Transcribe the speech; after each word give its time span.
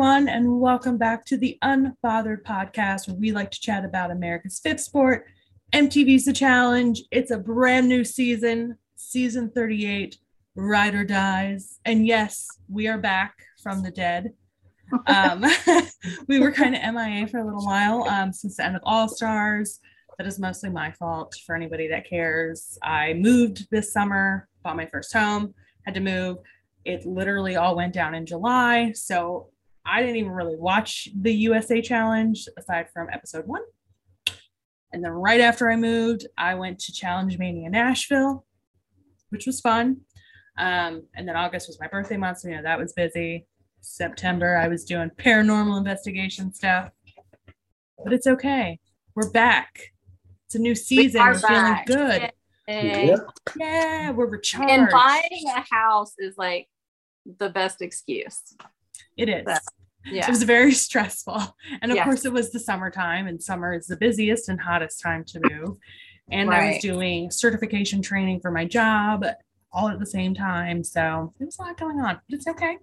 everyone, 0.00 0.30
and 0.30 0.60
welcome 0.60 0.96
back 0.96 1.26
to 1.26 1.36
the 1.36 1.58
Unbothered 1.62 2.42
podcast, 2.42 3.06
where 3.06 3.18
we 3.18 3.32
like 3.32 3.50
to 3.50 3.60
chat 3.60 3.84
about 3.84 4.10
America's 4.10 4.58
fifth 4.58 4.80
sport, 4.80 5.26
MTV's 5.74 6.24
The 6.24 6.32
Challenge. 6.32 7.02
It's 7.10 7.30
a 7.30 7.36
brand 7.36 7.86
new 7.86 8.02
season, 8.02 8.78
season 8.96 9.50
38, 9.50 10.16
Ride 10.56 10.94
or 10.94 11.04
Dies. 11.04 11.80
And 11.84 12.06
yes, 12.06 12.48
we 12.66 12.88
are 12.88 12.96
back 12.96 13.34
from 13.62 13.82
the 13.82 13.90
dead. 13.90 14.32
Um, 15.06 15.44
we 16.28 16.40
were 16.40 16.50
kind 16.50 16.74
of 16.74 16.94
MIA 16.94 17.26
for 17.26 17.40
a 17.40 17.44
little 17.44 17.66
while 17.66 18.04
um, 18.04 18.32
since 18.32 18.56
the 18.56 18.64
end 18.64 18.76
of 18.76 18.82
All 18.86 19.06
Stars. 19.06 19.80
That 20.16 20.26
is 20.26 20.38
mostly 20.38 20.70
my 20.70 20.92
fault 20.92 21.36
for 21.44 21.54
anybody 21.54 21.88
that 21.88 22.08
cares. 22.08 22.78
I 22.82 23.12
moved 23.12 23.68
this 23.70 23.92
summer, 23.92 24.48
bought 24.62 24.76
my 24.76 24.86
first 24.86 25.12
home, 25.12 25.52
had 25.84 25.92
to 25.92 26.00
move. 26.00 26.38
It 26.86 27.04
literally 27.04 27.56
all 27.56 27.76
went 27.76 27.92
down 27.92 28.14
in 28.14 28.24
July. 28.24 28.92
So 28.92 29.50
I 29.84 30.00
didn't 30.00 30.16
even 30.16 30.32
really 30.32 30.56
watch 30.56 31.08
the 31.18 31.32
USA 31.32 31.80
Challenge 31.80 32.46
aside 32.58 32.88
from 32.92 33.08
episode 33.12 33.46
one. 33.46 33.62
And 34.92 35.04
then 35.04 35.12
right 35.12 35.40
after 35.40 35.70
I 35.70 35.76
moved, 35.76 36.26
I 36.36 36.54
went 36.54 36.78
to 36.80 36.92
Challenge 36.92 37.38
Mania 37.38 37.70
Nashville, 37.70 38.44
which 39.30 39.46
was 39.46 39.60
fun. 39.60 39.98
Um, 40.58 41.04
and 41.14 41.26
then 41.26 41.36
August 41.36 41.68
was 41.68 41.78
my 41.80 41.86
birthday 41.86 42.16
month, 42.16 42.38
so 42.38 42.48
you 42.48 42.56
know 42.56 42.62
that 42.62 42.78
was 42.78 42.92
busy. 42.92 43.46
September, 43.80 44.56
I 44.56 44.68
was 44.68 44.84
doing 44.84 45.10
paranormal 45.16 45.78
investigation 45.78 46.52
stuff, 46.52 46.90
but 48.02 48.12
it's 48.12 48.26
okay. 48.26 48.78
We're 49.14 49.30
back. 49.30 49.92
It's 50.46 50.56
a 50.56 50.58
new 50.58 50.74
season. 50.74 51.22
We 51.22 51.28
are 51.28 51.34
feeling 51.38 51.78
good. 51.86 52.32
Yeah. 52.68 53.16
yeah, 53.58 54.10
we're 54.10 54.26
recharged. 54.26 54.70
And 54.70 54.88
buying 54.90 55.44
a 55.56 55.64
house 55.74 56.14
is 56.18 56.36
like 56.36 56.68
the 57.38 57.48
best 57.48 57.80
excuse. 57.82 58.40
It 59.16 59.28
is. 59.28 59.44
So, 59.46 59.58
yeah. 60.06 60.26
It 60.26 60.30
was 60.30 60.42
very 60.42 60.72
stressful. 60.86 61.56
And 61.82 61.90
of 61.90 61.96
yes. 61.96 62.04
course, 62.04 62.24
it 62.24 62.32
was 62.32 62.50
the 62.50 62.60
summertime, 62.60 63.26
and 63.26 63.42
summer 63.42 63.74
is 63.74 63.86
the 63.86 63.96
busiest 63.96 64.48
and 64.48 64.60
hottest 64.60 65.00
time 65.00 65.24
to 65.24 65.40
move. 65.50 65.76
And 66.30 66.48
right. 66.48 66.62
I 66.62 66.68
was 66.72 66.82
doing 66.82 67.30
certification 67.30 68.02
training 68.02 68.40
for 68.40 68.50
my 68.50 68.64
job 68.64 69.24
all 69.72 69.88
at 69.88 69.98
the 69.98 70.06
same 70.06 70.34
time. 70.34 70.82
So 70.84 71.32
there 71.38 71.46
was 71.46 71.58
a 71.58 71.62
lot 71.62 71.78
going 71.78 72.00
on, 72.00 72.20
but 72.28 72.36
it's 72.36 72.46
okay. 72.46 72.78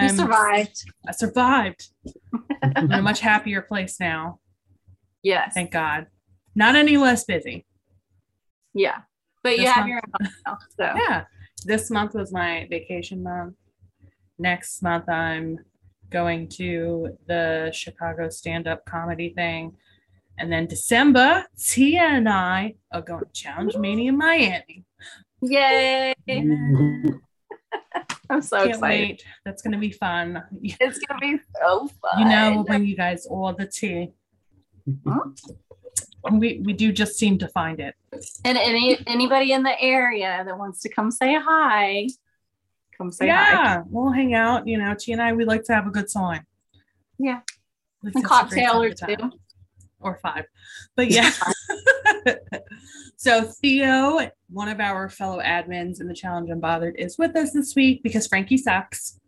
You 0.00 0.08
survived. 0.08 0.84
I 1.06 1.12
survived. 1.12 1.88
I'm 2.62 2.86
in 2.86 2.92
a 2.92 3.02
much 3.02 3.20
happier 3.20 3.60
place 3.60 4.00
now. 4.00 4.38
Yes. 5.22 5.52
Thank 5.54 5.70
God. 5.70 6.06
Not 6.54 6.76
any 6.76 6.96
less 6.96 7.24
busy. 7.24 7.66
Yeah. 8.74 9.00
But 9.42 9.50
this 9.50 9.60
you 9.60 9.66
have 9.66 9.86
month, 9.86 9.88
your 9.88 10.00
own 10.20 10.30
now, 10.46 10.58
so. 10.76 10.92
Yeah. 11.08 11.24
This 11.64 11.90
month 11.90 12.14
was 12.14 12.32
my 12.32 12.66
vacation 12.70 13.22
month. 13.22 13.54
Next 14.42 14.82
month 14.82 15.08
I'm 15.08 15.60
going 16.10 16.48
to 16.48 17.16
the 17.28 17.70
Chicago 17.72 18.28
stand-up 18.28 18.84
comedy 18.84 19.32
thing. 19.36 19.76
And 20.36 20.52
then 20.52 20.66
December, 20.66 21.44
Tia 21.56 22.02
and 22.02 22.28
I 22.28 22.74
are 22.92 23.02
going 23.02 23.24
to 23.24 23.32
Challenge 23.32 23.76
Mania 23.76 24.08
in 24.08 24.18
Miami. 24.18 24.84
Yay! 25.42 26.14
I'm 28.30 28.42
so 28.42 28.56
Can't 28.56 28.70
excited. 28.70 28.80
Wait. 28.82 29.24
That's 29.44 29.62
gonna 29.62 29.78
be 29.78 29.92
fun. 29.92 30.42
It's 30.62 30.98
gonna 31.00 31.20
be 31.20 31.38
so 31.60 31.88
fun. 32.00 32.18
You 32.18 32.24
know, 32.24 32.52
we'll 32.54 32.64
bring 32.64 32.86
you 32.86 32.96
guys 32.96 33.26
all 33.26 33.52
the 33.52 33.66
tea. 33.66 34.10
Huh? 35.06 35.20
we 36.32 36.62
we 36.64 36.72
do 36.72 36.92
just 36.92 37.16
seem 37.16 37.38
to 37.38 37.48
find 37.48 37.78
it. 37.78 37.94
And 38.44 38.56
any 38.56 38.98
anybody 39.06 39.52
in 39.52 39.62
the 39.62 39.80
area 39.80 40.42
that 40.46 40.58
wants 40.58 40.80
to 40.82 40.88
come 40.88 41.10
say 41.10 41.34
hi, 41.34 42.08
come 43.02 43.12
say 43.12 43.26
yeah, 43.26 43.44
hi. 43.44 43.52
Yeah, 43.52 43.82
we'll 43.88 44.12
hang 44.12 44.34
out. 44.34 44.66
You 44.66 44.78
know, 44.78 44.94
T 44.98 45.12
and 45.12 45.20
I 45.20 45.32
we 45.32 45.44
like 45.44 45.64
to 45.64 45.74
have 45.74 45.86
a 45.86 45.90
good 45.90 46.08
time. 46.08 46.46
Yeah, 47.18 47.40
a 48.04 48.22
cocktail 48.22 48.82
or 48.82 48.92
two, 48.92 49.16
or 50.00 50.18
five. 50.22 50.44
But 50.96 51.10
yeah. 51.10 51.30
so 53.16 53.42
Theo, 53.42 54.30
one 54.50 54.68
of 54.68 54.80
our 54.80 55.08
fellow 55.08 55.40
admins 55.40 56.00
in 56.00 56.08
the 56.08 56.14
Challenge 56.14 56.50
Unbothered, 56.50 56.94
is 56.96 57.18
with 57.18 57.36
us 57.36 57.52
this 57.52 57.74
week 57.74 58.02
because 58.02 58.26
Frankie 58.26 58.58
sucks. 58.58 59.18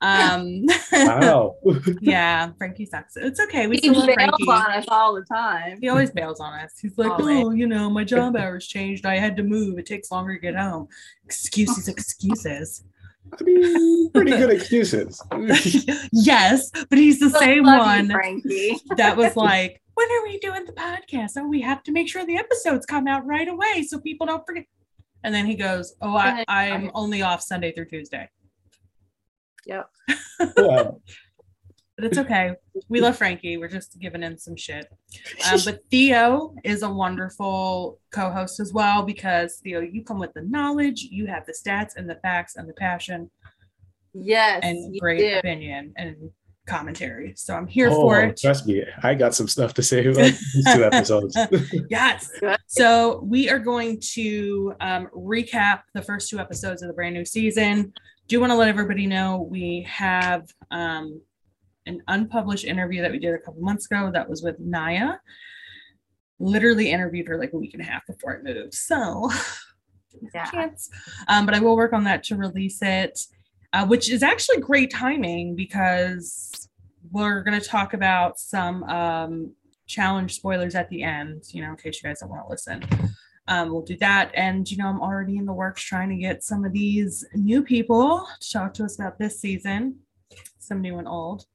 Um, 0.00 0.66
wow. 0.92 1.54
yeah, 2.00 2.50
Frankie 2.58 2.86
sucks. 2.86 3.16
It's 3.16 3.38
okay. 3.38 3.68
We 3.68 3.76
he 3.76 3.90
bails 3.90 4.04
Frankie. 4.04 4.48
on 4.48 4.72
us 4.72 4.84
all 4.88 5.14
the 5.14 5.22
time. 5.22 5.78
He 5.80 5.88
always 5.88 6.10
bails 6.10 6.40
on 6.40 6.58
us. 6.58 6.76
He's 6.80 6.98
like, 6.98 7.12
always. 7.12 7.44
oh, 7.44 7.50
you 7.52 7.68
know, 7.68 7.88
my 7.88 8.02
job 8.02 8.36
hours 8.36 8.66
changed. 8.66 9.06
I 9.06 9.18
had 9.18 9.36
to 9.36 9.44
move. 9.44 9.78
It 9.78 9.86
takes 9.86 10.10
longer 10.10 10.34
to 10.34 10.40
get 10.40 10.56
home. 10.56 10.88
Excuses, 11.24 11.86
excuses. 11.86 12.82
I 13.38 13.44
mean, 13.44 14.10
pretty 14.10 14.32
good 14.32 14.50
excuses. 14.56 15.22
yes, 16.12 16.70
but 16.70 16.98
he's 16.98 17.20
the 17.20 17.30
so 17.30 17.38
same 17.38 17.64
one 17.64 18.10
you, 18.44 18.78
that 18.96 19.16
was 19.16 19.36
like, 19.36 19.80
when 19.94 20.10
are 20.10 20.22
we 20.24 20.38
doing 20.38 20.64
the 20.64 20.72
podcast? 20.72 21.32
Oh, 21.36 21.48
we 21.48 21.60
have 21.60 21.82
to 21.84 21.92
make 21.92 22.08
sure 22.08 22.24
the 22.24 22.36
episodes 22.36 22.86
come 22.86 23.06
out 23.06 23.26
right 23.26 23.48
away 23.48 23.84
so 23.88 23.98
people 23.98 24.26
don't 24.26 24.44
forget. 24.46 24.66
And 25.24 25.34
then 25.34 25.46
he 25.46 25.54
goes, 25.54 25.94
Oh, 26.00 26.16
I, 26.16 26.44
I'm 26.48 26.90
only 26.94 27.22
off 27.22 27.42
Sunday 27.42 27.72
through 27.72 27.86
Tuesday. 27.86 28.28
Yep. 29.66 29.88
But 32.02 32.10
it's 32.10 32.18
okay. 32.18 32.54
We 32.88 33.00
love 33.00 33.16
Frankie. 33.16 33.56
We're 33.56 33.68
just 33.68 33.98
giving 34.00 34.22
him 34.22 34.36
some 34.36 34.56
shit. 34.56 34.86
Um, 35.50 35.60
but 35.64 35.80
Theo 35.90 36.54
is 36.64 36.82
a 36.82 36.90
wonderful 36.90 37.98
co-host 38.12 38.60
as 38.60 38.72
well 38.72 39.02
because 39.02 39.56
Theo, 39.62 39.80
you 39.80 40.02
come 40.02 40.18
with 40.18 40.32
the 40.32 40.42
knowledge, 40.42 41.02
you 41.02 41.26
have 41.26 41.44
the 41.46 41.52
stats 41.52 41.96
and 41.96 42.08
the 42.08 42.14
facts 42.16 42.56
and 42.56 42.68
the 42.68 42.72
passion. 42.72 43.30
Yes. 44.14 44.60
And 44.62 44.98
great 44.98 45.18
do. 45.18 45.38
opinion 45.38 45.92
and 45.96 46.30
commentary. 46.66 47.34
So 47.36 47.54
I'm 47.54 47.66
here 47.66 47.88
oh, 47.90 48.00
for 48.00 48.22
it. 48.22 48.38
Trust 48.40 48.66
me, 48.66 48.84
I 49.02 49.14
got 49.14 49.34
some 49.34 49.48
stuff 49.48 49.74
to 49.74 49.82
say 49.82 50.06
about 50.06 50.32
these 50.32 50.72
two 50.72 50.84
episodes. 50.92 51.36
yes. 51.90 52.30
So 52.66 53.20
we 53.22 53.50
are 53.50 53.58
going 53.58 54.00
to 54.14 54.74
um, 54.80 55.08
recap 55.14 55.82
the 55.94 56.02
first 56.02 56.30
two 56.30 56.38
episodes 56.38 56.82
of 56.82 56.88
the 56.88 56.94
brand 56.94 57.14
new 57.14 57.24
season 57.24 57.92
do 58.28 58.40
want 58.40 58.50
to 58.50 58.56
let 58.56 58.68
everybody 58.68 59.06
know 59.06 59.46
we 59.50 59.86
have 59.88 60.48
um, 60.70 61.20
an 61.86 62.02
unpublished 62.08 62.64
interview 62.64 63.02
that 63.02 63.10
we 63.10 63.18
did 63.18 63.34
a 63.34 63.38
couple 63.38 63.60
months 63.60 63.86
ago 63.86 64.10
that 64.12 64.28
was 64.28 64.42
with 64.42 64.58
Naya. 64.58 65.14
Literally 66.38 66.90
interviewed 66.90 67.28
her 67.28 67.38
like 67.38 67.52
a 67.52 67.58
week 67.58 67.74
and 67.74 67.82
a 67.82 67.86
half 67.86 68.06
before 68.06 68.32
it 68.32 68.44
moved. 68.44 68.74
So, 68.74 69.30
yeah. 70.34 70.50
Chance. 70.50 70.90
Um, 71.28 71.46
but 71.46 71.54
I 71.54 71.60
will 71.60 71.76
work 71.76 71.92
on 71.92 72.04
that 72.04 72.24
to 72.24 72.36
release 72.36 72.80
it, 72.82 73.20
uh, 73.72 73.86
which 73.86 74.10
is 74.10 74.22
actually 74.22 74.60
great 74.60 74.90
timing 74.90 75.54
because 75.54 76.68
we're 77.10 77.42
going 77.42 77.60
to 77.60 77.66
talk 77.66 77.94
about 77.94 78.38
some 78.38 78.82
um, 78.84 79.54
challenge 79.86 80.34
spoilers 80.34 80.74
at 80.74 80.88
the 80.88 81.02
end, 81.02 81.44
you 81.50 81.62
know, 81.62 81.70
in 81.70 81.76
case 81.76 82.02
you 82.02 82.08
guys 82.08 82.20
don't 82.20 82.30
want 82.30 82.44
to 82.46 82.50
listen 82.50 83.12
um, 83.48 83.70
we'll 83.70 83.82
do 83.82 83.96
that. 83.98 84.30
And, 84.34 84.70
you 84.70 84.76
know, 84.76 84.86
I'm 84.86 85.00
already 85.00 85.36
in 85.36 85.46
the 85.46 85.52
works 85.52 85.82
trying 85.82 86.10
to 86.10 86.16
get 86.16 86.44
some 86.44 86.64
of 86.64 86.72
these 86.72 87.24
new 87.34 87.62
people 87.62 88.26
to 88.40 88.52
talk 88.52 88.74
to 88.74 88.84
us 88.84 88.98
about 88.98 89.18
this 89.18 89.40
season, 89.40 89.98
some 90.58 90.80
new 90.80 90.98
and 90.98 91.08
old. 91.08 91.46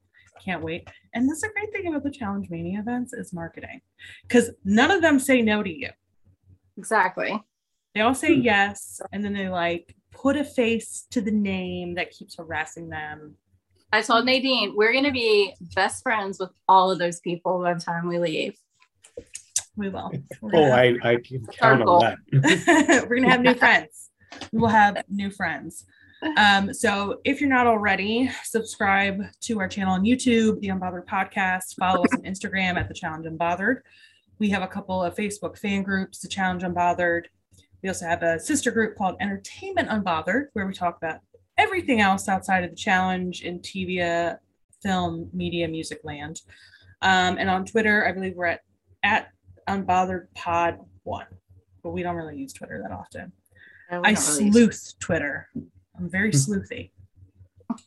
Can't 0.43 0.63
wait. 0.63 0.87
And 1.13 1.29
that's 1.29 1.43
a 1.43 1.49
great 1.49 1.71
thing 1.71 1.87
about 1.87 2.03
the 2.03 2.11
Challenge 2.11 2.49
Mania 2.49 2.79
events 2.79 3.13
is 3.13 3.33
marketing 3.33 3.81
because 4.23 4.51
none 4.63 4.91
of 4.91 5.01
them 5.01 5.19
say 5.19 5.41
no 5.41 5.63
to 5.63 5.69
you. 5.69 5.89
Exactly. 6.77 7.41
They 7.95 8.01
all 8.01 8.15
say 8.15 8.35
hmm. 8.35 8.41
yes. 8.41 9.01
And 9.11 9.23
then 9.23 9.33
they 9.33 9.49
like 9.49 9.95
put 10.11 10.37
a 10.37 10.43
face 10.43 11.05
to 11.11 11.21
the 11.21 11.31
name 11.31 11.95
that 11.95 12.11
keeps 12.11 12.35
harassing 12.37 12.89
them. 12.89 13.35
I 13.91 14.01
told 14.01 14.25
Nadine, 14.25 14.73
we're 14.75 14.91
going 14.91 15.05
to 15.05 15.11
be 15.11 15.53
best 15.73 16.03
friends 16.03 16.39
with 16.39 16.49
all 16.67 16.91
of 16.91 16.99
those 16.99 17.19
people 17.21 17.61
by 17.61 17.73
the 17.73 17.79
time 17.79 18.07
we 18.07 18.19
leave. 18.19 18.57
We 19.77 19.89
will. 19.89 20.11
oh, 20.41 20.71
I, 20.71 20.97
I 21.03 21.17
can 21.17 21.45
count 21.45 21.83
on 21.83 22.01
that. 22.01 22.17
We're 23.07 23.17
gonna 23.17 23.29
have 23.29 23.41
new 23.41 23.53
friends. 23.53 24.09
We 24.51 24.59
will 24.59 24.69
have 24.69 25.03
new 25.07 25.29
friends. 25.29 25.85
Um, 26.37 26.73
so 26.73 27.19
if 27.23 27.39
you're 27.39 27.49
not 27.49 27.67
already, 27.67 28.29
subscribe 28.43 29.21
to 29.41 29.59
our 29.59 29.67
channel 29.67 29.93
on 29.93 30.03
YouTube, 30.03 30.59
the 30.61 30.69
Unbothered 30.69 31.05
Podcast. 31.05 31.75
Follow 31.79 32.03
us 32.03 32.13
on 32.13 32.21
Instagram 32.21 32.75
at 32.75 32.87
the 32.87 32.93
Challenge 32.93 33.25
Unbothered. 33.25 33.81
We 34.39 34.49
have 34.49 34.63
a 34.63 34.67
couple 34.67 35.03
of 35.03 35.15
Facebook 35.15 35.57
fan 35.57 35.83
groups, 35.83 36.19
the 36.19 36.27
Challenge 36.27 36.63
Unbothered. 36.63 37.23
We 37.81 37.89
also 37.89 38.07
have 38.07 38.23
a 38.23 38.39
sister 38.39 38.71
group 38.71 38.97
called 38.97 39.15
Entertainment 39.19 39.89
Unbothered, 39.89 40.47
where 40.53 40.65
we 40.65 40.73
talk 40.73 40.97
about 40.97 41.19
everything 41.57 42.01
else 42.01 42.27
outside 42.27 42.63
of 42.63 42.71
the 42.71 42.75
challenge 42.75 43.43
in 43.43 43.59
TV, 43.59 44.37
film, 44.81 45.29
media, 45.33 45.67
music 45.67 45.99
land. 46.03 46.41
Um, 47.01 47.37
and 47.37 47.49
on 47.49 47.65
Twitter, 47.65 48.07
I 48.07 48.11
believe 48.11 48.35
we're 48.35 48.45
at 48.45 48.61
at 49.03 49.29
unbothered 49.67 50.27
pod 50.35 50.79
one, 51.03 51.27
but 51.83 51.91
we 51.91 52.03
don't 52.03 52.15
really 52.15 52.37
use 52.37 52.53
Twitter 52.53 52.81
that 52.81 52.91
often. 52.91 53.31
I 53.89 53.95
really 53.95 54.15
sleuth 54.15 54.93
Twitter. 54.99 55.49
I'm 55.97 56.09
very 56.09 56.31
hmm. 56.31 56.37
sleuthy. 56.37 56.91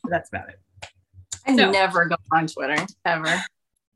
that's 0.05 0.29
about 0.29 0.49
it. 0.49 0.59
I 1.47 1.55
so, 1.55 1.71
never 1.71 2.05
go 2.05 2.15
on 2.31 2.47
Twitter 2.47 2.85
ever. 3.05 3.43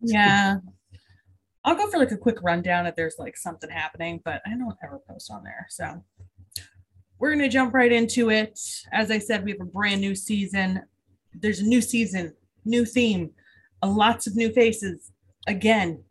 Yeah. 0.01 0.57
I'll 1.63 1.75
go 1.75 1.89
for 1.89 1.97
like 1.97 2.11
a 2.11 2.17
quick 2.17 2.41
rundown 2.43 2.85
if 2.85 2.95
there's 2.95 3.15
like 3.17 3.37
something 3.37 3.69
happening, 3.69 4.21
but 4.23 4.41
I 4.45 4.51
don't 4.51 4.77
ever 4.83 4.99
post 5.09 5.31
on 5.31 5.43
there. 5.43 5.65
So 5.69 6.03
we're 7.17 7.29
going 7.29 7.41
to 7.41 7.49
jump 7.49 7.73
right 7.73 7.91
into 7.91 8.29
it. 8.29 8.59
As 8.91 9.09
I 9.09 9.17
said, 9.17 9.43
we 9.43 9.51
have 9.51 9.61
a 9.61 9.65
brand 9.65 9.99
new 9.99 10.13
season. 10.13 10.83
There's 11.33 11.59
a 11.59 11.65
new 11.65 11.81
season 11.81 12.33
new 12.65 12.85
theme, 12.85 13.31
uh, 13.81 13.87
lots 13.87 14.27
of 14.27 14.35
new 14.35 14.51
faces 14.51 15.11
again. 15.47 16.03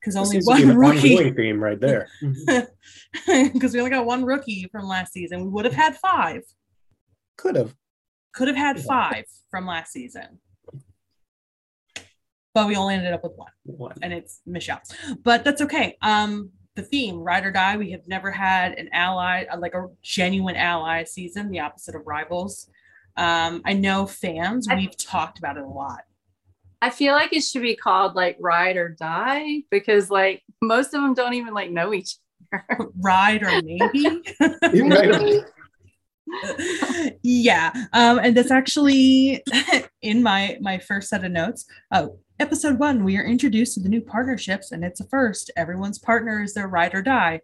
Because 0.00 0.16
only 0.16 0.40
seems 0.40 0.46
be 0.46 0.64
one 0.64 0.76
rookie. 0.76 1.16
ongoing 1.16 1.34
theme 1.36 1.62
right 1.62 1.80
there. 1.80 2.08
Because 3.26 3.74
we 3.74 3.80
only 3.80 3.90
got 3.90 4.06
one 4.06 4.24
rookie 4.24 4.68
from 4.70 4.86
last 4.86 5.12
season. 5.12 5.42
We 5.42 5.48
would 5.50 5.64
have 5.64 5.74
had 5.74 5.96
five. 5.96 6.42
Could 7.38 7.56
have. 7.56 7.74
Could 8.34 8.48
have 8.48 8.56
had 8.56 8.78
five 8.80 9.24
from 9.50 9.66
last 9.66 9.92
season. 9.92 10.38
But 12.54 12.66
we 12.66 12.76
only 12.76 12.94
ended 12.94 13.12
up 13.12 13.22
with 13.22 13.32
one. 13.36 13.52
One. 13.64 13.94
and 14.02 14.12
it's 14.12 14.40
Michele. 14.46 14.80
But 15.22 15.44
that's 15.44 15.62
okay. 15.62 15.96
Um, 16.02 16.50
the 16.74 16.82
theme, 16.82 17.18
ride 17.20 17.44
or 17.44 17.50
die. 17.52 17.76
We 17.76 17.90
have 17.92 18.06
never 18.06 18.30
had 18.30 18.72
an 18.78 18.88
ally, 18.92 19.44
uh, 19.50 19.58
like 19.58 19.74
a 19.74 19.86
genuine 20.02 20.56
ally 20.56 21.04
season, 21.04 21.50
the 21.50 21.60
opposite 21.60 21.94
of 21.94 22.02
rivals. 22.06 22.68
Um, 23.16 23.62
I 23.64 23.72
know 23.72 24.06
fans, 24.06 24.68
I- 24.68 24.76
we've 24.76 24.96
talked 24.96 25.38
about 25.38 25.56
it 25.56 25.64
a 25.64 25.68
lot. 25.68 26.00
I 26.80 26.90
feel 26.90 27.12
like 27.12 27.32
it 27.32 27.40
should 27.42 27.62
be 27.62 27.74
called 27.74 28.14
like 28.14 28.36
ride 28.38 28.76
or 28.76 28.90
die 28.90 29.62
because 29.68 30.10
like 30.10 30.42
most 30.62 30.94
of 30.94 31.02
them 31.02 31.12
don't 31.14 31.34
even 31.34 31.52
like 31.52 31.72
know 31.72 31.92
each 31.92 32.14
other. 32.52 32.90
Ride 33.00 33.42
or 33.42 33.50
maybe. 33.64 34.22
Right. 34.88 35.42
yeah. 37.22 37.72
Um, 37.92 38.18
and 38.18 38.36
that's 38.36 38.50
actually 38.50 39.42
in 40.02 40.22
my 40.22 40.58
my 40.60 40.78
first 40.78 41.08
set 41.08 41.24
of 41.24 41.32
notes. 41.32 41.64
Oh, 41.92 42.18
episode 42.38 42.78
one, 42.78 43.04
we 43.04 43.16
are 43.16 43.24
introduced 43.24 43.74
to 43.74 43.80
the 43.80 43.88
new 43.88 44.00
partnerships, 44.00 44.72
and 44.72 44.84
it's 44.84 45.00
a 45.00 45.04
first. 45.08 45.50
Everyone's 45.56 45.98
partner 45.98 46.42
is 46.42 46.54
their 46.54 46.68
ride 46.68 46.94
or 46.94 47.02
die. 47.02 47.40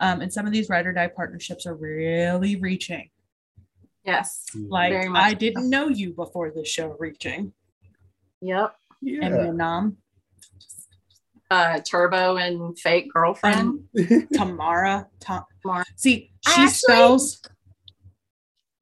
Um, 0.00 0.20
and 0.20 0.32
some 0.32 0.46
of 0.46 0.52
these 0.52 0.68
ride 0.68 0.86
or 0.86 0.92
die 0.92 1.08
partnerships 1.14 1.66
are 1.66 1.74
really 1.74 2.56
reaching. 2.56 3.10
Yes. 4.04 4.46
Like 4.56 4.92
Very 4.92 5.08
much 5.08 5.22
I 5.22 5.34
didn't 5.34 5.70
know 5.70 5.88
you 5.88 6.12
before 6.12 6.50
this 6.50 6.68
show 6.68 6.96
reaching. 6.98 7.52
Yep. 8.40 8.74
Yeah. 9.00 9.24
And 9.26 9.34
Vietnam, 9.34 9.96
Uh 11.50 11.78
Turbo 11.80 12.36
and 12.36 12.76
fake 12.78 13.12
girlfriend. 13.12 13.84
and 13.94 14.28
Tamara. 14.32 15.06
Ta- 15.20 15.44
Tamara. 15.62 15.84
See, 15.96 16.32
I 16.46 16.50
she 16.50 16.62
actually- 16.62 16.72
spells. 16.74 17.42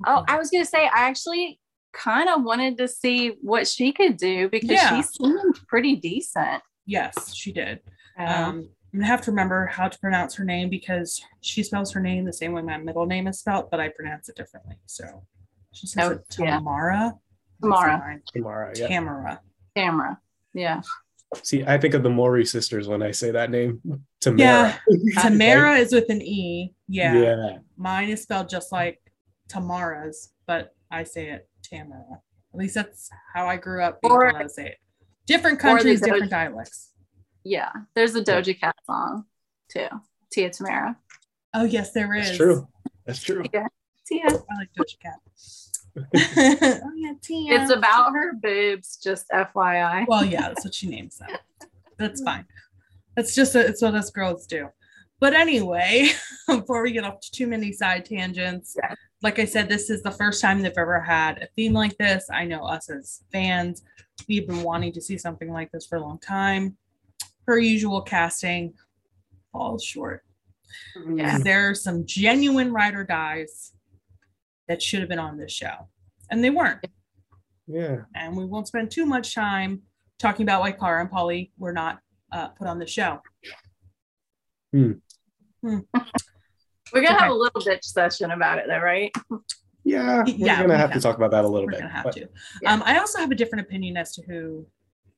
Oh, 0.07 0.25
I 0.29 0.39
was 0.39 0.51
gonna 0.51 0.65
say 0.65 0.85
I 0.87 1.09
actually 1.09 1.61
kind 1.93 2.29
of 2.29 2.43
wanted 2.45 2.79
to 2.79 2.87
see 2.89 3.37
what 3.41 3.67
she 3.67 3.93
could 3.93 4.17
do 4.17 4.49
because 4.49 4.71
Yeah. 4.71 4.97
she 4.97 5.03
seemed 5.03 5.59
pretty 5.69 5.97
decent. 5.97 6.63
yes, 6.87 7.35
she 7.35 7.53
did. 7.53 7.81
Um, 8.19 8.27
Um, 8.29 8.69
I'm 8.93 8.99
gonna 9.01 9.07
have 9.07 9.21
to 9.23 9.31
remember 9.31 9.67
how 9.67 9.89
to 9.89 9.99
pronounce 10.01 10.35
her 10.37 10.45
name 10.45 10.69
because 10.71 11.23
she 11.41 11.63
spells 11.63 11.93
her 11.93 12.01
name 12.01 12.25
the 12.25 12.33
same 12.33 12.53
way 12.53 12.63
my 12.63 12.77
middle 12.79 13.07
name 13.07 13.27
is 13.29 13.39
spelled, 13.39 13.71
but 13.71 13.79
I 13.81 13.89
pronounce 13.91 14.29
it 14.29 14.35
differently. 14.37 14.77
So 14.87 15.25
she 15.73 15.87
says 15.87 16.11
Oh, 16.11 16.13
it 16.15 16.37
yeah. 16.39 16.57
Tamara. 16.59 17.15
Tamara. 17.63 18.21
Tamara, 18.33 18.73
yeah. 18.77 18.89
Tamara. 18.89 19.41
camera. 19.77 20.19
Yeah. 20.55 20.83
See, 21.45 21.63
I 21.65 21.79
think 21.79 21.95
of 21.95 22.03
the 22.03 22.11
Maury 22.11 22.45
sisters 22.45 22.89
when 22.89 23.03
I 23.03 23.13
say 23.13 23.31
that 23.31 23.51
name. 23.51 23.81
Tamara. 24.21 24.81
Yeah. 24.89 25.23
Tamara 25.23 25.77
is 25.79 25.93
with 25.93 26.11
an 26.11 26.21
E. 26.23 26.75
Yeah. 26.89 27.15
Yeah. 27.15 27.37
yeah. 27.47 27.59
Mine 27.77 28.09
is 28.09 28.23
spelled 28.23 28.49
just 28.49 28.73
like 28.73 29.01
Tamara's, 29.51 30.33
but 30.47 30.75
I 30.91 31.03
say 31.05 31.31
it 31.31 31.49
Tamara. 31.63 32.21
At 32.55 32.59
least 32.59 32.75
that's 32.75 33.11
how 33.35 33.47
I 33.47 33.57
grew 33.57 33.83
up 33.83 33.99
Or- 34.03 34.23
told 34.31 34.37
how 34.37 34.43
to 34.43 34.49
say 34.49 34.67
it. 34.69 34.79
Different 35.27 35.59
or 35.59 35.63
the 35.63 35.63
countries, 35.77 36.01
Doja- 36.01 36.05
different 36.07 36.31
dialects. 36.31 36.91
Yeah. 37.45 37.71
There's 37.95 38.15
a 38.15 38.23
Doja 38.23 38.59
Cat 38.59 38.77
song 38.87 39.25
too. 39.69 39.87
Tia 40.33 40.51
Tamara. 40.51 40.97
Oh 41.55 41.65
yes, 41.65 41.93
there 41.93 42.15
is. 42.15 42.27
That's 42.27 42.37
true. 42.37 42.69
That's 43.07 43.23
true. 43.23 43.43
Tia. 43.43 44.23
I 44.27 44.55
like 44.57 44.71
Doja 44.79 44.99
Cat. 45.01 45.19
oh 46.85 46.93
yeah, 46.97 47.13
Tia. 47.23 47.61
It's 47.63 47.73
about 47.73 48.13
her 48.13 48.35
boobs, 48.35 48.97
just 48.97 49.27
FYI. 49.31 50.07
well, 50.09 50.25
yeah, 50.25 50.49
that's 50.49 50.65
what 50.65 50.75
she 50.75 50.89
names 50.89 51.19
them. 51.19 51.31
That's 51.99 52.23
fine. 52.23 52.47
That's 53.17 53.35
just 53.35 53.55
it's 53.57 53.83
what 53.83 53.95
us 53.95 54.11
girls 54.11 54.47
do. 54.47 54.69
But 55.21 55.35
anyway, 55.35 56.11
before 56.49 56.83
we 56.83 56.93
get 56.93 57.05
off 57.05 57.21
to 57.21 57.31
too 57.31 57.47
many 57.47 57.73
side 57.73 58.05
tangents, 58.07 58.75
Yeah. 58.77 58.95
Like 59.23 59.39
I 59.39 59.45
said, 59.45 59.69
this 59.69 59.91
is 59.91 60.03
the 60.03 60.11
first 60.11 60.41
time 60.41 60.63
they've 60.63 60.73
ever 60.77 61.01
had 61.01 61.43
a 61.43 61.49
theme 61.57 61.75
like 61.75 61.97
this. 61.99 62.27
I 62.33 62.45
know 62.47 62.65
us 62.65 62.89
as 62.89 63.23
fans, 63.31 63.83
we've 64.29 64.47
been 64.47 64.63
wanting 64.63 64.93
to 64.93 65.01
see 65.01 65.19
something 65.19 65.53
like 65.53 65.71
this 65.73 65.87
for 65.87 65.97
a 65.97 66.01
long 66.01 66.19
time. 66.19 66.77
Her 67.47 67.59
usual, 67.59 68.01
casting 68.01 68.75
falls 69.53 69.85
short. 69.85 70.25
Yeah. 71.15 71.39
There 71.39 71.69
are 71.71 71.75
some 71.75 72.07
genuine 72.07 72.73
ride 72.73 72.95
or 72.95 73.05
dies 73.05 73.73
that 74.69 74.81
should 74.81 75.01
have 75.01 75.09
been 75.09 75.19
on 75.19 75.37
this 75.37 75.53
show, 75.53 75.89
and 76.31 76.43
they 76.45 76.51
weren't 76.51 76.79
Yeah. 77.67 78.03
and 78.15 78.37
we 78.37 78.45
won't 78.47 78.69
spend 78.69 78.91
too 78.91 79.05
much 79.05 79.35
time 79.35 79.83
talking 80.19 80.45
about 80.45 80.61
why 80.61 80.71
Cara 80.73 81.01
and 81.01 81.11
Paulie 81.11 81.51
were 81.59 81.73
not 81.73 81.99
uh, 82.33 82.49
put 82.49 82.69
on 82.69 82.79
the 82.79 82.87
show. 82.87 83.21
We're 86.93 87.03
gonna 87.03 87.19
have 87.19 87.31
a 87.31 87.35
little 87.35 87.61
bitch 87.61 87.85
session 87.85 88.31
about 88.31 88.59
it 88.59 88.65
though, 88.69 88.79
right? 88.81 89.13
Yeah. 89.85 90.23
We're 90.27 90.35
Yeah, 90.37 90.57
gonna 90.63 90.75
we 90.75 90.79
have 90.79 90.91
can. 90.91 91.01
to 91.01 91.03
talk 91.03 91.17
about 91.17 91.31
that 91.31 91.45
a 91.45 91.49
little 91.49 91.67
We're 91.67 91.73
bit. 91.73 91.81
gonna 91.81 91.93
have 91.93 92.05
but- 92.05 92.15
to. 92.15 92.29
Yeah. 92.63 92.73
Um, 92.73 92.83
I 92.85 92.99
also 92.99 93.19
have 93.19 93.31
a 93.31 93.35
different 93.35 93.67
opinion 93.67 93.97
as 93.97 94.15
to 94.17 94.23
who 94.23 94.67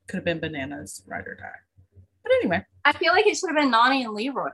could 0.09 0.17
have 0.19 0.25
been 0.25 0.41
Bananas 0.41 1.03
ride 1.07 1.27
or 1.27 1.35
die. 1.35 1.49
But 2.23 2.33
anyway, 2.35 2.65
I 2.85 2.93
feel 2.93 3.13
like 3.13 3.27
it 3.27 3.37
should 3.37 3.49
have 3.51 3.57
been 3.57 3.73
Nany 3.73 4.05
and 4.05 4.15
Leroy. 4.15 4.51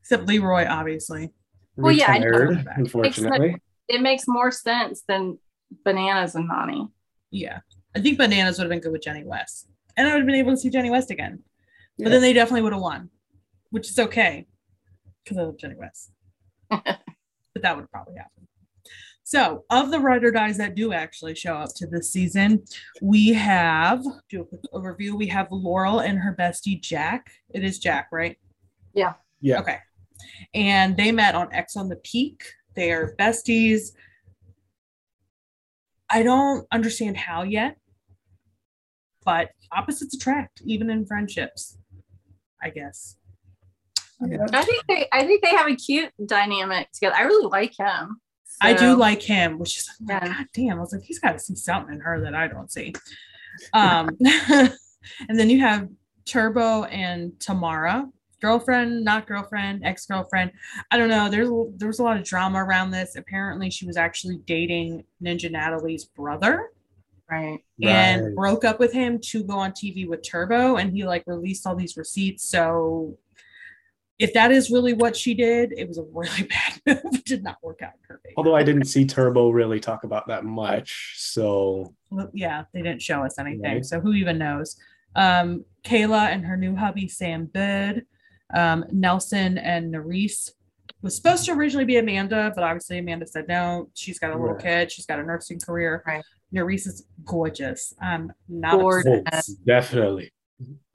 except 0.00 0.26
Leroy, 0.26 0.66
obviously. 0.68 1.32
Well, 1.76 1.92
yeah, 1.92 2.10
I 2.10 2.18
know. 2.18 2.56
Unfortunately. 2.76 3.56
It 3.88 4.00
makes 4.00 4.24
more 4.26 4.50
sense 4.50 5.02
than 5.06 5.38
bananas 5.84 6.34
and 6.34 6.48
Nany. 6.50 6.90
Yeah, 7.30 7.60
I 7.94 8.00
think 8.00 8.18
Bananas 8.18 8.58
would 8.58 8.64
have 8.64 8.70
been 8.70 8.80
good 8.80 8.92
with 8.92 9.02
Jenny 9.02 9.24
West, 9.24 9.68
and 9.96 10.08
I 10.08 10.12
would 10.12 10.20
have 10.20 10.26
been 10.26 10.34
able 10.36 10.50
to 10.52 10.56
see 10.56 10.68
Jenny 10.70 10.90
West 10.90 11.10
again. 11.10 11.40
But 11.98 12.08
then 12.10 12.22
they 12.22 12.32
definitely 12.32 12.62
would 12.62 12.72
have 12.72 12.82
won, 12.82 13.10
which 13.70 13.88
is 13.88 13.98
okay 13.98 14.46
because 15.30 15.40
I 15.40 15.46
love 15.46 15.58
Jenny 15.58 15.76
West. 15.76 16.10
but 16.70 17.62
that 17.62 17.76
would 17.76 17.90
probably 17.90 18.16
happen. 18.16 18.48
So, 19.22 19.64
of 19.70 19.92
the 19.92 20.00
writer 20.00 20.32
dies 20.32 20.56
that 20.56 20.74
do 20.74 20.92
actually 20.92 21.36
show 21.36 21.54
up 21.54 21.70
to 21.76 21.86
this 21.86 22.10
season, 22.10 22.64
we 23.00 23.28
have 23.32 24.02
do 24.28 24.40
a 24.40 24.44
quick 24.44 24.62
overview. 24.74 25.12
We 25.12 25.28
have 25.28 25.46
Laurel 25.52 26.00
and 26.00 26.18
her 26.18 26.34
bestie 26.36 26.80
Jakk. 26.80 27.20
It 27.54 27.62
is 27.62 27.78
Jakk, 27.80 28.06
right? 28.10 28.36
Yeah. 28.92 29.12
Yeah. 29.40 29.60
Okay. 29.60 29.78
And 30.52 30.96
they 30.96 31.12
met 31.12 31.36
on 31.36 31.48
Ex 31.52 31.76
on 31.76 31.88
the 31.88 32.00
Beach. 32.02 32.42
They 32.74 32.90
are 32.90 33.14
besties. 33.20 33.92
I 36.08 36.24
don't 36.24 36.66
understand 36.72 37.16
how 37.16 37.44
yet, 37.44 37.76
but 39.24 39.50
opposites 39.70 40.16
attract, 40.16 40.60
even 40.64 40.90
in 40.90 41.06
friendships. 41.06 41.78
I 42.60 42.70
guess. 42.70 43.16
Yeah. 44.26 44.46
I 44.52 44.62
think 44.62 44.84
they 44.86 45.06
I 45.12 45.24
think 45.24 45.42
they 45.42 45.50
have 45.50 45.68
a 45.68 45.76
cute 45.76 46.12
dynamic 46.26 46.90
together. 46.92 47.16
I 47.16 47.22
really 47.22 47.46
like 47.48 47.76
him. 47.78 48.20
I 48.62 48.74
do 48.74 48.94
like 48.94 49.22
him, 49.22 49.58
which 49.58 49.78
is 49.78 49.88
like, 50.06 50.22
Yeah. 50.22 50.34
God 50.34 50.46
damn. 50.54 50.76
I 50.76 50.80
was 50.80 50.92
like, 50.92 51.02
he's 51.02 51.18
got 51.18 51.32
to 51.32 51.38
see 51.38 51.54
something 51.56 51.94
in 51.94 52.00
her 52.00 52.20
that 52.20 52.34
I 52.34 52.46
don't 52.46 52.70
see. 52.70 52.92
Um, 53.72 54.10
and 54.50 55.38
then 55.38 55.48
you 55.48 55.60
have 55.60 55.88
Turbo 56.26 56.84
and 56.84 57.38
Tamara, 57.40 58.06
girlfriend, 58.42 59.02
not 59.04 59.26
girlfriend, 59.26 59.84
ex 59.84 60.04
girlfriend. 60.06 60.52
I 60.90 60.98
don't 60.98 61.08
know. 61.08 61.30
There's 61.30 61.48
there 61.78 61.88
was 61.88 62.00
a 62.00 62.02
lot 62.02 62.18
of 62.18 62.24
drama 62.24 62.62
around 62.62 62.90
this. 62.90 63.16
Apparently, 63.16 63.70
she 63.70 63.86
was 63.86 63.96
actually 63.96 64.38
dating 64.46 65.04
Ninja 65.24 65.50
Natalie's 65.50 66.04
brother 66.04 66.70
right. 67.30 67.60
and 67.82 68.26
Right. 68.26 68.34
broke 68.34 68.64
up 68.64 68.78
with 68.78 68.92
him 68.92 69.18
to 69.30 69.42
go 69.42 69.54
on 69.58 69.72
TV 69.72 70.06
with 70.06 70.22
Turbo, 70.22 70.76
and 70.76 70.92
he 70.92 71.04
like 71.04 71.24
released 71.26 71.66
all 71.66 71.76
these 71.76 71.96
receipts. 71.96 72.44
So. 72.44 73.16
If 74.20 74.32
that 74.34 74.52
is 74.52 74.70
really 74.70 74.92
what 74.92 75.16
she 75.16 75.34
did, 75.34 75.72
it 75.76 75.88
was 75.88 75.98
a 75.98 76.02
really 76.12 76.42
bad 76.50 76.80
move. 77.04 77.14
It 77.14 77.24
did 77.24 77.42
not 77.42 77.56
work 77.62 77.80
out 77.82 77.92
in 77.94 78.00
her 78.08 78.20
favor. 78.22 78.34
Although 78.36 78.54
I 78.54 78.62
didn't 78.62 78.84
see 78.84 79.06
Turbo 79.06 79.50
really 79.50 79.80
talk 79.80 80.04
about 80.04 80.28
that 80.28 80.44
much. 80.44 81.14
So 81.16 81.94
Well, 82.10 82.30
yeah, 82.34 82.64
they 82.74 82.82
didn't 82.82 83.02
show 83.02 83.24
us 83.24 83.38
anything. 83.38 83.62
Right. 83.62 83.84
So 83.84 83.98
who 84.00 84.12
even 84.12 84.36
knows? 84.38 84.76
Um, 85.16 85.64
Kayla 85.84 86.28
and 86.28 86.44
her 86.44 86.56
new 86.56 86.76
hubby, 86.76 87.08
Sam 87.08 87.46
Bird, 87.46 88.04
um, 88.54 88.84
Nelson 88.92 89.58
and 89.58 89.92
Nurys 89.92 90.50
was 91.02 91.16
supposed 91.16 91.46
to 91.46 91.52
originally 91.52 91.86
be 91.86 91.96
Amanda, 91.96 92.52
but 92.54 92.62
obviously 92.62 92.98
Amanda 92.98 93.26
said 93.26 93.48
no. 93.48 93.88
She's 93.94 94.18
got 94.18 94.32
a 94.32 94.34
little 94.38 94.54
Right. 94.54 94.62
kid. 94.62 94.92
She's 94.92 95.06
got 95.06 95.18
a 95.18 95.22
nursing 95.22 95.58
career. 95.58 96.02
Right. 96.06 96.22
Nurys 96.54 96.86
is 96.86 97.06
gorgeous. 97.24 97.94
Um, 98.02 98.32
not 98.48 98.78
Gorgeous. 98.78 99.22
upset. 99.26 99.56
definitely. 99.64 100.30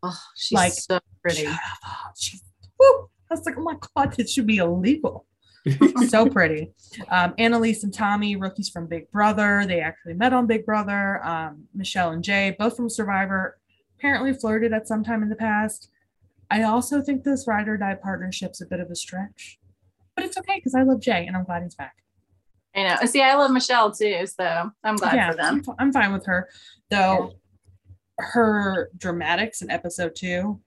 Oh, 0.04 0.16
she's 0.36 0.56
Like- 0.56 0.74
so 0.74 1.00
pretty. 1.24 1.46
Shut 1.46 1.54
up. 1.56 2.14
She's, 2.18 2.44
woo. 2.80 3.10
I 3.30 3.34
was 3.34 3.46
like, 3.46 3.58
oh 3.58 3.64
my 3.64 3.76
god, 3.96 4.14
this 4.14 4.32
should 4.32 4.48
be 4.48 4.58
illegal. 4.58 5.26
so 6.10 6.30
pretty. 6.30 6.74
Um, 7.10 7.34
Analyse 7.38 7.84
and 7.84 7.94
Tommy, 7.94 8.36
rookies 8.36 8.70
from 8.70 8.88
Big 8.88 9.10
Brother. 9.12 9.66
They 9.68 9.80
actually 9.80 10.14
met 10.14 10.34
on 10.34 10.46
Big 10.46 10.66
Brother. 10.66 11.26
Um, 11.26 11.64
Michele 11.74 12.12
and 12.12 12.24
Jay, 12.24 12.56
both 12.58 12.76
from 12.76 12.90
Survivor, 12.90 13.58
apparently 13.98 14.34
flirted 14.34 14.74
at 14.74 14.88
some 14.88 15.04
time 15.04 15.24
in 15.24 15.30
the 15.30 15.36
past. 15.36 15.90
I 16.52 16.64
also 16.64 17.02
think 17.02 17.24
this 17.24 17.48
ride 17.48 17.68
or 17.68 17.78
die 17.78 17.96
partnership's 17.96 18.62
a 18.62 18.68
bit 18.68 18.80
of 18.80 18.92
a 18.92 18.96
stretch, 18.96 19.60
but 20.16 20.24
it's 20.24 20.38
okay 20.38 20.58
because 20.58 20.76
I 20.76 20.84
love 20.84 21.00
Jay 21.00 21.26
and 21.26 21.36
I'm 21.36 21.44
glad 21.44 21.64
he's 21.64 21.76
back. 21.76 21.96
I 22.76 22.84
know. 22.84 23.06
See, 23.06 23.22
I 23.22 23.36
love 23.36 23.52
Michele 23.52 23.92
too, 23.92 24.28
so 24.28 24.70
I'm 24.84 24.98
glad 24.98 25.16
yeah, 25.16 25.32
for 25.32 25.38
them. 25.38 25.64
I'm, 25.68 25.76
I'm 25.80 25.94
fine 25.94 26.14
with 26.14 26.26
her. 26.26 26.50
Though 26.92 27.34
her 28.20 28.90
dramatics 28.98 29.62
in 29.62 29.72
episode 29.72 30.16
two, 30.16 30.62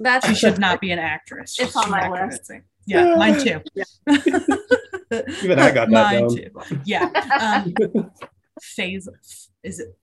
That's 0.00 0.26
she 0.26 0.34
should 0.34 0.58
not 0.58 0.80
be 0.80 0.90
an 0.90 0.98
actress. 0.98 1.58
It's 1.58 1.68
She's 1.72 1.76
on 1.76 1.90
my 1.90 2.08
not 2.08 2.12
list. 2.12 2.46
convincing. 2.48 2.62
Yeah, 2.86 3.14
mine 3.16 3.38
too. 3.38 3.60
Even 5.44 5.58
I 5.58 5.70
got 5.70 5.88
that 5.88 5.90
mine 5.90 6.20
down. 6.22 6.36
too. 6.36 6.50
Yeah. 6.84 7.64
Um, 7.86 8.10
Phase 8.60 9.08
is 9.62 9.78
it 9.80 9.96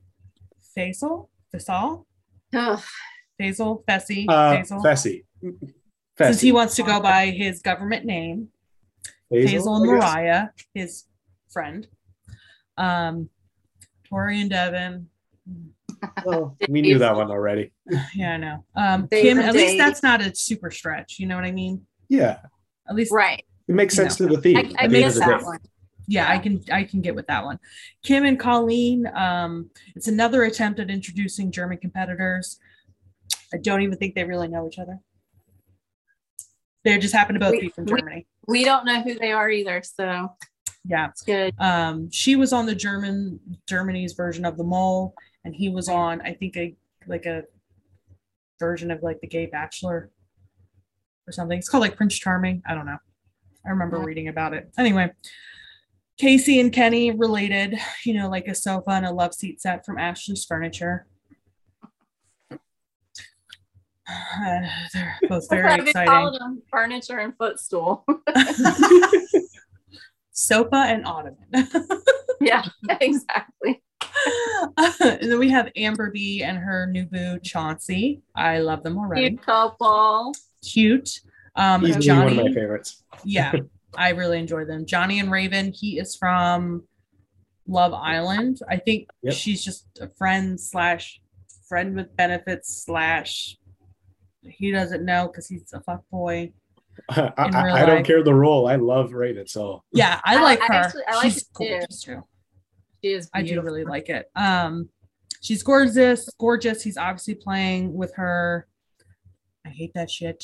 Faysal? 0.77 1.27
Faysal? 1.53 2.05
Ugh. 2.55 2.79
Faysal? 3.41 3.83
Fessy? 3.85 4.25
Uh, 4.27 4.57
Faysal? 4.57 4.83
Fessy. 4.83 5.23
Since 6.17 6.41
he 6.41 6.51
wants 6.51 6.75
to 6.75 6.83
go 6.83 6.99
by 6.99 7.27
his 7.27 7.61
government 7.61 8.05
name. 8.05 8.49
Hazel 9.29 9.75
and 9.75 9.85
Moriah, 9.85 10.53
his 10.73 11.03
friend. 11.51 11.87
Um, 12.77 13.29
Tori 14.07 14.39
and 14.41 14.49
Devin. 14.49 15.07
Well, 16.25 16.55
we 16.69 16.81
knew 16.81 16.97
that 16.99 17.15
one 17.15 17.29
already. 17.31 17.71
Yeah, 18.15 18.33
I 18.33 18.37
know. 18.37 18.65
Um, 18.75 19.07
Kim, 19.09 19.39
at 19.39 19.53
least 19.53 19.77
that's 19.77 20.03
not 20.03 20.21
a 20.21 20.33
super 20.35 20.71
stretch. 20.71 21.17
You 21.19 21.27
know 21.27 21.35
what 21.35 21.45
I 21.45 21.51
mean? 21.51 21.85
Yeah, 22.09 22.39
At 22.89 22.95
least, 22.95 23.11
Right. 23.11 23.43
it 23.67 23.75
makes 23.75 23.95
You 23.97 24.03
sense 24.03 24.15
to 24.17 24.27
the 24.27 24.39
theme. 24.41 24.57
I, 24.57 24.59
at 24.61 24.65
I 24.65 24.69
the 24.69 24.81
end 24.83 24.91
missed 25.05 25.19
the 25.19 25.25
that 25.25 25.43
one. 25.43 25.59
yeah, 26.07 26.29
I 26.31 26.37
can, 26.37 26.63
I 26.71 26.83
can 26.83 27.01
get 27.01 27.15
with 27.15 27.27
that 27.27 27.43
one. 27.43 27.59
Kim 28.03 28.23
and 28.25 28.39
Colleen. 28.39 29.07
Um, 29.15 29.69
it's 29.95 30.07
another 30.07 30.43
attempt 30.43 30.79
at 30.79 30.89
introducing 30.89 31.51
German 31.51 31.77
competitors. 31.79 32.59
I 33.53 33.57
don't 33.57 33.81
even 33.81 33.97
think 33.97 34.15
they 34.15 34.23
really 34.23 34.47
know 34.47 34.67
each 34.67 34.79
other. 34.79 34.99
They 36.83 36.97
just 36.97 37.13
happen 37.13 37.33
to 37.33 37.39
both 37.39 37.51
We- 37.51 37.61
be 37.61 37.69
from 37.69 37.85
we- 37.85 37.99
Germany. 37.99 38.27
We 38.47 38.63
don't 38.63 38.85
know 38.85 39.01
who 39.01 39.15
they 39.15 39.31
are 39.33 39.49
either, 39.49 39.81
so 39.83 40.31
Yeah. 40.85 41.09
it's 41.09 41.21
good. 41.21 41.53
um 41.59 42.09
she 42.11 42.37
was 42.37 42.53
on 42.53 42.65
the 42.65 42.75
german 42.75 43.41
germany's 43.67 44.13
version 44.13 44.45
of 44.45 44.55
the 44.55 44.63
mole 44.63 45.13
and 45.47 45.55
he 45.55 45.69
was 45.69 45.87
on 45.87 46.19
i 46.21 46.33
think 46.33 46.57
a 46.57 46.75
like 47.07 47.25
a 47.25 47.43
version 48.59 48.91
of 48.91 49.01
like 49.01 49.21
the 49.21 49.27
gay 49.27 49.45
bachelor 49.45 50.09
or 51.27 51.31
something. 51.31 51.57
It's 51.59 51.69
called 51.69 51.81
like 51.81 51.95
prince 51.95 52.17
charming. 52.17 52.63
I 52.65 52.73
don't 52.73 52.85
know. 52.85 52.97
I 53.65 53.69
remember 53.69 53.97
Yeah. 53.97 54.05
reading 54.05 54.27
about 54.27 54.53
it. 54.53 54.69
Anyway 54.77 55.11
kaycee 56.19 56.59
and 56.59 56.73
kenny 56.73 57.11
related 57.11 57.77
you 58.03 58.11
know 58.11 58.27
like 58.27 58.47
a 58.47 58.55
sofa 58.55 58.89
and 58.89 59.05
a 59.05 59.11
love 59.11 59.33
seat 59.35 59.61
set 59.61 59.85
from 59.85 59.97
ashley's 59.99 60.43
furniture. 60.43 61.05
Uh, 62.51 62.57
they're 64.93 65.15
both 65.29 65.47
very 65.49 65.75
exciting. 65.79 66.61
furniture 66.71 67.19
and 67.19 67.37
footstool. 67.37 68.03
sofa 70.37 70.85
and 70.87 71.03
ottoman 71.05 71.37
yeah, 72.41 72.63
exactly. 73.01 73.81
and 74.99 75.31
then 75.31 75.39
we 75.39 75.49
have 75.49 75.71
Amber 75.75 76.11
B 76.11 76.43
and 76.43 76.57
her 76.57 76.85
new 76.85 77.05
boo 77.05 77.39
Chauncey. 77.39 78.21
I 78.35 78.59
love 78.59 78.83
them 78.83 78.97
already. 78.97 79.29
Cute 79.29 79.41
couple. 79.41 80.33
Cute. 80.63 81.21
Um, 81.55 81.83
Johnny. 81.99 82.35
one 82.37 82.39
of 82.39 82.45
my 82.45 82.53
favorites. 82.53 83.03
Yeah, 83.25 83.51
I 83.97 84.09
really 84.09 84.37
enjoy 84.37 84.65
them. 84.65 84.85
Johnny 84.85 85.19
and 85.19 85.31
Raven. 85.31 85.73
He 85.73 85.97
is 85.97 86.15
from 86.15 86.83
Love 87.67 87.93
Island. 87.93 88.59
I 88.69 88.77
think 88.77 89.09
Yep. 89.23 89.33
she's 89.33 89.63
just 89.63 89.87
a 89.99 90.07
friend 90.07 90.59
slash 90.59 91.19
friend 91.67 91.95
with 91.95 92.15
benefits 92.15 92.83
slash. 92.85 93.57
He 94.41 94.71
doesn't 94.71 95.03
know 95.03 95.27
because 95.27 95.47
he's 95.47 95.73
a 95.73 95.81
fuck 95.81 96.03
boy. 96.11 96.53
I, 97.09 97.31
I- 97.37 97.83
I 97.83 97.85
don't 97.85 98.03
care 98.05 98.23
the 98.23 98.33
role. 98.33 98.67
I 98.67 98.75
love 98.75 99.13
Raven. 99.13 99.47
So 99.47 99.83
Yeah, 99.93 100.19
I 100.23 100.37
I- 100.37 100.41
like 100.41 100.61
I 100.61 100.65
her. 100.67 100.73
actually- 100.73 101.03
I 101.07 101.15
like 101.15 101.23
she's 101.25 101.37
it 101.37 101.43
too. 101.45 101.69
gorgeous 101.69 102.01
too. 102.01 102.23
She 103.03 103.11
is 103.13 103.29
I 103.33 103.41
do 103.43 103.61
really 103.61 103.83
like 103.85 104.09
it. 104.09 104.29
Um, 104.35 104.89
she's 105.41 105.61
gorgeous, 105.63 106.29
gorgeous. 106.39 106.81
He's 106.81 106.97
obviously 106.97 107.35
playing 107.35 107.93
with 107.93 108.13
her. 108.15 108.67
I 109.65 109.69
hate 109.69 109.93
that 109.93 110.09
shit. 110.09 110.43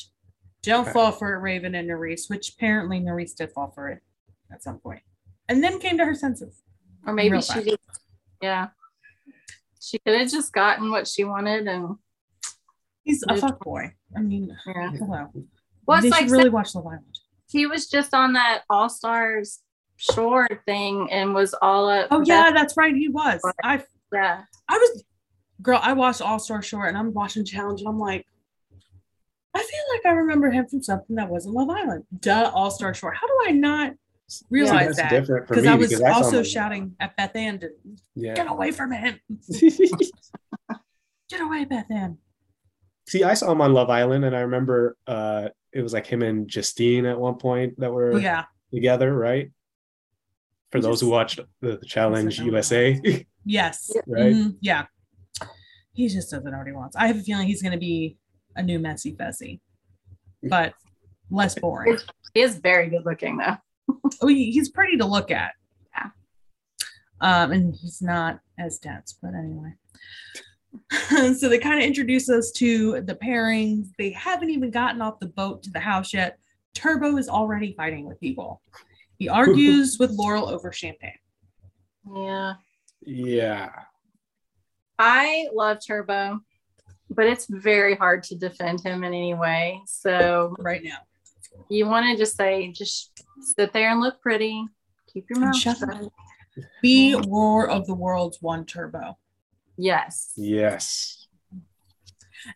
Don't 0.62 0.82
Okay. 0.84 0.92
fall 0.92 1.12
for 1.12 1.34
it, 1.34 1.38
Raven 1.40 1.74
and 1.74 1.90
Nurys, 1.90 2.30
which 2.30 2.50
apparently 2.54 3.00
Nurys 3.00 3.34
did 3.34 3.50
fall 3.52 3.70
for 3.74 3.88
it 3.90 4.00
at 4.52 4.62
some 4.62 4.78
point, 4.78 5.02
and 5.48 5.62
then 5.62 5.78
came 5.80 5.98
to 5.98 6.04
her 6.04 6.14
senses. 6.14 6.62
Or 7.06 7.12
maybe 7.12 7.38
she 7.42 7.52
fast. 7.52 7.66
just, 7.66 8.00
yeah. 8.40 8.68
She 9.80 9.98
could 9.98 10.18
have 10.18 10.30
just 10.30 10.52
gotten 10.52 10.90
what 10.90 11.06
she 11.06 11.24
wanted 11.24 11.66
and 11.68 11.96
He's 13.02 13.22
a 13.28 13.36
fuck 13.36 13.62
boy. 13.62 13.92
I 14.16 14.20
mean, 14.22 14.56
yeah. 14.66 14.90
hello. 14.92 15.28
Well, 15.86 16.00
they 16.00 16.08
it's 16.08 16.16
like 16.20 16.30
really 16.30 16.48
watch 16.50 16.74
Love 16.74 16.86
Island. 16.86 17.04
he 17.48 17.66
was 17.66 17.88
just 17.88 18.14
on 18.14 18.32
that 18.34 18.62
All 18.70 18.88
Stars 18.88 19.60
shore 19.96 20.48
thing 20.66 21.08
and 21.12 21.34
was 21.34 21.54
all 21.62 21.88
up. 21.88 22.08
Oh 22.10 22.22
yeah, 22.24 22.50
that's 22.52 22.76
right. 22.76 22.94
He 22.94 23.08
was. 23.08 23.40
I 23.62 23.82
yeah. 24.12 24.42
I 24.68 24.76
was, 24.78 25.04
girl. 25.62 25.80
I 25.82 25.92
watched 25.92 26.20
All 26.22 26.38
Star 26.38 26.62
Shore, 26.62 26.86
and 26.86 26.96
I'm 26.96 27.12
watching 27.12 27.44
Challenge, 27.44 27.80
and 27.80 27.88
I'm 27.88 27.98
like, 27.98 28.26
I 29.54 29.58
feel 29.58 29.80
like 29.92 30.06
I 30.06 30.10
remember 30.16 30.50
him 30.50 30.66
from 30.66 30.82
something 30.82 31.16
that 31.16 31.28
wasn't 31.28 31.54
Love 31.54 31.70
Island. 31.70 32.04
Duh, 32.20 32.50
All 32.54 32.70
Star 32.70 32.92
Shore. 32.94 33.12
How 33.12 33.26
do 33.26 33.38
I 33.46 33.50
not 33.52 33.92
realize 34.50 34.96
that's 34.96 34.98
that? 34.98 35.10
different 35.10 35.48
Because 35.48 35.66
I 35.66 35.74
was 35.74 35.90
because 35.90 36.02
also 36.16 36.38
him- 36.38 36.44
shouting 36.44 36.96
at 37.00 37.16
Beth 37.16 37.36
Ann 37.36 37.58
to 37.60 37.70
get 38.16 38.50
away 38.50 38.70
from 38.72 38.90
him. 38.92 39.18
Get 41.30 41.40
away, 41.40 41.64
Beth 41.64 41.90
Ann. 41.90 42.18
See, 43.08 43.24
I 43.24 43.34
saw 43.34 43.50
him 43.52 43.60
on 43.60 43.72
Love 43.72 43.90
Island, 43.90 44.24
and 44.24 44.36
I 44.36 44.40
remember 44.40 44.96
uh, 45.06 45.48
it 45.74 45.82
was 45.82 45.92
like 45.92 46.06
him 46.06 46.22
and 46.22 46.48
Justine 46.48 47.04
at 47.06 47.18
one 47.18 47.34
point 47.36 47.78
that 47.80 47.92
were 47.92 48.18
yeah. 48.18 48.44
together, 48.72 49.12
right? 49.14 49.50
For 50.70 50.78
He 50.78 50.82
those 50.82 51.00
who 51.00 51.08
watched 51.08 51.40
the 51.60 51.78
Challenge 51.86 52.38
USA, 52.40 53.00
Yes. 53.44 53.90
right? 54.06 54.32
Mhm, 54.32 54.56
Yeah. 54.60 54.86
He 55.92 56.08
just 56.08 56.30
doesn't 56.30 56.50
know 56.50 56.58
what 56.58 56.66
he 56.66 56.72
wants. 56.72 56.96
I 56.96 57.06
have 57.06 57.18
a 57.18 57.22
feeling 57.22 57.46
he's 57.46 57.62
going 57.62 57.72
to 57.72 57.78
be 57.78 58.16
a 58.56 58.62
new 58.62 58.78
messy 58.80 59.14
Fessy, 59.14 59.60
but 60.42 60.74
less 61.30 61.54
boring. 61.56 61.98
He 62.34 62.40
is 62.40 62.56
very 62.58 62.88
good 62.88 63.04
looking 63.04 63.36
though. 63.38 63.56
Oh, 64.22 64.28
he- 64.28 64.50
he's 64.52 64.68
pretty 64.70 64.96
to 64.98 65.04
look 65.06 65.30
at. 65.30 65.52
Yeah. 65.96 66.10
Um, 67.20 67.52
and 67.52 67.74
he's 67.74 68.00
not 68.00 68.40
as 68.58 68.78
dense, 68.78 69.16
but 69.20 69.34
anyway. 69.34 69.72
so 71.36 71.48
they 71.48 71.58
kind 71.58 71.80
of 71.80 71.86
introduce 71.86 72.28
us 72.28 72.50
to 72.52 73.00
the 73.02 73.14
pairings. 73.14 73.88
They 73.98 74.10
haven't 74.10 74.50
even 74.50 74.70
gotten 74.70 75.02
off 75.02 75.20
the 75.20 75.28
boat 75.28 75.62
to 75.64 75.70
the 75.70 75.80
house 75.80 76.12
yet. 76.12 76.38
Turbo 76.74 77.16
is 77.16 77.28
already 77.28 77.74
fighting 77.76 78.06
with 78.06 78.20
people. 78.20 78.60
He 79.18 79.28
argues 79.30 79.98
with 79.98 80.10
Laurel 80.10 80.48
over 80.48 80.72
champagne. 80.72 81.12
Yeah. 82.14 82.54
Yeah. 83.02 83.70
I 84.98 85.48
love 85.52 85.78
Turbo, 85.84 86.40
but 87.10 87.26
it's 87.26 87.46
very 87.48 87.96
hard 87.96 88.22
to 88.24 88.36
defend 88.36 88.80
him 88.80 89.04
in 89.04 89.12
any 89.12 89.34
way. 89.34 89.80
So 89.86 90.54
right 90.58 90.82
now. 90.82 90.98
you 91.68 91.86
want 91.86 92.06
to 92.06 92.16
just 92.16 92.36
say, 92.36 92.70
just 92.72 93.10
sit 93.56 93.72
there 93.72 93.90
and 93.90 94.00
look 94.00 94.20
pretty. 94.20 94.64
Keep 95.12 95.30
your 95.30 95.40
mouth 95.40 95.56
shut 95.56 95.78
shut. 95.78 96.08
Be 96.82 97.16
War 97.16 97.68
of 97.68 97.86
the 97.86 97.94
Worlds 97.94 98.38
one 98.40 98.64
Turbo. 98.64 99.16
Yes. 99.76 100.32
Yes. 100.36 101.24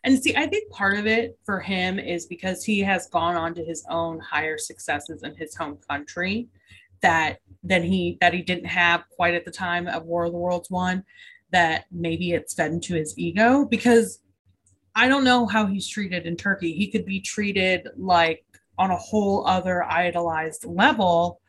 And 0.03 0.21
see, 0.21 0.35
I 0.35 0.45
think 0.45 0.71
part 0.71 0.97
of 0.97 1.07
it 1.07 1.37
for 1.45 1.59
him 1.59 1.99
is 1.99 2.25
because 2.25 2.63
he 2.63 2.79
has 2.81 3.07
gone 3.07 3.35
on 3.35 3.53
to 3.55 3.63
his 3.63 3.83
own 3.89 4.19
higher 4.19 4.57
successes 4.57 5.23
in 5.23 5.35
his 5.35 5.55
home 5.55 5.77
country 5.89 6.47
that 7.01 7.39
than 7.63 7.83
he 7.83 8.17
that 8.21 8.33
he 8.33 8.41
didn't 8.41 8.65
have 8.65 9.03
quite 9.09 9.33
at 9.33 9.45
the 9.45 9.51
time 9.51 9.87
of 9.87 10.05
War 10.05 10.25
of 10.25 10.31
the 10.31 10.37
Worlds 10.37 10.69
one. 10.69 11.03
That 11.51 11.85
maybe 11.91 12.33
it's 12.33 12.53
fed 12.53 12.71
into 12.71 12.93
his 12.93 13.17
ego 13.17 13.65
because 13.65 14.19
I 14.95 15.07
don't 15.07 15.23
know 15.23 15.47
how 15.47 15.65
he's 15.65 15.87
treated 15.87 16.27
in 16.27 16.35
Turkey. 16.35 16.73
He 16.73 16.91
could 16.91 17.05
be 17.05 17.19
treated 17.19 17.87
like 17.97 18.45
on 18.77 18.91
a 18.91 18.97
whole 18.97 19.47
other 19.47 19.83
idolized 19.83 20.65
level 20.65 21.41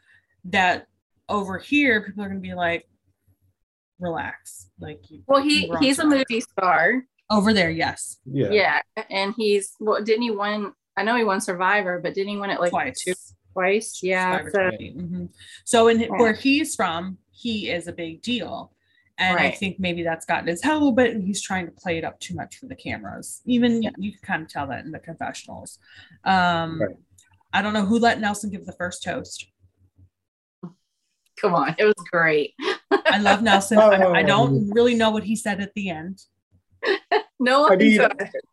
that 0.47 0.87
over 1.29 1.59
here 1.59 2.03
people 2.03 2.25
are 2.25 2.29
gonna 2.29 2.41
be 2.41 2.55
like, 2.55 2.89
relax. 4.01 4.71
Like 4.81 5.01
you 5.11 5.23
Well, 5.27 5.43
he 5.43 5.69
he's 5.81 5.99
a 5.99 6.03
track. 6.03 6.27
movie 6.31 6.41
star. 6.41 7.03
over 7.31 7.53
there, 7.53 7.71
yes. 7.71 8.19
Yeah. 8.25 8.51
Yeah. 8.51 8.81
And 9.11 9.35
he's 9.37 9.75
well, 9.79 10.03
didn't 10.03 10.23
he 10.23 10.31
win? 10.31 10.73
I 10.97 11.03
know 11.05 11.17
he 11.17 11.25
won 11.25 11.41
Survivor, 11.41 12.01
but 12.03 12.15
didn't 12.15 12.31
he 12.31 12.37
win 12.37 12.51
it 12.51 12.61
like 12.61 12.71
twice. 12.71 13.01
two 13.05 13.15
twice? 13.53 14.01
Yeah. 14.03 14.43
So, 14.45 14.51
Trophy. 14.51 14.95
Mhm. 14.97 15.29
So 15.65 15.89
in 15.89 16.01
Yeah. 16.01 16.09
where 16.09 16.33
he's 16.33 16.75
from, 16.75 17.19
he 17.31 17.71
is 17.71 17.87
a 17.87 17.93
big 17.93 18.23
deal. 18.23 18.73
And 19.19 19.39
I 19.39 19.51
think 19.51 19.79
maybe 19.79 20.03
that's 20.03 20.25
gotten 20.25 20.47
his 20.49 20.63
head 20.63 20.73
a 20.73 20.79
little 20.79 20.93
bit 20.93 21.15
and 21.15 21.23
he's 21.23 21.43
trying 21.43 21.67
to 21.67 21.73
play 21.73 21.99
it 21.99 22.05
up 22.05 22.19
too 22.21 22.35
much 22.35 22.57
for 22.57 22.67
the 22.67 22.75
cameras. 22.75 23.43
Even 23.45 23.83
Yeah. 23.83 23.91
you 23.99 24.13
can 24.13 24.21
kind 24.23 24.43
of 24.43 24.49
tell 24.49 24.67
that 24.69 24.85
in 24.87 24.91
the 24.93 24.99
confessionals. 24.99 25.79
Um 26.25 26.81
Right. 26.81 26.97
I 27.53 27.63
don't 27.63 27.73
know 27.75 27.85
who 27.85 27.99
let 27.99 28.19
Nelson 28.21 28.51
give 28.51 28.65
the 28.67 28.73
first 28.73 29.03
toast. 29.03 29.47
come 31.41 31.55
on, 31.55 31.75
it 31.79 31.85
was 31.85 31.95
great. 32.11 32.55
I 32.91 33.19
love 33.19 33.43
Nelson. 33.43 33.79
I, 33.79 34.03
oh. 34.03 34.13
I 34.13 34.23
Oh. 34.23 34.27
don't 34.27 34.71
really 34.71 34.95
know 34.95 35.11
what 35.11 35.23
he 35.25 35.37
said 35.37 35.61
at 35.61 35.73
the 35.75 35.91
end. 35.91 36.23
No 37.43 37.71
I 37.71 37.77
mean. 37.77 38.01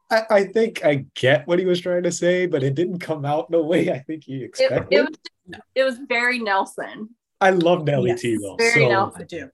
I, 0.09 0.21
I 0.29 0.43
think 0.45 0.85
I 0.85 1.05
get 1.13 1.45
what 1.45 1.59
he 1.59 1.65
was 1.65 1.81
trying 1.81 2.03
to 2.03 2.11
say, 2.11 2.45
but 2.45 2.63
it 2.63 2.73
didn't 2.73 2.99
come 2.99 3.25
out 3.25 3.51
the 3.51 3.61
way 3.61 3.91
I 3.91 3.99
think 3.99 4.23
he 4.23 4.41
expected. 4.45 4.87
it 4.91 5.01
was 5.01 5.59
it 5.75 5.83
was 5.83 5.97
very 6.07 6.39
Nelson. 6.39 7.09
I 7.41 7.49
love 7.49 7.83
Nelly 7.85 8.11
Yes. 8.11 8.21
T 8.21 8.37
though. 8.41 8.55
Very 8.55 8.71
so 8.85 8.87
Nelly. 8.89 9.11
I 9.17 9.23
do. 9.23 9.49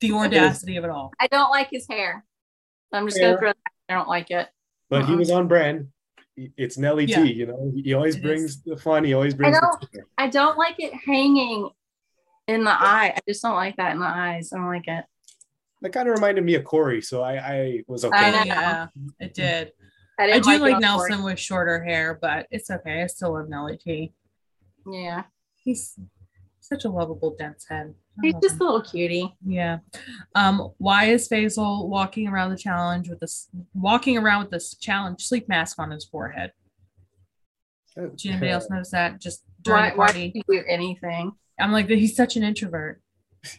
The 0.00 0.12
audacity 0.12 0.76
of 0.76 0.84
it 0.84 0.90
all. 0.90 1.10
I 1.20 1.26
don't 1.26 1.50
like 1.50 1.70
his 1.72 1.88
hair. 1.88 2.24
I'm 2.92 3.06
just 3.08 3.18
Hair. 3.18 3.30
gonna 3.30 3.38
throw 3.40 3.48
that. 3.48 3.72
I 3.88 3.94
don't 3.94 4.08
like 4.08 4.30
it. 4.30 4.46
but 4.90 5.04
he 5.06 5.12
Uh-uh. 5.12 5.18
was 5.18 5.30
on 5.32 5.48
brand. 5.48 5.88
It's 6.36 6.78
Nelly 6.78 7.06
Yeah. 7.06 7.24
T, 7.24 7.32
you 7.32 7.46
know. 7.46 7.72
He 7.74 7.94
always 7.94 8.14
It 8.14 8.22
brings 8.22 8.44
is. 8.44 8.62
the 8.62 8.76
fun. 8.76 9.02
He 9.02 9.12
always 9.12 9.34
brings 9.34 9.56
I 9.56 9.60
don't- 9.60 9.80
the 9.92 10.02
I 10.18 10.28
don't 10.28 10.56
like 10.56 10.76
it 10.78 10.94
hanging 10.94 11.68
in 12.48 12.64
the 12.64 12.70
eye. 12.72 13.12
I 13.16 13.20
just 13.28 13.42
don't 13.42 13.54
like 13.54 13.76
that 13.76 13.92
in 13.92 14.00
the 14.00 14.06
eyes. 14.06 14.52
I 14.52 14.56
don't 14.56 14.66
like 14.66 14.88
it. 14.88 15.04
that 15.82 15.92
kind 15.92 16.08
of 16.08 16.14
reminded 16.14 16.44
me 16.44 16.54
of 16.56 16.64
Corey, 16.64 17.00
so 17.02 17.22
I, 17.22 17.34
I 17.36 17.82
was 17.86 18.04
okay. 18.04 18.16
I 18.16 18.30
know. 18.32 18.40
it. 18.40 18.46
Yeah, 18.46 18.86
it 19.20 19.34
did. 19.34 19.72
I, 20.18 20.24
I 20.24 20.26
didn't 20.26 20.44
do 20.44 20.50
it 20.52 20.60
like 20.60 20.80
Nelson 20.80 21.18
Corey. 21.18 21.32
with 21.32 21.38
shorter 21.38 21.84
hair, 21.84 22.18
but 22.20 22.46
it's 22.50 22.70
okay. 22.70 23.02
I 23.02 23.06
still 23.06 23.34
love 23.34 23.48
Nelly 23.48 23.76
T. 23.76 24.12
Yeah, 24.90 25.24
He's 25.62 25.98
such 26.60 26.84
a 26.84 26.88
lovable 26.88 27.36
dense 27.38 27.66
head. 27.68 27.94
I 28.18 28.26
he's 28.26 28.34
just 28.42 28.54
him. 28.56 28.62
a 28.62 28.64
little 28.64 28.82
cutie. 28.82 29.34
Yeah. 29.46 29.78
Um, 30.34 30.72
why 30.78 31.04
is 31.04 31.28
Faysal 31.28 31.86
walking 31.88 32.26
around 32.26 32.50
the 32.50 32.56
challenge 32.56 33.08
with 33.08 33.20
this 33.20 33.48
walking 33.74 34.18
around 34.18 34.40
with 34.40 34.50
this 34.50 34.74
challenge 34.74 35.24
sleep 35.24 35.48
mask 35.48 35.78
on 35.78 35.90
his 35.90 36.04
forehead? 36.04 36.52
Did 37.94 38.26
anybody 38.26 38.50
else 38.50 38.68
notice 38.70 38.90
that? 38.90 39.20
Just 39.20 39.42
during 39.62 39.82
Why, 39.82 39.90
the 39.90 39.96
why 39.96 40.06
party. 40.06 40.30
do 40.30 40.38
you 40.38 40.60
do 40.60 40.64
anything? 40.68 41.32
I'm 41.60 41.72
like, 41.72 41.88
he's 41.88 42.14
such 42.16 42.36
an 42.36 42.42
introvert. 42.44 43.00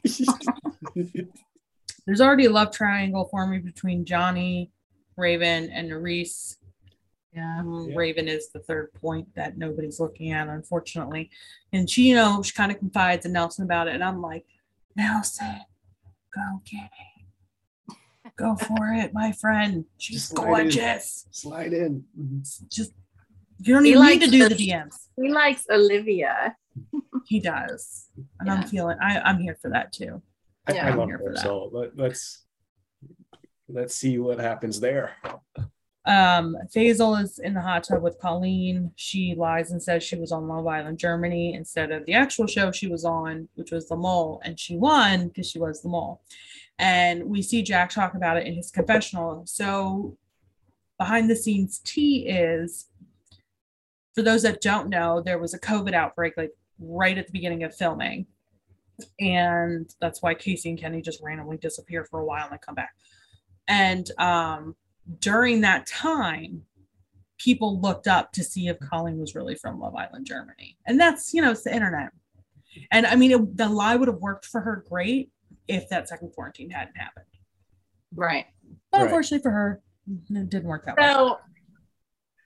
There's 2.06 2.22
already 2.22 2.46
a 2.46 2.50
love 2.52 2.72
triangle 2.72 3.28
forming 3.30 3.62
between 3.62 4.06
Johnny, 4.06 4.72
Raven, 5.18 5.70
and 5.70 5.92
Reese. 6.02 6.58
Yeah. 7.34 7.60
Um, 7.60 7.88
Yeah. 7.90 7.96
Raven 7.96 8.28
is 8.28 8.50
the 8.50 8.60
third 8.60 8.92
point 8.94 9.28
that 9.36 9.58
nobody's 9.58 10.00
looking 10.00 10.32
at, 10.32 10.48
unfortunately. 10.48 11.30
And 11.72 11.90
she, 11.90 12.10
you 12.10 12.16
know, 12.16 12.42
she 12.42 12.54
kind 12.54 12.72
of 12.72 12.80
confides 12.80 13.26
in 13.26 13.34
Nelson 13.34 13.64
about 13.66 13.88
it. 13.88 13.94
And 13.96 14.04
I'm 14.04 14.22
like, 14.22 14.46
Nelson, 14.96 15.60
go 16.34 16.62
get 16.70 16.86
it. 16.86 17.96
Go 18.38 18.56
for 18.56 18.94
it, 18.94 19.14
my 19.14 19.32
friend. 19.34 19.86
She's 19.98 20.22
Just 20.22 20.30
slide 20.36 20.46
in. 20.48 20.64
gorgeous. 20.64 21.28
Slide 21.32 21.74
in. 21.74 22.04
Just 22.70 22.94
you 23.62 23.74
don't 23.74 23.84
He 23.84 23.92
even 23.92 24.06
need 24.08 24.22
to 24.22 24.28
do 24.32 24.48
the- 24.50 24.56
the 24.56 24.70
DMs. 24.70 24.96
He 25.22 25.30
likes 25.30 25.66
Olivia. 25.70 26.56
He 27.26 27.40
does. 27.40 28.08
And 28.40 28.50
I'm 28.50 28.64
feeling 28.64 28.98
I, 29.02 29.20
I'm 29.20 29.40
here 29.40 29.58
for 29.62 29.70
that 29.70 29.94
too. 29.94 30.22
I, 30.68 30.74
Yeah. 30.74 30.88
I 30.88 30.90
I'm 30.90 30.98
love 30.98 31.08
here 31.10 31.20
for 31.20 31.34
that. 31.34 31.42
So 31.44 31.70
let, 31.72 31.98
let's 31.98 32.44
let's 33.68 33.96
see 33.96 34.18
what 34.18 34.40
happens 34.40 34.80
there. 34.80 35.12
Um, 36.06 36.58
Faysal 36.76 37.22
is 37.22 37.38
in 37.38 37.54
the 37.54 37.62
hot 37.62 37.84
tub 37.84 38.02
with 38.02 38.20
Colleen. 38.20 38.92
She 38.96 39.36
lies 39.38 39.72
and 39.72 39.82
says 39.82 40.04
she 40.04 40.16
was 40.16 40.32
on 40.32 40.48
Love 40.48 40.66
Island 40.66 40.98
Germany 40.98 41.54
instead 41.54 41.92
of 41.92 42.06
the 42.06 42.14
actual 42.14 42.48
show 42.48 42.72
she 42.72 42.88
was 42.88 43.06
on, 43.06 43.48
which 43.56 43.72
was 43.72 43.88
The 43.88 43.96
Mole, 43.96 44.42
and 44.44 44.60
she 44.60 44.76
won 44.76 45.28
because 45.28 45.50
she 45.50 45.60
was 45.60 45.82
the 45.82 45.90
mole. 45.90 46.22
And 46.80 47.26
we 47.26 47.42
see 47.42 47.64
Jakk 47.64 47.90
talk 47.90 48.16
about 48.16 48.38
it 48.38 48.48
in 48.48 48.56
his 48.56 48.72
confessional. 48.72 49.44
So 49.46 50.18
behind 50.98 51.30
the 51.30 51.36
scenes 51.36 51.80
tea 51.80 52.28
is 52.28 52.88
for 54.16 54.22
those 54.22 54.44
that 54.44 54.62
don't 54.62 54.90
know, 54.90 55.22
there 55.22 55.38
was 55.38 55.54
a 55.54 55.60
COVID 55.60 55.94
outbreak 55.94 56.34
like 56.38 56.52
right 56.80 57.18
at 57.18 57.28
the 57.28 57.34
beginning 57.34 57.64
of 57.64 57.76
filming. 57.76 58.26
And 59.20 59.90
that's 60.02 60.22
why 60.22 60.36
Kaycee 60.36 60.66
and 60.66 60.78
Kenny 60.80 61.02
just 61.02 61.22
randomly 61.24 61.58
disappear 61.58 62.04
for 62.06 62.20
a 62.20 62.26
while 62.26 62.44
and 62.44 62.52
then 62.52 62.60
come 62.60 62.76
back. 62.76 62.94
And 63.68 64.10
um 64.20 64.76
during 65.20 65.62
that 65.62 65.88
time, 65.88 66.64
people 67.40 67.80
looked 67.82 68.08
up 68.08 68.32
to 68.34 68.44
see 68.44 68.68
if 68.68 68.78
Colleen 68.80 69.18
was 69.20 69.34
really 69.34 69.56
from 69.56 69.80
Love 69.80 69.96
Island, 69.96 70.26
Germany. 70.28 70.78
And 70.86 71.00
that's, 71.00 71.34
you 71.34 71.42
know, 71.42 71.52
it's 71.52 71.64
the 71.64 71.74
internet. 71.74 72.12
And 72.92 73.08
I 73.08 73.16
mean, 73.16 73.32
it, 73.32 73.58
the 73.58 73.68
lie 73.68 73.96
would 73.96 74.08
have 74.08 74.18
worked 74.20 74.46
for 74.46 74.62
her 74.62 74.84
great 74.88 75.32
if 75.68 75.90
that 75.90 76.08
second 76.10 76.32
quarantine 76.34 76.70
hadn't 76.70 76.96
happened. 76.96 77.26
Right. 78.14 78.46
But 78.92 78.98
Right. 79.00 79.04
unfortunately 79.06 79.42
for 79.42 79.52
her, 79.52 79.82
it 80.30 80.50
didn't 80.50 80.68
work 80.68 80.86
out. 80.88 80.98
well. 81.00 81.40
So 81.48 81.49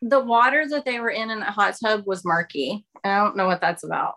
the 0.09 0.19
water 0.19 0.65
that 0.69 0.85
they 0.85 0.99
were 0.99 1.09
in 1.09 1.29
in 1.31 1.39
that 1.39 1.53
hot 1.53 1.75
tub 1.81 2.03
was 2.05 2.23
murky. 2.25 2.85
I 3.03 3.17
don't 3.17 3.35
know 3.37 3.47
what 3.47 3.61
that's 3.61 3.83
about. 3.83 4.15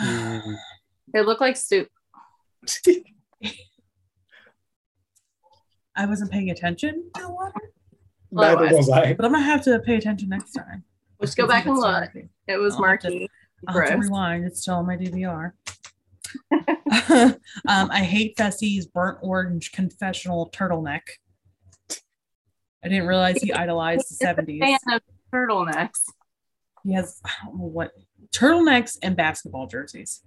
Mm. 0.00 0.56
It 1.14 1.26
looked 1.26 1.40
like 1.40 1.56
soup. 1.56 1.88
I 5.96 6.06
wasn't 6.06 6.30
paying 6.30 6.50
attention 6.50 7.10
to 7.16 7.22
the 7.22 7.30
water, 7.30 7.72
Well, 8.30 8.56
Neither 8.56 8.76
was. 8.76 8.86
was 8.86 8.90
I. 8.90 9.14
but 9.14 9.24
I'm 9.24 9.32
gonna 9.32 9.44
have 9.44 9.62
to 9.64 9.78
pay 9.80 9.96
attention 9.96 10.28
next 10.28 10.52
time. 10.52 10.84
Let's 11.18 11.34
go 11.34 11.46
back 11.46 11.66
and 11.66 11.74
It's 11.76 11.82
look. 11.82 11.92
murky. 12.14 12.28
It 12.46 12.56
was 12.56 12.76
I'll 12.76 12.84
have 12.84 13.00
to- 13.00 13.10
murky. 13.10 13.30
I'll 13.68 13.80
have 13.80 13.90
to 13.90 13.96
rewind. 13.98 14.44
It's 14.46 14.62
still 14.62 14.76
on 14.76 14.86
my 14.86 14.96
DVR. 14.96 15.52
um, 17.68 17.90
I 17.90 18.00
hate 18.04 18.36
Fessy's 18.36 18.86
burnt 18.86 19.18
orange 19.20 19.72
confessional 19.72 20.48
turtleneck. 20.50 21.02
I 22.84 22.88
didn't 22.88 23.06
realize 23.06 23.36
he 23.42 23.52
idolized 23.52 24.10
the 24.10 24.14
seventies. 24.14 24.60
Fan 24.60 24.78
70s. 24.88 24.96
of 24.96 25.02
turtlenecks. 25.32 26.00
He 26.84 26.92
has 26.94 27.20
I 27.24 27.30
don't 27.44 27.58
know 27.58 27.64
what 27.66 27.92
turtlenecks 28.32 28.96
and 29.02 29.16
basketball 29.16 29.66
jerseys. 29.66 30.22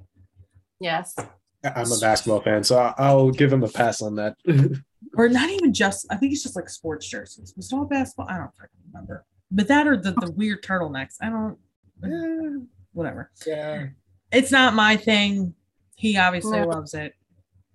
Yes. 0.80 1.16
I'm 1.64 1.92
a 1.92 1.98
basketball 2.00 2.42
fan, 2.42 2.64
so 2.64 2.78
I- 2.78 2.94
I'll 2.98 3.32
give 3.32 3.52
him 3.54 3.64
a 3.64 3.70
pass 3.70 4.02
on 4.02 4.16
that. 4.16 4.36
Or 5.16 5.30
not 5.30 5.48
even 5.50 5.74
just 5.74 6.08
I 6.10 6.16
think 6.16 6.32
it's 6.34 6.42
just 6.42 6.56
like 6.56 6.68
sports 6.70 7.08
jerseys. 7.08 7.54
Was 7.56 7.72
it 7.72 7.76
all 7.76 7.86
basketball? 7.86 8.26
I 8.30 8.38
don't 8.38 8.48
freaking 8.56 8.82
remember. 8.92 9.26
But 9.52 9.68
that 9.68 9.86
or 9.86 9.96
the, 9.96 10.14
the 10.14 10.32
weird 10.32 10.64
turtlenecks. 10.64 11.18
I 11.22 11.30
don't 11.30 11.58
yeah, 12.04 12.64
whatever. 12.94 13.30
yeah. 13.46 13.88
It's 14.32 14.50
not 14.52 14.74
my 14.74 14.96
thing. 14.98 15.54
He 15.98 16.18
obviously 16.18 16.64
loves 16.64 16.96
it. 16.96 17.14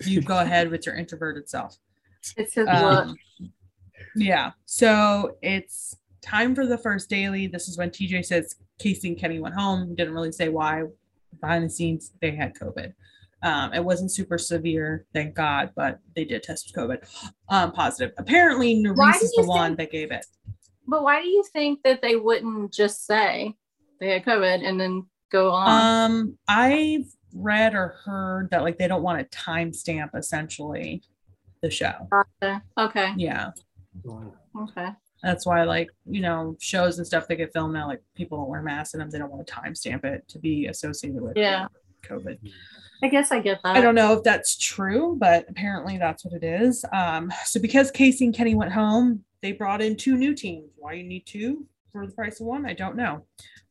You 0.04 0.20
go 0.20 0.40
ahead 0.40 0.68
with 0.70 0.84
your 0.84 0.96
introverted 0.96 1.48
self. 1.48 1.76
It's 2.36 2.54
his 2.54 2.66
Um, 2.66 3.08
look. 3.08 3.50
Yeah. 4.18 4.52
So 4.66 5.36
it's 5.42 5.96
time 6.22 6.54
for 6.54 6.66
the 6.66 6.78
first 6.78 7.08
daily. 7.08 7.46
This 7.46 7.68
is 7.68 7.78
when 7.78 7.90
TJ 7.90 8.24
says 8.24 8.56
Kaycee 8.80 9.04
and 9.04 9.18
Kenny 9.18 9.40
went 9.40 9.54
home. 9.54 9.94
Didn't 9.94 10.14
really 10.14 10.32
say 10.32 10.48
why. 10.48 10.84
Behind 11.40 11.64
the 11.64 11.70
scenes, 11.70 12.12
they 12.20 12.32
had 12.32 12.54
COVID. 12.54 12.92
Um, 13.42 13.72
it 13.72 13.84
wasn't 13.84 14.10
super 14.10 14.36
severe, 14.36 15.06
thank 15.14 15.34
God, 15.34 15.70
but 15.76 16.00
they 16.16 16.24
did 16.24 16.42
test 16.42 16.74
COVID 16.74 17.04
um, 17.48 17.70
positive. 17.70 18.12
Apparently, 18.18 18.74
Nurys 18.74 19.22
is 19.22 19.32
the 19.32 19.42
you 19.42 19.48
one 19.48 19.76
that 19.76 19.92
gave 19.92 20.10
it. 20.10 20.26
But 20.88 21.04
why 21.04 21.22
do 21.22 21.28
you 21.28 21.44
think 21.52 21.82
that 21.84 22.02
they 22.02 22.16
wouldn't 22.16 22.72
just 22.72 23.06
say 23.06 23.54
they 24.00 24.10
had 24.10 24.24
COVID 24.24 24.66
and 24.66 24.80
then 24.80 25.06
go 25.30 25.52
on? 25.52 26.10
Um, 26.10 26.38
I've 26.48 27.06
read 27.34 27.74
or 27.74 27.94
heard 28.04 28.50
that 28.50 28.62
like 28.62 28.78
they 28.78 28.88
don't 28.88 29.02
want 29.02 29.30
to 29.30 29.38
timestamp 29.38 30.16
essentially 30.16 31.02
the 31.62 31.70
show. 31.70 32.08
Gotcha. 32.10 32.62
okay. 32.76 33.12
Yeah. 33.16 33.50
Okay. 34.62 34.88
That's 35.22 35.44
why, 35.46 35.64
like, 35.64 35.90
you 36.06 36.20
know, 36.20 36.56
shows 36.60 36.98
and 36.98 37.06
stuff 37.06 37.26
that 37.28 37.36
get 37.36 37.52
filmed 37.52 37.74
now, 37.74 37.88
like 37.88 38.02
people 38.14 38.38
don't 38.38 38.48
wear 38.48 38.62
masks 38.62 38.94
in 38.94 39.00
them. 39.00 39.10
They 39.10 39.18
don't 39.18 39.32
want 39.32 39.46
to 39.46 39.52
timestamp 39.52 40.04
it 40.04 40.26
to 40.28 40.38
be 40.38 40.66
associated 40.66 41.20
with 41.20 41.36
Yeah. 41.36 41.66
COVID. 42.04 42.38
I 43.02 43.08
guess 43.08 43.30
I 43.32 43.40
get 43.40 43.60
that. 43.64 43.76
I 43.76 43.80
don't 43.80 43.94
know 43.94 44.12
if 44.14 44.22
that's 44.24 44.56
true, 44.56 45.16
but 45.18 45.46
apparently 45.48 45.98
that's 45.98 46.24
what 46.24 46.34
it 46.34 46.44
is. 46.44 46.84
Um, 46.92 47.32
so 47.44 47.60
because 47.60 47.90
Kaycee 47.92 48.22
and 48.22 48.34
Kenny 48.34 48.54
went 48.54 48.72
home, 48.72 49.24
they 49.40 49.52
brought 49.52 49.80
in 49.82 49.96
two 49.96 50.16
new 50.16 50.34
teams. 50.34 50.70
Why 50.76 50.94
you 50.94 51.04
need 51.04 51.26
two 51.26 51.66
for 51.92 52.06
the 52.06 52.12
price 52.12 52.40
of 52.40 52.46
one, 52.46 52.66
I 52.66 52.74
don't 52.74 52.96
know. 52.96 53.24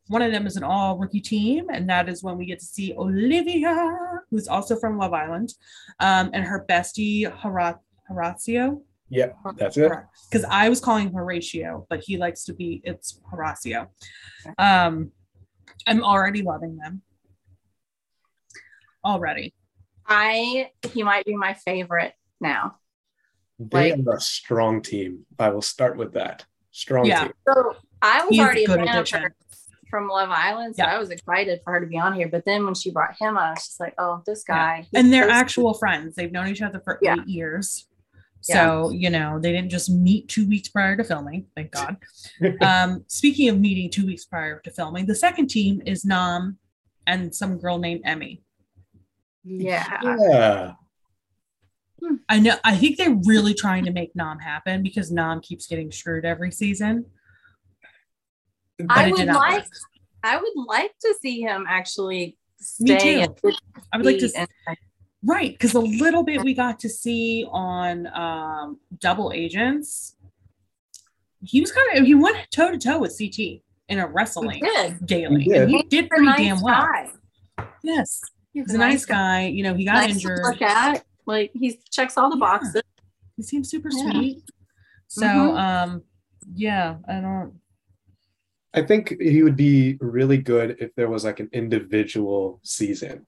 One 0.07 0.21
of 0.21 0.31
them 0.31 0.47
is 0.47 0.55
an 0.55 0.63
all 0.63 0.97
rookie 0.97 1.19
team, 1.19 1.67
and 1.69 1.89
that 1.89 2.07
is 2.07 2.23
when 2.23 2.37
we 2.37 2.45
get 2.45 2.59
to 2.59 2.65
see 2.65 2.93
Olivia, 2.97 3.97
who's 4.29 4.47
also 4.47 4.77
from 4.77 4.97
Love 4.97 5.13
Island, 5.13 5.53
um, 5.99 6.29
and 6.33 6.45
her 6.45 6.65
bestie 6.67 7.23
Horat- 7.41 7.79
Horatio. 8.07 8.81
Yep, 9.09 9.37
that's 9.57 9.77
it. 9.77 9.91
Because 10.29 10.45
I 10.49 10.67
was 10.69 10.79
calling 10.81 11.07
him 11.07 11.13
Horatio, 11.13 11.85
but 11.89 12.01
he 12.03 12.17
likes 12.17 12.43
to 12.45 12.53
be 12.53 12.81
it's 12.83 13.19
Horacio. 13.33 13.87
Um, 14.57 15.11
I'm 15.85 16.03
already 16.03 16.41
loving 16.41 16.77
them. 16.77 17.01
Already. 19.05 19.53
I 20.07 20.71
he 20.93 21.03
might 21.03 21.25
be 21.25 21.35
my 21.35 21.53
favorite 21.53 22.13
now. 22.41 22.77
They 23.59 23.93
Like- 23.95 24.07
are 24.07 24.17
a 24.17 24.21
strong 24.21 24.81
team. 24.81 25.25
I 25.39 25.49
will 25.49 25.61
start 25.61 25.97
with 25.97 26.13
that. 26.13 26.45
Strong 26.71 27.05
Yeah. 27.05 27.23
team. 27.25 27.33
So 27.47 27.75
I 28.01 28.21
was 28.25 28.29
He's 28.29 28.39
already 28.39 28.63
a 28.65 28.67
fan 28.67 28.87
of 28.97 29.09
her 29.09 29.35
from 29.89 30.09
Love 30.09 30.29
Island, 30.29 30.75
so 30.75 30.83
Yeah. 30.83 30.93
I 30.95 30.99
was 30.99 31.09
excited 31.09 31.61
for 31.63 31.73
her 31.73 31.79
to 31.79 31.87
be 31.87 31.97
on 31.97 32.13
here. 32.13 32.27
But 32.27 32.43
then 32.45 32.65
when 32.65 32.75
she 32.75 32.91
brought 32.91 33.15
him 33.19 33.37
on, 33.37 33.43
I 33.43 33.49
was 33.51 33.65
just 33.65 33.79
like, 33.79 33.95
oh, 33.97 34.21
this 34.25 34.43
guy. 34.43 34.81
he's 34.81 34.89
and 35.01 35.11
they're 35.13 35.29
so 35.29 35.33
actual 35.33 35.73
friends. 35.73 36.15
They've 36.15 36.31
known 36.31 36.47
each 36.49 36.61
other 36.61 36.79
for 36.81 36.99
Yeah. 37.01 37.15
eight 37.19 37.27
years. 37.27 37.87
So, 38.53 38.89
you 38.91 39.09
know, 39.09 39.39
they 39.39 39.51
didn't 39.51 39.69
just 39.69 39.89
meet 39.89 40.27
two 40.27 40.47
weeks 40.47 40.69
prior 40.69 40.95
to 40.95 41.03
filming, 41.03 41.47
thank 41.55 41.71
God. 41.71 41.97
um, 42.61 43.03
speaking 43.07 43.49
of 43.49 43.59
meeting 43.59 43.89
two 43.89 44.05
weeks 44.05 44.25
prior 44.25 44.59
to 44.61 44.71
filming, 44.71 45.05
the 45.05 45.15
second 45.15 45.47
team 45.47 45.81
is 45.85 46.05
Nam 46.05 46.57
and 47.05 47.33
some 47.33 47.57
girl 47.57 47.77
named 47.77 48.01
Emmy. 48.05 48.41
Yeah. 49.43 49.99
Yeah. 50.03 50.73
I 52.29 52.39
know, 52.39 52.55
I 52.63 52.75
think 52.75 52.97
they're 52.97 53.19
really 53.25 53.53
trying 53.53 53.85
to 53.85 53.91
make 53.91 54.15
Nam 54.15 54.39
happen 54.39 54.83
because 54.83 55.11
Nam 55.11 55.41
keeps 55.41 55.67
getting 55.67 55.91
screwed 55.91 56.25
every 56.25 56.51
season. 56.51 57.05
But 58.77 58.97
I 58.97 59.11
would 59.11 59.27
like 59.27 59.63
work. 59.63 59.67
I 60.23 60.37
would 60.37 60.65
like 60.67 60.93
to 61.01 61.15
see 61.21 61.41
him 61.41 61.65
actually 61.67 62.37
stay. 62.59 63.17
Me 63.21 63.27
too. 63.27 63.53
I 63.91 63.97
would 63.97 64.05
like 64.05 64.19
to 64.19 64.31
and- 64.35 64.47
right 65.27 65.51
because 65.51 65.73
a 65.75 65.79
little 65.79 66.23
bit 66.23 66.41
we 66.43 66.53
got 66.53 66.79
to 66.79 66.89
see 66.89 67.45
on 67.51 68.07
um, 68.07 68.79
Double 68.99 69.31
Agents. 69.33 70.15
He 71.43 71.61
was 71.61 71.71
kind 71.71 71.99
of 71.99 72.05
he 72.05 72.15
went 72.15 72.37
toe 72.51 72.71
to 72.71 72.77
toe 72.79 72.97
with 72.99 73.15
CT 73.17 73.61
in 73.89 73.99
a 73.99 74.07
wrestling 74.07 74.59
Good. 74.59 75.05
daily, 75.05 75.43
He 75.43 75.53
and 75.53 75.69
he 75.69 75.83
did 75.83 76.05
a 76.05 76.07
pretty 76.07 76.25
nice 76.25 76.37
damn 76.39 76.61
well. 76.61 76.87
guy. 76.87 77.11
Yes, 77.83 78.21
He's 78.53 78.65
he's 78.65 78.73
a 78.75 78.77
nice 78.79 79.05
guy. 79.05 79.47
You 79.47 79.63
know, 79.63 79.73
he 79.75 79.85
got 79.85 79.95
Nice 79.95 80.13
injured. 80.15 80.39
look 80.43 80.61
at. 80.61 81.03
Like 81.27 81.51
he 81.53 81.79
checks 81.91 82.17
all 82.17 82.29
the 82.29 82.37
Yeah. 82.37 82.39
boxes. 82.39 82.81
He 83.35 83.43
seems 83.43 83.69
super 83.69 83.89
Yeah. 83.91 84.11
sweet. 84.11 84.43
So, 85.09 85.25
Mhm. 85.25 85.57
um, 85.57 86.03
yeah, 86.55 86.97
I 87.07 87.19
don't. 87.21 87.53
I 88.73 88.81
think 88.83 89.19
he 89.21 89.43
would 89.43 89.55
be 89.55 89.97
really 90.01 90.37
good 90.37 90.77
if 90.79 90.93
there 90.95 91.09
was 91.09 91.23
like 91.23 91.39
an 91.39 91.49
individual 91.53 92.59
season. 92.63 93.25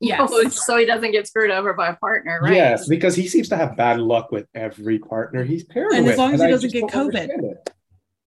Yes. 0.00 0.64
so 0.64 0.76
he 0.76 0.84
doesn't 0.84 1.10
get 1.10 1.26
screwed 1.26 1.50
over 1.50 1.74
by 1.74 1.88
a 1.88 1.96
partner, 1.96 2.38
right? 2.40 2.54
Yes, 2.54 2.86
because 2.86 3.16
he 3.16 3.26
seems 3.26 3.48
to 3.48 3.56
have 3.56 3.76
bad 3.76 3.98
luck 3.98 4.30
with 4.30 4.46
every 4.54 4.98
partner 4.98 5.44
he's 5.44 5.64
paired 5.64 5.92
And 5.92 6.04
with. 6.04 6.12
And 6.12 6.12
as 6.12 6.18
long 6.18 6.34
as 6.34 6.40
he 6.40 6.48
doesn't 6.48 6.72
get 6.72 6.84
COVID. 6.84 7.56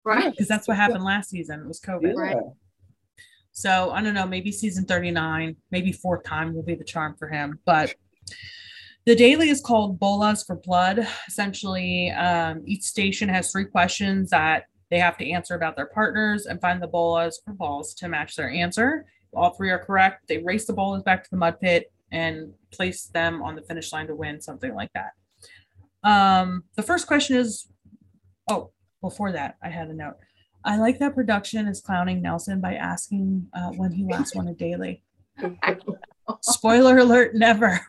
Right. 0.04 0.30
Because 0.30 0.48
that's 0.48 0.66
what 0.66 0.78
happened 0.78 1.04
last 1.04 1.28
season. 1.28 1.60
It 1.60 1.66
was 1.66 1.80
COVID. 1.80 2.14
Yeah. 2.14 2.20
Right. 2.20 2.36
So 3.52 3.90
I 3.90 4.02
don't 4.02 4.14
know, 4.14 4.26
maybe 4.26 4.52
season 4.52 4.84
39, 4.86 5.56
maybe 5.70 5.92
fourth 5.92 6.24
time 6.24 6.54
will 6.54 6.62
be 6.62 6.74
the 6.74 6.84
charm 6.84 7.16
for 7.18 7.28
him. 7.28 7.58
But 7.66 7.94
the 9.06 9.14
daily 9.14 9.50
is 9.50 9.60
called 9.60 9.98
Bolas 9.98 10.44
for 10.44 10.56
Blood. 10.56 11.06
Essentially, 11.28 12.10
um, 12.12 12.62
each 12.64 12.82
station 12.82 13.28
has 13.28 13.50
three 13.50 13.66
questions 13.66 14.30
that 14.30 14.64
they 14.90 14.98
have 14.98 15.16
to 15.18 15.30
answer 15.30 15.54
about 15.54 15.76
their 15.76 15.86
partners 15.86 16.46
and 16.46 16.60
find 16.60 16.82
the 16.82 16.88
bolas 16.88 17.40
or 17.46 17.54
balls 17.54 17.94
to 17.94 18.08
match 18.08 18.36
their 18.36 18.50
answer. 18.50 19.04
All 19.34 19.50
three 19.50 19.70
are 19.70 19.78
correct. 19.78 20.28
They 20.28 20.38
race 20.38 20.66
the 20.66 20.72
bolas 20.72 21.02
back 21.02 21.24
to 21.24 21.30
the 21.30 21.36
mud 21.36 21.60
pit 21.60 21.92
and 22.12 22.52
place 22.72 23.06
them 23.06 23.42
on 23.42 23.54
the 23.54 23.62
finish 23.62 23.92
line 23.92 24.06
to 24.08 24.14
win, 24.14 24.40
something 24.40 24.74
like 24.74 24.90
that. 24.94 25.12
Um, 26.02 26.64
the 26.76 26.82
first 26.82 27.06
question 27.06 27.36
is 27.36 27.68
oh, 28.50 28.70
before 29.00 29.32
that, 29.32 29.56
I 29.62 29.68
had 29.68 29.88
a 29.88 29.94
note. 29.94 30.16
I 30.64 30.76
like 30.76 30.98
that 30.98 31.14
production 31.14 31.66
is 31.66 31.80
clowning 31.80 32.20
Nelson 32.20 32.60
by 32.60 32.74
asking 32.74 33.48
uh, 33.54 33.70
when 33.70 33.92
he 33.92 34.04
last 34.04 34.36
won 34.36 34.48
a 34.48 34.54
daily. 34.54 35.02
Spoiler 36.42 36.98
alert, 36.98 37.34
never. 37.34 37.80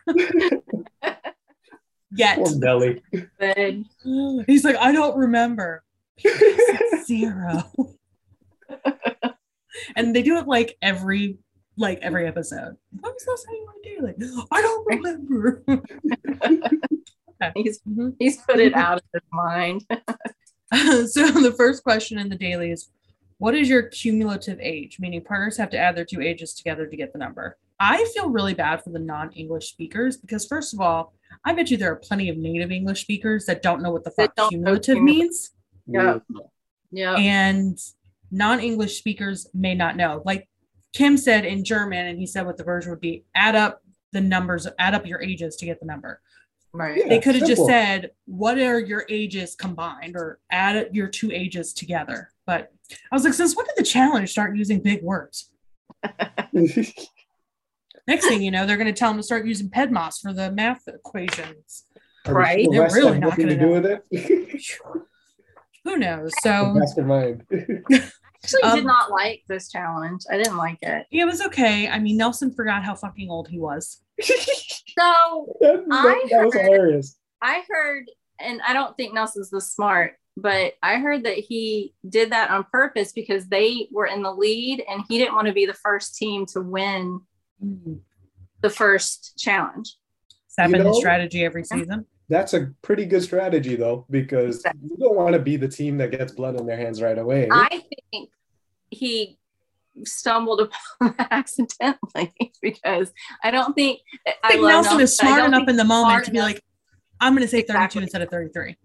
Yet. 2.14 2.38
Poor 2.38 2.56
Nelly. 2.56 3.02
Good. 3.38 3.84
He's 4.46 4.64
like, 4.64 4.76
I 4.76 4.92
don't 4.92 5.16
remember. 5.16 5.84
Zero. 7.04 7.62
and 9.96 10.14
they 10.14 10.22
do 10.22 10.36
it 10.38 10.46
like 10.46 10.76
every 10.82 11.38
like 11.76 11.98
every 12.02 12.26
episode. 12.26 12.76
What 13.00 13.14
was 13.14 13.26
last 13.26 13.44
time 13.44 13.54
you 13.54 13.66
won 13.66 13.74
a 13.80 14.12
daily? 14.12 14.44
I 14.50 14.62
don't 14.62 14.86
remember. 14.86 15.62
He's 17.56 17.80
Mhm. 17.80 18.14
he's 18.20 18.36
put 18.36 18.60
it 18.60 18.72
out 18.74 18.98
of 18.98 19.04
his 19.12 19.22
mind. 19.32 19.84
so 21.10 21.26
the 21.32 21.52
first 21.56 21.82
question 21.82 22.18
in 22.18 22.28
the 22.28 22.36
daily 22.36 22.70
is 22.70 22.90
what 23.38 23.54
is 23.56 23.68
your 23.68 23.82
cumulative 23.82 24.58
age 24.60 24.98
meaning 25.00 25.20
partners 25.20 25.56
have 25.56 25.68
to 25.70 25.76
add 25.76 25.96
their 25.96 26.04
two 26.04 26.20
ages 26.22 26.54
together 26.54 26.86
to 26.86 26.96
get 26.96 27.12
the 27.12 27.18
number 27.18 27.58
i 27.80 28.02
feel 28.14 28.30
really 28.30 28.54
bad 28.54 28.82
for 28.82 28.88
the 28.90 28.98
non-english 28.98 29.68
speakers 29.68 30.16
because 30.16 30.46
first 30.46 30.72
of 30.72 30.80
all 30.80 31.12
i 31.44 31.52
bet 31.52 31.70
you 31.70 31.76
there 31.76 31.92
are 31.92 31.96
plenty 31.96 32.28
of 32.30 32.38
native 32.38 32.70
english 32.70 33.02
speakers 33.02 33.44
that 33.44 33.60
don't 33.60 33.82
know 33.82 33.90
what 33.90 34.02
the 34.04 34.12
That 34.16 34.30
fuck 34.36 34.48
cumulative 34.48 34.94
cumulative. 34.96 35.02
means 35.02 35.50
Yeah. 35.86 36.18
Yeah. 36.90 37.16
and 37.16 37.76
non-english 38.32 38.96
speakers 38.98 39.46
may 39.54 39.74
not 39.74 39.96
know 39.96 40.22
like 40.24 40.48
kim 40.94 41.16
said 41.16 41.44
in 41.44 41.62
german 41.62 42.06
and 42.06 42.18
he 42.18 42.26
said 42.26 42.44
what 42.46 42.56
the 42.56 42.64
version 42.64 42.90
would 42.90 43.00
be 43.00 43.24
add 43.34 43.54
up 43.54 43.82
the 44.12 44.20
numbers 44.20 44.66
add 44.78 44.94
up 44.94 45.06
your 45.06 45.20
ages 45.22 45.54
to 45.56 45.64
get 45.66 45.78
the 45.78 45.86
number 45.86 46.20
Right. 46.74 46.96
Yeah. 46.96 47.08
they 47.08 47.18
could 47.20 47.34
have 47.34 47.46
just 47.46 47.66
said 47.66 48.12
what 48.24 48.58
are 48.58 48.80
your 48.80 49.04
ages 49.10 49.54
combined 49.54 50.16
or 50.16 50.38
add 50.50 50.88
your 50.92 51.06
two 51.08 51.30
ages 51.30 51.74
together 51.74 52.30
but 52.46 52.72
i 52.90 53.14
was 53.14 53.24
like 53.24 53.34
since 53.34 53.54
when 53.54 53.66
did 53.66 53.74
the 53.76 53.82
challenge 53.82 54.30
start 54.30 54.56
using 54.56 54.80
big 54.80 55.02
words 55.02 55.50
next 58.06 58.26
thing 58.26 58.40
you 58.42 58.50
know 58.50 58.66
they're 58.66 58.78
going 58.78 58.86
to 58.86 58.92
tell 58.98 59.10
them 59.10 59.18
to 59.18 59.22
start 59.22 59.46
using 59.46 59.68
PEMDAS 59.68 60.20
for 60.20 60.32
the 60.32 60.50
math 60.52 60.88
equations 60.88 61.84
Are 62.26 62.34
Right. 62.34 62.64
sure 62.64 62.72
They're 62.72 62.90
really 63.02 63.18
not 63.18 63.36
gonna 63.38 63.56
do 63.58 63.68
with 63.68 63.84
it. 63.86 64.02
who 65.84 65.96
knows 65.98 66.32
so 66.42 66.72
Mastermind. 66.74 67.44
Actually, 68.44 68.62
Um, 68.62 68.76
did 68.76 68.84
not 68.86 69.10
like 69.10 69.42
this 69.48 69.70
challenge. 69.70 70.22
I 70.30 70.36
didn't 70.36 70.56
like 70.56 70.78
it. 70.82 71.06
it 71.12 71.24
was 71.24 71.40
okay 71.42 71.88
i 71.88 71.98
mean 71.98 72.16
nelson 72.16 72.52
forgot 72.52 72.82
how 72.84 72.94
fucking 72.94 73.30
old 73.30 73.48
he 73.48 73.58
was 73.58 74.00
So 74.20 75.56
that, 75.60 75.84
I 75.90 76.26
that 76.30 76.44
was 76.44 76.54
heard- 76.54 76.62
hilarious. 76.64 77.18
I 77.40 77.62
heard, 77.68 78.04
and 78.38 78.60
I 78.62 78.72
don't 78.72 78.96
think 78.96 79.14
Nelson's 79.14 79.50
this 79.50 79.72
smart, 79.72 80.14
but 80.36 80.74
I 80.82 80.96
heard 81.00 81.24
that 81.24 81.38
he 81.38 81.94
did 82.08 82.30
that 82.30 82.50
on 82.50 82.64
purpose 82.70 83.10
because 83.12 83.46
they 83.48 83.88
were 83.90 84.06
in 84.06 84.22
the 84.22 84.30
lead 84.32 84.84
and 84.88 85.02
he 85.08 85.18
didn't 85.18 85.34
want 85.34 85.46
to 85.48 85.52
be 85.52 85.66
the 85.66 85.74
first 85.74 86.16
team 86.16 86.44
to 86.52 86.60
win 86.60 87.20
the 88.60 88.70
first 88.70 89.38
challenge. 89.38 89.96
Has 90.46 90.54
that 90.58 90.66
You 90.68 90.72
been 90.76 90.86
his 90.86 90.94
know- 90.96 91.00
strategy 91.00 91.44
every 91.44 91.64
season 91.64 92.06
That's 92.32 92.54
a 92.54 92.72
pretty 92.80 93.04
good 93.04 93.22
strategy 93.22 93.76
though, 93.76 94.06
because 94.10 94.64
you 94.82 94.96
don't 94.96 95.14
want 95.16 95.34
to 95.34 95.38
be 95.38 95.56
the 95.56 95.68
team 95.68 95.98
that 95.98 96.10
gets 96.10 96.32
blood 96.32 96.58
on 96.58 96.66
their 96.66 96.78
hands 96.78 97.02
right 97.02 97.18
away. 97.18 97.46
I 97.52 97.82
think 98.10 98.30
he 98.90 99.38
stumbled 100.04 100.60
upon 100.62 101.14
that 101.18 101.28
accidentally 101.30 102.32
because 102.62 103.12
I 103.44 103.50
don't 103.50 103.74
think 103.74 104.00
i 104.26 104.32
I 104.44 104.48
think 104.48 104.62
love 104.62 104.84
nelson 104.84 105.00
is 105.00 105.14
smart 105.14 105.44
enough 105.44 105.68
in 105.68 105.76
the 105.76 105.84
moment 105.84 106.24
to 106.24 106.30
be 106.30 106.38
enough- 106.38 106.52
like 106.54 106.62
i'm 107.20 107.34
going 107.34 107.42
to 107.42 107.48
say 107.48 107.60
32 107.60 107.74
Exactly. 107.74 108.02
instead 108.04 108.22
of 108.22 108.30
33 108.30 108.76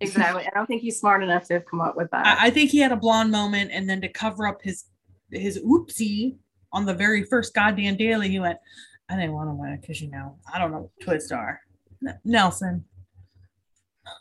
exactly. 0.00 0.44
I 0.44 0.50
don't 0.56 0.66
think 0.66 0.82
he's 0.82 0.98
smart 0.98 1.22
enough 1.22 1.44
to 1.44 1.54
have 1.54 1.66
come 1.66 1.80
up 1.80 1.96
with 1.96 2.10
that. 2.10 2.26
I, 2.26 2.46
I 2.48 2.50
think 2.50 2.70
he 2.70 2.78
had 2.78 2.90
a 2.92 2.96
blonde 2.96 3.30
moment, 3.30 3.70
and 3.72 3.88
then 3.88 4.00
to 4.00 4.08
cover 4.08 4.46
up 4.46 4.60
his 4.62 4.84
his 5.30 5.58
oopsie 5.62 6.36
on 6.72 6.84
the 6.84 6.92
very 6.94 7.22
first 7.22 7.54
goddamn 7.54 7.96
daily, 7.96 8.28
he 8.28 8.40
went, 8.40 8.58
"I 9.08 9.14
didn't 9.16 9.32
want 9.34 9.48
to 9.50 9.54
win 9.54 9.70
it 9.70 9.80
because 9.80 10.00
you 10.02 10.10
know 10.10 10.36
I 10.52 10.58
don't 10.58 10.72
know 10.72 10.80
what 10.80 10.90
twist 11.00 11.30
are." 11.32 11.60
N- 12.06 12.18
Nelson, 12.24 12.84
it 12.95 12.95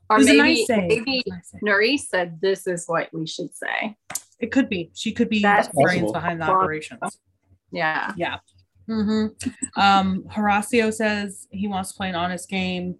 or 0.09 0.19
maybe 0.19 0.39
a 0.39 0.43
nice 0.43 0.69
maybe 0.69 1.23
was 1.25 1.25
nice 1.27 1.51
save. 1.51 1.99
Said 1.99 2.41
this 2.41 2.67
is 2.67 2.85
what 2.87 3.09
we 3.13 3.25
should 3.27 3.55
say. 3.55 3.95
It 4.39 4.51
could 4.51 4.69
be. 4.69 4.91
She 4.93 5.11
could 5.11 5.29
be 5.29 5.41
That's 5.41 5.67
the 5.69 5.81
brains 5.81 6.11
behind 6.11 6.41
the 6.41 6.45
operations. 6.45 7.19
Yeah. 7.71 8.13
hmm 8.87 9.27
Um, 9.75 10.23
Horacio 10.23 10.93
says 10.93 11.47
he 11.51 11.67
wants 11.67 11.91
to 11.91 11.97
play 11.97 12.09
an 12.09 12.15
honest 12.15 12.49
game. 12.49 12.95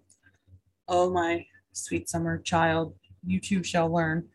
Oh 0.88 1.10
my 1.10 1.46
sweet 1.72 2.08
summer 2.08 2.38
child, 2.38 2.94
you 3.26 3.40
too 3.40 3.62
shall 3.62 3.92
learn. 3.92 4.28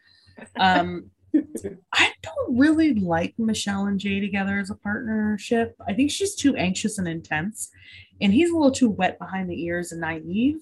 Um, 0.59 1.11
I 1.93 2.11
don't 2.21 2.57
really 2.57 2.93
like 2.93 3.33
Michele 3.37 3.85
and 3.85 3.99
Jay 3.99 4.19
together 4.19 4.59
as 4.59 4.69
a 4.69 4.75
partnership. 4.75 5.75
I 5.87 5.93
think 5.93 6.11
she's 6.11 6.35
too 6.35 6.55
anxious 6.55 6.97
and 6.97 7.07
intense, 7.07 7.71
and 8.19 8.33
he's 8.33 8.49
a 8.51 8.53
little 8.53 8.71
too 8.71 8.89
wet 8.89 9.17
behind 9.17 9.49
the 9.49 9.63
ears 9.63 9.91
and 9.91 10.01
naive. 10.01 10.57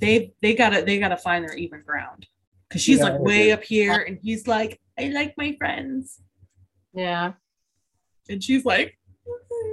They 0.00 0.32
they 0.42 0.54
gotta 0.54 0.82
they 0.82 0.98
gotta 0.98 1.16
find 1.16 1.44
their 1.46 1.56
even 1.56 1.82
ground 1.82 2.26
because 2.68 2.82
she's 2.82 2.98
Yeah, 2.98 3.04
like 3.10 3.20
way 3.20 3.52
up 3.52 3.62
here, 3.62 3.94
and 4.02 4.18
he's 4.22 4.46
like, 4.46 4.80
I 4.98 5.08
like 5.08 5.34
my 5.36 5.54
friends, 5.58 6.20
Yeah. 6.94 7.32
and 8.28 8.42
she's 8.42 8.64
like, 8.64 8.98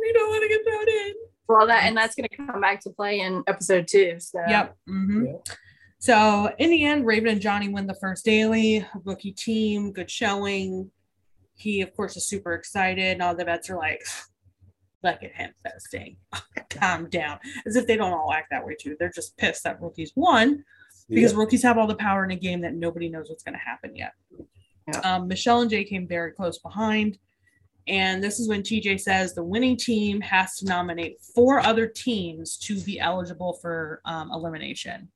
we 0.01 0.13
don't 0.13 0.29
want 0.29 0.43
to 0.43 0.49
get 0.49 0.63
thrown 0.65 0.87
in. 0.87 1.13
Well, 1.47 1.67
that 1.67 1.83
and 1.83 1.95
that's 1.97 2.15
going 2.15 2.27
to 2.29 2.37
come 2.37 2.61
back 2.61 2.79
to 2.81 2.89
play 2.89 3.19
in 3.19 3.43
episode 3.47 3.87
two. 3.87 4.15
So 4.19 4.39
Yep. 4.47 4.75
mhm. 4.89 5.25
Yeah. 5.27 5.53
So 5.99 6.53
in 6.57 6.69
the 6.69 6.83
end, 6.83 7.05
Raven 7.05 7.29
and 7.29 7.41
Johnny 7.41 7.69
win 7.69 7.87
the 7.87 7.95
first 7.95 8.25
daily. 8.25 8.85
Rookie 9.05 9.31
team, 9.31 9.91
good 9.93 10.09
showing. 10.11 10.91
He, 11.55 11.81
of 11.81 11.95
course, 11.95 12.17
is 12.17 12.27
super 12.27 12.53
excited. 12.53 13.05
And 13.05 13.21
all 13.21 13.35
the 13.35 13.45
vets 13.45 13.69
are 13.69 13.77
like, 13.77 14.01
look 15.03 15.23
at 15.23 15.33
him 15.33 15.51
boasting. 15.63 16.17
Calm 16.69 17.09
down. 17.09 17.39
As 17.65 17.75
if 17.75 17.85
they 17.87 17.97
don't 17.97 18.13
all 18.13 18.31
act 18.33 18.47
that 18.51 18.65
way 18.65 18.75
too. 18.79 18.95
They're 18.99 19.11
just 19.13 19.35
pissed 19.37 19.63
that 19.63 19.81
rookies 19.81 20.11
won 20.15 20.63
because 21.09 21.33
Yeah. 21.33 21.37
rookies 21.37 21.63
have 21.63 21.77
all 21.77 21.87
the 21.87 21.95
power 21.95 22.23
in 22.23 22.31
a 22.31 22.35
game 22.35 22.61
that 22.61 22.73
nobody 22.73 23.09
knows 23.09 23.29
what's 23.29 23.43
going 23.43 23.53
to 23.53 23.59
happen 23.59 23.95
yet. 23.95 24.13
Yeah. 24.87 24.99
Um, 24.99 25.27
Michele 25.27 25.61
and 25.61 25.69
Jay 25.69 25.83
came 25.83 26.07
very 26.07 26.31
close 26.31 26.57
behind. 26.59 27.17
And 27.87 28.23
this 28.23 28.39
is 28.39 28.47
when 28.47 28.63
TJ 28.63 29.01
says 29.01 29.33
the 29.33 29.43
winning 29.43 29.75
team 29.75 30.21
has 30.21 30.55
to 30.57 30.65
nominate 30.65 31.19
four 31.35 31.59
other 31.59 31.85
teams 31.85 32.57
to 32.59 32.79
be 32.81 32.99
eligible 32.99 33.53
for 33.61 34.01
um, 34.05 34.31
elimination. 34.31 35.09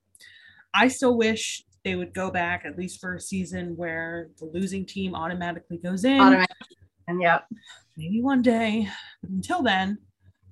I 0.74 0.88
still 0.88 1.16
wish 1.16 1.64
they 1.82 1.94
would 1.94 2.12
go 2.12 2.30
back 2.30 2.64
at 2.66 2.76
least 2.76 3.00
for 3.00 3.14
a 3.14 3.20
season 3.20 3.74
where 3.76 4.28
the 4.38 4.44
losing 4.52 4.84
team 4.84 5.14
automatically 5.14 5.78
goes 5.78 6.04
in. 6.04 6.20
automatic. 6.20 6.56
And 7.08 7.20
yep. 7.20 7.46
Maybe 7.96 8.22
one 8.22 8.42
day. 8.42 8.88
But 9.20 9.30
until 9.30 9.62
then, 9.62 9.98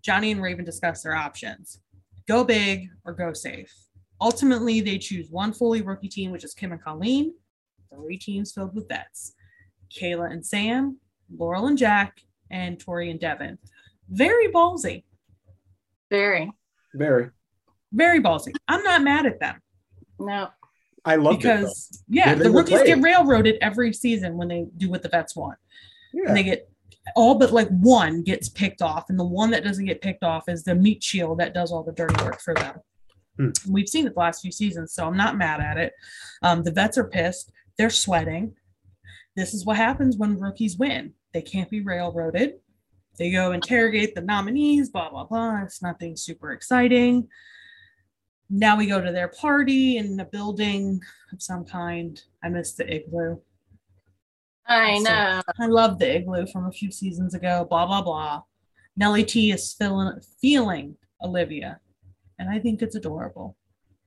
Johnny 0.02 0.32
and 0.32 0.42
Raven 0.42 0.64
discuss 0.64 1.02
their 1.02 1.14
options 1.14 1.80
go 2.26 2.42
big 2.42 2.88
or 3.04 3.12
go 3.12 3.32
safe. 3.32 3.72
Ultimately, 4.20 4.80
they 4.80 4.98
choose 4.98 5.30
one 5.30 5.52
fully 5.52 5.82
rookie 5.82 6.08
team, 6.08 6.32
which 6.32 6.42
is 6.42 6.54
Kim 6.54 6.72
and 6.72 6.82
Colleen, 6.82 7.34
three 7.94 8.18
teams 8.18 8.52
filled 8.52 8.74
with 8.74 8.88
vets 8.88 9.34
Kayla 9.90 10.32
and 10.32 10.44
Sam, 10.44 10.98
Laurel 11.36 11.68
and 11.68 11.78
Jakk, 11.78 12.12
and 12.50 12.80
Tori 12.80 13.10
and 13.10 13.20
Devin. 13.20 13.58
Very 14.08 14.48
ballsy. 14.48 15.04
Very. 16.10 16.50
Very. 16.94 17.30
Very 17.92 18.20
ballsy. 18.20 18.52
I'm 18.68 18.82
not 18.82 19.02
mad 19.02 19.26
at 19.26 19.40
them 19.40 19.60
No. 20.18 20.48
I 21.04 21.16
love 21.16 21.36
because 21.36 22.02
yeah, 22.08 22.34
They- 22.34 22.38
they 22.38 22.44
the 22.44 22.50
rookies 22.50 22.82
get 22.82 23.00
railroaded 23.00 23.58
every 23.60 23.92
season 23.92 24.36
when 24.36 24.48
they 24.48 24.66
do 24.76 24.90
what 24.90 25.02
the 25.02 25.08
vets 25.08 25.36
want. 25.36 25.58
Yeah. 26.16 26.29
And 26.29 26.37
they 26.37 26.42
get 26.42 26.70
all 27.14 27.37
but 27.37 27.52
like 27.52 27.68
one 27.68 28.22
gets 28.22 28.48
picked 28.48 28.83
off, 28.83 29.11
and 29.11 29.18
the 29.18 29.24
one 29.24 29.50
that 29.50 29.64
doesn't 29.64 29.85
get 29.85 30.00
picked 30.00 30.24
off 30.24 30.48
is 30.48 30.64
the 30.64 30.74
meat 30.74 31.02
shield 31.02 31.38
that 31.38 31.55
does 31.55 31.70
all 31.70 31.83
the 31.83 31.92
dirty 31.92 32.22
work 32.24 32.40
for 32.40 32.55
them. 32.55 32.81
Hmm. 33.38 33.50
We've 33.68 33.88
seen 33.88 34.07
it 34.07 34.14
the 34.14 34.20
last 34.20 34.40
few 34.40 34.50
seasons, 34.50 34.94
so 34.94 35.07
I'm 35.07 35.16
not 35.16 35.37
mad 35.37 35.61
at 35.61 35.76
it. 35.76 35.92
Um, 36.42 36.62
the 36.62 36.72
vets 36.72 36.96
are 36.96 37.05
pissed. 37.05 37.52
They're 37.76 37.90
sweating. 37.90 38.55
This 39.37 39.52
is 39.52 39.66
what 39.66 39.76
happens 39.76 40.16
when 40.16 40.40
rookies 40.40 40.79
win. 40.79 41.12
They 41.35 41.42
can't 41.42 41.68
be 41.68 41.81
railroaded. 41.81 42.55
They 43.18 43.31
go 43.31 43.52
interrogate 43.52 44.14
the 44.14 44.22
nominees, 44.22 44.88
blah, 44.88 45.11
blah, 45.11 45.24
blah. 45.24 45.62
It's 45.62 45.83
nothing 45.83 46.16
super 46.16 46.52
exciting. 46.52 47.29
Now 48.48 48.79
we 48.79 48.87
go 48.87 49.00
to 49.00 49.12
their 49.12 49.29
party 49.29 49.98
in 49.98 50.18
a 50.18 50.24
building 50.24 51.00
of 51.33 51.42
some 51.42 51.64
kind. 51.64 52.20
I 52.42 52.48
miss 52.48 52.72
the 52.72 52.90
igloo. 52.90 53.38
I 54.68 54.96
So- 54.98 55.05
know. 55.05 55.42
I 55.61 55.66
love 55.66 55.98
the 55.98 56.16
igloo 56.16 56.46
from 56.46 56.66
a 56.66 56.72
few 56.72 56.90
seasons 56.90 57.35
ago. 57.35 57.66
Blah 57.68 57.87
blah 57.87 58.02
blah. 58.02 58.42
Nellie 58.96 59.24
T 59.24 59.50
is 59.52 59.72
feeling 59.74 60.18
feeling 60.40 60.96
Olivia, 61.22 61.81
and 62.38 62.48
I 62.50 62.59
think 62.59 62.83
it's 62.83 62.96
adorable. 62.96 63.57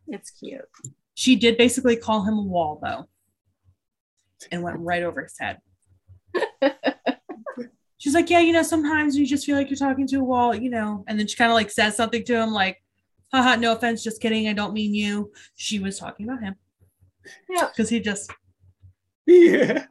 It's 0.08 0.32
cute. 0.32 0.62
She 1.14 1.36
did 1.36 1.58
basically 1.58 1.96
call 1.96 2.24
him 2.24 2.38
a 2.38 2.42
wall 2.44 2.80
though, 2.84 3.08
and 4.52 4.64
went 4.64 4.80
right 4.80 5.04
over 5.04 5.24
his 5.24 5.38
head. 5.40 5.60
She's 7.98 8.14
like, 8.14 8.30
yeah, 8.30 8.40
you 8.40 8.54
know, 8.54 8.64
sometimes 8.64 9.18
you 9.18 9.28
just 9.28 9.46
feel 9.46 9.58
like 9.58 9.70
you're 9.70 9.76
talking 9.78 10.08
to 10.08 10.18
a 10.22 10.24
wall, 10.24 10.56
you 10.56 10.70
know, 10.70 11.04
and 11.08 11.20
then 11.20 11.28
she 11.28 11.36
kind 11.36 11.52
of 11.52 11.56
like 11.56 11.70
says 11.70 11.98
something 11.98 12.24
to 12.24 12.34
him, 12.42 12.52
like, 12.52 12.82
haha, 13.34 13.56
no 13.58 13.74
offense, 13.74 14.02
just 14.02 14.22
kidding, 14.22 14.48
I 14.48 14.54
don't 14.54 14.74
mean 14.74 14.94
you. 14.94 15.34
She 15.56 15.80
was 15.80 16.00
talking 16.00 16.26
about 16.26 16.42
him 16.42 16.56
Yeah. 17.50 17.68
because 17.68 17.90
he 17.90 18.00
just 18.00 18.32
Yeah. 19.28 19.86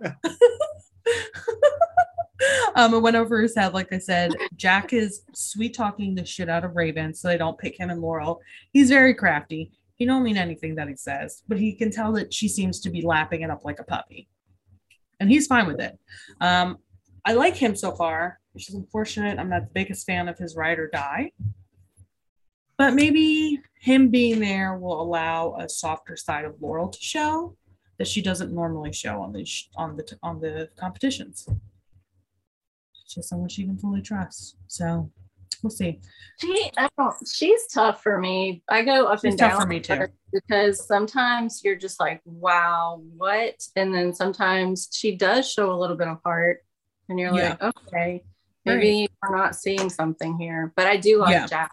um, 2.74 2.94
it 2.94 3.00
went 3.00 3.16
over 3.16 3.40
his 3.40 3.54
head. 3.54 3.74
Like 3.74 3.92
I 3.92 3.98
said, 3.98 4.32
Jakk 4.56 4.92
is 4.92 5.22
sweet 5.34 5.74
talking 5.74 6.14
the 6.14 6.24
shit 6.24 6.48
out 6.48 6.64
of 6.64 6.76
Raven, 6.76 7.14
so 7.14 7.28
they 7.28 7.38
don't 7.38 7.58
pick 7.58 7.78
him 7.78 7.90
and 7.90 8.00
Laurel. 8.00 8.40
He's 8.72 8.88
very 8.88 9.14
crafty. 9.14 9.72
He 9.96 10.06
don't 10.06 10.22
mean 10.22 10.36
anything 10.36 10.76
that 10.76 10.88
he 10.88 10.96
says, 10.96 11.42
but 11.48 11.58
he 11.58 11.72
can 11.72 11.90
tell 11.90 12.12
that 12.12 12.32
she 12.32 12.48
seems 12.48 12.80
to 12.80 12.90
be 12.90 13.02
lapping 13.02 13.42
it 13.42 13.50
up 13.50 13.64
like 13.64 13.80
a 13.80 13.84
puppy, 13.84 14.28
and 15.18 15.30
he's 15.30 15.46
fine 15.46 15.66
with 15.66 15.80
it. 15.80 15.98
Um, 16.40 16.78
I 17.24 17.32
like 17.32 17.56
him 17.56 17.74
so 17.74 17.92
far, 17.92 18.38
which 18.52 18.68
is 18.68 18.74
unfortunate. 18.76 19.38
I'm 19.38 19.50
not 19.50 19.62
the 19.62 19.74
biggest 19.74 20.06
fan 20.06 20.28
of 20.28 20.38
his 20.38 20.54
ride 20.56 20.78
or 20.78 20.88
die, 20.88 21.32
but 22.76 22.94
maybe 22.94 23.60
him 23.80 24.10
being 24.10 24.38
there 24.38 24.76
will 24.76 25.02
allow 25.02 25.56
a 25.58 25.68
softer 25.68 26.16
side 26.16 26.44
of 26.44 26.54
Laurel 26.60 26.88
to 26.88 26.98
show 27.00 27.56
that 27.98 28.06
she 28.08 28.22
doesn't 28.22 28.52
normally 28.52 28.92
show 28.92 29.20
on 29.22 29.32
the 29.32 29.46
on 29.76 29.96
the 29.96 30.18
on 30.22 30.40
the 30.40 30.68
competitions. 30.76 31.48
She's 33.06 33.26
someone 33.28 33.48
she 33.48 33.64
can 33.64 33.78
fully 33.78 34.02
trust. 34.02 34.56
So 34.66 35.11
we'll 35.62 35.70
see. 35.70 36.00
She, 36.40 36.70
I 36.76 36.88
don't, 36.98 37.16
she's 37.26 37.66
tough 37.68 38.02
for 38.02 38.18
me. 38.18 38.62
I 38.68 38.84
go 38.84 39.06
up 39.06 39.20
She's 39.20 39.30
and 39.32 39.38
tough 39.38 39.52
down 39.52 39.61
for 39.62 39.66
me 39.66 39.80
too. 39.80 40.06
because 40.32 40.87
sometimes 40.87 41.62
you're 41.64 41.74
just 41.76 41.98
like, 42.00 42.20
wow, 42.26 43.02
what? 43.16 43.66
And 43.76 43.94
then 43.94 44.14
sometimes 44.14 44.88
she 44.92 45.16
does 45.16 45.50
show 45.50 45.72
a 45.72 45.76
little 45.78 45.96
bit 45.96 46.06
of 46.08 46.18
heart, 46.24 46.64
and 47.08 47.18
you're 47.18 47.34
Yeah. 47.34 47.56
like, 47.61 47.76
okay, 47.88 48.24
maybe 48.66 49.08
we're 49.22 49.34
not 49.34 49.56
seeing 49.56 49.88
something 49.88 50.38
here. 50.38 50.72
But 50.76 50.87
I 50.87 50.98
do 50.98 51.18
like 51.18 51.30
Yeah. 51.32 51.46
Jakk. 51.46 51.70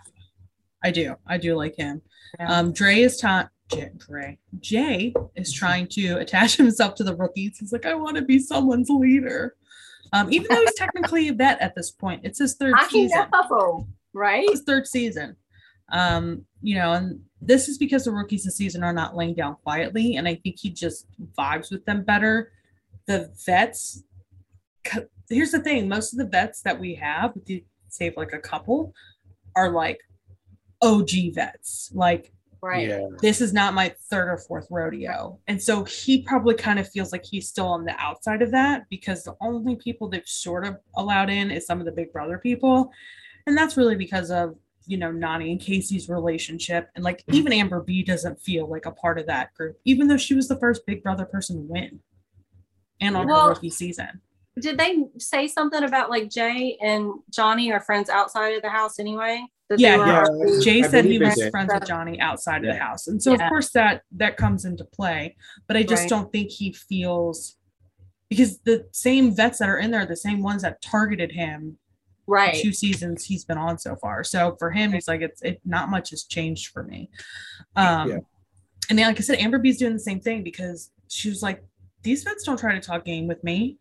I 0.83 0.91
do. 0.91 1.15
I 1.27 1.37
do 1.37 1.55
like 1.55 1.75
him. 1.75 2.01
Yeah. 2.39 2.59
Um, 2.59 2.71
Dre 2.71 3.01
is 3.01 3.17
ta- 3.17 3.49
J- 3.71 3.91
Dre. 3.97 4.37
Jay 4.59 5.13
is 5.35 5.51
trying 5.53 5.87
to 5.89 6.17
attach 6.17 6.57
himself 6.57 6.95
to 6.95 7.03
the 7.03 7.15
rookies. 7.15 7.57
He's 7.59 7.71
like, 7.71 7.85
I 7.85 7.95
want 7.95 8.17
to 8.17 8.21
be 8.21 8.39
someone's 8.39 8.89
leader. 8.89 9.55
Um, 10.13 10.31
even 10.31 10.47
though 10.49 10.61
he's 10.61 10.75
technically 10.75 11.27
a 11.29 11.33
vet 11.33 11.59
at 11.61 11.75
this 11.75 11.91
point, 11.91 12.21
it's 12.23 12.39
his 12.39 12.55
third 12.55 12.73
I 12.77 12.87
season. 12.87 13.25
go, 13.49 13.87
right? 14.13 14.47
his 14.49 14.61
third 14.61 14.87
season. 14.87 15.35
Um, 15.91 16.45
you 16.61 16.75
know, 16.75 16.93
and 16.93 17.21
this 17.41 17.67
is 17.67 17.77
because 17.77 18.05
the 18.05 18.11
rookies 18.11 18.43
this 18.43 18.55
season 18.55 18.83
are 18.83 18.93
not 18.93 19.15
laying 19.15 19.35
down 19.35 19.55
quietly, 19.63 20.15
and 20.15 20.27
I 20.27 20.35
think 20.35 20.57
he 20.59 20.69
just 20.69 21.07
vibes 21.37 21.71
with 21.71 21.85
them 21.85 22.03
better. 22.03 22.51
The 23.07 23.31
vets, 23.45 24.03
here's 25.29 25.51
the 25.51 25.59
thing: 25.59 25.87
most 25.89 26.13
of 26.13 26.19
the 26.19 26.25
vets 26.25 26.61
that 26.61 26.79
we 26.79 26.95
have, 26.95 27.33
save 27.89 28.15
like 28.17 28.33
a 28.33 28.39
couple, 28.39 28.93
are 29.55 29.69
like 29.69 29.99
OG 30.81 31.09
vets. 31.33 31.91
Like 31.93 32.31
Right. 32.65 32.89
Yeah. 32.89 33.07
this 33.21 33.41
is 33.41 33.53
not 33.53 33.75
my 33.75 33.93
third 34.09 34.27
or 34.27 34.37
fourth 34.37 34.67
rodeo. 34.71 35.39
And 35.47 35.61
so 35.61 35.83
he 35.83 36.23
probably 36.23 36.55
kind 36.55 36.79
of 36.79 36.89
feels 36.89 37.11
like 37.11 37.23
he's 37.23 37.47
still 37.47 37.67
on 37.67 37.85
the 37.85 37.95
outside 37.99 38.41
of 38.41 38.49
that 38.51 38.89
because 38.89 39.23
the 39.23 39.35
only 39.39 39.75
people 39.75 40.09
they've 40.09 40.27
sort 40.27 40.65
of 40.65 40.77
allowed 40.95 41.29
in 41.29 41.51
is 41.51 41.67
some 41.67 41.79
of 41.79 41.85
the 41.85 41.91
big 41.91 42.11
brother 42.11 42.39
people. 42.39 42.89
And 43.45 43.55
that's 43.55 43.77
really 43.77 43.95
because 43.95 44.31
of, 44.31 44.55
you 44.87 44.97
know, 44.97 45.11
Nany 45.11 45.51
and 45.51 45.61
Kaycee's 45.61 46.09
relationship. 46.09 46.89
And 46.95 47.03
like 47.03 47.23
mm. 47.27 47.35
even 47.35 47.53
Amber 47.53 47.81
B 47.81 48.01
doesn't 48.01 48.41
feel 48.41 48.67
like 48.67 48.87
a 48.87 48.91
part 48.91 49.19
of 49.19 49.27
that 49.27 49.53
group, 49.53 49.77
even 49.85 50.07
though 50.07 50.17
she 50.17 50.33
was 50.33 50.47
the 50.47 50.59
first 50.59 50.87
big 50.87 51.03
brother 51.03 51.25
person 51.25 51.57
to 51.57 51.61
win 51.71 51.99
and 52.99 53.15
on 53.15 53.27
Well, 53.27 53.43
her 53.43 53.49
rookie 53.49 53.69
season. 53.69 54.21
Did 54.59 54.77
they 54.77 55.03
say 55.17 55.47
something 55.47 55.83
about 55.83 56.09
like 56.09 56.29
Jay 56.29 56.77
and 56.81 57.11
Johnny 57.29 57.71
are 57.71 57.81
friends 57.81 58.09
outside 58.09 58.55
of 58.55 58.61
the 58.61 58.69
house 58.69 58.99
anyway? 58.99 59.43
That 59.69 59.77
they 59.77 59.83
Yeah, 59.83 59.97
were 59.97 60.05
yeah. 60.05 60.23
already- 60.23 60.63
Jay 60.63 60.83
I 60.83 60.87
said 60.87 61.05
he 61.05 61.19
was 61.19 61.35
did. 61.35 61.51
friends 61.51 61.71
with 61.73 61.85
Johnny 61.85 62.19
outside 62.21 62.63
of 62.63 62.73
the 62.73 62.79
house. 62.79 63.07
And 63.07 63.21
so 63.21 63.33
Yeah. 63.33 63.43
of 63.45 63.49
course 63.49 63.71
that 63.71 64.03
that 64.11 64.37
comes 64.37 64.63
into 64.63 64.85
play. 64.85 65.35
But 65.67 65.75
I 65.77 65.83
just 65.83 66.03
Right. 66.03 66.09
don't 66.09 66.31
think 66.31 66.51
he 66.51 66.71
feels 66.71 67.57
because 68.29 68.59
the 68.59 68.87
same 68.91 69.35
vets 69.35 69.59
that 69.59 69.69
are 69.69 69.77
in 69.77 69.91
there 69.91 70.01
are 70.01 70.05
the 70.05 70.15
same 70.15 70.41
ones 70.41 70.61
that 70.61 70.81
targeted 70.81 71.31
him 71.33 71.77
right. 72.25 72.55
two 72.55 72.71
seasons 72.71 73.25
he's 73.25 73.43
been 73.45 73.57
on 73.57 73.77
so 73.77 73.95
far. 73.97 74.23
So 74.23 74.55
for 74.57 74.71
him, 74.71 74.93
he's 74.93 75.07
like, 75.07 75.21
it's 75.21 75.41
it 75.41 75.59
not 75.65 75.89
much 75.89 76.11
has 76.11 76.23
changed 76.23 76.67
for 76.67 76.83
me. 76.83 77.09
Um 77.75 78.09
Yeah. 78.09 78.17
and 78.89 78.97
then 78.97 79.07
like 79.07 79.17
I 79.17 79.21
said, 79.21 79.39
Amber 79.39 79.57
B's 79.59 79.77
doing 79.79 79.93
the 79.93 79.99
same 79.99 80.21
thing 80.21 80.43
because 80.43 80.91
she 81.09 81.27
was 81.29 81.43
like, 81.43 81.61
these 82.03 82.23
vets 82.23 82.43
don't 82.43 82.57
try 82.59 82.73
to 82.73 82.79
talk 82.79 83.03
game 83.03 83.27
with 83.27 83.43
me. 83.43 83.77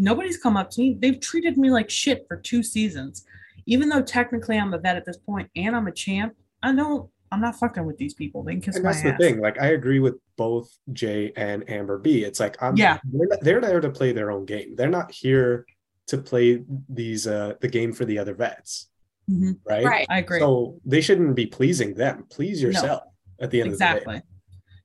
Nobody's 0.00 0.38
come 0.38 0.56
up 0.56 0.70
to 0.70 0.80
me. 0.80 0.96
They've 0.98 1.20
treated 1.20 1.58
me 1.58 1.70
like 1.70 1.90
shit 1.90 2.24
for 2.26 2.38
two 2.38 2.62
seasons. 2.62 3.24
Even 3.66 3.90
though 3.90 4.00
technically 4.02 4.58
I'm 4.58 4.72
a 4.72 4.78
vet 4.78 4.96
at 4.96 5.04
this 5.04 5.18
point 5.18 5.50
and 5.54 5.76
I'm 5.76 5.86
a 5.86 5.92
champ, 5.92 6.34
I 6.62 6.72
know 6.72 7.10
I'm 7.30 7.42
not 7.42 7.56
fucking 7.56 7.84
with 7.84 7.98
these 7.98 8.14
people. 8.14 8.42
They 8.42 8.52
can 8.52 8.62
kiss 8.62 8.76
And 8.76 8.84
my 8.84 8.92
that's 8.92 9.02
the 9.04 9.16
thing. 9.18 9.40
Like 9.40 9.60
I 9.60 9.68
agree 9.68 10.00
with 10.00 10.14
both 10.36 10.74
Jay 10.94 11.32
and 11.36 11.68
Amber 11.70 11.98
B. 11.98 12.24
It's 12.24 12.40
like 12.40 12.60
I'm 12.62 12.76
Yeah. 12.76 12.98
they're, 13.12 13.28
not- 13.28 13.40
they're 13.42 13.60
there 13.60 13.80
to 13.80 13.90
play 13.90 14.12
their 14.12 14.30
own 14.30 14.46
game. 14.46 14.74
They're 14.74 14.88
not 14.88 15.12
here 15.12 15.66
to 16.08 16.18
play 16.18 16.64
these 16.88 17.26
uh 17.26 17.54
the 17.60 17.68
game 17.68 17.92
for 17.92 18.04
the 18.06 18.18
other 18.18 18.34
vets, 18.34 18.88
Mhm. 19.30 19.58
right? 19.68 19.84
Right. 19.84 20.06
I 20.08 20.18
agree. 20.18 20.40
So 20.40 20.80
they 20.86 21.02
shouldn't 21.02 21.36
be 21.36 21.46
pleasing 21.46 21.94
them. 21.94 22.24
Please 22.30 22.60
yourself 22.62 23.02
at 23.38 23.50
the 23.50 23.60
end 23.60 23.72
of 23.74 23.78
the 23.78 23.84
day. 23.84 23.90
exactly. 23.92 24.22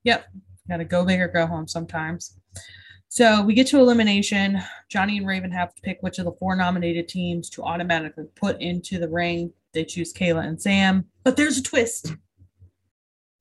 Yep. 0.04 0.26
Got 0.70 0.78
to 0.78 0.86
go 0.86 1.06
big 1.06 1.22
or 1.22 1.28
go 1.30 1.48
home 1.48 1.68
sometimes. 1.68 2.38
So 3.16 3.42
we 3.42 3.54
get 3.54 3.68
to 3.68 3.80
elimination. 3.80 4.62
Johnny 4.90 5.18
and 5.18 5.26
Raven 5.26 5.50
have 5.52 5.74
to 5.74 5.82
pick 5.82 6.04
which 6.04 6.20
of 6.20 6.26
the 6.26 6.34
four 6.34 6.54
nominated 6.54 7.08
teams 7.08 7.50
to 7.52 7.64
automatically 7.64 8.26
put 8.36 8.60
into 8.60 9.00
the 9.00 9.08
ring. 9.08 9.54
They 9.72 9.86
choose 9.86 10.12
Kayla 10.12 10.46
and 10.46 10.62
Sam, 10.62 11.06
but 11.24 11.38
there's 11.38 11.58
a 11.58 11.64
twist. 11.64 12.14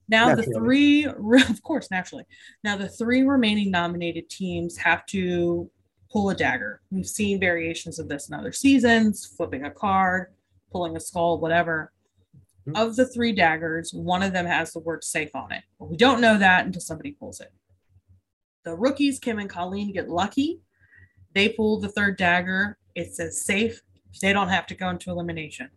Now 0.08 0.32
the 0.32 0.44
three, 0.44 1.06
of 1.48 1.60
course, 1.64 1.90
naturally. 1.90 2.22
Now 2.62 2.76
the 2.76 2.88
three 2.88 3.24
remaining 3.24 3.72
nominated 3.72 4.30
teams 4.30 4.76
have 4.76 5.06
to 5.06 5.68
pull 6.08 6.30
a 6.30 6.37
dagger. 6.37 6.80
We've 6.92 7.04
seen 7.04 7.40
variations 7.40 7.98
of 7.98 8.08
this 8.08 8.28
in 8.28 8.34
other 8.37 8.52
seasons, 8.52 9.26
flipping 9.26 9.64
a 9.64 9.72
card, 9.72 10.34
pulling 10.70 10.96
a 10.96 11.00
skull, 11.00 11.40
whatever. 11.40 11.92
Mhm. 12.68 12.80
Of 12.80 12.94
the 12.94 13.08
three 13.08 13.32
daggers, 13.32 13.92
one 13.92 14.22
of 14.22 14.32
them 14.32 14.46
has 14.46 14.72
the 14.72 14.78
word 14.78 15.02
safe 15.02 15.34
on 15.34 15.50
it. 15.50 15.64
But 15.80 15.90
we 15.90 15.96
don't 15.96 16.20
know 16.20 16.38
that 16.38 16.64
until 16.64 16.80
somebody 16.80 17.10
pulls 17.10 17.40
it. 17.40 17.52
The 18.64 18.74
rookies, 18.74 19.18
Kim 19.18 19.38
and 19.38 19.50
Colleen, 19.50 19.92
get 19.92 20.09
lucky. 20.09 20.61
They 21.35 21.50
pull 21.50 21.81
the 21.81 21.88
third 21.88 22.16
dagger. 22.16 22.79
It 22.94 23.14
says 23.14 23.44
safe. 23.44 23.83
They 24.22 24.33
don't 24.33 24.48
have 24.48 24.66
to 24.68 24.74
go 24.74 24.88
into 24.90 25.11
elimination. 25.11 25.70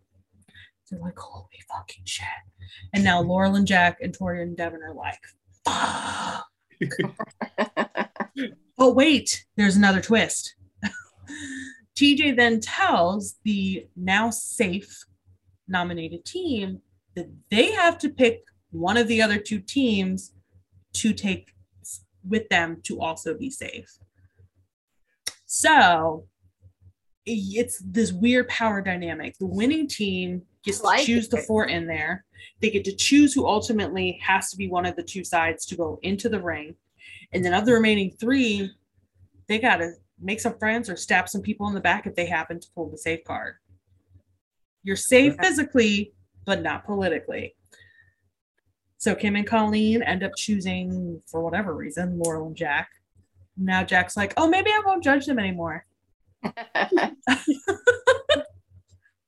They're 0.90 1.00
like, 1.00 1.18
holy 1.18 1.60
fucking 1.68 2.04
shit. 2.04 2.26
And 2.94 3.04
now 3.04 3.20
Laurel 3.20 3.56
and 3.56 3.66
Jakk 3.66 3.96
and 4.00 4.14
Tori 4.14 4.42
and 4.42 4.56
Devin 4.56 4.80
are 4.82 4.94
like, 4.94 5.20
fuck. 5.64 6.46
But 8.78 8.94
wait, 8.94 9.44
there's 9.56 9.74
another 9.74 10.00
twist. 10.00 10.54
TJ 11.98 12.36
then 12.36 12.60
tells 12.60 13.34
the 13.44 13.88
now 13.96 14.30
safe 14.30 15.04
nominated 15.66 16.24
team 16.24 16.80
that 17.16 17.28
they 17.50 17.72
have 17.72 17.98
to 17.98 18.08
pick 18.08 18.44
one 18.70 18.96
of 18.96 19.08
the 19.08 19.20
other 19.20 19.38
two 19.38 19.58
teams 19.58 20.32
to 20.92 21.12
take 21.12 21.52
with 22.28 22.48
them 22.48 22.80
to 22.84 23.00
also 23.00 23.36
be 23.36 23.50
safe. 23.50 23.90
So 25.46 26.26
it's 27.26 27.82
this 27.84 28.12
weird 28.12 28.48
power 28.48 28.80
dynamic. 28.80 29.36
The 29.38 29.46
winning 29.46 29.86
team 29.88 30.42
gets 30.64 30.82
Like 30.82 31.00
to 31.00 31.06
choose 31.06 31.28
the 31.28 31.38
it. 31.38 31.46
four 31.46 31.66
in 31.66 31.86
there. 31.86 32.24
They 32.60 32.70
get 32.70 32.84
to 32.84 32.94
choose 32.94 33.32
who 33.34 33.46
ultimately 33.46 34.18
has 34.22 34.50
to 34.50 34.56
be 34.56 34.68
one 34.68 34.86
of 34.86 34.96
the 34.96 35.02
two 35.02 35.24
sides 35.24 35.66
to 35.66 35.76
go 35.76 35.98
into 36.02 36.28
the 36.28 36.40
ring. 36.40 36.74
And 37.32 37.44
then 37.44 37.52
of 37.54 37.66
the 37.66 37.72
remaining 37.72 38.10
three, 38.18 38.70
they 39.48 39.58
got 39.58 39.76
to 39.76 39.92
make 40.20 40.40
some 40.40 40.58
friends 40.58 40.88
or 40.88 40.96
stab 40.96 41.28
some 41.28 41.42
people 41.42 41.68
in 41.68 41.74
the 41.74 41.80
back 41.80 42.06
if 42.06 42.14
they 42.14 42.26
happen 42.26 42.58
to 42.60 42.68
pull 42.74 42.90
the 42.90 42.98
safe 42.98 43.22
card. 43.24 43.56
You're 44.82 44.96
safe 44.96 45.34
Okay. 45.34 45.42
physically, 45.48 46.12
but 46.46 46.62
not 46.62 46.84
politically. 46.86 47.54
So 48.98 49.14
Kim 49.14 49.36
and 49.36 49.46
Colleen 49.46 50.02
end 50.02 50.22
up 50.22 50.32
choosing, 50.36 51.22
for 51.26 51.40
whatever 51.40 51.74
reason, 51.74 52.18
Laurel 52.18 52.48
and 52.48 52.56
Jakk. 52.56 52.86
Now 53.56 53.82
Jakk's 53.84 54.16
like, 54.16 54.34
oh, 54.36 54.48
maybe 54.48 54.70
I 54.70 54.82
won't 54.84 55.04
judge 55.04 55.26
them 55.26 55.38
anymore. 55.38 55.86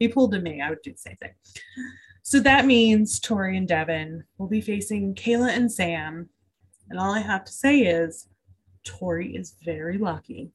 He 0.01 0.09
pulled 0.09 0.33
to 0.33 0.41
me. 0.41 0.63
I 0.63 0.71
would 0.71 0.83
do 0.83 0.93
the 0.93 0.99
same 0.99 1.17
thing. 1.21 1.35
So 2.23 2.41
that 2.41 2.65
means 2.65 3.21
Tori 3.21 3.57
and 3.57 3.69
Devin 3.69 4.25
will 4.39 4.49
be 4.49 4.63
facing 4.63 5.15
Kailah 5.15 5.55
and 5.55 5.71
Sam. 5.71 6.31
And 6.89 6.99
all 6.99 7.13
I 7.13 7.21
have 7.21 7.45
to 7.45 7.53
say 7.53 7.81
is 7.81 8.29
Tori 8.83 9.37
is 9.37 9.57
very 9.63 9.99
lucky. 9.99 10.51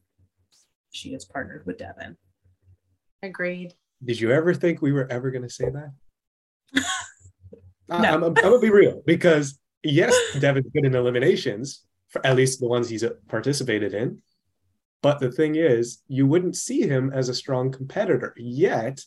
She 0.91 1.13
is 1.13 1.25
partnered 1.25 1.65
with 1.65 1.77
Devin. 1.77 2.17
Agreed. 3.21 3.75
Did 4.03 4.19
you 4.19 4.31
ever 4.31 4.53
think 4.53 4.81
we 4.81 4.91
were 4.91 5.09
ever 5.11 5.29
going 5.29 5.43
to 5.43 5.49
say 5.49 5.69
that? 5.69 6.83
I- 7.89 8.01
No. 8.01 8.13
I'm, 8.13 8.23
I'm, 8.23 8.33
gonna 8.33 8.59
be 8.59 8.69
real 8.69 9.01
because 9.05 9.57
yes, 9.83 10.13
Devin's 10.39 10.67
good 10.73 10.85
in 10.85 10.95
eliminations, 10.95 11.85
for 12.09 12.25
at 12.25 12.35
least 12.35 12.59
the 12.59 12.67
ones 12.67 12.89
he's 12.89 13.03
participated 13.27 13.93
in. 13.93 14.21
But 15.01 15.19
the 15.19 15.31
thing 15.31 15.55
is, 15.55 16.01
you 16.07 16.25
wouldn't 16.25 16.55
see 16.55 16.81
him 16.81 17.11
as 17.13 17.29
a 17.29 17.33
strong 17.35 17.71
competitor. 17.71 18.33
Yet, 18.37 19.01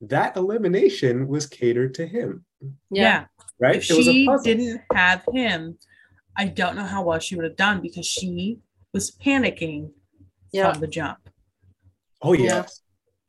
that 0.00 0.36
elimination 0.36 1.26
was 1.26 1.46
catered 1.46 1.94
to 1.94 2.06
him, 2.06 2.44
Yeah. 2.90 3.26
right? 3.58 3.76
If 3.76 3.90
it 3.90 3.96
was 3.96 4.06
a 4.06 4.12
she 4.12 4.28
didn't 4.44 4.82
have 4.92 5.24
him, 5.32 5.78
I 6.36 6.46
don't 6.46 6.76
know 6.76 6.84
how 6.84 7.02
well 7.02 7.18
she 7.18 7.34
would 7.34 7.44
have 7.44 7.56
done 7.56 7.80
because 7.80 8.06
she 8.06 8.58
was 8.92 9.10
panicking 9.10 9.90
Yeah. 10.52 10.72
from 10.72 10.80
the 10.80 10.86
jump. 10.88 11.18
oh 12.22 12.32
Yeah. 12.34 12.66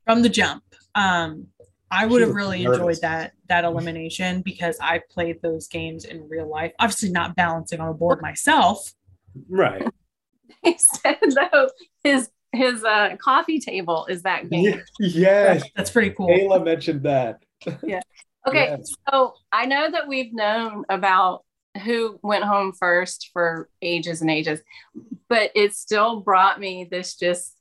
From 0.06 0.22
the 0.22 0.30
jump. 0.30 0.64
Um, 0.94 1.48
I 1.96 2.06
would 2.06 2.22
have 2.22 2.34
really 2.36 2.64
nervous. 2.64 2.80
enjoyed 2.80 3.02
that 3.02 3.34
that 3.50 3.64
elimination 3.64 4.42
because 4.42 4.78
I 4.82 5.02
played 5.10 5.42
those 5.42 5.68
games 5.68 6.06
in 6.06 6.28
real 6.30 6.50
life. 6.50 6.74
Obviously, 6.80 7.10
not 7.12 7.36
balancing 7.36 7.80
on 7.80 7.90
a 7.90 7.94
board 7.94 8.22
myself. 8.22 8.92
right. 9.50 9.88
He 10.64 10.78
said 10.80 11.18
though 11.36 11.70
his 12.04 12.30
his 12.52 12.84
uh 12.84 13.16
coffee 13.20 13.60
table 13.60 14.08
is 14.10 14.24
that 14.24 14.50
game. 14.50 14.82
Ye- 15.00 15.08
yes, 15.22 15.64
That's 15.76 15.92
pretty 15.92 16.10
cool. 16.12 16.28
Kailah 16.30 16.64
mentioned 16.64 17.04
that. 17.04 17.44
Yeah. 17.84 18.02
Okay, 18.48 18.66
Yes. 18.78 18.92
so 19.10 19.34
I 19.52 19.66
know 19.66 19.90
that 19.90 20.08
we've 20.08 20.32
known 20.32 20.86
about 20.88 21.44
who 21.84 22.20
went 22.22 22.44
home 22.44 22.74
first 22.74 23.32
for 23.34 23.70
ages 23.82 24.22
and 24.22 24.30
ages, 24.30 24.60
but 25.28 25.50
it 25.56 25.74
still 25.74 26.20
brought 26.22 26.60
me 26.60 26.88
this 26.90 27.16
just 27.16 27.55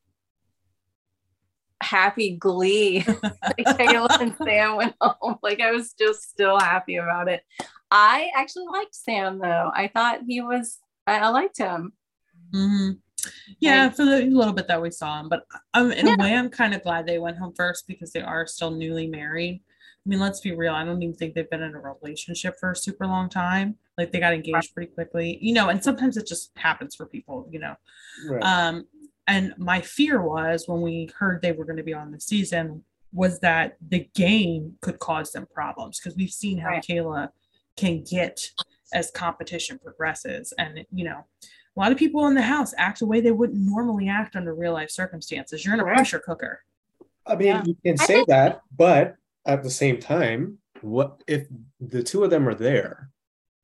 happy 1.85 2.37
glee. 2.37 3.05
like 3.23 3.67
Kailah 3.79 4.21
and 4.21 4.35
Sam 4.43 4.77
went 4.77 4.95
home. 5.01 5.37
Like 5.43 5.61
I 5.61 5.71
was 5.71 5.93
just 5.93 6.31
still 6.31 6.59
happy 6.59 6.97
about 6.97 7.29
it. 7.29 7.43
I 7.91 8.31
actually 8.37 8.67
liked 8.73 8.95
Sam 8.95 9.39
though. 9.39 9.71
I 9.75 9.89
thought 9.89 10.21
he 10.27 10.41
was 10.41 10.79
I, 11.07 11.19
I 11.19 11.29
liked 11.29 11.59
him. 11.59 11.93
Mhm. 12.53 12.99
Yeah, 13.59 13.89
for 13.89 14.05
the 14.05 14.23
little 14.23 14.53
bit 14.53 14.69
that 14.69 14.83
we 14.83 14.91
saw 14.91 15.21
him, 15.21 15.29
but 15.31 15.45
um, 15.73 15.91
in 15.93 16.07
Yeah. 16.07 16.15
a 16.15 16.19
way, 16.19 16.35
I'm 16.35 16.51
kind 16.51 16.75
of 16.75 16.83
glad 16.83 17.07
they 17.07 17.19
went 17.19 17.39
home 17.39 17.55
first 17.57 17.87
because 17.87 18.13
they 18.13 18.21
are 18.21 18.47
still 18.47 18.71
newly 18.71 19.07
married. 19.07 19.63
I 20.05 20.09
mean, 20.09 20.21
let's 20.21 20.41
be 20.41 20.53
real. 20.53 20.75
I 20.75 20.85
don't 20.85 21.03
even 21.03 21.15
think 21.15 21.35
they've 21.35 21.49
been 21.49 21.63
in 21.63 21.75
a 21.75 21.81
relationship 21.81 22.57
for 22.61 22.73
a 22.73 22.77
super 22.77 23.07
long 23.07 23.31
time. 23.31 23.77
Like 23.97 24.13
they 24.13 24.21
got 24.21 24.35
engaged 24.35 24.75
pretty 24.75 24.93
quickly, 24.93 25.39
you 25.41 25.55
know. 25.55 25.71
And 25.71 25.83
sometimes 25.83 26.19
it 26.19 26.27
just 26.27 26.51
happens 26.57 26.95
for 26.95 27.07
people, 27.07 27.49
you 27.51 27.59
know. 27.61 27.75
Right. 28.29 28.43
Um, 28.43 28.87
and 29.27 29.55
my 29.59 29.81
fear 29.81 30.21
was 30.23 30.69
when 30.69 30.83
we 30.83 31.11
heard 31.19 31.41
they 31.43 31.53
were 31.53 31.65
going 31.65 31.77
to 31.79 31.83
be 31.83 31.95
on 31.95 32.11
the 32.11 32.21
season 32.21 32.85
was 33.13 33.39
that 33.41 33.77
the 33.89 34.09
game 34.15 34.75
could 34.83 34.99
cause 34.99 35.33
them 35.33 35.47
problems 35.55 36.01
because 36.01 36.17
we've 36.17 36.31
seen 36.31 36.59
how 36.59 36.71
Right. 36.71 36.85
Kailah 36.85 37.29
can 37.77 38.03
get 38.03 38.51
as 38.93 39.11
competition 39.11 39.79
progresses, 39.79 40.53
and 40.59 40.85
you 40.93 41.05
know, 41.05 41.25
a 41.77 41.81
lot 41.81 41.91
of 41.93 41.99
people 41.99 42.27
in 42.27 42.35
the 42.35 42.43
house 42.43 42.73
act 42.79 43.01
the 43.01 43.07
way 43.07 43.21
they 43.21 43.33
wouldn't 43.33 43.59
normally 43.59 44.09
act 44.09 44.37
under 44.37 44.55
real 44.55 44.73
life 44.73 44.91
circumstances. 44.91 45.65
You're 45.65 45.75
in 45.75 45.81
a 45.81 45.83
Correct. 45.85 45.97
pressure 45.97 46.19
cooker. 46.21 46.61
I 47.27 47.37
mean, 47.37 47.47
Yeah. 47.49 47.63
you 47.65 47.77
can 47.85 47.97
say 47.97 48.07
think- 48.17 48.29
that, 48.29 48.61
but 48.77 49.17
at 49.47 49.63
the 49.63 49.71
same 49.71 49.99
time, 49.99 50.59
what 50.83 51.23
if 51.27 51.47
the 51.81 52.03
two 52.03 52.23
of 52.25 52.31
them 52.31 52.49
are 52.49 52.55
there? 52.55 53.11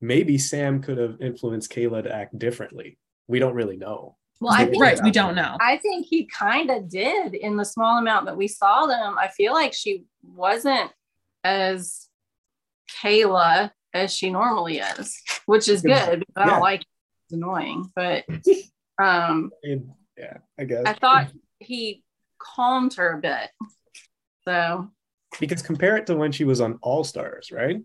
Maybe 0.01 0.39
Sam 0.39 0.81
could 0.81 0.97
have 0.99 1.21
influenced 1.21 1.71
Kailah 1.73 2.05
to 2.05 2.15
act 2.15 2.39
differently. 2.39 2.99
We 3.29 3.39
don't 3.39 3.55
really 3.55 3.77
know. 3.77 4.17
Well, 4.41 4.53
I 4.55 4.65
think 4.65 4.83
right, 4.83 4.99
we 5.03 5.11
don't 5.11 5.35
know. 5.35 5.57
I 5.61 5.77
think 5.77 6.07
he 6.07 6.25
kind 6.27 6.71
of 6.71 6.89
did 6.89 7.35
in 7.35 7.57
the 7.57 7.65
small 7.65 7.99
amount 7.99 8.25
that 8.27 8.37
we 8.37 8.49
saw 8.49 8.87
them. 8.87 9.19
I 9.19 9.29
feel 9.29 9.53
like 9.53 9.75
she 9.75 10.05
wasn't 10.23 10.91
as 11.45 12.09
Kailah 13.03 13.71
as 13.93 14.15
she 14.15 14.31
normally 14.31 14.79
is, 14.79 15.21
which 15.47 15.69
is 15.69 15.85
Yeah. 15.85 16.07
good. 16.11 16.21
because 16.21 16.43
I 16.43 16.47
don't 16.47 16.61
like 16.61 16.81
it. 16.81 16.87
it's 17.27 17.33
annoying, 17.35 17.93
but 17.95 18.25
um, 19.03 19.51
And 19.63 19.91
yeah, 20.17 20.39
I 20.59 20.65
guess 20.65 20.85
I 20.87 20.95
thought 20.95 21.31
he 21.59 22.03
calmed 22.39 22.95
her 22.95 23.19
a 23.19 23.21
bit. 23.21 23.51
So, 24.47 24.91
because 25.39 25.61
compare 25.63 25.97
it 25.99 26.07
to 26.07 26.17
when 26.17 26.33
she 26.33 26.45
was 26.45 26.61
on 26.63 26.79
All 26.83 27.05
Stars, 27.05 27.51
right? 27.53 27.81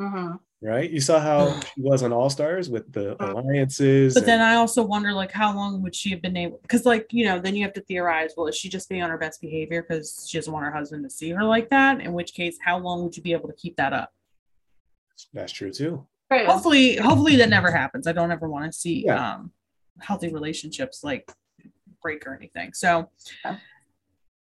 mhm. 0.00 0.38
Right? 0.62 0.90
You 0.90 1.00
saw 1.00 1.18
how 1.20 1.58
she 1.74 1.80
was 1.80 2.02
on 2.02 2.12
All 2.12 2.28
Stars 2.28 2.68
with 2.68 2.92
the 2.92 3.16
alliances. 3.24 4.12
But 4.14 4.26
then 4.26 4.40
I 4.42 4.56
also 4.56 4.82
wonder, 4.82 5.12
like, 5.12 5.32
how 5.32 5.54
long 5.54 5.80
would 5.82 5.94
she 5.94 6.10
have 6.10 6.20
been 6.20 6.36
able? 6.36 6.58
Because, 6.62 6.84
like, 6.84 7.06
you 7.12 7.24
know, 7.24 7.38
then 7.38 7.56
you 7.56 7.64
have 7.64 7.72
to 7.74 7.80
theorize. 7.80 8.32
Well, 8.36 8.46
is 8.46 8.56
she 8.56 8.68
just 8.68 8.88
being 8.88 9.02
on 9.02 9.08
her 9.10 9.16
best 9.18 9.40
behavior 9.40 9.82
because 9.82 10.26
she 10.28 10.36
doesn't 10.38 10.52
want 10.52 10.66
her 10.66 10.72
husband 10.72 11.02
to 11.04 11.10
see 11.10 11.30
her 11.30 11.44
like 11.44 11.70
that? 11.70 12.00
In 12.00 12.12
which 12.12 12.34
case, 12.34 12.58
how 12.62 12.78
long 12.78 13.02
would 13.04 13.16
you 13.16 13.22
be 13.22 13.32
able 13.32 13.48
to 13.48 13.54
keep 13.54 13.76
that 13.76 13.92
up? 13.92 14.12
that's 15.34 15.52
true 15.52 15.70
too. 15.70 16.06
True. 16.32 16.46
hopefully 16.46 16.96
hopefully 16.96 17.36
that 17.36 17.50
never 17.50 17.70
happens 17.70 18.06
i 18.06 18.12
don't 18.12 18.30
ever 18.32 18.48
want 18.48 18.64
to 18.64 18.72
see 18.72 19.04
Yeah. 19.04 19.34
um 19.34 19.52
healthy 20.00 20.32
relationships 20.32 21.04
like 21.04 21.30
break 22.02 22.26
or 22.26 22.34
anything 22.34 22.72
so 22.72 23.10
Yeah. 23.44 23.56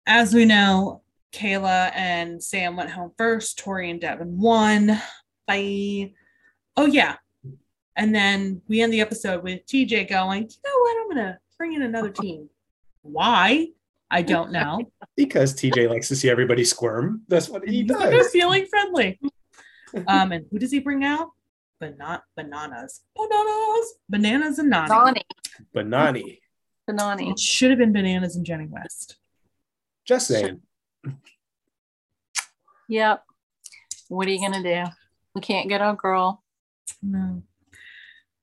as 0.07 0.35
we 0.35 0.44
know 0.44 1.01
kailah 1.33 1.90
and 1.94 2.42
sam 2.42 2.77
went 2.77 2.90
home 2.90 3.12
first 3.16 3.59
tori 3.59 3.88
and 3.90 3.99
devin 3.99 4.38
won 4.38 5.01
bye 5.48 6.12
oh 6.76 6.87
yeah 6.87 7.16
and 7.96 8.14
then 8.14 8.62
we 8.68 8.80
end 8.82 8.92
the 8.92 9.00
episode 9.00 9.42
with 9.42 9.66
tj 9.66 10.08
going 10.08 10.42
you 10.42 10.48
know 10.64 10.78
what 10.82 10.96
i'm 11.00 11.08
gonna 11.08 11.38
bring 11.56 11.72
in 11.72 11.82
another 11.82 12.11
team 12.11 12.48
why 13.02 13.66
i 14.11 14.22
don't 14.22 14.52
know 14.52 14.80
Because 15.16 15.52
TJ 15.52 15.90
likes 15.90 16.06
to 16.08 16.14
see 16.14 16.30
everybody 16.30 16.62
squirm. 16.62 17.22
That's 17.26 17.48
what 17.48 17.68
he 17.68 17.82
He's 17.82 17.90
like, 17.90 18.06
"I'm 18.06 18.18
does. 18.18 18.30
feeling 18.30 18.66
friendly. 18.66 19.18
um, 20.06 20.30
and 20.30 20.46
who 20.48 20.61
does 20.61 20.70
he 20.70 20.78
bring 20.78 21.02
out? 21.02 21.30
But 21.80 21.98
not 21.98 22.22
bananas. 22.37 23.00
Bananas. 23.16 23.94
Bananas 24.08 24.58
and 24.61 24.72
Nany. 24.72 24.88
Bonnie. 24.88 25.22
Banani. 25.74 26.38
Banani. 26.88 27.32
It 27.32 27.40
should 27.40 27.70
have 27.70 27.80
been 27.80 27.92
bananas 27.92 28.37
and 28.37 28.46
Jenny 28.46 28.66
West. 28.66 29.16
Just 30.04 30.28
saying. 30.28 30.61
Yep. 32.88 33.24
What 34.06 34.28
are 34.28 34.30
you 34.30 34.40
gonna 34.40 34.62
do? 34.62 34.84
We 35.38 35.42
can't 35.42 35.68
get 35.68 35.81
a 35.81 35.94
girl. 35.96 36.42
No. 37.01 37.42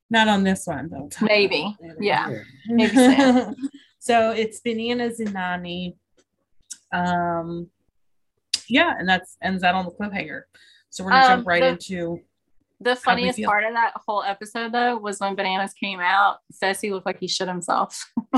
Not 0.10 0.27
on 0.29 0.43
this 0.43 0.65
one, 0.65 0.89
though. 0.89 1.10
Maybe. 1.21 1.75
Yeah. 2.00 2.31
Maybe 2.67 2.96
Sam. 2.96 3.54
so 4.00 4.31
it's 4.31 4.62
bananas 4.62 5.19
and 5.19 5.33
Nany. 5.35 5.96
Um 6.93 7.67
yeah, 8.69 8.93
and 8.98 9.08
that's 9.10 9.35
ends 9.43 9.62
that 9.63 9.75
on 9.75 9.85
the 9.85 9.91
cliffhanger. 9.91 10.43
So 10.89 11.04
we're 11.04 11.10
gonna 11.12 11.25
Um, 11.25 11.31
jump 11.39 11.48
right 11.48 11.62
the- 11.62 11.67
into 11.69 12.19
The 12.79 12.96
funniest 12.96 13.43
part 13.43 13.63
of 13.65 13.73
that 13.73 13.93
whole 14.08 14.23
episode 14.23 14.71
though 14.71 14.96
was 14.98 15.19
when 15.19 15.35
bananas 15.35 15.73
came 15.73 16.00
out. 16.00 16.37
Fessy 16.63 16.91
looked 16.91 17.06
like 17.06 17.19
he 17.19 17.27
shit 17.27 17.48
himself. 17.50 18.10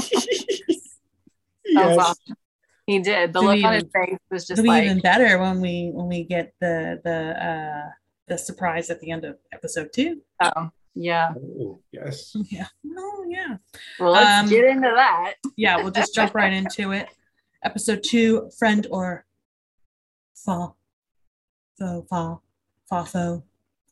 Yes. 1.70 1.98
awesome. 2.00 2.36
He 2.86 3.00
did. 3.00 3.34
The 3.34 3.42
Do 3.42 3.46
look 3.48 3.56
we 3.58 3.64
on 3.66 3.74
his 3.74 3.84
even- 3.84 4.06
face 4.06 4.20
was 4.32 4.48
just 4.48 4.52
it'll 4.60 4.64
be 4.64 4.70
like 4.70 4.86
even 4.86 5.00
better 5.02 5.38
when 5.38 5.60
we 5.60 5.90
when 5.94 6.08
we 6.08 6.24
get 6.24 6.54
the 6.62 7.02
the 7.04 7.46
uh 7.46 7.90
the 8.28 8.38
surprise 8.38 8.90
at 8.90 9.00
the 9.00 9.12
end 9.12 9.26
of 9.26 9.38
episode 9.54 9.90
two. 9.94 10.22
oh, 10.42 10.72
yeah. 10.96 11.34
Oh, 11.60 11.80
yes. 11.92 12.36
Yeah. 12.50 12.68
Oh 12.98 13.26
yeah. 13.30 13.58
Well, 14.00 14.12
let's 14.12 14.44
Um, 14.44 14.50
get 14.50 14.66
into 14.66 14.92
that. 14.96 15.34
Yeah, 15.56 15.78
we'll 15.78 15.92
just 15.92 16.14
jump 16.16 16.34
right 16.36 16.52
into 16.54 16.92
it. 16.92 17.08
Episode 17.64 18.04
two, 18.04 18.50
friend 18.58 18.88
or 18.92 19.26
fa. 20.36 20.74
Fo 21.80 22.06
fa. 22.10 22.38
Fa 22.90 23.06
fo. 23.06 23.44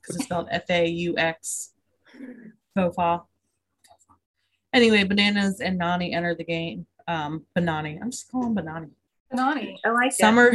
Because 0.02 0.16
it's 0.18 0.26
spelled 0.26 0.48
F 0.52 0.70
A 0.70 0.88
U 0.88 1.18
X. 1.18 1.74
Fo 2.76 2.92
fa. 2.92 3.22
Anyway, 4.74 5.04
bananas 5.04 5.62
and 5.62 5.80
Nany 5.80 6.14
enter 6.14 6.36
the 6.36 6.44
game. 6.44 6.86
Um, 7.08 7.46
Banani. 7.58 8.00
I'm 8.02 8.12
just 8.12 8.30
calling 8.32 8.50
him 8.50 8.56
Banani. 8.56 8.90
Nany, 9.34 9.78
I 9.86 9.90
like 9.90 10.12
Some 10.12 10.40
are 10.40 10.54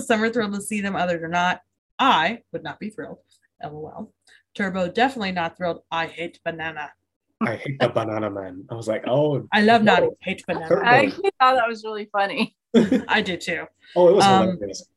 some 0.00 0.22
are 0.22 0.30
thrilled 0.30 0.54
to 0.54 0.60
see 0.60 0.80
them, 0.80 0.96
others 0.96 1.22
are 1.22 1.28
not. 1.28 1.60
I 1.98 2.42
would 2.52 2.62
not 2.62 2.78
be 2.78 2.90
thrilled. 2.90 3.18
LOL. 3.62 4.12
Turbo 4.54 4.88
definitely 4.90 5.32
not 5.32 5.56
thrilled. 5.56 5.82
I 5.90 6.06
hate 6.06 6.40
banana. 6.44 6.92
I 7.40 7.56
hate 7.56 7.78
the 7.78 7.88
banana 7.88 8.30
man. 8.30 8.64
I 8.70 8.74
was 8.74 8.88
like, 8.88 9.04
oh, 9.06 9.46
I 9.52 9.60
love 9.62 9.82
Nany. 9.82 10.08
Hate 10.20 10.40
it. 10.40 10.46
banana. 10.46 10.80
I 10.84 11.06
actually 11.06 11.30
thought 11.38 11.56
that 11.56 11.68
was 11.68 11.84
really 11.84 12.08
funny. 12.12 12.56
I 13.08 13.20
did 13.22 13.40
too. 13.40 13.64
oh, 13.94 14.08
it 14.08 14.12
was 14.14 14.24
Um, 14.24 14.48
hilarious. 14.52 14.88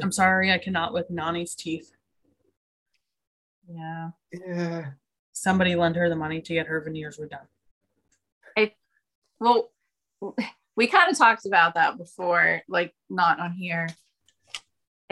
I'm 0.00 0.12
sorry, 0.12 0.52
I 0.52 0.58
cannot 0.58 0.92
with 0.92 1.10
Nany's 1.10 1.54
teeth. 1.54 1.90
Yeah. 3.68 4.10
Yeah. 4.32 4.86
Somebody 5.32 5.74
lend 5.74 5.96
her 5.96 6.08
the 6.08 6.16
money 6.16 6.40
to 6.40 6.54
get 6.54 6.66
her 6.66 6.80
veneers 6.80 7.18
redone. 7.18 7.46
I, 8.56 8.72
Well, 9.40 9.70
we 10.76 10.86
kind 10.86 11.10
of 11.10 11.18
talked 11.18 11.44
about 11.46 11.74
that 11.74 11.98
before, 11.98 12.62
like 12.68 12.94
not 13.10 13.40
on 13.40 13.52
here. 13.52 13.88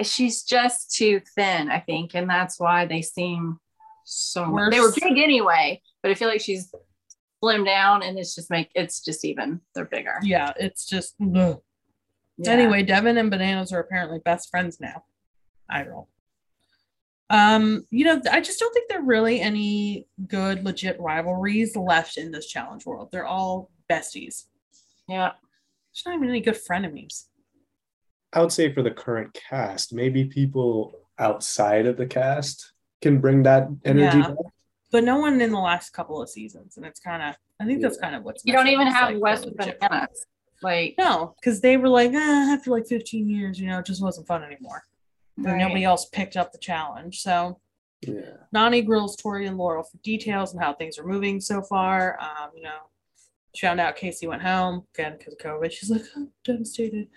She's 0.02 0.42
just 0.42 0.94
too 0.94 1.20
thin, 1.34 1.70
I 1.70 1.80
think, 1.80 2.14
and 2.14 2.28
that's 2.28 2.58
why 2.58 2.86
they 2.86 3.02
seem 3.02 3.58
so. 4.04 4.44
They 4.70 4.80
were 4.80 4.92
big 4.92 5.18
anyway, 5.18 5.82
but 6.02 6.10
I 6.10 6.14
feel 6.14 6.28
like 6.28 6.40
she's 6.40 6.72
slimmed 7.42 7.66
down, 7.66 8.02
and 8.02 8.18
it's 8.18 8.34
just 8.34 8.50
make 8.50 8.70
it's 8.74 9.00
just 9.00 9.24
even 9.24 9.60
they're 9.74 9.84
bigger. 9.84 10.18
Yeah, 10.22 10.52
it's 10.58 10.86
just. 10.86 11.14
Yeah. 12.38 12.50
Anyway, 12.50 12.82
Devin 12.82 13.18
and 13.18 13.30
Bananas 13.30 13.72
are 13.72 13.80
apparently 13.80 14.18
best 14.18 14.48
friends 14.50 14.80
now. 14.80 15.04
I 15.68 15.86
roll. 15.86 16.08
Um, 17.30 17.86
you 17.90 18.04
know, 18.04 18.20
I 18.30 18.40
just 18.40 18.60
don't 18.60 18.72
think 18.74 18.88
there 18.88 19.00
are 19.00 19.04
really 19.04 19.40
any 19.40 20.06
good, 20.28 20.64
legit 20.64 21.00
rivalries 21.00 21.76
left 21.76 22.18
in 22.18 22.30
this 22.30 22.46
challenge 22.46 22.84
world. 22.84 23.08
They're 23.10 23.26
all 23.26 23.70
besties. 23.90 24.44
yeah, 25.08 25.32
There's 25.94 26.02
not 26.04 26.16
even 26.16 26.28
any 26.28 26.40
good 26.40 26.56
frenemies. 26.56 27.24
I 28.32 28.40
would 28.40 28.52
say 28.52 28.72
for 28.72 28.82
the 28.82 28.90
current 28.90 29.36
cast, 29.48 29.92
maybe 29.92 30.24
people 30.24 30.98
outside 31.18 31.86
of 31.86 31.96
the 31.96 32.06
cast 32.06 32.72
can 33.00 33.20
bring 33.20 33.42
that 33.42 33.68
energy 33.84 34.18
Yeah. 34.18 34.28
back. 34.28 34.36
But 34.90 35.04
no 35.04 35.18
one 35.18 35.40
in 35.40 35.50
the 35.52 35.58
last 35.58 35.90
couple 35.90 36.20
of 36.20 36.28
seasons. 36.28 36.76
And 36.76 36.86
it's 36.86 37.00
kind 37.00 37.22
of 37.22 37.36
I 37.60 37.64
think 37.64 37.80
that's 37.80 37.98
kind 37.98 38.14
of 38.16 38.24
what's 38.24 38.42
you 38.44 38.52
don't 38.52 38.66
even 38.68 38.88
have 38.88 39.10
like, 39.10 39.22
West 39.22 39.46
legit 39.46 39.78
Bananas. 39.80 40.26
Like 40.62 40.94
No, 40.98 41.34
because 41.40 41.60
they 41.60 41.76
were 41.76 41.88
like, 41.88 42.12
eh, 42.12 42.18
after 42.52 42.70
like 42.70 42.86
15 42.86 43.28
years, 43.28 43.60
you 43.60 43.66
know, 43.68 43.78
it 43.78 43.86
just 43.86 44.02
wasn't 44.02 44.26
fun 44.26 44.42
anymore. 44.42 44.82
And 45.36 45.46
right. 45.46 45.58
Nobody 45.58 45.84
else 45.84 46.06
picked 46.06 46.36
up 46.36 46.52
the 46.52 46.58
challenge. 46.58 47.20
So 47.20 47.60
Yeah. 48.00 48.36
Nany 48.54 48.84
grills 48.84 49.16
Tori 49.16 49.46
and 49.46 49.56
Laurel 49.58 49.82
for 49.84 49.98
details 49.98 50.52
and 50.52 50.62
how 50.62 50.72
things 50.72 50.98
are 50.98 51.06
moving 51.06 51.40
so 51.40 51.62
far. 51.62 52.18
Um, 52.20 52.50
you 52.54 52.62
know, 52.62 52.78
she 53.54 53.66
found 53.66 53.80
out 53.80 53.96
Kaycee 53.96 54.28
went 54.28 54.42
home 54.42 54.86
again 54.94 55.16
because 55.18 55.34
of 55.34 55.38
COVID. 55.38 55.70
She's 55.72 55.90
like, 55.90 56.02
oh, 56.16 56.28
devastated. 56.44 57.08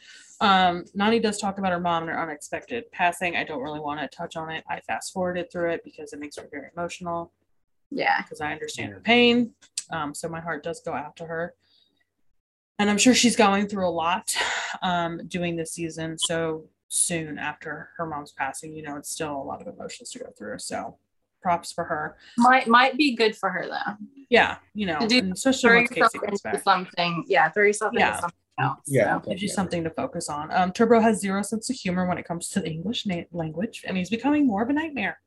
Um, 0.42 0.84
Nany 0.98 1.22
does 1.22 1.38
talk 1.40 1.58
about 1.58 1.72
her 1.72 1.80
mom 1.80 2.04
and 2.04 2.12
her 2.12 2.20
unexpected 2.22 2.92
passing. 2.92 3.36
I 3.36 3.44
don't 3.44 3.62
really 3.62 3.80
want 3.80 4.00
to 4.02 4.08
touch 4.16 4.36
on 4.36 4.50
it. 4.52 4.64
I 4.70 4.80
fast 4.82 5.14
forwarded 5.14 5.52
through 5.52 5.72
it 5.72 5.82
because 5.84 6.14
it 6.14 6.20
makes 6.20 6.38
me 6.38 6.44
very 6.52 6.68
emotional 6.76 7.32
yeah, 7.92 8.22
because 8.24 8.42
I 8.42 8.52
understand 8.52 8.92
her 8.94 9.00
pain. 9.00 9.54
Um, 9.92 10.14
so 10.14 10.28
my 10.28 10.42
heart 10.42 10.64
does 10.64 10.82
go 10.82 10.94
out 10.94 11.16
to 11.18 11.26
her. 11.26 11.54
And 12.80 12.90
I'm 12.90 12.98
sure 12.98 13.14
she's 13.14 13.36
going 13.38 13.68
through 13.68 13.88
a 13.88 13.90
lot 13.92 14.36
um, 14.82 15.22
doing 15.28 15.56
this 15.56 15.72
season. 15.72 16.18
So 16.20 16.66
soon 16.90 17.38
after 17.38 17.90
her 17.98 18.06
mom's 18.06 18.32
passing, 18.34 18.74
you 18.76 18.82
know, 18.82 18.98
it's 18.98 19.12
still 19.12 19.32
a 19.32 19.42
lot 19.44 19.62
of 19.62 19.68
emotions 19.74 20.10
to 20.12 20.20
go 20.20 20.26
through. 20.38 20.60
So 20.60 20.98
props 21.42 21.72
for 21.72 21.84
her. 21.86 22.18
might 22.38 22.68
might 22.68 22.98
be 22.98 23.16
good 23.16 23.36
for 23.38 23.50
her 23.52 23.68
though. 23.68 23.94
Yeah, 24.30 24.58
you 24.74 24.88
know, 24.88 25.00
To 25.00 25.08
do- 25.08 25.32
especially 25.32 25.70
Throw 25.70 25.78
once 25.78 25.92
yourself 25.92 26.12
Kaycee 26.14 26.20
comes 26.26 26.32
into 26.32 26.44
back. 26.44 26.64
something. 26.64 27.24
Yeah, 27.28 27.50
throw 27.50 27.64
yourself 27.66 27.94
Yeah. 27.96 28.08
into 28.08 28.22
something 28.22 28.40
else. 28.60 28.82
Yeah. 28.88 29.20
so. 29.22 29.30
Gives 29.30 29.41
you 29.41 29.49
something 29.49 29.84
to 29.84 29.89
focus 29.89 30.30
on. 30.30 30.51
Um, 30.51 30.72
Turbo 30.72 30.99
has 30.99 31.20
zero 31.20 31.41
sense 31.41 31.70
of 31.70 31.76
humor 31.76 32.06
when 32.08 32.18
it 32.18 32.26
comes 32.26 32.49
to 32.49 32.60
the 32.62 32.70
English 32.70 33.06
na- 33.06 33.24
language, 33.32 33.84
and 33.88 33.97
he's 33.97 34.10
becoming 34.10 34.45
more 34.47 34.64
of 34.64 34.70
a 34.70 34.74
nightmare. 34.74 35.20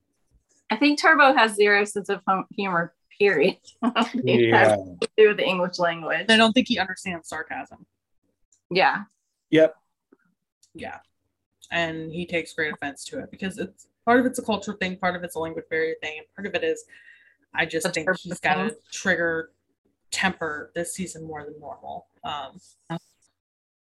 I 0.70 0.76
think 0.76 1.00
Turbo 1.00 1.32
has 1.34 1.54
zero 1.54 1.84
sense 1.84 2.08
of 2.08 2.20
hum- 2.26 2.46
humor. 2.54 2.94
Period. 3.18 3.56
it 3.82 4.48
Yeah. 4.48 4.58
has 4.58 4.72
to 4.78 5.08
do 5.16 5.28
with 5.28 5.38
the 5.38 5.44
English 5.44 5.78
language. 5.80 6.26
I 6.28 6.36
don't 6.36 6.52
think 6.52 6.68
he 6.68 6.78
understands 6.78 7.28
sarcasm. 7.28 7.84
Yeah, 8.70 9.04
Yep. 9.50 9.74
yeah 10.74 10.98
and 11.70 12.12
he 12.12 12.24
takes 12.26 12.52
great 12.54 12.72
offense 12.72 13.04
to 13.04 13.18
it 13.18 13.30
because 13.30 13.58
it's 13.58 13.88
part 14.04 14.20
of 14.20 14.24
it's 14.26 14.38
a 14.38 14.42
cultural 14.42 14.76
thing 14.78 14.96
part 14.96 15.16
of 15.16 15.22
it's 15.24 15.34
a 15.34 15.38
language 15.38 15.64
barrier 15.68 15.94
thing 16.02 16.16
and 16.18 16.26
part 16.34 16.46
of 16.46 16.54
it 16.54 16.64
is 16.66 16.84
i 17.54 17.66
just 17.66 17.84
That's 17.84 17.94
think 17.94 18.08
he's 18.18 18.40
got 18.40 18.58
a 18.58 18.74
trigger 18.92 19.50
temper 20.10 20.70
this 20.74 20.94
season 20.94 21.26
more 21.26 21.44
than 21.44 21.58
normal 21.60 22.06
um 22.24 22.58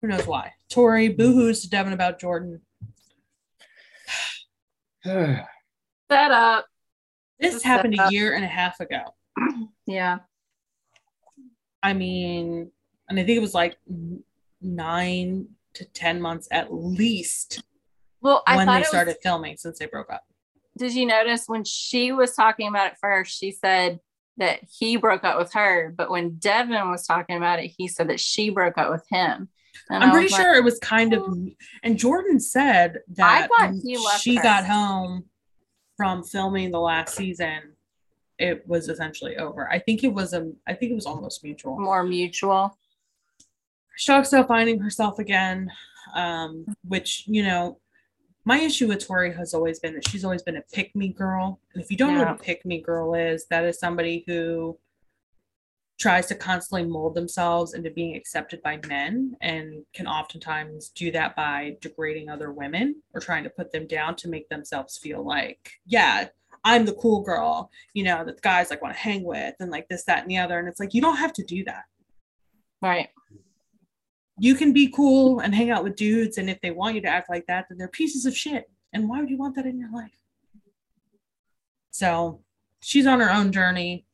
who 0.04 0.08
knows 0.10 0.26
why 0.26 0.52
tori 0.68 1.08
boohoos 1.14 1.62
to 1.62 1.70
devin 1.70 1.94
about 1.94 2.20
jordan 2.20 2.60
set 5.04 5.40
up. 6.10 6.66
this 7.40 7.54
Just 7.54 7.64
happened 7.64 7.98
a 7.98 8.10
year 8.10 8.34
and 8.34 8.44
a 8.44 8.48
half 8.48 8.80
ago 8.80 9.00
Yeah, 9.86 10.18
i 11.82 11.94
mean 11.94 12.70
and 13.08 13.18
i 13.18 13.24
think 13.24 13.36
it 13.38 13.40
was 13.40 13.54
like 13.54 13.76
nine 14.60 15.46
to 15.74 15.84
ten 15.86 16.20
months 16.20 16.48
at 16.50 16.72
least 16.72 17.62
well, 18.20 18.42
I 18.46 18.56
when 18.56 18.66
they 18.66 18.76
it 18.76 18.78
was- 18.80 18.88
started 18.88 19.16
filming 19.22 19.56
since 19.56 19.78
they 19.78 19.86
broke 19.86 20.12
up 20.12 20.24
did 20.76 20.92
you 20.94 21.06
notice 21.06 21.44
when 21.46 21.64
she 21.64 22.10
was 22.12 22.34
talking 22.34 22.66
about 22.66 22.88
it 22.90 22.98
first? 23.00 23.38
She 23.38 23.52
said 23.52 24.00
that 24.38 24.58
he 24.76 24.96
broke 24.96 25.22
up 25.22 25.38
with 25.38 25.52
her, 25.52 25.94
but 25.96 26.10
when 26.10 26.34
Devin 26.34 26.90
was 26.90 27.06
talking 27.06 27.36
about 27.36 27.60
it, 27.60 27.70
he 27.78 27.86
said 27.86 28.08
that 28.08 28.18
she 28.18 28.50
broke 28.50 28.76
up 28.76 28.90
with 28.90 29.04
him. 29.08 29.50
And 29.90 30.04
I'm 30.04 30.10
pretty 30.10 30.32
like, 30.32 30.40
sure 30.40 30.54
it 30.54 30.64
was 30.64 30.78
kind 30.78 31.12
of, 31.12 31.36
and 31.82 31.98
Jordan 31.98 32.40
said 32.40 32.98
that 33.14 33.48
she 34.20 34.36
her. 34.36 34.42
got 34.42 34.64
home 34.64 35.24
from 35.96 36.22
filming 36.24 36.70
the 36.70 36.80
last 36.80 37.14
season, 37.14 37.74
it 38.38 38.66
was 38.66 38.88
essentially 38.88 39.36
over. 39.36 39.70
I 39.70 39.78
think 39.78 40.04
it 40.04 40.12
was 40.12 40.32
a, 40.32 40.50
I 40.66 40.74
think 40.74 40.92
it 40.92 40.94
was 40.94 41.06
almost 41.06 41.44
mutual. 41.44 41.78
more 41.78 42.02
mutual. 42.02 42.76
Shock's 43.96 44.28
still 44.28 44.44
finding 44.44 44.80
herself 44.80 45.18
again, 45.18 45.70
um, 46.14 46.66
which 46.86 47.24
you 47.26 47.44
know, 47.44 47.78
my 48.44 48.60
issue 48.60 48.88
with 48.88 49.06
Tori 49.06 49.32
has 49.32 49.54
always 49.54 49.78
been 49.78 49.94
that 49.94 50.08
she's 50.08 50.24
always 50.24 50.42
been 50.42 50.56
a 50.56 50.62
pick 50.72 50.94
me 50.96 51.08
girl, 51.08 51.60
and 51.72 51.82
if 51.82 51.90
you 51.90 51.96
don't 51.96 52.14
know 52.14 52.24
what 52.24 52.40
a 52.40 52.42
pick 52.42 52.64
me 52.66 52.80
girl 52.80 53.14
is, 53.14 53.46
that 53.50 53.64
is 53.64 53.78
somebody 53.78 54.24
who 54.26 54.76
tries 55.98 56.26
to 56.26 56.34
constantly 56.34 56.88
mold 56.88 57.14
themselves 57.14 57.74
into 57.74 57.90
being 57.90 58.16
accepted 58.16 58.60
by 58.62 58.80
men 58.88 59.36
and 59.40 59.84
can 59.94 60.06
oftentimes 60.06 60.88
do 60.88 61.12
that 61.12 61.36
by 61.36 61.76
degrading 61.80 62.28
other 62.28 62.52
women 62.52 63.00
or 63.12 63.20
trying 63.20 63.44
to 63.44 63.50
put 63.50 63.70
them 63.70 63.86
down 63.86 64.16
to 64.16 64.28
make 64.28 64.48
themselves 64.48 64.98
feel 64.98 65.24
like, 65.24 65.70
yeah, 65.86 66.28
I'm 66.64 66.84
the 66.84 66.94
cool 66.94 67.22
girl, 67.22 67.70
you 67.92 68.04
know, 68.04 68.24
that 68.24 68.36
the 68.36 68.42
guys 68.42 68.70
like 68.70 68.82
want 68.82 68.94
to 68.94 69.00
hang 69.00 69.22
with 69.22 69.54
and 69.60 69.70
like 69.70 69.88
this, 69.88 70.04
that, 70.04 70.22
and 70.22 70.30
the 70.30 70.38
other. 70.38 70.58
And 70.58 70.66
it's 70.66 70.80
like, 70.80 70.94
you 70.94 71.00
don't 71.00 71.16
have 71.16 71.32
to 71.34 71.44
do 71.44 71.62
that. 71.64 71.84
Right. 72.82 73.08
You 74.38 74.56
can 74.56 74.72
be 74.72 74.88
cool 74.88 75.40
and 75.40 75.54
hang 75.54 75.70
out 75.70 75.84
with 75.84 75.94
dudes. 75.94 76.38
And 76.38 76.50
if 76.50 76.60
they 76.60 76.72
want 76.72 76.96
you 76.96 77.02
to 77.02 77.08
act 77.08 77.30
like 77.30 77.46
that, 77.46 77.66
then 77.68 77.78
they're 77.78 77.88
pieces 77.88 78.26
of 78.26 78.36
shit. 78.36 78.68
And 78.92 79.08
why 79.08 79.20
would 79.20 79.30
you 79.30 79.38
want 79.38 79.54
that 79.56 79.66
in 79.66 79.78
your 79.78 79.92
life? 79.92 80.10
So 81.90 82.40
she's 82.80 83.06
on 83.06 83.20
her 83.20 83.30
own 83.30 83.52
journey. 83.52 84.06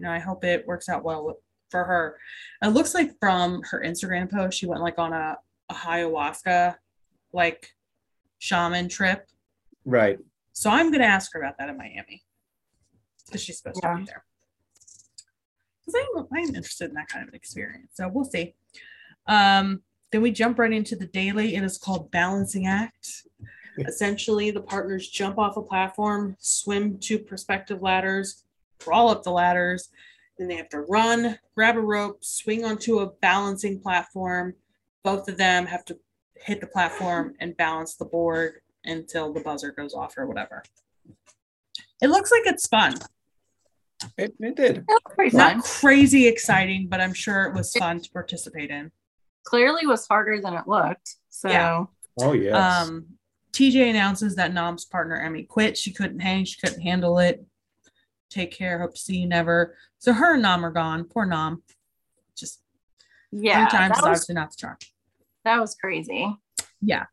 You 0.00 0.06
know, 0.06 0.12
I 0.12 0.18
hope 0.18 0.44
it 0.44 0.66
works 0.66 0.88
out 0.88 1.04
well 1.04 1.36
for 1.68 1.84
her. 1.84 2.16
It 2.62 2.68
looks 2.68 2.94
like 2.94 3.12
from 3.20 3.62
her 3.70 3.82
Instagram 3.84 4.30
post, 4.30 4.58
she 4.58 4.66
went 4.66 4.80
like 4.80 4.98
on 4.98 5.12
a, 5.12 5.36
a 5.68 5.74
ayahuasca 5.74 6.76
like 7.34 7.68
shaman 8.38 8.88
trip. 8.88 9.26
Right. 9.84 10.18
So 10.54 10.70
I'm 10.70 10.90
gonna 10.90 11.04
ask 11.04 11.34
her 11.34 11.40
about 11.40 11.58
that 11.58 11.68
in 11.68 11.76
Miami. 11.76 12.22
Because 13.26 13.42
she's 13.42 13.58
supposed 13.58 13.82
to 13.82 13.94
be 13.94 14.04
there. 14.06 14.24
Because 15.84 16.02
I'm, 16.16 16.26
I'm 16.34 16.54
interested 16.54 16.88
in 16.88 16.94
that 16.94 17.08
kind 17.08 17.28
of 17.28 17.34
experience. 17.34 17.92
So 17.92 18.08
we'll 18.08 18.24
see. 18.24 18.54
Um, 19.26 19.82
then 20.12 20.22
we 20.22 20.30
jump 20.30 20.58
right 20.58 20.72
into 20.72 20.96
the 20.96 21.06
daily. 21.06 21.56
It 21.56 21.62
is 21.62 21.76
called 21.76 22.10
Balancing 22.10 22.66
Act. 22.66 23.24
Essentially, 23.86 24.50
the 24.50 24.62
partners 24.62 25.08
jump 25.08 25.38
off 25.38 25.56
a 25.58 25.62
platform, 25.62 26.36
swim 26.40 26.98
to 27.00 27.18
perspective 27.18 27.82
ladders, 27.82 28.44
crawl 28.80 29.10
up 29.10 29.22
the 29.22 29.30
ladders, 29.30 29.90
then 30.38 30.48
they 30.48 30.56
have 30.56 30.68
to 30.70 30.80
run, 30.80 31.38
grab 31.54 31.76
a 31.76 31.80
rope, 31.80 32.24
swing 32.24 32.64
onto 32.64 33.00
a 33.00 33.06
balancing 33.06 33.80
platform. 33.80 34.54
Both 35.04 35.28
of 35.28 35.36
them 35.36 35.66
have 35.66 35.84
to 35.86 35.98
hit 36.36 36.60
the 36.60 36.66
platform 36.66 37.34
and 37.40 37.56
balance 37.56 37.96
the 37.96 38.06
board 38.06 38.54
until 38.84 39.32
the 39.32 39.40
buzzer 39.40 39.72
goes 39.72 39.94
off 39.94 40.16
or 40.16 40.26
whatever. 40.26 40.62
It 42.00 42.08
looks 42.08 42.30
like 42.30 42.42
it's 42.46 42.66
fun. 42.66 42.94
It, 44.16 44.34
it 44.40 44.56
did. 44.56 44.86
Pretty 45.14 45.36
fun. 45.36 45.58
Not 45.58 45.64
crazy 45.64 46.26
exciting, 46.26 46.88
but 46.88 47.00
I'm 47.00 47.12
sure 47.12 47.44
it 47.44 47.54
was 47.54 47.72
fun 47.74 48.00
to 48.00 48.10
participate 48.10 48.70
in. 48.70 48.90
Clearly 49.44 49.86
was 49.86 50.06
harder 50.06 50.40
than 50.40 50.54
it 50.54 50.66
looked. 50.66 51.16
So 51.28 51.50
Yeah. 51.50 51.84
Oh 52.18 52.32
yes. 52.32 52.54
Um, 52.54 53.04
TJ 53.52 53.90
announces 53.90 54.36
that 54.36 54.54
Nam's 54.54 54.84
partner 54.84 55.22
Emy 55.22 55.48
quit. 55.48 55.76
She 55.76 55.92
couldn't 55.92 56.20
hang. 56.20 56.44
She 56.44 56.58
couldn't 56.60 56.80
handle 56.80 57.18
it. 57.18 57.44
Take 58.30 58.52
care. 58.52 58.78
Hope 58.78 58.94
to 58.94 59.00
see 59.00 59.18
you 59.18 59.26
never. 59.26 59.76
So 59.98 60.12
her 60.12 60.34
and 60.34 60.42
Nam 60.42 60.64
are 60.64 60.70
gone. 60.70 61.04
Poor 61.04 61.26
Nam. 61.26 61.62
Just 62.36 62.62
yeah, 63.32 63.66
three 63.68 63.78
times 63.78 63.90
that 63.90 63.98
is 63.98 64.02
was 64.02 64.06
obviously 64.06 64.34
not 64.34 64.50
the 64.50 64.56
charm. 64.56 64.76
That 65.44 65.60
was 65.60 65.74
crazy. 65.74 66.32
Yeah. 66.80 67.04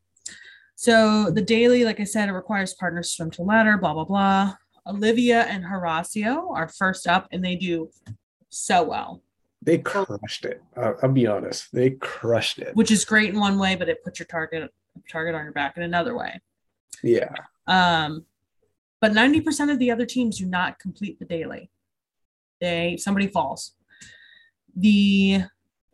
So 0.76 1.30
the 1.30 1.42
daily, 1.42 1.84
like 1.84 1.98
I 1.98 2.04
said, 2.04 2.28
it 2.28 2.32
requires 2.32 2.72
partners 2.74 3.08
to 3.10 3.14
swim 3.16 3.30
to 3.32 3.42
ladder, 3.42 3.76
blah, 3.76 3.94
blah, 3.94 4.04
blah. 4.04 4.54
Olivia 4.86 5.42
and 5.42 5.64
Horacio 5.64 6.50
are 6.54 6.68
first 6.68 7.06
up 7.06 7.26
and 7.32 7.44
they 7.44 7.56
do 7.56 7.90
so 8.48 8.82
well, 8.82 9.22
They 9.60 9.78
crushed 9.78 10.44
it. 10.44 10.62
I'll, 10.76 10.96
I'll 11.02 11.12
be 11.12 11.26
honest. 11.26 11.68
They 11.72 11.90
crushed 11.90 12.58
it. 12.58 12.74
which 12.74 12.90
is 12.90 13.04
great 13.04 13.30
in 13.30 13.40
one 13.40 13.58
way, 13.58 13.74
but 13.76 13.88
it 13.88 14.02
puts 14.02 14.18
your 14.18 14.26
target 14.26 14.72
target 15.10 15.34
on 15.34 15.44
your 15.44 15.52
back 15.52 15.76
in 15.76 15.82
another 15.82 16.16
way. 16.16 16.40
Yeah. 17.02 17.34
Um, 17.66 18.24
but 19.00 19.12
90% 19.12 19.70
of 19.70 19.78
the 19.78 19.90
other 19.90 20.06
teams 20.06 20.38
do 20.38 20.46
not 20.46 20.78
complete 20.78 21.18
the 21.18 21.24
daily. 21.24 21.70
They 22.60 22.96
somebody 22.98 23.28
falls. 23.28 23.74
The 24.76 25.42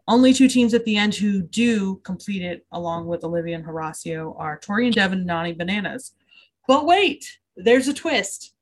only 0.07 0.33
two 0.33 0.49
teams 0.49 0.75
at 0.75 0.85
the 0.85 0.97
end 0.97 1.15
who 1.15 1.43
do 1.43 1.97
complete 2.05 2.43
it 2.43 2.67
along 2.73 3.07
with 3.07 3.25
Olivia 3.25 3.57
and 3.57 3.65
Horacio 3.65 4.39
are 4.39 4.59
Tori 4.59 4.87
and 4.87 4.95
Devin 4.95 5.21
and 5.21 5.29
Nany 5.29 5.57
Bananas. 5.57 6.15
But 6.67 6.87
wait, 6.87 7.27
there's 7.57 7.89
a 7.89 7.95
twist. 7.95 8.55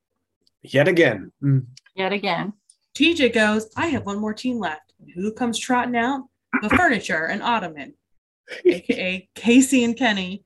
Yet 0.63 0.89
again. 0.89 1.33
Mm. 1.43 1.67
Yet 1.95 2.13
again. 2.13 2.53
TJ 2.95 3.35
goes, 3.35 3.71
I 3.77 3.87
have 3.87 4.07
one 4.07 4.21
more 4.21 4.35
team 4.35 4.59
left. 4.59 4.93
And 5.01 5.11
who 5.11 5.33
comes 5.33 5.59
trotting 5.59 5.97
out? 5.97 6.25
The 6.61 6.69
furniture 6.69 7.27
and 7.27 7.43
Ottoman, 7.43 7.95
aka 8.67 9.29
Kaycee 9.35 9.85
and 9.85 9.97
Kenny. 9.97 10.45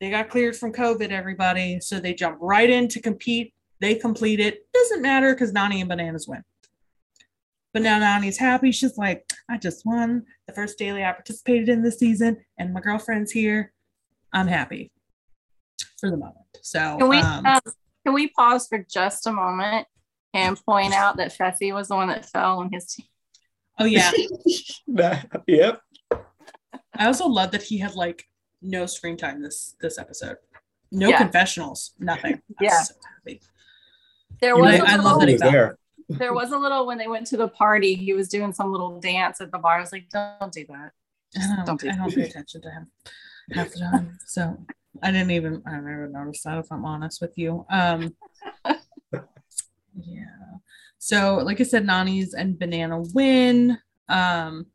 They 0.00 0.10
got 0.10 0.28
cleared 0.28 0.56
from 0.56 0.72
COVID, 0.72 1.10
everybody. 1.10 1.80
So 1.80 2.00
they 2.00 2.14
jump 2.14 2.38
right 2.40 2.68
in 2.68 2.88
to 2.88 3.00
compete. 3.00 3.54
They 3.80 3.94
complete 3.94 4.40
it. 4.40 4.66
Doesn't 4.72 5.02
matter 5.02 5.34
because 5.34 5.52
Nany 5.52 5.80
and 5.80 5.88
Bananas 5.88 6.28
win. 6.28 6.42
But 7.72 7.82
now 7.82 8.00
Nany's 8.00 8.38
happy. 8.38 8.72
She's 8.72 8.96
like, 8.96 9.30
I 9.50 9.58
just 9.58 9.84
won 9.84 10.24
the 10.46 10.54
first 10.54 10.78
daily 10.78 11.04
I 11.04 11.12
participated 11.12 11.68
in 11.68 11.82
this 11.82 11.98
season, 11.98 12.38
and 12.58 12.72
my 12.72 12.80
girlfriend's 12.80 13.32
here. 13.32 13.72
I'm 14.32 14.46
happy 14.46 14.92
for 15.98 16.10
the 16.10 16.16
moment. 16.16 16.36
So 16.62 16.96
Can 16.98 17.08
we 17.08 17.18
um, 17.18 17.44
uh, 17.44 17.60
can 18.04 18.14
we 18.14 18.28
pause 18.28 18.66
for 18.66 18.84
just 18.90 19.26
a 19.26 19.32
moment 19.32 19.86
and 20.32 20.58
point 20.64 20.94
out 20.94 21.16
that 21.18 21.36
Fessy 21.36 21.72
was 21.72 21.88
the 21.88 21.96
one 21.96 22.08
that 22.08 22.24
fell 22.26 22.60
on 22.60 22.70
his 22.72 22.86
team? 22.86 23.06
oh 23.78 23.84
yeah. 23.84 24.10
Nah, 24.86 25.18
yep. 25.46 25.80
I 26.94 27.06
also 27.06 27.26
love 27.26 27.50
that 27.50 27.62
he 27.62 27.78
had 27.78 27.94
like 27.94 28.24
no 28.66 28.86
screen 28.86 29.16
time 29.16 29.42
this 29.42 29.74
this 29.80 29.98
episode. 29.98 30.36
No 30.92 31.08
Yeah. 31.08 31.18
confessionals, 31.18 31.92
nothing. 31.98 32.40
Yeah. 32.60 32.82
so. 32.82 32.94
There 34.40 34.56
was 34.56 34.80
I 34.80 34.96
love 34.96 35.20
that 35.20 35.28
He 35.28 35.34
he 35.34 35.34
was 35.34 35.42
fell. 35.42 35.52
there. 35.52 35.78
there 36.08 36.34
was 36.34 36.52
a 36.52 36.58
little 36.58 36.86
when 36.86 36.98
they 36.98 37.08
went 37.08 37.26
to 37.28 37.36
the 37.36 37.48
party, 37.48 37.94
he 37.94 38.12
was 38.12 38.28
doing 38.28 38.52
some 38.52 38.70
little 38.70 39.00
dance 39.00 39.40
at 39.40 39.50
the 39.50 39.58
bar. 39.58 39.78
I 39.78 39.80
was 39.80 39.92
like, 39.92 40.08
don't 40.10 40.52
do 40.52 40.64
that. 40.68 40.92
I 41.36 41.56
don't, 41.56 41.66
Don't 41.66 41.80
do 41.80 41.88
I 41.90 41.96
don't 41.96 42.14
pay 42.14 42.22
attention 42.28 42.60
to 42.62 42.70
him 42.70 42.90
half 43.52 43.72
the 43.72 43.78
time. 43.80 44.18
So 44.26 44.58
I 45.02 45.10
didn't 45.10 45.30
even 45.30 45.62
I 45.66 45.72
never 45.72 46.08
noticed 46.08 46.44
that 46.44 46.58
if 46.58 46.70
I'm 46.70 46.84
honest 46.84 47.20
with 47.20 47.32
you. 47.36 47.64
Um 47.70 48.14
yeah. 49.98 50.26
So 50.98 51.36
like 51.36 51.60
I 51.60 51.64
said, 51.64 51.84
Nany's 51.86 52.34
and 52.34 52.58
Banana 52.58 53.00
win. 53.14 53.72
Um 54.08 54.66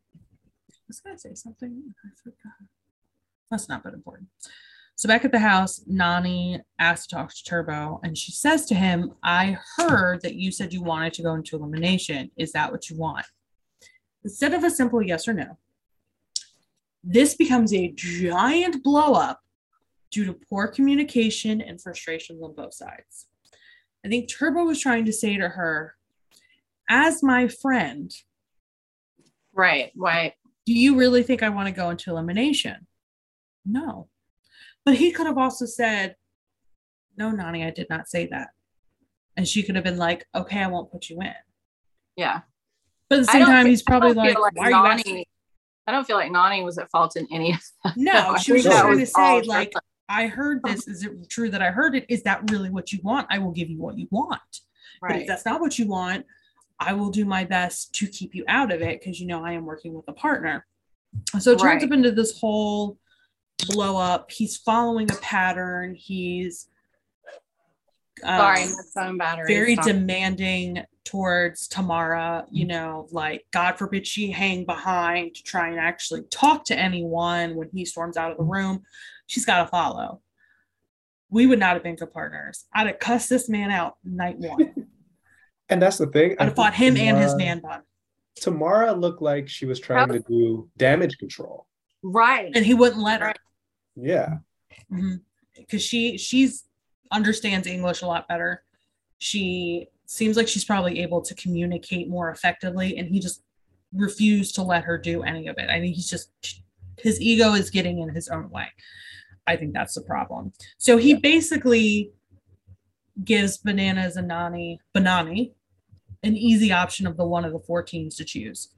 I 0.72 0.78
was 0.88 1.00
gonna 1.00 1.18
say 1.20 1.34
something. 1.36 1.84
I 2.04 2.10
forgot. 2.24 2.68
That's 3.52 3.70
not 3.70 3.84
that 3.84 3.94
important. 3.94 4.30
So 4.96 5.08
back 5.08 5.26
at 5.26 5.32
the 5.32 5.40
house, 5.40 5.82
Nany 5.92 6.60
asks 6.80 7.08
to 7.08 7.16
talk 7.16 7.34
to 7.34 7.44
Turbo, 7.44 8.00
and 8.04 8.18
she 8.18 8.32
says 8.32 8.66
to 8.68 8.76
him, 8.76 9.14
I 9.24 9.58
heard 9.78 10.22
that 10.22 10.36
you 10.36 10.52
said 10.52 10.74
you 10.74 10.84
wanted 10.84 11.14
to 11.14 11.24
go 11.24 11.34
into 11.34 11.56
elimination. 11.56 12.32
Is 12.38 12.52
that 12.54 12.72
what 12.72 12.90
you 12.90 12.98
want? 12.98 13.26
Instead 14.24 14.54
of 14.54 14.64
a 14.64 14.70
simple 14.70 15.02
yes 15.02 15.28
or 15.28 15.34
no, 15.34 15.58
this 17.04 17.34
becomes 17.36 17.74
a 17.74 17.92
giant 17.96 18.84
blow 18.84 19.14
up 19.14 19.42
due 20.12 20.26
to 20.26 20.34
poor 20.34 20.68
communication 20.68 21.62
and 21.62 21.82
frustrations 21.82 22.42
on 22.44 22.54
both 22.54 22.74
sides. 22.74 23.28
I 24.06 24.10
think 24.10 24.30
Turbo 24.30 24.66
was 24.66 24.80
trying 24.80 25.06
to 25.06 25.14
say 25.14 25.38
to 25.38 25.50
her, 25.50 25.96
as 26.90 27.24
my 27.24 27.48
friend, 27.48 28.14
Right, 29.54 29.92
right. 29.96 30.34
do 30.66 30.74
you 30.74 30.96
really 30.96 31.24
think 31.24 31.42
I 31.44 31.50
want 31.50 31.68
to 31.68 31.74
go 31.74 31.90
into 31.90 32.12
elimination? 32.12 32.88
No. 33.66 34.08
But 34.86 34.96
he 34.96 35.12
could 35.12 35.28
have 35.28 35.38
also 35.38 35.66
said, 35.66 36.16
no, 37.18 37.32
Nany, 37.32 37.66
I 37.66 37.72
did 37.72 37.88
not 37.90 38.08
say 38.08 38.28
that. 38.28 38.50
And 39.38 39.48
she 39.48 39.64
could 39.64 39.76
have 39.76 39.84
been 39.84 39.98
like, 39.98 40.26
okay, 40.36 40.62
I 40.62 40.68
won't 40.68 40.92
put 40.92 41.10
you 41.10 41.22
in. 41.22 41.34
Yeah. 42.16 42.42
But 43.10 43.20
at 43.20 43.26
the 43.26 43.32
same 43.32 43.46
time, 43.46 43.66
he's 43.66 43.84
probably 43.84 44.14
like, 44.14 44.34
feel 44.34 44.48
why 44.54 44.68
are 44.68 44.70
you 44.72 44.76
asking? 44.76 45.26
I 45.88 45.92
don't 45.92 46.06
feel 46.06 46.16
like 46.16 46.32
Nany 46.32 46.64
was 46.64 46.78
at 46.78 46.90
fault 46.92 47.16
in 47.16 47.28
any 47.32 47.54
of 47.54 47.60
that. 47.84 47.98
No, 47.98 48.36
she 48.42 48.54
was 48.54 48.64
just 48.64 48.80
trying 48.80 48.94
to 48.94 49.00
was 49.00 49.12
all 49.16 49.42
say, 49.42 49.48
like. 49.48 49.74
I 50.08 50.28
heard 50.28 50.62
this. 50.64 50.88
Is 50.88 51.06
it 51.06 51.30
true 51.30 51.50
that 51.50 51.62
I 51.62 51.72
heard 51.72 51.96
it? 51.96 52.06
Is 52.10 52.24
that 52.24 52.52
really 52.52 52.70
what 52.70 52.92
you 52.92 53.00
want? 53.02 53.28
I 53.30 53.40
will 53.40 53.52
give 53.52 53.70
you 53.70 53.78
what 53.78 53.98
you 53.98 54.08
want. 54.12 54.42
But 55.02 55.12
if 55.12 55.18
right. 55.18 55.28
that's 55.28 55.46
not 55.46 55.62
what 55.62 55.80
you 55.80 55.88
want, 55.88 56.26
I 56.80 56.94
will 56.94 57.10
do 57.10 57.24
my 57.24 57.46
best 57.46 57.94
to 57.96 58.08
keep 58.08 58.36
you 58.36 58.44
out 58.48 58.72
of 58.72 58.82
it 58.82 59.00
because 59.00 59.22
you 59.22 59.28
know 59.28 59.44
I 59.44 59.54
am 59.54 59.66
working 59.66 59.94
with 59.94 60.06
a 60.10 60.14
partner. 60.14 60.66
So 61.40 61.52
it 61.52 61.60
turns 61.60 61.82
Right. 61.82 61.84
up 61.84 61.92
into 61.92 62.12
this 62.12 62.40
whole 62.40 62.98
blow 63.68 63.98
up. 63.98 64.32
He's 64.32 64.58
following 64.58 65.10
a 65.12 65.16
pattern. 65.16 65.96
He's 65.96 66.68
um, 68.24 68.38
Sorry, 68.38 68.66
my 68.66 68.82
phone 68.94 69.18
battery. 69.18 69.48
very 69.48 69.74
stopped. 69.74 69.88
demanding 69.88 70.84
towards 71.06 71.68
Tamara, 71.68 72.46
you 72.52 72.66
know, 72.66 73.08
like 73.12 73.46
God 73.52 73.78
forbid 73.78 74.06
she 74.06 74.30
hang 74.32 74.66
behind 74.66 75.34
to 75.36 75.44
try 75.44 75.70
and 75.70 75.80
actually 75.80 76.22
talk 76.30 76.66
to 76.66 76.78
anyone 76.78 77.56
when 77.56 77.70
he 77.74 77.84
storms 77.86 78.18
out 78.18 78.32
of 78.32 78.38
the 78.38 78.44
room. 78.44 78.84
She's 79.28 79.46
got 79.46 79.64
to 79.64 79.68
follow. 79.70 80.22
We 81.30 81.48
would 81.48 81.60
not 81.60 81.74
have 81.74 81.84
been 81.84 81.96
good 81.96 82.12
partners. 82.14 82.66
I'd 82.74 82.88
have 82.88 83.00
cussed 83.00 83.30
this 83.30 83.50
man 83.50 83.72
out 83.72 83.96
night 84.04 84.36
one. 84.40 84.88
And 85.70 85.82
that's 85.82 85.98
the 85.98 86.08
thing. 86.08 86.36
I'd 86.40 86.46
have 86.50 86.56
fought 86.56 86.74
him 86.74 86.98
and 86.98 87.18
his 87.18 87.32
Tamara- 87.32 87.38
man 87.38 87.60
bun. 87.62 87.82
Tamara 88.36 88.92
looked 88.94 89.22
like 89.22 89.50
she 89.50 89.66
was 89.66 89.80
trying 89.80 90.10
to 90.10 90.20
do 90.20 90.70
damage 90.78 91.18
control. 91.18 91.66
right. 92.04 92.52
And 92.54 92.66
he 92.66 92.74
wouldn't 92.74 93.02
let 93.02 93.22
her. 93.22 93.28
Right. 93.28 93.38
Yeah. 94.02 94.38
Mm-hmm. 94.92 95.16
Because 95.56 95.84
she 95.84 96.18
she's 96.18 96.66
understands 97.12 97.68
English 97.68 98.02
a 98.02 98.08
lot 98.08 98.28
better. 98.28 98.64
She 99.18 99.88
seems 100.06 100.36
like 100.38 100.48
she's 100.48 100.66
probably 100.66 101.02
able 101.02 101.22
to 101.22 101.36
communicate 101.36 102.10
more 102.10 102.32
effectively, 102.32 102.98
and 102.98 103.08
he 103.08 103.20
just 103.20 103.44
refused 103.94 104.56
to 104.56 104.64
let 104.64 104.84
her 104.86 104.98
do 104.98 105.24
any 105.24 105.48
of 105.48 105.58
it. 105.58 105.70
I 105.70 105.80
think 105.80 105.96
he's 105.96 106.10
just 106.10 106.32
his 106.98 107.20
ego 107.22 107.54
is 107.54 107.70
getting 107.70 108.00
in 108.00 108.10
his 108.10 108.28
own 108.30 108.50
way. 108.50 108.68
I 109.48 109.56
think 109.56 109.74
that's 109.74 109.96
the 109.96 110.02
problem. 110.02 110.54
So 110.78 110.98
he 110.98 111.12
Yeah. 111.12 111.20
basically 111.22 112.12
gives 113.24 113.58
Bananas 113.58 114.16
and 114.16 114.30
Nany 114.30 114.78
Banani 114.96 115.54
an 116.24 116.38
easy 116.38 116.72
option 116.72 117.08
of 117.08 117.18
the 117.18 117.26
one 117.26 117.44
of 117.46 117.52
the 117.52 117.60
four 117.60 117.84
teams 117.84 118.16
to 118.16 118.24
choose. 118.24 118.70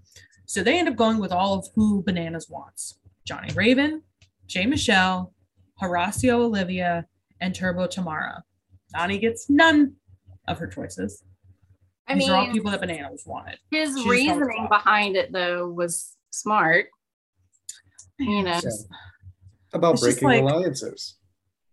So 0.45 0.63
they 0.63 0.77
end 0.79 0.89
up 0.89 0.95
going 0.95 1.19
with 1.19 1.31
all 1.31 1.53
of 1.53 1.67
who 1.75 2.01
Bananas 2.03 2.49
wants. 2.49 2.99
Johnny 3.25 3.53
Raven, 3.53 4.03
Jay 4.47 4.65
Michele, 4.65 5.33
Horacio 5.81 6.33
Olivia, 6.39 7.05
and 7.41 7.53
Turbo 7.55 7.87
Tamara. 7.87 8.43
Nany 8.95 9.19
gets 9.19 9.49
none 9.49 9.93
of 10.47 10.59
her 10.59 10.67
choices. 10.67 11.23
I 12.07 12.15
These 12.15 12.29
are 12.29 12.35
all 12.35 12.43
mean, 12.43 12.53
people 12.53 12.71
that 12.71 12.81
Bananas 12.81 13.23
wanted. 13.25 13.57
his 13.71 13.95
just 13.95 14.07
reasoning 14.07 14.67
behind 14.69 15.15
it 15.15 15.31
though 15.31 15.69
was 15.69 16.17
smart. 16.31 16.87
You 18.19 18.43
know. 18.43 18.51
It's 18.53 18.63
just- 18.63 18.87
About 19.73 19.93
It's 19.93 20.03
breaking 20.03 20.27
like- 20.27 20.41
alliances. 20.41 21.15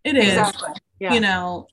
it 0.05 0.17
is. 0.17 0.29
Exactly. 0.29 0.71
Yeah. 1.01 1.13
You 1.15 1.21
know, 1.21 1.67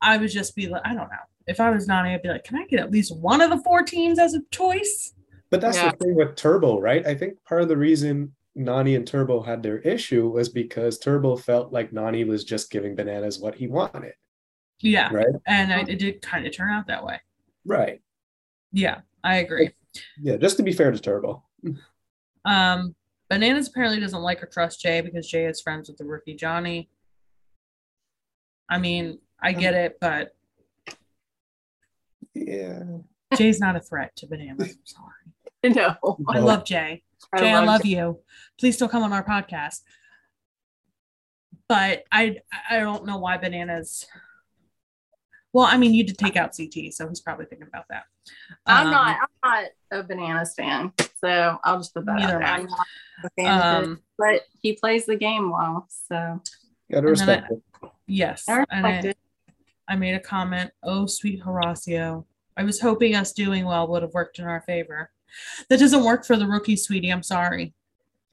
I 0.00 0.16
would 0.16 0.30
just 0.30 0.54
be 0.54 0.68
like, 0.68 0.82
I 0.84 0.90
don't 0.94 1.08
know. 1.08 1.16
If 1.48 1.58
I 1.58 1.70
was 1.70 1.88
Nany, 1.88 2.14
I'd 2.14 2.22
be 2.22 2.28
like, 2.28 2.44
can 2.44 2.56
I 2.56 2.66
get 2.66 2.78
at 2.80 2.92
least 2.92 3.16
one 3.16 3.40
of 3.40 3.50
the 3.50 3.58
four 3.58 3.82
teams 3.82 4.18
as 4.20 4.34
a 4.34 4.40
choice? 4.52 5.14
But 5.50 5.60
that's 5.60 5.76
Yeah. 5.76 5.90
the 5.90 5.96
thing 5.96 6.14
with 6.14 6.36
Turbo, 6.36 6.80
right? 6.80 7.04
I 7.06 7.14
think 7.16 7.42
part 7.44 7.62
of 7.62 7.68
the 7.68 7.76
reason 7.76 8.34
Nany 8.60 8.96
and 8.96 9.06
Turbo 9.06 9.40
had 9.42 9.62
their 9.62 9.78
issue 9.78 10.28
was 10.28 10.48
because 10.48 10.98
Turbo 10.98 11.36
felt 11.36 11.72
like 11.72 11.90
Nany 11.90 12.26
was 12.26 12.44
just 12.44 12.70
giving 12.70 12.94
Bananas 12.94 13.38
what 13.38 13.54
he 13.54 13.66
wanted. 13.66 14.14
Yeah. 14.80 15.12
Right. 15.12 15.26
And 15.46 15.72
I, 15.72 15.80
it 15.80 15.98
did 15.98 16.22
kind 16.22 16.46
of 16.46 16.54
turn 16.54 16.70
out 16.70 16.86
that 16.86 17.04
way. 17.04 17.20
Right. 17.64 18.00
Yeah, 18.72 19.00
I 19.24 19.36
agree. 19.36 19.70
Yeah, 20.20 20.36
just 20.36 20.56
to 20.58 20.62
be 20.62 20.72
fair 20.72 20.90
to 20.90 20.98
Turbo. 20.98 21.42
Um, 22.44 22.94
Bananas 23.28 23.68
apparently 23.68 24.00
doesn't 24.00 24.22
like 24.22 24.42
or 24.42 24.46
trust 24.46 24.80
Jay 24.80 25.00
because 25.00 25.28
Jay 25.28 25.46
is 25.46 25.60
friends 25.60 25.88
with 25.88 25.98
the 25.98 26.04
rookie 26.04 26.34
Johnny. 26.34 26.88
I 28.68 28.78
mean, 28.78 29.18
I 29.42 29.52
get 29.52 29.74
it, 29.74 29.98
but 30.00 30.34
Yeah. 32.34 32.82
Jay's 33.36 33.60
not 33.60 33.76
a 33.76 33.80
threat 33.80 34.14
to 34.16 34.26
Bananas. 34.26 34.76
I'm 34.76 34.78
sorry. 34.84 35.14
No. 35.76 35.94
I 36.28 36.38
love 36.38 36.64
Jay. 36.64 37.02
Jay, 37.38 37.52
I 37.52 37.64
love 37.64 37.84
you. 37.86 38.20
Please 38.58 38.74
still 38.76 38.88
come 38.88 39.02
on 39.02 39.12
our 39.12 39.24
podcast. 39.24 39.80
But 41.68 42.04
I 42.10 42.38
I 42.68 42.78
don't 42.80 43.06
know 43.06 43.18
why 43.18 43.36
bananas. 43.36 44.06
Well, 45.52 45.66
I 45.66 45.76
mean, 45.78 45.94
you 45.94 46.04
did 46.04 46.18
take 46.18 46.36
out 46.36 46.56
CT, 46.56 46.92
so 46.92 47.08
he's 47.08 47.20
probably 47.20 47.44
thinking 47.46 47.66
about 47.66 47.86
that. 47.90 48.04
I'm 48.66 48.86
Um, 48.86 48.92
not. 48.92 49.16
I'm 49.44 49.50
not 49.90 50.00
a 50.00 50.02
bananas 50.04 50.54
fan. 50.56 50.92
So 51.20 51.58
I'll 51.64 51.78
just 51.78 51.92
put 51.94 52.06
that 52.06 52.16
Neither 52.16 52.40
out 52.42 52.42
am 52.42 52.42
there. 52.42 52.48
I. 52.48 52.56
I'm 52.58 52.66
not 52.66 52.86
a 53.24 53.30
fan 53.42 53.60
of 53.60 53.82
it, 53.82 53.86
Um, 53.88 54.02
but 54.18 54.42
he 54.60 54.74
plays 54.74 55.06
the 55.06 55.16
game 55.16 55.50
well. 55.50 55.86
So 56.08 56.40
Gotta 56.90 57.06
And 57.08 57.16
then 57.16 57.28
I- 57.28 57.32
respect 57.34 57.52
it. 57.52 57.90
yes. 58.06 58.44
I 58.48 58.52
And 58.52 58.84
respect 58.84 59.04
I, 59.04 59.08
it. 59.08 59.18
I 59.88 59.96
made 59.96 60.14
a 60.14 60.20
comment, 60.20 60.70
oh, 60.84 61.06
sweet 61.06 61.42
Horacio. 61.42 62.24
I 62.56 62.62
was 62.64 62.80
hoping 62.80 63.14
us 63.16 63.32
doing 63.32 63.64
well 63.64 63.86
would 63.88 64.02
have 64.02 64.12
worked 64.14 64.38
in 64.38 64.44
our 64.44 64.60
favor. 64.62 65.10
That 65.68 65.78
doesn't 65.78 66.04
work 66.04 66.24
for 66.24 66.36
the 66.36 66.46
rookie, 66.46 66.76
sweetie. 66.76 67.10
I'm 67.10 67.22
sorry. 67.22 67.74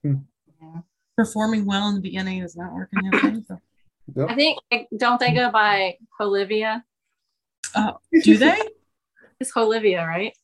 Hmm. 0.03 0.15
Yeah. 0.61 0.81
Performing 1.15 1.65
well 1.65 1.89
in 1.89 1.95
the 1.95 2.01
beginning 2.01 2.39
is 2.39 2.55
not 2.55 2.73
working 2.73 2.99
in 2.99 3.11
your 3.11 3.21
favor. 3.21 3.61
Nope. 4.15 4.31
I 4.31 4.35
think 4.35 4.59
don't 4.95 5.19
they 5.19 5.33
go 5.33 5.51
by 5.51 5.97
Olivia? 6.19 6.83
Oh, 7.75 7.97
do 8.23 8.37
they? 8.37 8.61
It's 9.39 9.55
Olivia, 9.55 10.03
right? 10.03 10.35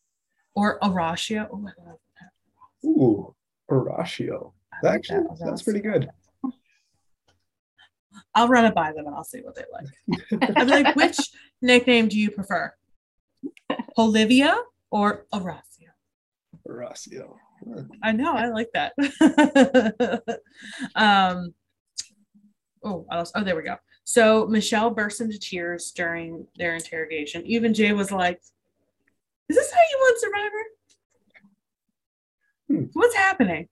Or 0.53 0.79
Horacio? 0.81 1.47
Oh, 1.51 1.67
I 1.67 1.87
love 1.87 1.97
that. 2.19 2.87
Ooh, 2.87 3.35
Horatio. 3.67 4.53
I 4.83 4.87
Actually, 4.87 5.23
that, 5.23 5.39
that's 5.43 5.63
pretty 5.63 5.79
good. 5.79 6.11
I'll 8.35 8.47
run 8.47 8.65
it 8.65 8.75
by 8.75 8.91
them 8.91 9.07
and 9.07 9.15
I'll 9.15 9.23
see 9.23 9.41
what 9.41 9.55
they 9.55 9.63
like. 9.71 10.51
I'd 10.57 10.65
be 10.65 10.71
like, 10.71 10.95
which 10.95 11.17
nickname 11.61 12.07
do 12.07 12.19
you 12.19 12.29
prefer? 12.29 12.71
Olivia 13.97 14.55
or 14.91 15.25
Horacio? 16.67 17.35
I 18.01 18.11
know, 18.11 18.33
I 18.33 18.47
like 18.49 18.69
that. 18.73 18.93
um, 20.95 21.53
oh, 22.83 23.05
what 23.07 23.17
else? 23.17 23.31
oh, 23.35 23.43
there 23.43 23.55
we 23.55 23.63
go. 23.63 23.77
So 24.03 24.47
Michele 24.47 24.89
burst 24.89 25.21
into 25.21 25.39
tears 25.39 25.91
during 25.91 26.45
their 26.57 26.75
interrogation. 26.75 27.45
Even 27.45 27.73
Jay 27.73 27.93
was 27.93 28.11
like, 28.11 28.41
"Is 29.49 29.55
this 29.55 29.71
how 29.71 29.79
you 29.79 29.97
want 29.99 30.21
Survivor? 30.21 30.63
Hmm. 32.67 32.85
What's 32.93 33.15
happening?" 33.15 33.69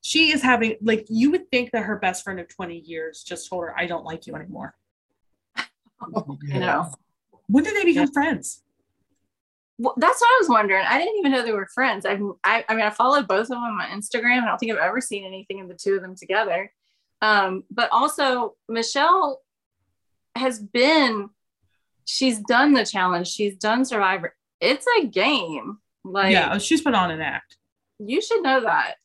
She 0.00 0.32
is 0.32 0.42
having 0.42 0.76
like 0.80 1.06
you 1.08 1.30
would 1.30 1.50
think 1.50 1.72
that 1.72 1.84
her 1.84 1.96
best 1.96 2.24
friend 2.24 2.40
of 2.40 2.48
twenty 2.48 2.78
years 2.78 3.22
just 3.22 3.48
told 3.50 3.64
her, 3.64 3.78
"I 3.78 3.86
don't 3.86 4.04
like 4.04 4.26
you 4.26 4.34
anymore." 4.34 4.74
You 6.42 6.60
know. 6.60 6.90
When 7.46 7.64
did 7.64 7.76
they 7.76 7.84
become 7.84 8.10
friends? 8.12 8.63
Well, 9.78 9.94
that's 9.96 10.20
what 10.20 10.28
I 10.28 10.38
was 10.40 10.48
wondering. 10.48 10.84
I 10.86 10.98
didn't 10.98 11.18
even 11.18 11.32
know 11.32 11.42
they 11.42 11.52
were 11.52 11.66
friends. 11.74 12.06
I've, 12.06 12.22
I, 12.44 12.64
I 12.68 12.74
mean, 12.74 12.84
I 12.84 12.90
followed 12.90 13.26
both 13.26 13.46
of 13.46 13.48
them 13.48 13.62
on 13.62 13.88
Instagram. 13.88 14.42
I 14.42 14.46
don't 14.46 14.58
think 14.58 14.72
I've 14.72 14.78
ever 14.78 15.00
seen 15.00 15.24
anything 15.24 15.60
of 15.60 15.68
the 15.68 15.74
two 15.74 15.94
of 15.94 16.02
them 16.02 16.14
together. 16.14 16.72
Um, 17.20 17.64
but 17.70 17.88
also, 17.90 18.54
Michele 18.68 19.40
has 20.36 20.60
been, 20.60 21.30
she's 22.04 22.38
done 22.38 22.72
the 22.74 22.84
challenge, 22.84 23.28
she's 23.28 23.56
done 23.56 23.84
Survivor. 23.84 24.34
It's 24.60 24.86
a 25.00 25.06
game. 25.06 25.78
Like, 26.04 26.32
yeah, 26.32 26.58
she's 26.58 26.82
put 26.82 26.94
on 26.94 27.10
an 27.10 27.20
act. 27.20 27.56
you 27.98 28.20
should 28.20 28.42
know 28.42 28.60
that. 28.60 28.96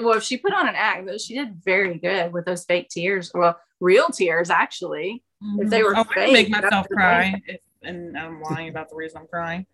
Well, 0.00 0.18
if 0.18 0.24
she 0.24 0.36
put 0.38 0.52
on 0.52 0.68
an 0.68 0.74
act, 0.74 1.06
though, 1.06 1.18
she 1.18 1.34
did 1.34 1.62
very 1.64 1.98
good 1.98 2.32
with 2.32 2.44
those 2.46 2.64
fake 2.64 2.88
tears. 2.88 3.30
Well, 3.32 3.58
real 3.80 4.08
tears, 4.08 4.50
actually. 4.50 5.22
If 5.58 5.70
they 5.70 5.82
were 5.82 5.94
oh, 5.96 6.00
I 6.00 6.04
can 6.04 6.32
make 6.32 6.48
myself 6.48 6.88
cry, 6.88 7.40
if, 7.46 7.60
and 7.82 8.16
I'm 8.16 8.40
lying 8.40 8.68
about 8.68 8.88
the 8.88 8.96
reason 8.96 9.18
I'm 9.20 9.26
crying. 9.26 9.66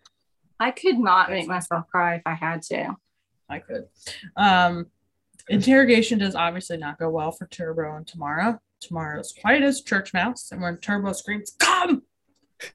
I 0.63 0.71
could 0.71 0.99
not 0.99 1.29
make 1.31 1.49
myself 1.49 1.89
cry 1.89 2.15
if 2.17 2.23
I 2.25 2.35
had 2.35 2.63
to. 2.63 2.97
I 3.49 3.59
could. 3.59 3.89
Um, 4.37 4.87
interrogation 5.49 6.19
does 6.21 6.35
obviously 6.37 6.77
not 6.77 6.99
go 6.99 7.11
well 7.11 7.33
for 7.33 7.47
Turbo 7.49 7.97
and 7.97 8.07
Tamara. 8.07 8.61
Tamara's 8.81 9.35
quiet 9.41 9.63
as 9.63 9.81
church 9.83 10.15
mouse, 10.15 10.51
and 10.53 10.61
when 10.63 10.77
Turbo 10.79 11.13
screams, 11.13 11.51
"Come!" 11.59 12.03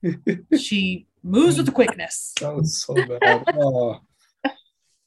she 0.60 1.08
moves 1.24 1.58
with 1.58 1.74
quickness. 1.74 2.34
That 2.42 2.56
was 2.56 2.82
so 2.84 2.94
bad. 2.94 3.44
Oh, 3.56 4.02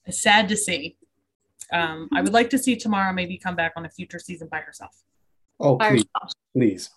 It's 0.06 0.22
sad 0.22 0.48
to 0.48 0.56
see. 0.56 0.96
Um, 1.72 2.08
I 2.12 2.20
would 2.22 2.32
like 2.32 2.50
to 2.50 2.58
see 2.58 2.76
Tamara 2.76 3.12
maybe 3.12 3.36
come 3.38 3.54
back 3.56 3.72
on 3.76 3.84
a 3.84 3.90
future 3.90 4.18
season 4.18 4.48
by 4.50 4.60
herself. 4.60 4.96
oh 5.60 5.76
By 5.76 5.90
please, 5.90 6.04
herself. 6.14 6.32
please. 6.54 6.90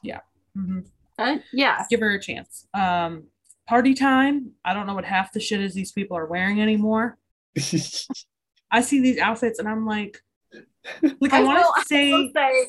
Mhm. 0.57 0.85
Uh, 1.19 1.37
yeah. 1.51 1.85
Give 1.89 1.99
her 1.99 2.11
a 2.15 2.21
chance. 2.21 2.67
Um, 2.73 3.25
party 3.67 3.93
time. 3.93 4.51
I 4.65 4.73
don't 4.73 4.87
know 4.87 4.93
what 4.95 5.05
half 5.05 5.31
the 5.33 5.39
shit 5.39 5.61
is 5.61 5.73
these 5.73 5.91
people 5.91 6.17
are 6.17 6.25
wearing 6.25 6.61
anymore. 6.61 7.17
I 8.71 8.81
see 8.81 8.99
these 9.01 9.17
outfits 9.19 9.59
and 9.59 9.67
I'm 9.67 9.85
like, 9.85 10.21
like 11.19 11.33
I, 11.33 11.39
will- 11.41 11.47
want 11.47 11.75
to 11.81 11.85
say, 11.87 12.31
say, 12.33 12.67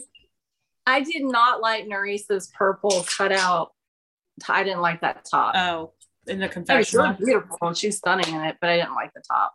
I 0.87 1.01
did 1.01 1.23
not 1.25 1.61
like 1.61 1.87
Narisa's 1.87 2.51
purple 2.57 3.05
cutout. 3.17 3.73
I 4.49 4.65
didn't 4.65 4.81
like 4.83 5.01
that 5.03 5.25
top. 5.31 5.55
oh, 5.57 5.93
in 6.27 6.39
the 6.39 6.45
I 6.45 6.47
mean, 6.47 6.51
she 6.51 6.55
confessional. 6.55 7.07
looked 7.09 7.25
beautiful. 7.25 7.73
She's 7.75 7.99
stunning 7.99 8.35
in 8.35 8.41
it, 8.43 8.57
but 8.61 8.71
I 8.71 8.77
didn't 8.79 8.95
like 8.95 9.13
the 9.15 9.23
top. 9.27 9.55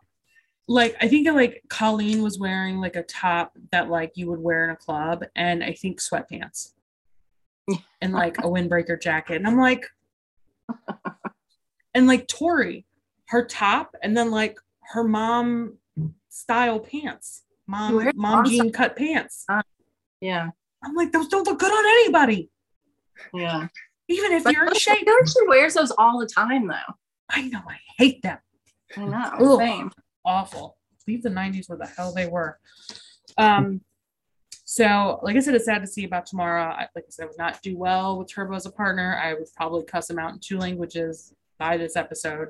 like 0.68 0.96
I 1.00 1.08
think 1.08 1.28
like 1.28 1.62
Colleen 1.68 2.22
was 2.22 2.38
wearing 2.38 2.78
like 2.78 2.96
a 2.96 3.02
top 3.02 3.52
that 3.72 3.88
like 3.90 4.12
you 4.16 4.28
would 4.30 4.40
wear 4.40 4.64
in 4.64 4.70
a 4.70 4.76
club, 4.76 5.24
and 5.36 5.62
I 5.62 5.72
think 5.72 6.00
sweatpants 6.00 6.72
and 8.00 8.12
like 8.12 8.38
a 8.38 8.42
windbreaker 8.42 9.00
jacket, 9.00 9.36
and 9.36 9.46
I'm 9.46 9.58
like, 9.58 9.84
and 11.94 12.06
like 12.06 12.28
Tori, 12.28 12.86
her 13.28 13.44
top, 13.44 13.94
and 14.02 14.16
then 14.16 14.30
like 14.30 14.58
her 14.92 15.04
mom 15.04 15.74
style 16.28 16.80
pants, 16.80 17.42
mom 17.66 17.94
mom 17.96 18.12
mom 18.16 18.44
jean 18.44 18.70
cut 18.72 18.96
pants. 18.96 19.46
Yeah. 20.20 20.50
I'm 20.82 20.94
like 20.94 21.12
those 21.12 21.28
don't 21.28 21.46
look 21.46 21.58
good 21.58 21.70
on 21.72 21.84
anybody, 21.86 22.50
Yeah. 23.34 23.68
even 24.08 24.32
if 24.32 24.44
But 24.44 24.54
you're 24.54 24.64
in 24.64 24.70
I 24.70 24.78
shape. 24.78 25.06
like 25.06 25.26
she 25.28 25.46
wears 25.46 25.74
those 25.74 25.92
all 25.98 26.18
the 26.18 26.26
time, 26.26 26.66
though. 26.66 26.94
I 27.28 27.42
know 27.42 27.60
I 27.68 27.76
hate 27.98 28.22
them. 28.22 28.38
I 28.96 29.04
know. 29.04 29.30
Ugh. 29.54 29.58
Same. 29.58 29.90
awful. 30.24 30.76
Leave 31.06 31.22
the 31.22 31.28
90s 31.28 31.68
where 31.68 31.78
the 31.78 31.86
hell 31.86 32.12
they 32.14 32.26
were. 32.26 32.58
Um, 33.38 33.82
so 34.64 35.18
like 35.22 35.36
I 35.36 35.40
said, 35.40 35.54
it's 35.54 35.64
sad 35.66 35.80
to 35.80 35.86
see 35.86 36.04
about 36.04 36.26
Tamara. 36.26 36.64
I, 36.72 36.88
like 36.94 37.04
I 37.06 37.10
said, 37.10 37.24
I 37.24 37.26
would 37.26 37.38
not 37.38 37.60
do 37.62 37.76
well 37.76 38.18
with 38.18 38.28
Turbo 38.32 38.54
as 38.54 38.66
a 38.66 38.70
partner. 38.72 39.20
I 39.22 39.34
would 39.34 39.48
probably 39.56 39.84
cuss 39.84 40.08
him 40.08 40.18
out 40.18 40.32
in 40.32 40.38
two 40.40 40.58
languages 40.58 41.34
by 41.60 41.76
this 41.76 41.94
episode. 41.94 42.48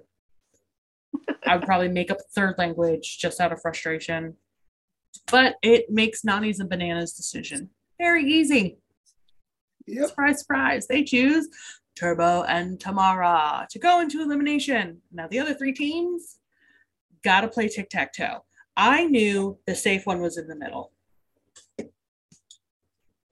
I 1.44 1.56
would 1.56 1.66
probably 1.66 1.88
make 1.88 2.11
up 2.11 2.18
a 2.18 2.32
third 2.34 2.54
language 2.56 3.18
just 3.18 3.40
out 3.40 3.52
of 3.52 3.61
frustration. 3.61 4.36
But 5.30 5.56
it 5.62 5.90
makes 5.90 6.24
Nany's 6.24 6.61
and 6.61 6.70
Bananas 6.70 7.12
decision 7.12 7.68
very 8.00 8.24
easy. 8.24 8.78
Yep. 9.86 10.08
Surprise, 10.08 10.40
surprise. 10.40 10.86
They 10.86 11.04
choose 11.04 11.48
Turbo 11.98 12.44
and 12.44 12.80
Tamara 12.80 13.66
to 13.70 13.78
go 13.78 14.00
into 14.00 14.22
elimination. 14.22 15.02
Now, 15.12 15.28
the 15.28 15.38
other 15.38 15.52
three 15.52 15.72
teams 15.72 16.38
got 17.22 17.42
to 17.42 17.48
play 17.48 17.68
tic 17.68 17.90
tac 17.90 18.14
toe. 18.14 18.44
I 18.76 19.04
knew 19.04 19.58
the 19.66 19.74
safe 19.74 20.06
one 20.06 20.20
was 20.20 20.38
in 20.38 20.48
the 20.48 20.56
middle. 20.56 20.92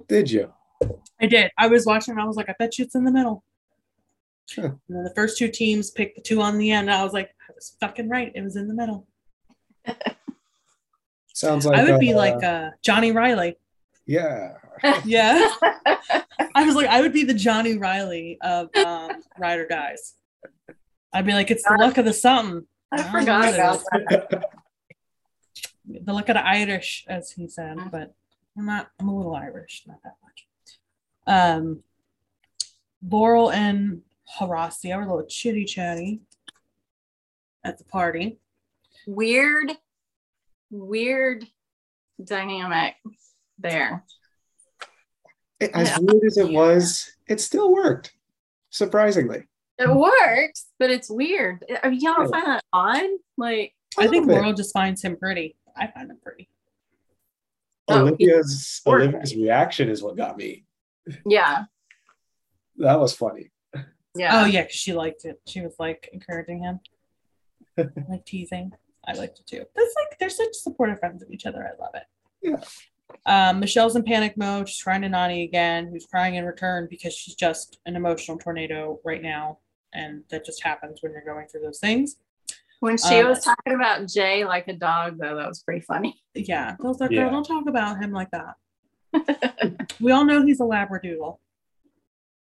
Did 0.08 0.30
you? 0.30 0.52
I 1.20 1.26
did. 1.26 1.50
I 1.56 1.68
was 1.68 1.86
watching 1.86 2.12
and 2.12 2.20
I 2.20 2.26
was 2.26 2.36
like, 2.36 2.48
I 2.50 2.54
bet 2.58 2.78
you 2.78 2.84
it's 2.84 2.94
in 2.94 3.04
the 3.04 3.12
middle. 3.12 3.44
Sure. 4.48 4.64
And 4.64 4.96
then 4.96 5.04
the 5.04 5.12
first 5.14 5.36
two 5.36 5.48
teams 5.48 5.90
picked 5.90 6.16
the 6.16 6.22
two 6.22 6.40
on 6.40 6.56
the 6.56 6.70
end. 6.70 6.90
I 6.90 7.04
was 7.04 7.12
like, 7.12 7.28
I 7.48 7.52
was 7.54 7.76
fucking 7.80 8.08
right. 8.08 8.32
It 8.34 8.42
was 8.42 8.56
in 8.56 8.66
the 8.66 8.74
middle. 8.74 9.06
Sounds 11.34 11.66
like 11.66 11.78
I 11.78 11.84
would 11.84 12.00
be 12.00 12.14
uh, 12.14 12.16
like 12.16 12.42
uh, 12.42 12.70
Johnny 12.82 13.12
Reilly. 13.12 13.56
yeah. 14.06 14.54
Yeah. 15.04 15.50
I 16.54 16.64
was 16.64 16.74
like, 16.74 16.86
I 16.86 17.00
would 17.00 17.12
be 17.12 17.24
the 17.24 17.34
Johnny 17.34 17.76
Reilly 17.76 18.38
of 18.40 18.74
um, 18.76 19.10
Ride 19.38 19.58
or 19.58 19.68
Dies. 19.68 20.14
I'd 21.12 21.26
be 21.26 21.32
like, 21.32 21.50
it's 21.50 21.64
the 21.64 21.76
luck 21.78 21.98
of 21.98 22.04
the 22.04 22.12
something. 22.12 22.66
I 22.90 22.96
don't 22.96 23.10
forgot 23.10 23.48
it 23.48 23.54
about 23.54 23.82
that. 23.92 24.50
The 25.84 26.12
luck 26.12 26.28
of 26.28 26.34
the 26.34 26.46
Irish, 26.46 27.04
as 27.08 27.32
he 27.32 27.48
said, 27.48 27.76
but 27.90 28.14
I'm 28.56 28.66
not, 28.66 28.88
I'm 29.00 29.08
a 29.08 29.16
little 29.16 29.34
Irish, 29.34 29.84
not 29.86 29.98
that 30.04 30.14
much. 30.22 30.46
Um, 31.26 31.82
Laurel 33.06 33.50
and 33.50 34.02
Horacio 34.36 34.96
were 34.96 35.02
a 35.02 35.06
little 35.06 35.26
chitty 35.26 35.64
chatty 35.64 36.20
at 37.64 37.78
the 37.78 37.84
party. 37.84 38.38
Weird, 39.06 39.72
weird 40.70 41.46
dynamic 42.22 42.94
there. 43.58 44.04
As 45.60 45.98
weird 46.00 46.24
as 46.24 46.36
it 46.36 46.50
was, 46.52 47.10
it 47.28 47.40
still 47.40 47.72
worked. 47.72 48.12
Surprisingly. 48.70 49.44
It 49.78 49.88
works, 49.88 50.66
but 50.78 50.90
it's 50.90 51.08
weird. 51.10 51.64
I 51.82 51.88
mean, 51.88 52.00
y'all 52.00 52.14
don't 52.14 52.24
Yeah. 52.24 52.30
find 52.30 52.46
that 52.46 52.64
odd? 52.72 53.10
Like, 53.36 53.74
I 53.96 54.02
think 54.02 54.12
little 54.12 54.26
bit. 54.28 54.34
Laurel 54.36 54.52
just 54.52 54.72
finds 54.72 55.02
him 55.02 55.16
pretty. 55.16 55.56
I 55.76 55.86
find 55.88 56.10
him 56.10 56.18
pretty. 56.22 56.48
Oh, 57.88 57.94
he- 57.94 58.00
Olivia's 58.26 58.82
Or- 58.84 59.00
Olivia's 59.00 59.34
reaction 59.34 59.88
is 59.88 60.02
what 60.02 60.16
got 60.16 60.36
me. 60.36 60.64
yeah, 61.24 61.64
That 62.76 63.00
was 63.00 63.14
funny. 63.16 63.50
Yeah. 64.14 64.42
Oh 64.42 64.44
yeah, 64.46 64.62
'cause 64.62 64.72
she 64.72 64.92
liked 64.92 65.24
it. 65.24 65.40
She 65.46 65.60
was 65.60 65.74
like 65.78 66.08
encouraging 66.12 66.62
him, 66.62 66.80
like 68.08 68.24
teasing. 68.24 68.72
I 69.06 69.12
liked 69.14 69.38
it 69.40 69.46
too. 69.46 69.64
That's 69.74 69.94
like 69.96 70.18
they're 70.18 70.28
such 70.30 70.52
supportive 70.54 70.98
friends 70.98 71.22
of 71.22 71.30
each 71.30 71.46
other. 71.46 71.66
I 71.66 71.80
love 71.82 71.94
it. 71.94 72.04
Yeah. 72.42 72.60
Um, 73.24 73.60
Michele's 73.60 73.96
in 73.96 74.02
panic 74.02 74.36
mode. 74.36 74.68
She's 74.68 74.82
crying 74.82 75.02
to 75.02 75.08
Nany 75.08 75.44
again, 75.44 75.88
who's 75.90 76.06
crying 76.06 76.34
in 76.34 76.44
return 76.44 76.86
because 76.90 77.14
she's 77.14 77.34
just 77.34 77.78
an 77.86 77.96
emotional 77.96 78.36
tornado 78.38 79.00
right 79.04 79.22
now, 79.22 79.58
and 79.94 80.24
that 80.30 80.44
just 80.44 80.62
happens 80.62 80.98
when 81.02 81.12
you're 81.12 81.24
going 81.24 81.46
through 81.48 81.62
those 81.62 81.78
things. 81.80 82.16
When 82.80 82.96
she 82.96 83.20
Um, 83.20 83.28
was 83.28 83.42
talking 83.42 83.74
about 83.74 84.06
Jay 84.06 84.44
like 84.44 84.68
a 84.68 84.72
dog, 84.74 85.18
though, 85.18 85.34
that 85.36 85.48
was 85.48 85.62
pretty 85.62 85.80
funny. 85.80 86.20
Yeah, 86.34 86.76
I 86.78 86.86
was 86.86 87.00
like, 87.00 87.10
Yeah. 87.10 87.22
girl, 87.24 87.30
don't 87.32 87.44
talk 87.44 87.66
about 87.66 88.00
him 88.00 88.12
like 88.12 88.28
that. 88.30 88.54
we 90.00 90.12
all 90.12 90.24
know 90.24 90.44
he's 90.44 90.60
a 90.60 90.64
labradoodle. 90.64 91.38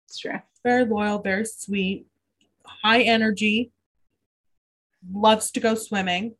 It's 0.08 0.20
true. 0.20 0.40
Very 0.64 0.86
loyal, 0.86 1.20
very 1.20 1.46
sweet, 1.46 2.08
high 2.66 3.02
energy, 3.02 3.72
loves 5.14 5.52
to 5.52 5.60
go 5.60 5.76
swimming, 5.76 6.36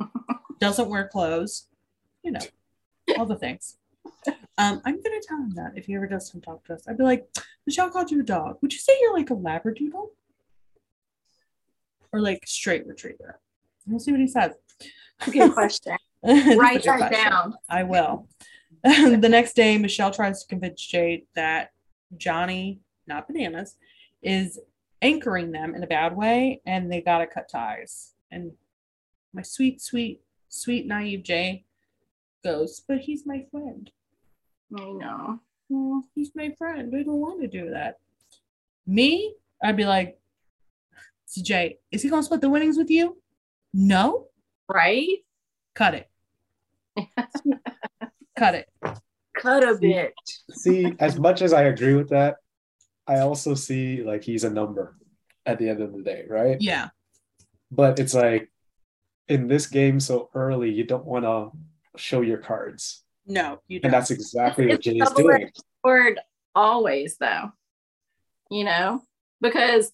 doesn't 0.60 0.88
wear 0.88 1.08
clothes, 1.08 1.68
you 2.22 2.32
know, 2.32 2.40
all 3.16 3.26
the 3.26 3.36
things. 3.36 3.76
Um, 4.26 4.82
I'm 4.84 5.00
gonna 5.00 5.20
tell 5.22 5.38
him 5.38 5.50
that 5.50 5.72
if 5.76 5.86
he 5.86 5.94
ever 5.94 6.06
does 6.06 6.30
come 6.30 6.40
talk 6.40 6.64
to 6.64 6.74
us, 6.74 6.82
I'd 6.88 6.98
be 6.98 7.04
like, 7.04 7.28
Michele 7.66 7.90
called 7.90 8.10
you 8.10 8.20
a 8.20 8.24
dog. 8.24 8.58
Would 8.62 8.72
you 8.72 8.78
say 8.78 8.92
you're 9.00 9.16
like 9.16 9.30
a 9.30 9.36
labradoodle? 9.36 10.08
Or 12.12 12.20
like 12.20 12.42
straight 12.46 12.86
retriever? 12.86 13.38
We'll 13.86 14.00
see 14.00 14.10
what 14.10 14.20
he 14.20 14.26
says. 14.26 14.54
Good 15.30 15.52
question. 15.52 15.96
Write 16.24 16.82
that 16.82 16.98
question. 16.98 17.12
down. 17.12 17.54
I 17.68 17.84
will. 17.84 18.26
the 18.82 19.28
next 19.28 19.54
day, 19.54 19.78
Michele 19.78 20.10
tries 20.10 20.42
to 20.42 20.48
convince 20.48 20.84
Jade 20.84 21.26
that 21.34 21.70
Johnny, 22.16 22.80
not 23.08 23.26
bananas, 23.26 23.76
is 24.22 24.60
anchoring 25.02 25.50
them 25.50 25.74
in 25.74 25.82
a 25.82 25.86
bad 25.86 26.16
way 26.16 26.60
and 26.66 26.90
they 26.92 27.00
gotta 27.00 27.26
cut 27.26 27.48
ties. 27.48 28.12
And 28.30 28.52
my 29.32 29.42
sweet, 29.42 29.80
sweet, 29.80 30.20
sweet, 30.48 30.86
naive 30.86 31.22
Jay 31.22 31.64
goes, 32.44 32.80
But 32.86 32.98
he's 33.00 33.26
my 33.26 33.44
friend. 33.50 33.90
I 34.78 34.80
know. 34.84 35.40
"Oh, 35.72 36.04
he's 36.14 36.32
my 36.34 36.50
friend. 36.58 36.94
I 36.94 37.02
don't 37.02 37.20
want 37.20 37.40
to 37.40 37.48
do 37.48 37.70
that. 37.70 37.98
Me, 38.86 39.34
I'd 39.62 39.76
be 39.76 39.84
like, 39.86 40.18
So 41.26 41.42
Jay, 41.42 41.78
is 41.90 42.02
he 42.02 42.08
gonna 42.10 42.22
split 42.22 42.40
the 42.40 42.50
winnings 42.50 42.76
with 42.78 42.90
you? 42.90 43.20
No, 43.72 44.26
Right? 44.68 45.24
cut 45.74 45.94
it. 45.94 46.10
cut 48.36 48.54
it. 48.54 48.68
Cut 49.36 49.62
a 49.62 49.78
bit. 49.78 50.12
See, 50.50 50.92
as 50.98 51.18
much 51.18 51.42
as 51.42 51.52
I 51.52 51.62
agree 51.64 51.94
with 51.94 52.08
that, 52.08 52.36
I 53.08 53.20
also 53.20 53.54
see 53.54 54.02
like 54.02 54.22
he's 54.22 54.44
a 54.44 54.50
number 54.50 54.96
at 55.46 55.58
the 55.58 55.68
end 55.68 55.80
of 55.80 55.92
the 55.92 56.02
day, 56.02 56.24
right? 56.28 56.58
Yeah. 56.60 56.90
But 57.70 57.98
it's 57.98 58.14
like 58.14 58.50
in 59.28 59.48
this 59.48 59.66
game 59.66 59.98
so 59.98 60.30
early, 60.34 60.70
you 60.70 60.84
don't 60.84 61.06
want 61.06 61.24
to 61.24 61.50
show 61.96 62.20
your 62.20 62.38
cards. 62.38 63.02
No, 63.26 63.60
you 63.66 63.80
don't. 63.80 63.88
And 63.88 63.94
that's 63.94 64.10
exactly 64.10 64.66
what 64.66 64.76
It's 64.76 64.84
Jay 64.84 64.98
is 64.98 65.10
doing. 65.10 65.50
Word 65.82 66.20
always, 66.54 67.16
though. 67.18 67.52
You 68.50 68.64
know, 68.64 69.02
because 69.40 69.92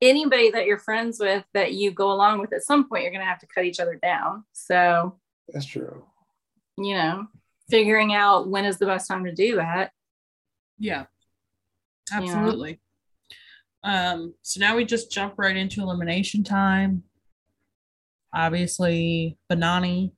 anybody 0.00 0.50
that 0.50 0.66
you're 0.66 0.78
friends 0.78 1.18
with 1.20 1.44
that 1.54 1.72
you 1.72 1.90
go 1.90 2.10
along 2.12 2.40
with 2.40 2.52
at 2.52 2.62
some 2.62 2.88
point, 2.88 3.02
you're 3.02 3.12
going 3.12 3.20
to 3.20 3.28
have 3.28 3.40
to 3.40 3.46
cut 3.46 3.64
each 3.64 3.80
other 3.80 3.98
down. 4.02 4.44
So, 4.52 5.18
That's 5.48 5.66
true. 5.66 6.04
you 6.78 6.94
know, 6.94 7.26
figuring 7.68 8.14
out 8.14 8.48
when 8.48 8.64
is 8.64 8.78
the 8.78 8.86
best 8.86 9.08
time 9.08 9.24
to 9.24 9.34
do 9.34 9.56
that. 9.56 9.92
Yeah, 10.78 11.04
absolutely. 12.10 12.80
Um, 13.84 14.34
so 14.42 14.60
now 14.60 14.76
we 14.76 14.84
just 14.84 15.10
jump 15.10 15.34
right 15.36 15.56
into 15.56 15.82
elimination 15.82 16.44
time. 16.44 17.02
Obviously, 18.34 19.36
Banani 19.50 20.12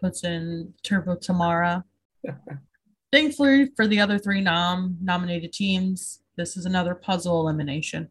puts 0.00 0.24
in 0.24 0.74
Turbo 0.82 1.16
Tamara. 1.16 1.84
Thankfully 3.12 3.70
for 3.74 3.86
the 3.86 4.00
other 4.00 4.18
three 4.18 4.40
nom 4.40 4.96
nominated 5.00 5.52
teams, 5.52 6.20
this 6.36 6.56
is 6.56 6.66
another 6.66 6.94
puzzle 6.94 7.40
elimination. 7.40 8.10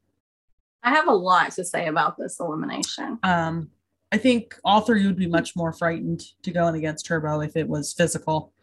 I 0.84 0.92
have 0.92 1.08
a 1.08 1.14
lot 1.14 1.52
to 1.54 1.66
say 1.66 1.88
about 1.88 2.18
this 2.18 2.40
elimination. 2.40 3.20
Um, 3.24 3.70
I 4.12 4.18
think 4.18 4.56
all 4.64 4.82
three 4.82 5.06
would 5.06 5.18
be 5.18 5.28
much 5.28 5.56
more 5.56 5.74
frightened 5.74 6.24
to 6.44 6.52
go 6.52 6.68
in 6.68 6.76
against 6.76 7.06
Turbo 7.06 7.42
if 7.42 7.56
it 7.56 7.68
was 7.68 7.94
physical. 7.94 8.54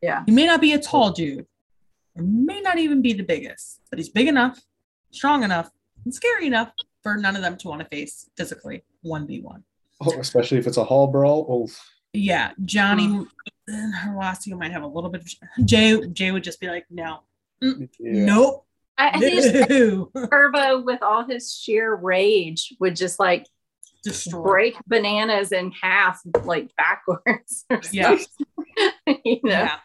Yeah. 0.00 0.22
He 0.26 0.32
may 0.32 0.46
not 0.46 0.60
be 0.60 0.72
a 0.72 0.78
tall 0.78 1.12
dude, 1.12 1.46
or 2.16 2.22
may 2.22 2.60
not 2.60 2.78
even 2.78 3.02
be 3.02 3.12
the 3.12 3.22
biggest, 3.22 3.80
but 3.90 3.98
he's 3.98 4.08
big 4.08 4.28
enough, 4.28 4.60
strong 5.10 5.42
enough, 5.42 5.70
and 6.04 6.14
scary 6.14 6.46
enough 6.46 6.72
for 7.02 7.16
none 7.16 7.36
of 7.36 7.42
them 7.42 7.56
to 7.58 7.68
want 7.68 7.80
to 7.82 7.88
face 7.88 8.28
physically 8.36 8.82
1v1. 9.04 9.62
Oh, 10.02 10.18
especially 10.18 10.58
if 10.58 10.66
it's 10.66 10.76
a 10.76 10.84
hall 10.84 11.06
brawl. 11.06 11.46
Oh, 11.48 11.72
Yeah, 12.12 12.52
Johnny 12.64 13.26
and 13.68 13.94
Horacio 13.94 14.58
might 14.58 14.72
have 14.72 14.82
a 14.82 14.86
little 14.86 15.10
bit 15.10 15.22
of 15.22 15.66
Jay. 15.66 16.00
Jay 16.08 16.32
would 16.32 16.44
just 16.44 16.60
be 16.60 16.68
like, 16.68 16.86
no, 16.90 17.20
mm, 17.62 17.88
yeah. 17.98 18.24
nope, 18.24 18.66
I, 18.98 19.10
I 19.10 19.18
think 19.18 19.34
just 19.34 19.70
no. 19.70 20.10
Turbo, 20.30 20.82
with 20.82 21.02
all 21.02 21.24
his 21.26 21.52
sheer 21.52 21.94
rage, 21.94 22.74
would 22.80 22.96
just 22.96 23.18
like 23.18 23.46
destroy. 24.02 24.42
break 24.42 24.76
bananas 24.86 25.52
in 25.52 25.72
half, 25.72 26.20
like 26.44 26.70
backwards. 26.76 27.64
Yeah. 27.92 28.18
you 29.24 29.40
know? 29.42 29.50
Yeah. 29.50 29.76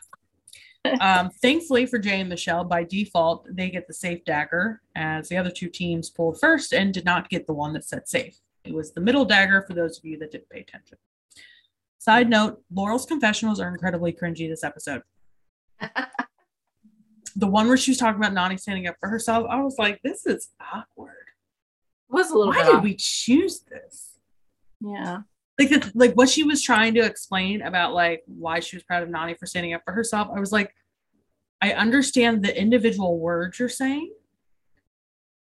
Um, 1.00 1.30
thankfully 1.30 1.86
for 1.86 2.00
Jay 2.00 2.20
and 2.20 2.30
Michele, 2.30 2.64
by 2.64 2.84
default, 2.84 3.48
they 3.56 3.70
get 3.70 3.88
the 3.88 3.94
safe 3.94 4.26
dagger, 4.26 4.82
as 4.96 5.30
the 5.30 5.38
other 5.38 5.52
two 5.52 5.70
teams 5.70 6.10
pulled 6.10 6.40
first 6.40 6.74
and 6.74 6.94
did 6.94 7.06
not 7.06 7.30
get 7.30 7.46
the 7.46 7.54
one 7.54 7.74
that 7.74 7.86
said 7.86 8.08
safe. 8.08 8.40
It 8.64 8.74
was 8.74 8.92
the 8.92 9.02
middle 9.02 9.26
dagger 9.26 9.64
for 9.68 9.74
those 9.74 9.98
of 9.98 10.06
you 10.06 10.18
that 10.20 10.32
didn't 10.32 10.50
pay 10.50 10.62
attention. 10.62 10.98
Side 12.00 12.30
note 12.30 12.62
Laurel's 12.74 13.06
confessionals 13.06 13.60
are 13.60 13.68
incredibly 13.70 14.12
cringy 14.12 14.50
this 14.50 14.64
episode. 14.64 15.04
The 17.36 17.48
one 17.48 17.68
where 17.68 17.78
she 17.78 17.92
was 17.92 17.98
talking 17.98 18.22
about 18.22 18.34
Nany 18.34 18.60
standing 18.60 18.88
up 18.88 18.98
for 19.00 19.08
herself, 19.08 19.48
I 19.50 19.62
was 19.62 19.78
like, 19.80 20.02
this 20.04 20.26
is 20.26 20.50
awkward. 20.74 21.16
It 22.10 22.14
was 22.14 22.30
a 22.30 22.38
little 22.38 22.54
Why 22.54 22.64
did 22.64 22.76
off. 22.76 22.84
we 22.84 22.96
choose 22.96 23.62
this? 23.62 24.20
Yeah. 24.82 25.20
Like 25.62 25.82
the, 25.82 25.92
like 25.94 26.14
what 26.14 26.30
she 26.30 26.44
was 26.44 26.64
trying 26.64 26.96
to 26.96 27.02
explain 27.02 27.62
about 27.62 27.94
like 27.94 28.24
why 28.26 28.60
she 28.60 28.76
was 28.76 28.84
proud 28.84 29.04
of 29.04 29.10
Nany 29.10 29.38
for 29.38 29.46
standing 29.46 29.74
up 29.74 29.84
for 29.86 29.94
herself. 29.94 30.30
I 30.36 30.40
was 30.40 30.52
like, 30.52 30.74
I 31.62 31.74
understand 31.74 32.44
the 32.44 32.60
individual 32.60 33.20
words 33.20 33.60
you're 33.60 33.70
saying, 33.70 34.12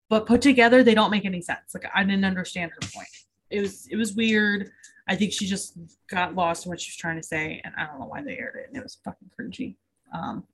but 0.09 0.27
put 0.27 0.41
together 0.41 0.83
they 0.83 0.95
don't 0.95 1.11
make 1.11 1.27
any 1.27 1.43
sense. 1.43 1.75
Like 1.75 1.85
I 1.95 2.03
didn't 2.05 2.25
understand 2.25 2.73
her 2.73 2.89
point. 2.95 3.09
It 3.51 3.61
was 3.61 3.87
it 3.91 3.97
was 3.97 4.15
weird. 4.15 4.71
I 5.07 5.17
think 5.17 5.33
she 5.33 5.47
just 5.47 5.77
got 6.09 6.35
lost 6.35 6.65
in 6.65 6.71
what 6.71 6.81
she 6.81 6.91
was 6.91 6.97
trying 6.97 7.17
to 7.17 7.23
say, 7.23 7.61
and 7.65 7.75
I 7.77 7.87
don't 7.87 7.99
know 7.99 8.07
why 8.07 8.23
they 8.23 8.39
aired 8.39 8.57
it. 8.57 8.69
And 8.69 8.77
it 8.77 8.83
was 8.83 8.99
fucking 9.05 9.31
cringy. 9.39 9.77
Um, 10.15 10.45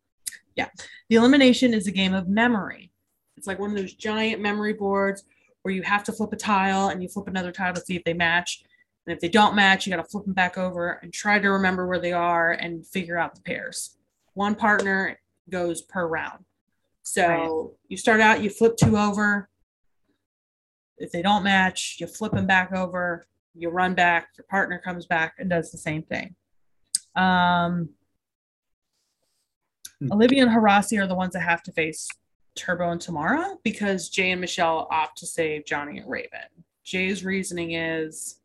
yeah, 0.56 0.68
the 1.08 1.16
elimination 1.16 1.74
is 1.74 1.86
a 1.86 1.92
game 1.92 2.14
of 2.14 2.28
memory. 2.28 2.92
It's 3.36 3.46
like 3.46 3.58
one 3.58 3.70
of 3.70 3.76
those 3.76 3.94
giant 3.94 4.40
memory 4.40 4.72
boards 4.72 5.24
where 5.62 5.74
you 5.74 5.82
have 5.82 6.04
to 6.04 6.12
flip 6.12 6.32
a 6.32 6.36
tile 6.36 6.88
and 6.88 7.02
you 7.02 7.08
flip 7.08 7.26
another 7.26 7.50
tile 7.50 7.74
to 7.74 7.80
see 7.80 7.96
if 7.96 8.04
they 8.04 8.12
match. 8.12 8.64
And 9.06 9.14
if 9.14 9.20
they 9.20 9.28
don't 9.28 9.54
match, 9.54 9.86
you 9.86 9.94
got 9.94 10.02
to 10.02 10.08
flip 10.08 10.24
them 10.24 10.32
back 10.34 10.56
over 10.56 10.92
and 11.02 11.12
try 11.12 11.38
to 11.38 11.50
remember 11.50 11.86
where 11.86 11.98
they 12.00 12.12
are 12.12 12.52
and 12.52 12.86
figure 12.86 13.18
out 13.18 13.34
the 13.34 13.42
pairs. 13.42 13.98
One 14.32 14.54
partner 14.54 15.18
goes 15.50 15.82
per 15.82 16.06
round. 16.06 16.44
So 17.02 17.26
Right. 17.26 17.70
you 17.88 17.96
start 17.98 18.20
out, 18.20 18.42
you 18.42 18.48
flip 18.48 18.76
two 18.78 18.96
over. 18.96 19.50
If 20.96 21.12
they 21.12 21.20
don't 21.22 21.42
match, 21.44 21.96
you 22.00 22.06
flip 22.06 22.32
them 22.32 22.46
back 22.46 22.72
over. 22.72 23.26
You 23.54 23.68
run 23.68 23.94
back. 23.94 24.28
Your 24.38 24.46
partner 24.48 24.80
comes 24.82 25.06
back 25.06 25.34
and 25.38 25.50
does 25.50 25.70
the 25.70 25.78
same 25.78 26.02
thing. 26.02 26.34
Um, 27.14 27.90
Hmm. 30.00 30.12
Olivia 30.12 30.42
and 30.42 30.50
Horacio 30.50 31.02
are 31.02 31.06
the 31.06 31.14
ones 31.14 31.34
that 31.34 31.40
have 31.42 31.62
to 31.64 31.72
face 31.72 32.08
Turbo 32.56 32.90
and 32.90 33.00
Tamara 33.00 33.56
because 33.62 34.08
Jay 34.08 34.32
and 34.32 34.40
Michele 34.40 34.88
opt 34.90 35.18
to 35.18 35.26
save 35.26 35.64
Johnny 35.66 35.98
and 35.98 36.10
Raven. 36.10 36.64
Jay's 36.82 37.24
reasoning 37.24 37.72
is 37.72 38.40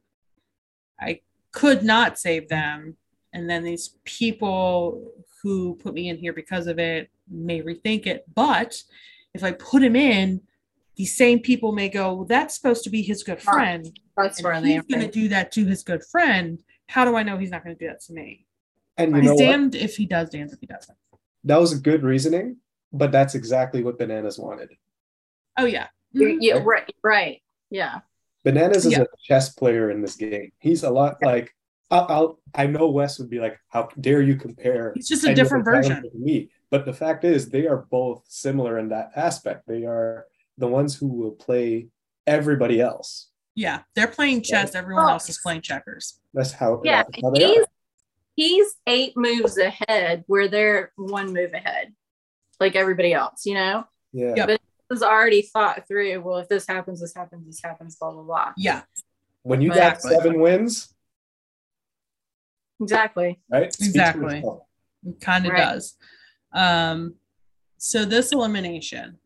I 0.99 1.21
could 1.51 1.83
not 1.83 2.19
save 2.19 2.49
them. 2.49 2.95
And 3.33 3.49
then 3.49 3.63
these 3.63 3.95
people 4.05 5.11
who 5.41 5.75
put 5.75 5.93
me 5.93 6.09
in 6.09 6.17
here 6.17 6.33
because 6.33 6.67
of 6.67 6.79
it 6.79 7.09
may 7.29 7.61
rethink 7.61 8.05
it. 8.07 8.25
But 8.33 8.81
if 9.33 9.43
I 9.43 9.51
put 9.51 9.83
him 9.83 9.95
in, 9.95 10.41
these 10.95 11.15
same 11.15 11.39
people 11.39 11.71
may 11.71 11.87
go, 11.89 12.13
well, 12.13 12.25
that's 12.25 12.55
supposed 12.55 12.83
to 12.83 12.89
be 12.89 13.01
his 13.01 13.23
good 13.23 13.41
friend. 13.41 13.97
That's 14.17 14.43
where 14.43 14.53
And 14.53 14.65
they 14.65 14.73
he's 14.73 14.83
going 14.83 15.05
to 15.05 15.11
do 15.11 15.29
that 15.29 15.51
to 15.53 15.65
his 15.65 15.83
good 15.83 16.03
friend. 16.03 16.61
How 16.87 17.05
do 17.05 17.15
I 17.15 17.23
know 17.23 17.37
he's 17.37 17.51
not 17.51 17.63
going 17.63 17.75
to 17.77 17.79
do 17.79 17.87
that 17.89 18.01
to 18.05 18.13
me? 18.13 18.45
And 18.97 19.11
you 19.15 19.21
He's 19.21 19.29
know 19.29 19.35
what? 19.35 19.51
damned 19.51 19.75
if 19.75 19.95
he 19.95 20.05
does, 20.05 20.29
damned 20.29 20.51
if 20.51 20.59
he 20.59 20.65
doesn't. 20.67 20.97
That 21.45 21.57
was 21.57 21.71
a 21.71 21.79
good 21.79 22.03
reasoning, 22.03 22.57
but 22.91 23.13
that's 23.13 23.33
exactly 23.33 23.81
what 23.81 23.97
Bananas 23.97 24.37
wanted. 24.37 24.71
Oh, 25.57 25.65
yeah. 25.65 25.87
Yeah, 26.11 26.27
Mhm. 26.27 26.37
yeah, 26.41 26.53
right, 26.65 26.93
right. 27.03 27.41
Yeah. 27.69 27.99
Bananas 28.43 28.85
is 28.85 28.93
Yeah. 28.93 29.01
a 29.01 29.05
chess 29.23 29.49
player 29.53 29.91
in 29.91 30.01
this 30.01 30.15
game. 30.15 30.51
He's 30.59 30.83
a 30.83 30.89
lot 30.89 31.17
like 31.21 31.53
I'll, 31.91 32.05
I'll 32.09 32.39
I 32.53 32.67
know 32.67 32.89
Wes 32.89 33.17
would 33.19 33.29
be 33.29 33.39
like, 33.39 33.59
"How 33.67 33.89
dare 33.99 34.21
you 34.21 34.35
compare?" 34.35 34.93
He's 34.95 35.07
just 35.09 35.23
a 35.25 35.33
different 35.33 35.65
version. 35.65 36.03
to 36.03 36.09
me. 36.17 36.49
But 36.69 36.85
the 36.85 36.93
fact 36.93 37.23
is, 37.25 37.49
they 37.49 37.65
are 37.67 37.87
both 37.89 38.23
similar 38.27 38.77
in 38.77 38.89
that 38.89 39.11
aspect. 39.15 39.67
They 39.67 39.85
are 39.85 40.27
the 40.57 40.67
ones 40.67 40.95
who 40.95 41.07
will 41.07 41.31
play 41.31 41.87
everybody 42.27 42.79
else. 42.79 43.29
Yeah. 43.55 43.79
They're 43.95 44.07
playing 44.07 44.43
chess. 44.43 44.75
Everyone 44.75 45.05
Oh. 45.05 45.13
else 45.13 45.27
is 45.29 45.39
playing 45.39 45.61
checkers. 45.61 46.19
That's 46.33 46.51
how. 46.51 46.75
Uh, 46.75 46.81
yeah. 46.83 47.03
that's 47.03 47.21
how 47.23 47.31
they 47.31 47.39
He's 47.47 47.57
are. 47.57 47.65
he's 48.35 48.75
eight 48.85 49.13
moves 49.17 49.57
ahead 49.57 50.23
where 50.27 50.47
they're 50.47 50.91
one 50.95 51.33
move 51.33 51.53
ahead, 51.53 51.93
like 52.59 52.75
everybody 52.75 53.13
else, 53.13 53.45
you 53.47 53.55
know? 53.55 53.83
Yeah. 54.13 54.35
Yep. 54.35 54.37
But 54.37 54.49
it 54.51 54.61
was 54.89 55.03
already 55.03 55.41
thought 55.43 55.87
through. 55.87 56.19
Well, 56.21 56.37
if 56.37 56.49
this 56.49 56.67
happens, 56.67 57.01
this 57.01 57.13
happens, 57.15 57.45
this 57.45 57.61
happens, 57.63 57.95
blah 57.95 58.11
blah 58.11 58.23
blah. 58.23 58.53
Yeah. 58.57 58.81
When 59.43 59.61
you 59.61 59.69
got 59.69 59.93
Exactly. 59.95 60.11
seven 60.15 60.39
wins, 60.41 60.93
Exactly. 62.81 63.39
right? 63.49 63.71
Speaks 63.73 63.89
Exactly. 63.89 64.43
It 65.05 65.21
kind 65.21 65.45
of 65.45 65.53
Right. 65.53 65.59
does. 65.73 65.95
Um, 66.51 67.15
so 67.77 68.03
this 68.05 68.31
elimination, 68.31 69.17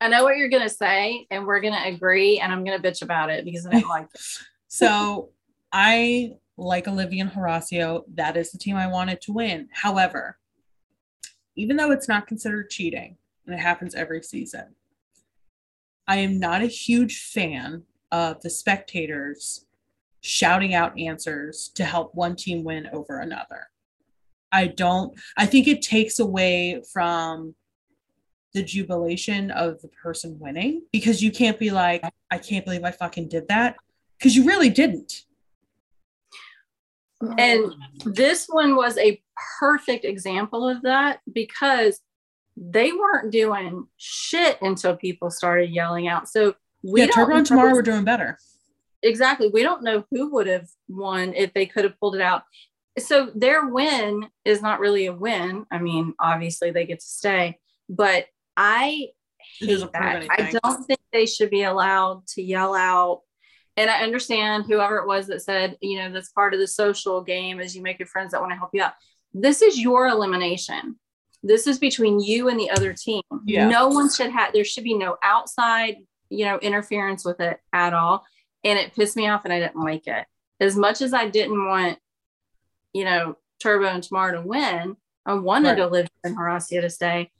I 0.00 0.08
know 0.08 0.24
what 0.24 0.36
you're 0.36 0.48
gonna 0.48 0.68
say, 0.68 1.26
and 1.30 1.46
we're 1.46 1.60
gonna 1.60 1.82
agree, 1.86 2.38
and 2.40 2.52
I'm 2.52 2.64
gonna 2.64 2.78
bitch 2.82 3.02
about 3.02 3.30
it 3.30 3.44
because 3.44 3.66
I 3.66 3.70
didn't 3.70 3.88
like 3.88 4.06
it. 4.14 4.20
So 4.72 5.30
I 5.72 6.34
like 6.56 6.86
Olivia 6.86 7.22
and 7.24 7.32
Horacio. 7.32 8.04
That 8.14 8.36
is 8.36 8.52
the 8.52 8.58
team 8.58 8.76
I 8.76 8.86
wanted 8.86 9.20
to 9.22 9.32
win. 9.32 9.68
However, 9.72 10.38
even 11.56 11.76
though 11.76 11.90
it's 11.90 12.06
not 12.06 12.28
considered 12.28 12.70
cheating 12.70 13.16
and 13.50 13.58
it 13.58 13.62
happens 13.62 13.94
every 13.94 14.22
season, 14.22 14.76
I 16.06 16.16
am 16.16 16.38
not 16.38 16.62
a 16.62 16.66
huge 16.66 17.20
fan 17.20 17.82
of 18.12 18.40
the 18.42 18.50
spectators 18.50 19.66
shouting 20.20 20.74
out 20.74 20.98
answers 20.98 21.70
to 21.74 21.84
help 21.84 22.14
one 22.14 22.36
team 22.36 22.64
win 22.64 22.88
over 22.92 23.18
another. 23.18 23.68
I 24.52 24.66
don't, 24.66 25.18
I 25.36 25.46
think 25.46 25.68
it 25.68 25.82
takes 25.82 26.18
away 26.18 26.82
from 26.92 27.54
the 28.52 28.62
jubilation 28.62 29.50
of 29.52 29.80
the 29.80 29.88
person 29.88 30.36
winning 30.40 30.82
because 30.92 31.22
you 31.22 31.30
can't 31.30 31.58
be 31.58 31.70
like, 31.70 32.02
I 32.30 32.38
can't 32.38 32.64
believe 32.64 32.84
I 32.84 32.90
fucking 32.90 33.28
did 33.28 33.48
that 33.48 33.76
because 34.18 34.36
you 34.36 34.44
really 34.44 34.70
didn't. 34.70 35.24
And 37.38 37.74
this 38.04 38.46
one 38.48 38.76
was 38.76 38.96
a 38.98 39.20
perfect 39.58 40.04
example 40.04 40.68
of 40.68 40.82
that 40.82 41.20
because 41.32 42.00
they 42.62 42.92
weren't 42.92 43.32
doing 43.32 43.86
shit 43.96 44.60
until 44.60 44.94
people 44.94 45.30
started 45.30 45.70
yelling 45.70 46.08
out. 46.08 46.28
So 46.28 46.54
we 46.84 47.00
yeah, 47.00 47.06
Turbo 47.08 47.36
and 47.36 47.46
Tamara 47.46 47.72
were 47.72 47.82
doing 47.82 48.04
better. 48.04 48.38
exactly. 49.02 49.48
We 49.48 49.62
don't 49.62 49.82
know 49.82 50.04
who 50.10 50.30
would 50.32 50.46
have 50.46 50.68
won 50.86 51.32
if 51.34 51.54
they 51.54 51.64
could 51.64 51.84
have 51.84 51.98
pulled 51.98 52.16
it 52.16 52.20
out. 52.20 52.42
So 52.98 53.30
their 53.34 53.68
win 53.68 54.28
is 54.44 54.60
not 54.60 54.80
really 54.80 55.06
a 55.06 55.12
win. 55.12 55.64
I 55.70 55.78
mean, 55.78 56.14
obviously 56.20 56.70
they 56.70 56.84
get 56.84 57.00
to 57.00 57.06
stay, 57.06 57.58
but 57.88 58.26
I 58.56 59.08
hate 59.58 59.80
that. 59.94 60.26
I 60.30 60.52
don't 60.62 60.84
think 60.84 61.00
they 61.12 61.24
should 61.26 61.50
be 61.50 61.62
allowed 61.62 62.26
to 62.28 62.42
yell 62.42 62.74
out. 62.74 63.22
And 63.76 63.88
I 63.88 64.02
understand 64.02 64.64
whoever 64.66 64.98
it 64.98 65.06
was 65.06 65.28
that 65.28 65.40
said, 65.40 65.78
you 65.80 65.98
know, 65.98 66.12
that's 66.12 66.32
part 66.32 66.52
of 66.52 66.60
the 66.60 66.66
social 66.66 67.22
game 67.22 67.58
is 67.58 67.74
you 67.74 67.82
make 67.82 67.98
your 67.98 68.08
friends 68.08 68.32
that 68.32 68.40
want 68.40 68.52
to 68.52 68.58
help 68.58 68.70
you 68.74 68.82
out. 68.82 68.92
This 69.32 69.62
is 69.62 69.80
your 69.80 70.08
elimination. 70.08 70.98
This 71.42 71.66
is 71.66 71.78
between 71.78 72.20
you 72.20 72.48
and 72.48 72.58
the 72.58 72.70
other 72.70 72.92
team. 72.92 73.22
Yeah. 73.44 73.68
No 73.68 73.88
one 73.88 74.12
should 74.12 74.30
have, 74.30 74.52
there 74.52 74.64
should 74.64 74.84
be 74.84 74.94
no 74.94 75.16
outside, 75.22 75.96
you 76.28 76.44
know, 76.44 76.58
interference 76.58 77.24
with 77.24 77.40
it 77.40 77.58
at 77.72 77.94
all. 77.94 78.24
And 78.62 78.78
it 78.78 78.94
pissed 78.94 79.16
me 79.16 79.28
off 79.28 79.44
and 79.44 79.52
I 79.52 79.58
didn't 79.58 79.82
like 79.82 80.06
it. 80.06 80.26
As 80.60 80.76
much 80.76 81.00
as 81.00 81.14
I 81.14 81.28
didn't 81.28 81.66
want, 81.66 81.98
you 82.92 83.04
know, 83.04 83.36
Turbo 83.62 83.86
and 83.86 84.02
Tamar 84.02 84.32
to 84.32 84.42
win, 84.42 84.96
I 85.24 85.34
wanted 85.34 85.78
Right. 85.78 85.90
live 85.90 86.08
in 86.24 86.36
Horacio 86.36 86.82
to 86.82 86.90
stay. 86.90 87.30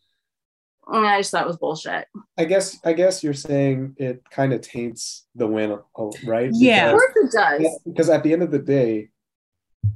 And 0.86 1.06
I 1.06 1.20
just 1.20 1.30
thought 1.30 1.44
it 1.44 1.48
was 1.48 1.58
bullshit. 1.58 2.06
I 2.38 2.46
guess 2.46 2.78
I 2.84 2.94
guess 2.94 3.22
you're 3.22 3.34
saying 3.34 3.94
it 3.98 4.22
kind 4.30 4.52
of 4.52 4.62
taints 4.62 5.26
the 5.34 5.46
win, 5.46 5.78
oh, 5.96 6.12
right? 6.24 6.50
Yeah. 6.52 6.86
Of 6.86 6.98
course 6.98 7.12
it 7.16 7.32
does. 7.32 7.58
Because, 7.58 7.80
because 7.84 8.08
at 8.08 8.22
the 8.22 8.32
end 8.32 8.42
of 8.42 8.50
the 8.50 8.58
day, 8.58 9.10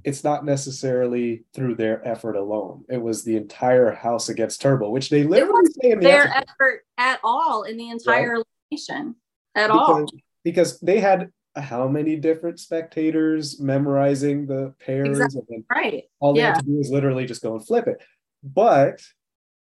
it's 0.04 0.24
not 0.24 0.44
necessarily 0.44 1.44
through 1.54 1.74
their 1.74 2.06
effort 2.06 2.36
alone. 2.36 2.84
It 2.88 3.00
was 3.00 3.24
the 3.24 3.36
entire 3.36 3.90
house 3.92 4.28
against 4.28 4.60
Turbo, 4.60 4.90
which 4.90 5.10
they 5.10 5.24
literally 5.24 5.70
say 5.82 5.90
in 5.92 5.98
the 6.00 6.04
their 6.06 6.24
episode. 6.28 6.44
effort 6.60 6.84
at 6.98 7.20
all 7.24 7.62
in 7.64 7.76
the 7.76 7.90
entire 7.90 8.36
elimination 8.70 9.16
at 9.54 9.70
all. 9.70 10.00
because, 10.04 10.12
because 10.44 10.80
they 10.80 11.00
had 11.00 11.30
how 11.56 11.86
many 11.86 12.16
different 12.16 12.58
spectators 12.58 13.60
memorizing 13.60 14.46
the 14.46 14.74
pairs 14.84 15.20
Exactly. 15.20 15.64
Right. 15.70 16.04
all 16.20 16.34
they 16.34 16.40
Yeah. 16.40 16.54
had 16.54 16.60
to 16.60 16.66
do 16.66 16.80
is 16.80 16.90
literally 16.90 17.26
just 17.26 17.42
go 17.42 17.54
and 17.54 17.64
flip 17.64 17.86
it 17.86 18.02
but 18.42 19.00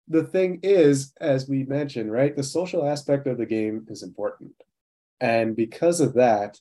the 0.06 0.22
thing 0.22 0.60
is 0.62 1.12
as 1.20 1.48
we 1.48 1.64
mentioned 1.64 2.12
right 2.12 2.36
the 2.36 2.42
social 2.44 2.86
aspect 2.86 3.26
of 3.26 3.36
the 3.36 3.46
game 3.46 3.84
is 3.88 4.04
important 4.04 4.52
and 5.20 5.56
because 5.56 6.00
of 6.00 6.14
that 6.14 6.60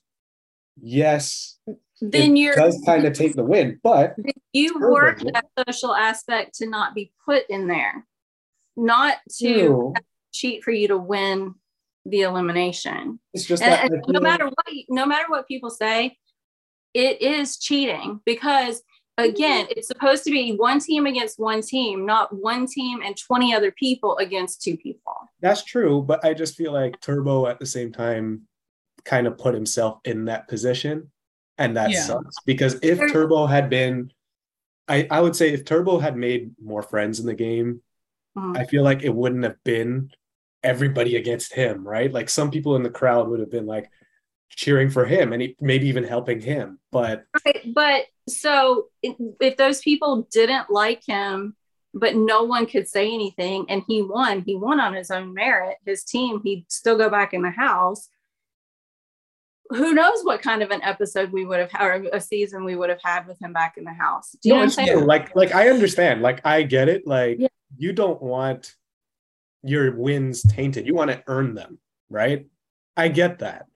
yes 0.80 1.58
Then 2.02 2.34
you're 2.34 2.56
does 2.56 2.82
kind 2.84 3.04
of 3.04 3.12
take 3.12 3.34
the 3.34 3.44
win 3.44 3.78
but 3.82 4.16
you 4.52 4.78
work 4.80 5.20
but- 5.22 5.34
that 5.34 5.68
social 5.68 5.94
aspect 5.94 6.56
to 6.56 6.66
not 6.68 6.94
be 6.94 7.12
put 7.24 7.48
in 7.48 7.68
there, 7.68 8.04
not 8.76 9.18
to 9.38 9.94
cheat 10.32 10.64
for 10.64 10.72
you 10.72 10.88
to 10.88 10.98
win 10.98 11.54
the 12.04 12.22
elimination. 12.22 13.20
it's 13.32 13.44
just 13.44 13.62
that 13.62 13.84
And, 13.84 13.94
and 13.94 14.04
no 14.08 14.20
matter 14.20 14.46
what, 14.46 14.66
no 14.88 15.06
matter 15.06 15.26
what 15.28 15.46
people 15.46 15.70
say, 15.70 16.18
it 16.92 17.22
is 17.22 17.58
cheating 17.58 18.20
because 18.26 18.82
again, 19.16 19.66
it's 19.70 19.86
supposed 19.86 20.24
to 20.24 20.32
be 20.32 20.56
one 20.56 20.80
team 20.80 21.06
against 21.06 21.38
one 21.38 21.62
team, 21.62 22.04
not 22.04 22.34
one 22.34 22.66
team 22.66 23.00
and 23.02 23.16
20 23.16 23.54
other 23.54 23.70
people 23.70 24.16
against 24.18 24.62
two 24.62 24.76
people. 24.76 25.14
That's 25.40 25.62
true, 25.62 26.02
but 26.02 26.24
I 26.24 26.34
just 26.34 26.56
feel 26.56 26.72
like 26.72 27.00
Turbo 27.00 27.46
at 27.46 27.60
the 27.60 27.66
same 27.66 27.92
time 27.92 28.48
kind 29.04 29.28
of 29.28 29.38
put 29.38 29.54
himself 29.54 30.00
in 30.04 30.24
that 30.24 30.48
position. 30.48 31.11
And 31.62 31.76
that 31.76 31.90
Yeah. 31.90 32.00
sucks 32.02 32.36
because 32.44 32.74
if 32.82 32.98
Turbo 33.12 33.46
had 33.46 33.70
been, 33.70 34.12
I, 34.88 35.06
I 35.08 35.20
would 35.20 35.36
say 35.36 35.52
if 35.52 35.64
Turbo 35.64 36.00
had 36.00 36.16
made 36.16 36.50
more 36.60 36.82
friends 36.82 37.20
in 37.20 37.26
the 37.26 37.34
game, 37.34 37.82
Mhm. 38.36 38.56
I 38.56 38.64
feel 38.64 38.82
like 38.82 39.02
it 39.04 39.14
wouldn't 39.14 39.44
have 39.44 39.62
been 39.62 40.10
everybody 40.64 41.14
against 41.16 41.52
him, 41.54 41.86
right? 41.86 42.10
Like 42.12 42.28
some 42.28 42.50
people 42.50 42.74
in 42.74 42.82
the 42.82 42.90
crowd 42.90 43.28
would 43.28 43.38
have 43.40 43.50
been 43.50 43.66
like 43.66 43.88
cheering 44.48 44.90
for 44.90 45.04
him 45.04 45.32
and 45.32 45.40
he, 45.42 45.56
maybe 45.60 45.86
even 45.86 46.02
helping 46.04 46.40
him. 46.40 46.80
But 46.90 47.24
Right, 47.44 47.62
but 47.72 48.06
so 48.28 48.88
if 49.02 49.56
those 49.56 49.80
people 49.82 50.26
didn't 50.32 50.68
like 50.70 51.04
him, 51.06 51.54
but 51.94 52.16
no 52.16 52.42
one 52.42 52.66
could 52.66 52.88
say 52.88 53.12
anything, 53.12 53.66
and 53.68 53.82
he 53.86 54.02
won, 54.02 54.42
he 54.46 54.56
won 54.56 54.80
on 54.80 54.94
his 54.94 55.10
own 55.12 55.32
merit. 55.34 55.76
His 55.84 56.02
team, 56.04 56.40
he'd 56.42 56.64
still 56.70 56.96
go 56.96 57.08
back 57.08 57.34
in 57.34 57.42
the 57.42 57.50
house. 57.50 58.08
Who 59.74 59.94
knows 59.94 60.22
what 60.22 60.42
kind 60.42 60.62
of 60.62 60.70
an 60.70 60.82
episode 60.82 61.32
we 61.32 61.44
would 61.44 61.58
have 61.58 61.70
had, 61.72 61.86
or 61.86 62.08
a 62.12 62.20
season 62.20 62.64
we 62.64 62.76
would 62.76 62.90
have 62.90 63.00
had 63.02 63.26
with 63.26 63.40
him 63.40 63.52
back 63.52 63.76
in 63.76 63.84
the 63.84 63.92
house? 63.92 64.32
Do 64.42 64.48
you 64.48 64.52
know 64.54 64.58
what 64.60 64.64
I'm 64.64 64.70
saying? 64.70 64.98
true. 64.98 65.06
like 65.06 65.34
like 65.36 65.54
I 65.54 65.68
understand, 65.68 66.22
like 66.22 66.44
I 66.46 66.62
get 66.62 66.88
it. 66.88 67.06
Like 67.06 67.38
Yeah. 67.40 67.48
you 67.76 67.92
don't 67.92 68.20
want 68.22 68.74
your 69.62 69.94
wins 69.96 70.42
tainted. 70.42 70.86
You 70.86 70.94
want 70.94 71.10
to 71.10 71.22
earn 71.26 71.54
them, 71.54 71.78
right? 72.10 72.46
I 72.96 73.08
get 73.08 73.38
that. 73.40 73.66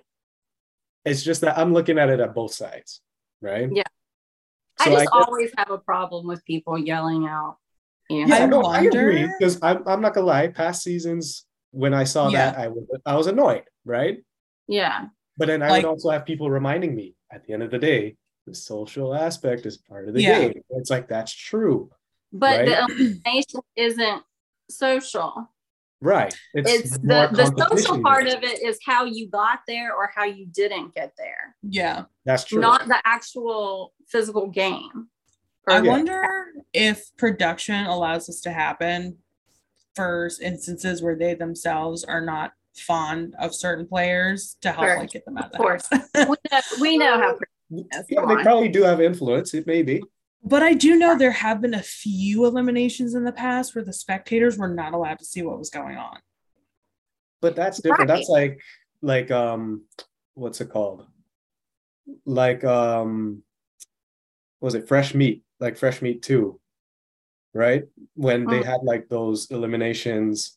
It's 1.04 1.22
just 1.22 1.40
that 1.42 1.56
I'm 1.58 1.72
looking 1.72 1.98
at 1.98 2.08
it 2.08 2.18
at 2.20 2.34
both 2.34 2.52
sides, 2.52 3.00
right? 3.40 3.68
Yeah. 3.72 3.84
So 4.80 4.90
I 4.90 4.94
just 4.94 5.04
guess- 5.04 5.08
always 5.12 5.50
have 5.56 5.70
a 5.70 5.78
problem 5.78 6.26
with 6.26 6.44
people 6.44 6.76
yelling 6.78 7.26
out. 7.26 7.56
You 8.10 8.26
know? 8.26 8.36
yeah, 8.36 8.42
I 8.42 8.46
no, 8.46 8.62
I 8.62 8.80
agree 8.82 9.20
wonder- 9.22 9.34
because 9.38 9.58
I'm 9.62 9.86
I'm 9.86 10.00
not 10.00 10.14
gonna 10.14 10.26
lie. 10.26 10.48
Past 10.48 10.82
seasons, 10.82 11.46
when 11.70 11.94
I 11.94 12.04
saw 12.04 12.28
Yeah. 12.28 12.50
that, 12.50 12.58
I 12.58 12.68
was 12.68 12.84
I 13.06 13.14
was 13.16 13.26
annoyed, 13.28 13.64
right? 13.84 14.18
yeah. 14.68 15.06
But 15.36 15.48
then 15.48 15.62
I 15.62 15.68
Like- 15.68 15.84
would 15.84 15.88
also 15.90 16.10
have 16.10 16.24
people 16.24 16.50
reminding 16.50 16.94
me 16.94 17.14
at 17.30 17.44
the 17.44 17.52
end 17.52 17.62
of 17.62 17.70
the 17.70 17.78
day, 17.78 18.16
the 18.46 18.54
social 18.54 19.14
aspect 19.14 19.66
is 19.66 19.76
part 19.76 20.08
of 20.08 20.14
the 20.14 20.22
Yeah. 20.22 20.40
game. 20.48 20.62
It's 20.70 20.90
like 20.90 21.08
that's 21.08 21.32
true, 21.32 21.90
But 22.32 22.64
the 22.66 22.72
Right. 22.72 22.90
elimination 22.90 23.60
isn't 23.76 24.22
social. 24.70 25.48
right? 26.02 26.36
It's 26.52 26.98
more 27.02 27.26
the, 27.28 27.50
the 27.56 27.76
social 27.78 28.02
part 28.02 28.26
of 28.26 28.42
it 28.42 28.62
is 28.62 28.78
how 28.84 29.04
you 29.06 29.28
got 29.30 29.60
there 29.66 29.94
or 29.94 30.10
how 30.14 30.24
you 30.24 30.44
didn't 30.46 30.94
get 30.94 31.14
there. 31.16 31.56
Yeah. 31.62 32.04
That's 32.26 32.44
true. 32.44 32.60
not 32.60 32.86
the 32.86 33.00
actual 33.06 33.94
physical 34.06 34.48
game. 34.48 35.08
I 35.66 35.80
Yeah. 35.80 35.90
wonder 35.90 36.52
if 36.74 37.16
production 37.16 37.86
allows 37.86 38.26
this 38.26 38.42
to 38.42 38.52
happen 38.52 39.18
for 39.94 40.28
instances 40.42 41.00
where 41.02 41.16
they 41.16 41.32
themselves 41.34 42.04
are 42.04 42.20
not 42.20 42.52
fond 42.80 43.34
of 43.38 43.54
certain 43.54 43.86
players 43.86 44.56
to 44.62 44.70
help 44.72 44.86
Sure. 44.86 44.98
like 44.98 45.10
get 45.10 45.24
them 45.24 45.38
out 45.38 45.46
of 45.46 45.52
the 45.52 45.58
Of 45.58 45.62
course. 45.62 45.88
house. 45.90 46.08
we, 46.14 46.36
know, 46.50 46.60
we 46.80 46.96
know 47.04 47.18
how. 47.20 47.38
yeah, 47.70 47.82
come 48.18 48.28
they 48.28 48.34
on. 48.36 48.42
probably 48.42 48.68
do 48.68 48.82
have 48.82 49.00
influence. 49.00 49.54
It 49.54 49.66
may 49.66 49.82
be. 49.82 50.02
But 50.44 50.62
I 50.62 50.74
do 50.74 50.96
know 50.96 51.18
there 51.18 51.32
have 51.32 51.60
been 51.60 51.74
a 51.74 51.82
few 51.82 52.44
eliminations 52.46 53.14
in 53.14 53.24
the 53.24 53.32
past 53.32 53.74
where 53.74 53.84
the 53.84 53.92
spectators 53.92 54.56
were 54.56 54.68
not 54.68 54.92
allowed 54.94 55.18
to 55.18 55.24
see 55.24 55.42
what 55.42 55.58
was 55.58 55.70
going 55.70 55.96
on. 55.96 56.18
But 57.40 57.56
that's 57.56 57.78
different. 57.80 58.08
Right. 58.10 58.16
That's 58.16 58.28
like 58.28 58.60
like 59.02 59.30
um 59.30 59.82
what's 60.34 60.60
it 60.60 60.70
called? 60.70 61.06
Like 62.24 62.62
um 62.64 63.42
what 64.60 64.68
was 64.68 64.74
it 64.74 64.86
fresh 64.88 65.14
meat? 65.14 65.42
Like 65.58 65.76
fresh 65.76 66.00
meat 66.00 66.22
too. 66.22 66.60
Right? 67.52 67.84
When 68.14 68.46
they 68.46 68.60
Mm. 68.60 68.64
had 68.66 68.80
like 68.84 69.08
those 69.08 69.50
eliminations 69.50 70.56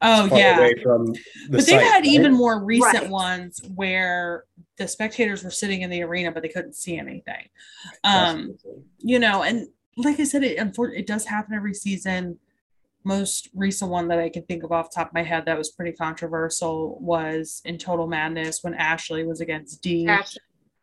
Oh 0.00 0.26
yeah. 0.36 0.58
away 0.58 0.74
from 0.82 1.06
the 1.06 1.18
But 1.50 1.60
site, 1.64 1.66
they've 1.80 1.80
had 1.88 1.94
right? 2.00 2.06
even 2.06 2.32
more 2.32 2.62
recent 2.64 3.02
Right. 3.04 3.10
ones 3.10 3.60
where 3.74 4.44
the 4.76 4.86
spectators 4.86 5.42
were 5.42 5.50
sitting 5.50 5.82
in 5.82 5.90
the 5.90 6.02
arena 6.02 6.30
but 6.30 6.42
they 6.42 6.48
couldn't 6.48 6.74
see 6.76 6.96
anything. 6.98 7.48
Um 8.04 8.56
true. 8.62 8.84
you 8.98 9.18
know, 9.18 9.42
and 9.42 9.68
like 9.96 10.20
I 10.20 10.24
said, 10.24 10.44
it 10.44 10.58
unfortunately 10.58 11.00
it 11.02 11.06
does 11.08 11.24
happen 11.24 11.54
every 11.54 11.74
season. 11.74 12.38
most 13.04 13.48
recent 13.54 13.90
one 13.90 14.06
that 14.08 14.18
I 14.18 14.28
can 14.28 14.42
think 14.44 14.62
of 14.64 14.70
off 14.72 14.90
the 14.90 14.96
top 14.96 15.08
of 15.08 15.14
my 15.14 15.22
head 15.22 15.46
that 15.46 15.56
was 15.58 15.70
pretty 15.70 15.92
controversial 15.92 16.98
was 17.00 17.62
in 17.64 17.78
Total 17.78 18.06
Madness 18.06 18.62
when 18.62 18.74
Ashley 18.74 19.24
was 19.24 19.40
against 19.40 19.80
Dean. 19.82 20.08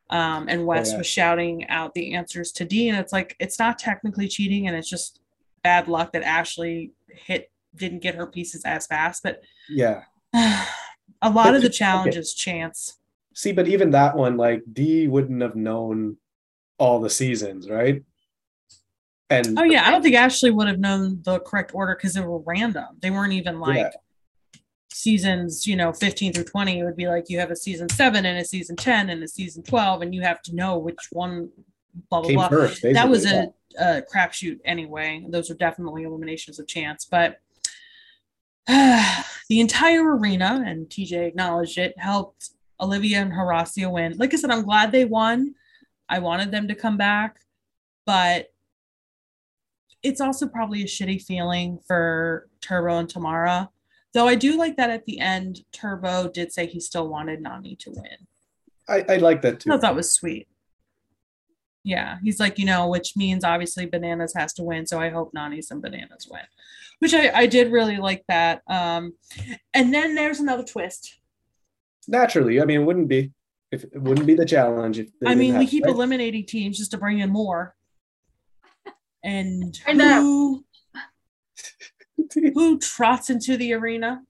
Um, 0.10 0.48
and 0.50 0.66
Wes 0.66 0.92
yeah. 0.92 0.98
was 1.00 1.08
shouting 1.08 1.68
out 1.70 1.94
the 1.94 2.14
answers 2.16 2.52
to 2.54 2.66
Dean. 2.66 2.94
It's 2.96 3.12
like 3.14 3.36
it's 3.40 3.58
not 3.60 3.80
technically 3.80 4.28
cheating, 4.28 4.68
and 4.68 4.76
it's 4.76 4.90
just 4.90 5.20
bad 5.64 5.88
luck 5.88 6.14
that 6.14 6.22
Ashley 6.24 6.92
hit 7.10 7.50
didn't 7.76 8.00
get 8.02 8.16
her 8.16 8.28
pieces 8.28 8.64
as 8.66 8.88
fast. 8.88 9.24
But 9.24 9.42
Yeah. 9.70 10.04
a 10.34 10.66
lot 11.30 11.46
But 11.46 11.56
of 11.56 11.62
the 11.62 11.68
okay. 11.70 12.22
chance. 12.36 12.98
See, 13.34 13.52
but 13.52 13.68
even 13.68 13.92
that 13.92 14.16
one, 14.16 14.38
like 14.38 14.64
D 14.72 15.08
wouldn't 15.08 15.42
have 15.42 15.56
known 15.56 16.18
all 16.78 17.00
the 17.02 17.10
seasons, 17.10 17.70
right? 17.70 18.04
And 19.30 19.58
Oh 19.60 19.64
yeah, 19.64 19.88
I 19.88 19.92
don't 19.92 20.02
think 20.04 20.16
Ashley 20.16 20.52
would 20.52 20.68
have 20.68 20.80
known 20.80 21.22
the 21.24 21.40
correct 21.40 21.72
order 21.74 21.96
because 21.96 22.14
they 22.14 22.22
were 22.22 22.40
random. 22.40 22.98
They 23.02 23.12
weren't 23.12 23.34
even 23.34 23.60
like 23.60 23.78
Yeah. 23.78 24.60
seasons, 24.92 25.66
you 25.68 25.76
know, 25.76 25.92
15 25.92 26.34
through 26.34 26.44
20. 26.44 26.80
It 26.80 26.84
would 26.84 26.96
be 26.96 27.08
like 27.08 27.26
you 27.30 27.40
have 27.40 27.52
a 27.52 27.56
season 27.56 27.90
seven 27.90 28.26
and 28.26 28.38
a 28.38 28.46
season 28.46 28.76
10 28.76 29.10
and 29.10 29.24
a 29.24 29.28
season 29.28 29.64
12, 29.64 30.02
and 30.04 30.14
you 30.16 30.22
have 30.22 30.42
to 30.44 30.56
know 30.56 30.78
which 30.78 31.08
one 31.12 31.50
blah 32.10 32.22
blah 32.22 32.28
came 32.30 32.36
blah. 32.38 32.50
first. 32.50 32.82
that 32.84 33.10
was 33.10 33.26
a, 33.26 33.52
a 33.80 34.02
crapshoot 34.14 34.60
anyway. 34.64 35.26
Those 35.28 35.50
are 35.50 35.56
definitely 35.56 36.04
eliminations 36.04 36.60
of 36.60 36.68
chance, 36.68 37.06
but 37.06 37.40
the 39.50 39.60
entire 39.60 40.16
arena, 40.16 40.64
and 40.66 40.88
TJ 40.88 41.28
acknowledged 41.28 41.78
it, 41.78 41.98
helped 41.98 42.50
Olivia 42.80 43.20
and 43.22 43.32
Horacio 43.32 43.92
win. 43.92 44.18
Like 44.18 44.34
I 44.34 44.38
said, 44.38 44.52
I'm 44.52 44.64
glad 44.64 44.92
they 44.92 45.06
won. 45.06 45.54
I 46.10 46.20
wanted 46.20 46.52
them 46.52 46.68
to 46.68 46.76
come 46.76 46.98
back, 46.98 47.38
but 48.06 48.48
it's 50.04 50.22
also 50.22 50.48
probably 50.48 50.84
a 50.84 50.86
shitty 50.86 51.22
feeling 51.22 51.80
for 51.88 52.48
Turbo 52.62 53.00
and 53.00 53.10
Tamara. 53.10 53.70
Though 54.14 54.28
I 54.28 54.36
do 54.36 54.58
like 54.58 54.78
that 54.78 54.90
at 54.90 55.06
the 55.06 55.20
end, 55.20 55.62
Turbo 55.72 56.30
did 56.30 56.54
say 56.54 56.68
he 56.68 56.80
still 56.80 57.10
wanted 57.10 57.44
Nany 57.44 57.78
to 57.80 57.92
win. 57.92 58.28
I, 58.88 59.04
I 59.10 59.18
like 59.18 59.42
that 59.42 59.56
I 59.56 59.58
too. 59.58 59.70
thought 59.70 59.82
that 59.82 59.96
was 59.96 60.14
sweet. 60.14 60.48
Yeah, 61.84 62.18
he's 62.24 62.40
like, 62.40 62.58
you 62.58 62.66
know, 62.66 62.88
which 62.88 63.16
means 63.16 63.44
obviously 63.44 63.86
Bananas 63.86 64.34
has 64.36 64.54
to 64.54 64.64
win, 64.64 64.86
so 64.88 65.00
I 65.00 65.10
hope 65.10 65.34
Nany's 65.34 65.70
and 65.70 65.82
Bananas 65.82 66.28
win, 66.32 66.42
which 67.00 67.14
I, 67.14 67.32
I 67.34 67.46
did 67.48 67.72
really 67.72 67.98
like 67.98 68.24
that. 68.28 68.62
Um, 68.68 69.14
and 69.74 69.94
then 69.94 70.16
there's 70.16 70.40
another 70.40 70.64
twist. 70.64 71.20
Naturally, 72.08 72.62
I 72.62 72.66
mean, 72.66 72.82
it 72.82 72.84
wouldn't 72.84 73.08
be 73.08 73.32
if 73.72 73.84
it 73.84 74.02
wouldn't 74.02 74.28
be 74.28 74.36
the 74.36 74.46
challenge. 74.46 75.00
If 75.00 75.10
I 75.26 75.36
mean, 75.36 75.58
we 75.58 75.68
keep 75.68 75.86
right? 75.86 75.94
eliminating 75.94 76.46
teams 76.46 76.78
just 76.78 76.92
to 76.92 76.98
bring 76.98 77.20
in 77.20 77.30
more. 77.30 77.76
And 79.24 79.80
I 79.88 79.94
know. 79.94 80.22
who 80.22 80.66
who 82.54 82.78
trots 82.78 83.32
into 83.32 83.58
the 83.58 83.74
arena? 83.74 84.22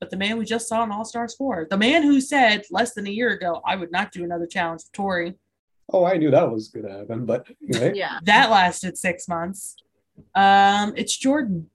But 0.00 0.08
the 0.10 0.16
man 0.16 0.38
we 0.38 0.46
just 0.46 0.68
saw 0.68 0.82
in 0.84 0.90
All 0.90 1.04
Stars 1.04 1.34
4, 1.36 1.66
the 1.68 1.76
man 1.76 2.02
who 2.02 2.20
said 2.22 2.64
less 2.70 2.94
than 2.94 3.06
a 3.06 3.10
year 3.10 3.30
ago, 3.32 3.60
I 3.66 3.76
would 3.76 3.92
not 3.92 4.12
do 4.12 4.24
another 4.24 4.46
challenge 4.46 4.82
for 4.84 4.92
Tori. 4.94 5.34
oh, 5.92 6.06
I 6.06 6.16
knew 6.16 6.30
that 6.30 6.50
was 6.50 6.68
gonna 6.68 6.98
happen, 6.98 7.26
but 7.26 7.46
anyway, 7.62 7.92
Yeah. 7.94 8.18
That 8.24 8.50
lasted 8.50 8.96
six 8.96 9.28
months. 9.28 9.76
Um, 10.34 10.94
it's 10.96 11.14
Jordan. 11.16 11.68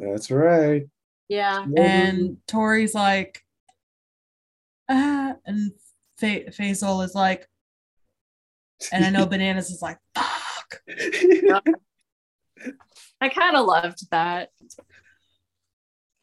That's 0.00 0.30
right. 0.30 0.86
Yeah. 1.28 1.64
And 1.76 2.38
Tori's 2.48 2.94
like, 2.94 3.42
ah, 4.88 5.34
and 5.46 5.72
Fa- 6.18 6.50
Faysal 6.50 7.04
is 7.04 7.14
like, 7.14 7.46
and 8.92 9.04
I 9.04 9.10
know 9.10 9.26
Bananas 9.30 9.70
is 9.70 9.82
like, 9.82 9.98
fuck. 10.14 10.80
I 13.20 13.28
kind 13.28 13.56
of 13.56 13.66
loved 13.66 14.10
that. 14.10 14.48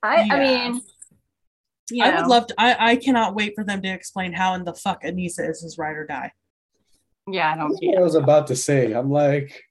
I 0.03 0.27
I 0.29 0.39
mean, 0.39 0.81
you 1.89 2.03
I 2.03 2.15
would 2.19 2.27
love 2.27 2.47
to, 2.47 2.55
I, 2.57 2.91
I 2.91 2.95
cannot 2.95 3.35
wait 3.35 3.53
for 3.55 3.63
them 3.63 3.81
to 3.81 3.87
explain 3.87 4.33
how 4.33 4.53
in 4.55 4.63
the 4.63 4.73
fuck 4.73 5.03
Anissa 5.03 5.49
is 5.49 5.61
his 5.61 5.77
ride 5.77 5.95
or 5.95 6.05
die. 6.05 6.31
yeah, 7.29 7.53
I 7.53 7.57
don't 7.57 7.69
That's 7.69 7.79
what 7.81 7.97
I 7.97 8.01
was 8.01 8.15
about 8.15 8.47
to 8.47 8.55
say. 8.55 8.91
I'm 8.93 9.09
like, 9.09 9.63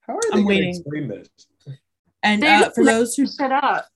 how 0.00 0.14
are 0.14 0.20
they 0.22 0.30
going 0.30 0.42
to 0.42 0.48
waiting. 0.48 0.70
explain 0.70 1.08
this? 1.08 1.28
And 2.22 2.44
uh, 2.44 2.70
for 2.70 2.84
those 2.84 3.14
who 3.14 3.26
shut 3.26 3.52
up. 3.52 3.88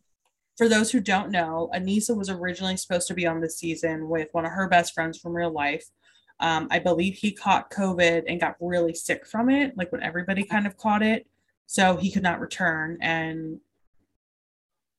for 0.57 0.69
those 0.69 0.91
who 0.91 1.01
don't 1.01 1.31
know, 1.31 1.71
Anissa 1.75 2.17
was 2.17 2.29
originally 2.29 2.77
supposed 2.77 3.07
to 3.09 3.15
be 3.15 3.27
on 3.27 3.41
this 3.41 3.59
season 3.59 4.09
with 4.09 4.29
one 4.33 4.45
of 4.45 4.53
her 4.53 4.69
best 4.69 4.95
friends 4.95 5.19
from 5.19 5.33
real 5.33 5.51
life. 5.51 5.85
Um, 6.41 6.69
I 6.71 6.81
believe 6.81 7.15
he 7.15 7.33
caught 7.33 7.71
COVID 7.71 8.25
and 8.29 8.41
got 8.41 8.57
really 8.61 8.95
sick 8.95 9.27
from 9.27 9.49
it, 9.49 9.77
like 9.77 9.93
when 9.93 10.03
everybody 10.03 10.45
kind 10.45 10.67
of 10.67 10.77
caught 10.77 11.03
it. 11.03 11.27
So 11.67 11.97
he 11.97 12.13
could 12.13 12.23
not 12.23 12.41
return, 12.41 12.99
and 13.01 13.59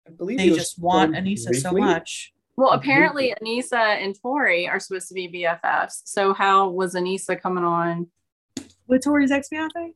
I 0.05 0.11
believe 0.11 0.37
they 0.37 0.49
just 0.49 0.77
want 0.77 1.13
filmed 1.13 1.27
Anissa 1.27 1.55
so 1.55 1.71
much. 1.71 2.33
Well, 2.57 2.71
apparently 2.71 3.33
Anissa 3.41 3.75
and 3.75 4.19
Tori 4.19 4.67
are 4.67 4.79
supposed 4.79 5.07
to 5.09 5.13
be 5.13 5.29
BFFs. 5.29 6.01
So 6.05 6.33
how 6.33 6.69
was 6.69 6.93
Anissa 6.93 7.39
coming 7.39 7.63
on? 7.63 8.07
with 8.87 9.03
Tori's 9.03 9.31
ex 9.31 9.49
fiance. 9.49 9.93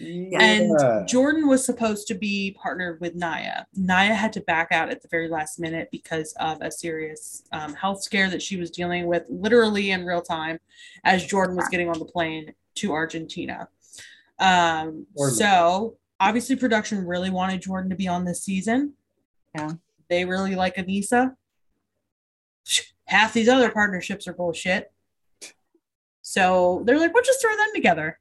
Yeah. 0.00 0.42
And 0.42 1.08
Jordan 1.08 1.46
was 1.46 1.64
supposed 1.64 2.06
to 2.08 2.14
be 2.14 2.56
partnered 2.60 3.00
with 3.00 3.14
Naya. 3.14 3.64
Naya 3.76 4.14
had 4.14 4.32
to 4.32 4.40
back 4.40 4.68
out 4.72 4.88
at 4.88 5.02
the 5.02 5.08
very 5.08 5.28
last 5.28 5.60
minute 5.60 5.88
because 5.92 6.32
of 6.40 6.62
a 6.62 6.70
serious 6.70 7.42
um, 7.52 7.74
health 7.74 8.02
scare 8.02 8.30
that 8.30 8.40
she 8.40 8.56
was 8.56 8.70
dealing 8.70 9.06
with 9.06 9.24
literally 9.28 9.90
in 9.90 10.06
real 10.06 10.22
time 10.22 10.58
as 11.04 11.26
Jordan 11.26 11.54
was 11.54 11.68
getting 11.68 11.90
on 11.90 11.98
the 11.98 12.06
plane 12.06 12.54
to 12.76 12.92
Argentina. 12.92 13.68
Um, 14.38 15.06
so 15.16 15.98
obviously, 16.18 16.56
production 16.56 17.06
really 17.06 17.30
wanted 17.30 17.60
Jordan 17.60 17.90
to 17.90 17.96
be 17.96 18.08
on 18.08 18.24
this 18.24 18.42
season. 18.42 18.94
Yeah. 19.54 19.72
They 20.08 20.24
really 20.24 20.54
like 20.54 20.76
Anissa. 20.76 21.34
Half 23.04 23.34
these 23.34 23.48
other 23.48 23.70
partnerships 23.70 24.26
are 24.26 24.32
bullshit. 24.32 24.90
So 26.22 26.82
they're 26.86 26.98
like, 26.98 27.12
we'll 27.12 27.24
just 27.24 27.42
throw 27.42 27.54
them 27.54 27.68
together. 27.74 28.18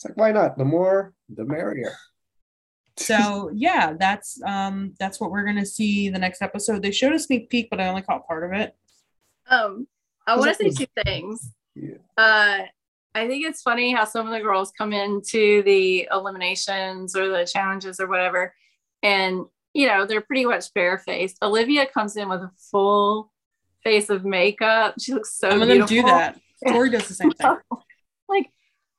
It's 0.00 0.06
like, 0.06 0.16
why 0.16 0.32
not? 0.32 0.56
The 0.56 0.64
more, 0.64 1.12
the 1.28 1.44
merrier. 1.44 1.92
so 2.96 3.50
yeah 3.54 3.94
that's 3.98 4.40
um 4.44 4.92
that's 4.98 5.20
what 5.20 5.30
we're 5.30 5.44
gonna 5.44 5.64
see 5.64 6.10
the 6.10 6.18
next 6.18 6.42
episode 6.42 6.82
they 6.82 6.90
showed 6.90 7.12
a 7.14 7.18
sneak 7.18 7.48
peek 7.48 7.68
but 7.70 7.80
i 7.80 7.88
only 7.88 8.02
caught 8.02 8.26
part 8.26 8.44
of 8.44 8.52
it 8.58 8.74
Um, 9.48 9.86
I 10.26 10.36
want 10.36 10.56
to 10.56 10.64
that 10.64 10.74
say 10.76 10.84
two 10.84 11.02
things. 11.04 11.52
Yeah. 11.74 11.94
Uh, 12.18 12.58
I 13.14 13.26
think 13.26 13.44
it's 13.46 13.62
funny 13.62 13.92
how 13.92 14.04
some 14.04 14.26
of 14.26 14.32
the 14.32 14.40
girls 14.40 14.70
come 14.76 14.92
into 14.92 15.62
the 15.62 16.08
eliminations 16.12 17.16
or 17.16 17.28
the 17.28 17.44
challenges 17.46 17.98
or 18.00 18.06
whatever, 18.06 18.54
and 19.02 19.44
you 19.72 19.86
know 19.88 20.04
they're 20.06 20.20
pretty 20.20 20.44
much 20.44 20.72
barefaced. 20.74 21.38
Olivia 21.42 21.86
comes 21.86 22.16
in 22.16 22.28
with 22.28 22.40
a 22.42 22.50
full 22.70 23.32
face 23.82 24.10
of 24.10 24.24
makeup. 24.24 24.94
She 25.00 25.14
looks 25.14 25.36
so 25.38 25.50
some 25.50 25.62
of 25.62 25.68
them 25.68 25.78
do 25.78 25.86
beautiful. 25.86 26.10
that 26.18 26.38
tori 26.68 26.90
does 26.90 27.08
the 27.08 27.14
same 27.14 27.30
thing 27.32 27.56
like 28.28 28.50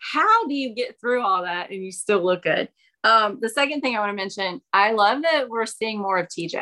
how 0.01 0.47
do 0.47 0.53
you 0.53 0.73
get 0.73 0.99
through 0.99 1.21
all 1.21 1.43
that 1.43 1.69
and 1.69 1.83
you 1.83 1.91
still 1.91 2.23
look 2.23 2.43
good? 2.43 2.69
Um 3.03 3.39
the 3.41 3.49
second 3.49 3.81
thing 3.81 3.95
i 3.95 3.99
want 3.99 4.11
to 4.11 4.15
mention 4.15 4.61
i 4.73 4.91
love 4.91 5.23
that 5.23 5.49
we're 5.49 5.65
seeing 5.65 5.99
more 5.99 6.19
of 6.19 6.27
tj 6.27 6.55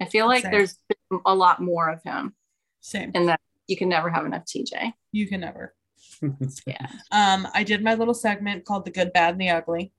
i 0.00 0.04
feel 0.04 0.26
like 0.26 0.42
Same. 0.42 0.50
there's 0.50 0.76
a 1.24 1.34
lot 1.34 1.62
more 1.62 1.88
of 1.88 2.02
him 2.02 2.34
same. 2.80 3.12
and 3.14 3.28
that 3.28 3.40
you 3.68 3.76
can 3.76 3.88
never 3.88 4.10
have 4.10 4.26
enough 4.26 4.44
tj 4.44 4.92
you 5.12 5.26
can 5.28 5.40
never. 5.40 5.74
Yeah. 6.66 6.86
Um 7.12 7.46
i 7.54 7.62
did 7.62 7.84
my 7.84 7.94
little 7.94 8.14
segment 8.14 8.64
called 8.64 8.84
the 8.84 8.90
good 8.90 9.12
bad 9.12 9.34
and 9.34 9.40
the 9.40 9.50
ugly. 9.50 9.92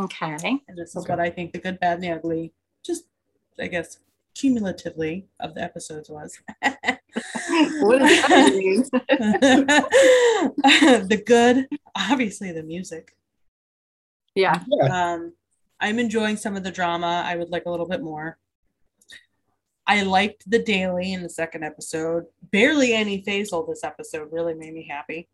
Okay. 0.00 0.36
And 0.40 0.76
this 0.78 0.96
is 0.96 1.06
what 1.06 1.20
i 1.20 1.28
think 1.28 1.52
the 1.52 1.58
good 1.58 1.78
bad 1.78 1.94
and 1.94 2.04
the 2.04 2.10
ugly 2.10 2.54
just 2.82 3.04
i 3.60 3.66
guess 3.66 3.98
cumulatively 4.34 5.26
of 5.40 5.54
the 5.54 5.62
episodes 5.62 6.08
was 6.08 6.38
what 7.80 7.98
does 7.98 8.22
that 8.28 8.54
mean 8.54 8.82
the 11.08 11.22
good 11.26 11.66
obviously 11.94 12.52
the 12.52 12.62
music 12.62 13.14
yeah 14.34 14.60
Um, 14.90 15.32
I'm 15.80 15.98
enjoying 15.98 16.36
some 16.36 16.56
of 16.56 16.62
the 16.62 16.70
drama. 16.70 17.22
I 17.26 17.34
would 17.36 17.50
like 17.50 17.64
a 17.66 17.70
little 17.70 17.88
bit 17.88 18.02
more. 18.02 18.38
I 19.84 20.02
liked 20.04 20.48
the 20.48 20.60
daily 20.62 21.12
in 21.12 21.24
the 21.24 21.28
second 21.28 21.64
episode. 21.64 22.26
Barely 22.52 22.92
any 22.94 23.20
Faysal 23.22 23.66
this 23.68 23.82
episode 23.82 24.28
really 24.30 24.54
made 24.54 24.74
me 24.74 24.86
happy. 24.88 25.28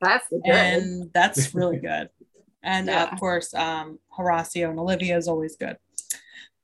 that's 0.00 0.28
good 0.28 0.40
And 0.46 1.10
that's 1.12 1.52
really 1.52 1.78
good. 1.78 2.10
And 2.62 2.88
uh, 2.88 2.92
Yeah. 2.92 3.12
of 3.12 3.18
course, 3.18 3.52
um, 3.54 3.98
Horacio 4.16 4.70
and 4.70 4.78
Olivia 4.78 5.16
is 5.16 5.26
always 5.26 5.56
good. 5.56 5.76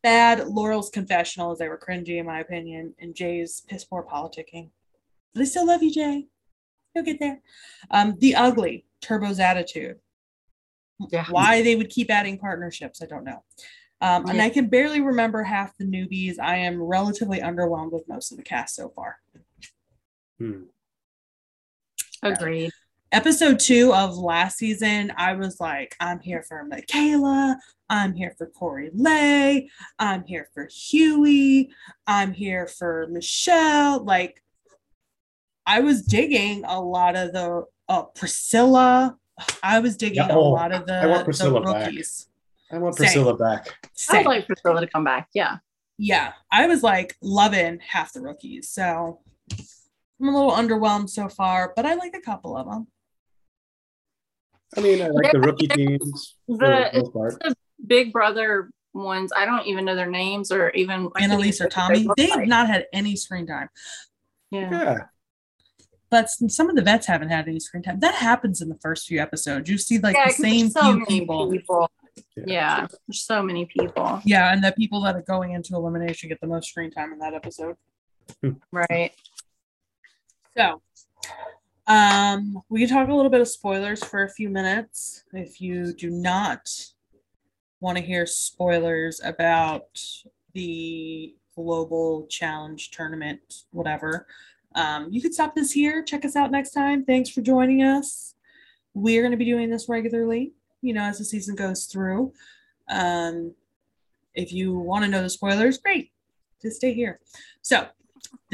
Bad 0.05 0.47
Laurel's 0.47 0.91
confessional 0.91 1.51
as 1.51 1.59
they 1.59 1.69
were 1.69 1.79
cringy 1.79 2.21
in 2.21 2.27
my 2.27 2.39
opinion, 2.39 2.95
and 3.01 3.15
Jay's 3.15 3.63
piss 3.67 3.85
poor 3.85 4.05
politicking. 4.05 4.71
But 5.33 5.43
I 5.43 5.45
still 5.47 5.67
love 5.67 5.83
you, 5.83 5.91
Jay. 5.91 6.29
You'll 6.95 7.05
get 7.05 7.19
there. 7.19 7.41
Um, 7.91 8.15
the 8.21 8.37
ugly, 8.37 8.85
Turbo's 9.01 9.41
attitude 9.41 9.99
yeah 11.11 11.25
why 11.29 11.63
they 11.63 11.77
would 11.77 11.91
keep 11.91 12.11
adding 12.11 12.39
partnerships 12.39 13.03
i 13.03 13.07
don't 13.07 13.25
know 13.25 13.43
um, 14.01 14.27
and 14.29 14.41
i 14.41 14.49
can 14.49 14.69
barely 14.69 15.01
remember 15.01 15.43
half 15.43 15.77
the 15.77 15.85
newbies 15.85 16.39
i 16.39 16.57
am 16.57 16.81
relatively 16.81 17.41
underwhelmed 17.41 17.93
with 17.93 18.09
most 18.09 18.31
of 18.31 18.39
the 18.39 18.45
cast 18.45 18.75
so 18.75 18.89
far 18.91 19.19
Hmm. 20.39 20.65
agreed 22.23 22.73
episode 23.15 23.61
two 23.61 23.95
of 23.95 24.19
last 24.19 24.59
season, 24.59 25.13
I 25.17 25.35
was 25.35 25.61
like, 25.61 25.95
I'm 26.01 26.19
here 26.19 26.43
for 26.43 26.65
Michaela. 26.65 27.57
I'm 27.89 28.13
here 28.13 28.35
for 28.37 28.47
Corey 28.49 28.91
Lay. 28.93 29.71
I'm 30.01 30.25
here 30.25 30.49
for 30.53 30.67
Huey. 30.67 31.71
I'm 32.09 32.33
here 32.33 32.67
for 32.67 33.07
Michele. 33.09 34.03
Like, 34.03 34.43
I 35.65 35.79
was 35.79 36.03
digging 36.03 36.65
a 36.65 36.81
lot 36.81 37.15
of 37.15 37.33
the 37.33 37.65
uh, 37.89 38.03
Priscilla. 38.03 39.17
I 39.63 39.79
was 39.79 39.97
digging 39.97 40.17
Yeah, 40.17 40.33
a 40.33 40.37
oh, 40.37 40.51
lot 40.51 40.73
of 40.73 40.85
the, 40.87 40.95
I 40.95 41.07
want 41.07 41.21
the 41.21 41.25
Priscilla 41.27 41.61
back. 41.61 41.93
I 42.73 42.79
want 42.79 42.97
Same. 42.97 43.05
Priscilla 43.05 43.37
back. 43.37 43.69
I'd 44.11 44.27
like 44.27 44.47
Priscilla 44.47 44.81
to 44.81 44.89
come 44.89 45.05
back. 45.05 45.29
Yeah. 45.35 45.59
yeah, 45.99 46.33
I 46.51 46.67
was 46.67 46.83
like 46.83 47.17
loving 47.23 47.79
half 47.79 48.13
the 48.13 48.23
rookies. 48.23 48.71
So 48.71 49.21
I'm 50.21 50.29
a 50.29 50.35
little 50.35 50.51
underwhelmed 50.51 51.11
so 51.11 51.29
far, 51.29 51.73
but 51.77 51.87
I 51.87 51.95
like 51.95 52.17
a 52.17 52.21
couple 52.21 52.57
of 52.57 52.67
them. 52.67 52.89
I 54.77 54.81
mean, 54.81 55.03
I 55.03 55.09
like 55.09 55.33
the 55.33 55.41
rookie 55.41 55.67
teams 55.69 56.35
for 56.47 56.59
The- 56.59 56.91
the 56.93 56.99
most 57.01 57.13
part. 57.13 57.43
Big 57.87 58.13
Brother 58.13 58.71
ones, 58.95 59.33
I 59.37 59.45
don't 59.45 59.67
even 59.67 59.85
know 59.85 59.95
their 59.97 60.11
names 60.11 60.51
or 60.53 60.71
even 60.71 61.11
I 61.17 61.25
Analyse 61.25 61.61
or 61.61 61.65
even 61.67 61.71
think 61.71 61.71
what 61.71 61.71
Tommy, 61.73 62.03
look 62.05 62.17
they 62.17 62.27
have 62.29 62.39
like. 62.41 62.49
not 62.49 62.69
had 62.69 62.87
any 62.93 63.17
screen 63.17 63.47
time. 63.47 63.69
Yeah. 64.51 64.71
Yeah. 64.71 64.99
But 66.11 66.29
some 66.31 66.71
of 66.71 66.77
the 66.77 66.83
vets 66.83 67.07
haven't 67.07 67.31
had 67.31 67.49
any 67.49 67.59
screen 67.59 67.83
time. 67.83 67.99
That 68.01 68.15
happens 68.15 68.63
in 68.63 68.69
the 68.69 68.79
first 68.81 69.09
few 69.09 69.21
episodes. 69.21 69.69
You 69.69 69.79
see 69.79 69.99
like 69.99 70.15
Yeah, 70.15 70.27
the 70.27 70.31
'cause 70.31 70.37
there's 70.39 70.53
same 70.53 70.71
so 70.71 70.81
few 70.83 70.93
many 70.95 71.05
people. 71.21 71.51
people. 71.51 71.91
Yeah. 72.37 72.45
Yeah. 72.47 72.87
There's 73.09 73.23
so 73.25 73.43
many 73.43 73.67
people. 73.67 74.23
Yeah, 74.25 74.53
and 74.53 74.63
the 74.63 74.71
people 74.73 75.01
that 75.03 75.17
are 75.17 75.23
going 75.23 75.53
into 75.53 75.75
elimination 75.75 76.29
get 76.29 76.41
the 76.41 76.47
most 76.47 76.69
screen 76.69 76.93
time 76.93 77.13
in 77.13 77.19
that 77.19 77.35
episode. 77.35 77.77
Hmm. 78.43 78.51
Right. 78.71 79.11
So, 80.57 80.81
um, 81.87 82.63
we 82.69 82.81
can 82.81 82.89
talk 82.89 83.09
a 83.09 83.15
little 83.15 83.31
bit 83.31 83.41
of 83.41 83.49
spoilers 83.49 84.03
for 84.03 84.25
a 84.25 84.31
few 84.31 84.49
minutes. 84.49 85.25
If 85.33 85.61
you 85.61 85.93
do 85.93 86.11
not 86.11 86.71
want 87.81 87.99
to 87.99 88.05
hear 88.05 88.27
spoilers 88.27 89.21
about 89.23 90.01
the 90.55 91.35
global 91.55 92.27
challenge 92.29 92.91
tournament, 92.91 93.65
whatever, 93.71 94.27
um, 94.75 95.09
you 95.11 95.21
could 95.21 95.35
stop 95.35 95.55
this 95.55 95.73
here. 95.73 96.03
Check 96.03 96.25
us 96.25 96.37
out 96.37 96.51
next 96.51 96.71
time. 96.71 97.05
Thanks 97.05 97.31
for 97.31 97.43
joining 97.43 97.83
us. 97.83 98.35
We're 98.95 99.23
going 99.23 99.33
to 99.33 99.37
be 99.37 99.45
doing 99.45 99.71
this 99.71 99.89
regularly, 99.89 100.53
you 100.81 100.95
know, 100.95 101.03
as 101.03 101.19
the 101.19 101.25
season 101.25 101.55
goes 101.55 101.85
through. 101.85 102.33
Um, 102.89 103.55
if 104.35 104.53
you 104.53 104.73
want 104.75 105.05
to 105.05 105.11
know 105.11 105.23
the 105.23 105.31
spoilers, 105.31 105.79
great. 105.79 106.11
Just 106.63 106.77
stay 106.77 106.95
here. 106.95 107.21
So, 107.63 107.89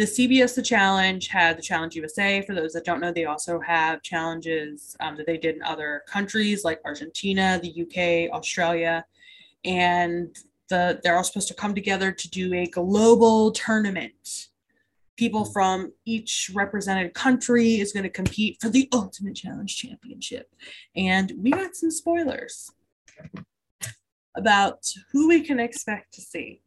the 0.01 0.07
CBS 0.07 0.55
The 0.55 0.62
Challenge 0.62 1.28
had 1.28 1.59
the 1.59 1.62
Challenge 1.62 1.94
USA. 1.94 2.40
For 2.40 2.55
those 2.55 2.72
that 2.72 2.86
don't 2.86 3.01
know, 3.01 3.12
they 3.12 3.26
also 3.26 3.61
have 3.61 4.01
challenges 4.01 4.96
um, 5.01 5.14
that 5.18 5.26
they 5.26 5.36
did 5.36 5.57
in 5.57 5.62
other 5.62 6.05
countries 6.09 6.64
like 6.64 6.80
Argentina, 6.86 7.61
the 7.62 7.82
UK, 7.82 8.34
Australia, 8.34 9.05
and 9.62 10.34
the 10.70 10.98
they're 11.03 11.18
all 11.18 11.24
supposed 11.24 11.48
to 11.48 11.55
come 11.55 11.74
together 11.74 12.12
to 12.12 12.30
do 12.30 12.55
a 12.55 12.64
global 12.64 13.53
tournament. 13.53 14.48
People 15.18 15.44
from 15.44 15.92
each 16.07 16.51
represented 16.55 17.12
country 17.12 17.78
is 17.78 17.92
going 17.92 18.05
to 18.05 18.09
compete 18.09 18.57
for 18.59 18.70
the 18.70 18.88
Ultimate 18.94 19.36
Challenge 19.36 19.76
Championship, 19.76 20.55
and 20.96 21.30
we 21.36 21.51
got 21.51 21.76
some 21.76 21.90
spoilers 21.90 22.70
about 24.34 24.86
who 25.12 25.28
we 25.28 25.42
can 25.42 25.61
expect 25.61 26.14
to 26.14 26.22
see. 26.22 26.62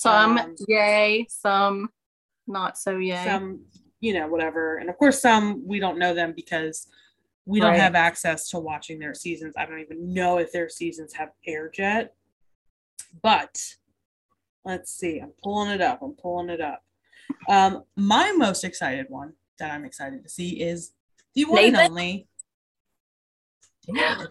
Some 0.00 0.38
Um, 0.38 0.54
yay, 0.66 1.26
some 1.28 1.90
not 2.46 2.78
so 2.78 2.96
yay. 2.96 3.22
some 3.22 3.60
you 4.00 4.14
know 4.14 4.28
whatever. 4.28 4.78
And 4.78 4.88
of 4.88 4.96
course 4.96 5.20
some 5.20 5.66
we 5.66 5.78
don't 5.78 5.98
know 5.98 6.14
them 6.14 6.32
because 6.34 6.86
we 7.44 7.60
don't 7.60 7.74
have 7.74 7.94
access 7.94 8.48
to 8.50 8.58
watching 8.58 8.98
their 8.98 9.12
seasons. 9.12 9.54
I 9.58 9.66
don't 9.66 9.80
even 9.80 10.14
know 10.14 10.38
if 10.38 10.52
their 10.52 10.70
seasons 10.70 11.12
have 11.12 11.32
aired 11.46 11.74
yet. 11.76 12.14
But 13.22 13.76
let's 14.64 14.90
see. 14.90 15.18
I'm 15.18 15.32
pulling 15.42 15.70
it 15.70 15.82
up. 15.82 16.00
I'm 16.00 16.12
pulling 16.12 16.48
it 16.48 16.62
up. 16.62 16.82
Um 17.46 17.84
my 17.94 18.32
most 18.32 18.64
excited 18.64 19.04
one 19.10 19.34
that 19.58 19.70
i'm 19.70 19.84
excited 19.84 20.22
to 20.22 20.28
see 20.30 20.62
is 20.62 20.92
the 21.34 21.44
one 21.44 21.62
and 21.64 21.72
Nathan? 21.74 21.90
only 21.90 22.26
David. 23.86 24.28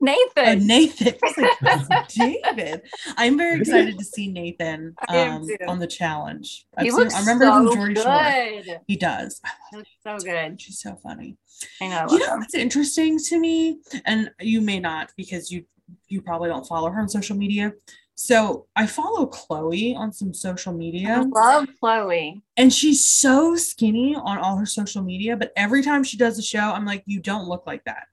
Oh, 0.00 0.04
Nathan. 0.04 0.66
Nathan. 0.66 1.14
I 1.62 1.84
like, 1.90 2.08
David. 2.54 2.82
I'm 3.16 3.36
very 3.36 3.58
excited 3.60 3.98
to 3.98 4.04
see 4.04 4.28
Nathan 4.30 4.94
um, 5.08 5.46
on 5.66 5.78
the 5.80 5.86
challenge. 5.88 6.66
I've 6.76 6.84
he 6.84 6.90
seen- 6.90 6.98
looks 7.00 7.14
I 7.14 7.20
remember 7.20 7.44
so 7.46 7.52
from 7.54 7.66
Geordie 7.74 7.94
good. 7.94 8.64
Shore. 8.66 8.80
He 8.86 8.96
does. 8.96 9.40
He 9.70 9.76
looks 9.78 9.90
so 10.04 10.16
good. 10.18 10.60
She's 10.60 10.80
so 10.80 10.96
funny. 11.02 11.36
I 11.80 11.88
know. 11.88 12.06
I 12.08 12.12
You 12.12 12.18
know 12.20 12.34
him. 12.34 12.38
what's 12.40 12.54
interesting 12.54 13.18
to 13.18 13.38
me, 13.40 13.78
and 14.06 14.30
you 14.40 14.60
may 14.60 14.78
not 14.78 15.12
because 15.16 15.50
you 15.50 15.64
you 16.08 16.20
probably 16.22 16.48
don't 16.50 16.66
follow 16.66 16.90
her 16.90 17.00
on 17.00 17.08
social 17.08 17.36
media. 17.36 17.72
So 18.14 18.66
I 18.76 18.86
follow 18.86 19.26
Chloe 19.26 19.94
on 19.94 20.12
some 20.12 20.34
social 20.34 20.72
media. 20.72 21.14
I 21.14 21.22
love 21.22 21.68
Chloe. 21.80 22.42
and 22.56 22.72
she's 22.72 23.06
so 23.06 23.54
skinny 23.56 24.14
on 24.16 24.38
all 24.38 24.56
her 24.56 24.66
social 24.66 25.02
media. 25.02 25.36
But 25.36 25.52
every 25.56 25.82
time 25.82 26.02
she 26.04 26.16
does 26.16 26.36
a 26.38 26.42
show, 26.42 26.58
I'm 26.58 26.84
like, 26.84 27.04
you 27.06 27.20
don't 27.20 27.48
look 27.48 27.64
like 27.66 27.84
that. 27.84 28.04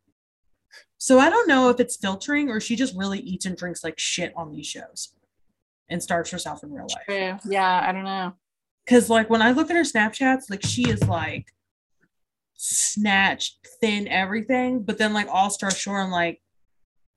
So 1.06 1.20
I 1.20 1.30
don't 1.30 1.47
know 1.47 1.70
if 1.70 1.80
it's 1.80 1.97
filtering 1.97 2.49
or 2.49 2.60
she 2.60 2.76
just 2.76 2.95
really 2.95 3.20
eats 3.20 3.45
and 3.45 3.56
drinks 3.56 3.84
like 3.84 3.99
shit 3.99 4.34
on 4.36 4.51
these 4.51 4.66
shows 4.66 5.14
and 5.88 6.01
starves 6.01 6.32
herself 6.32 6.64
in 6.64 6.72
real 6.74 6.88
life. 6.89 7.06
True. 7.06 7.38
Yeah, 7.47 7.86
I 7.88 7.91
don't 7.91 8.06
know. 8.06 8.34
Because 8.84 9.08
like 9.08 9.30
when 9.30 9.43
I 9.43 9.51
look 9.51 9.70
at 9.70 9.76
her 9.76 9.84
Snapchats, 9.84 10.49
like 10.49 10.66
she 10.66 10.89
is 10.89 11.08
like 11.08 11.53
snatched, 12.56 13.68
thin, 13.80 14.08
everything. 14.08 14.82
But 14.82 14.97
then 14.97 15.14
like 15.14 15.28
All 15.30 15.51
Star 15.51 15.70
Shore, 15.70 16.01
I'm 16.01 16.10
like, 16.10 16.41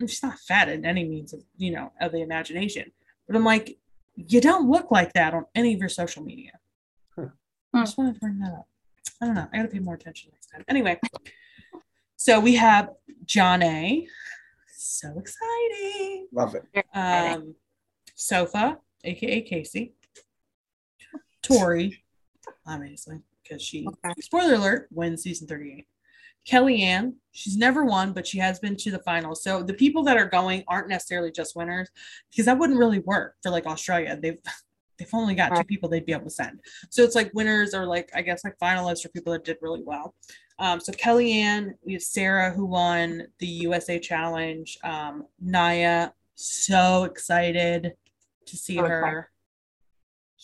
mm, 0.03 0.07
she's 0.07 0.22
not 0.22 0.39
fat 0.39 0.68
in 0.68 0.84
any 0.84 1.09
means 1.09 1.32
of 1.32 1.41
you 1.57 1.70
know 1.70 1.91
of 1.99 2.12
the 2.12 2.20
imagination. 2.20 2.93
But 3.26 3.36
I'm 3.36 3.45
like, 3.45 3.78
you 4.16 4.43
don't 4.43 4.68
look 4.70 4.91
like 4.91 5.14
that 5.14 5.32
on 5.32 5.47
any 5.55 5.72
of 5.72 5.80
your 5.80 5.89
social 5.89 6.22
media. 6.22 6.53
Huh. 7.16 7.28
I 7.72 7.84
just 7.84 7.97
wanted 7.97 8.16
to 8.16 8.20
bring 8.20 8.39
that 8.41 8.53
up. 8.53 8.68
I 9.22 9.24
don't 9.24 9.34
know. 9.34 9.49
I 9.51 9.57
gotta 9.57 9.68
pay 9.70 9.78
more 9.78 9.95
attention 9.95 10.28
next 10.34 10.49
time. 10.49 10.62
Anyway, 10.68 11.01
so 12.18 12.40
we 12.40 12.56
have 12.56 12.90
John 13.24 13.62
A. 13.62 14.06
So 14.76 15.08
exciting. 15.18 16.26
Love 16.32 16.56
it. 16.56 16.64
Um, 16.92 17.54
Sofa, 18.16 18.78
aka 19.04 19.48
Kaycee, 19.48 19.92
Tori, 21.42 22.02
obviously, 22.66 23.20
because 23.42 23.62
she, 23.62 23.86
Okay. 23.86 24.14
spoiler 24.20 24.54
alert, 24.54 24.88
wins 24.90 25.22
season 25.22 25.46
38. 25.46 25.86
Kellyanne, 26.48 27.14
she's 27.30 27.56
never 27.56 27.84
won, 27.84 28.12
but 28.12 28.26
she 28.26 28.38
has 28.38 28.58
been 28.58 28.74
to 28.76 28.90
the 28.90 28.98
finals. 29.00 29.42
So 29.44 29.62
the 29.62 29.74
people 29.74 30.02
that 30.04 30.16
are 30.16 30.28
going 30.28 30.64
aren't 30.66 30.88
necessarily 30.88 31.30
just 31.30 31.54
winners 31.54 31.88
because 32.30 32.46
that 32.46 32.58
wouldn't 32.58 32.78
really 32.78 33.00
work 33.00 33.36
for 33.42 33.50
like 33.50 33.66
Australia. 33.66 34.18
They've 34.20 34.38
they've 34.99 35.08
only 35.12 35.34
got 35.36 35.54
two 35.54 35.64
people 35.64 35.88
they'd 35.88 36.07
be 36.07 36.12
able 36.12 36.24
to 36.24 36.30
send. 36.30 36.58
So 36.90 37.04
it's 37.04 37.14
like 37.14 37.30
winners 37.34 37.72
or 37.74 37.86
like 37.86 38.11
I 38.14 38.22
guess 38.22 38.42
like 38.45 38.58
finalists 38.58 39.04
or 39.04 39.11
people 39.11 39.32
that 39.34 39.45
did 39.45 39.58
really 39.62 39.82
well. 39.84 40.14
Um, 40.59 40.80
so 40.80 40.93
Kellyanne, 40.93 41.75
we 41.85 41.93
have 41.93 42.03
Sarah 42.03 42.51
who 42.51 42.67
won 42.67 43.29
the 43.39 43.47
USA 43.47 43.99
Challenge. 43.99 44.76
Um, 44.83 45.26
Naya, 45.41 46.11
so 46.35 47.05
excited 47.05 47.93
to 48.47 48.57
see 48.57 48.76
So 48.76 48.83
her. 48.83 49.30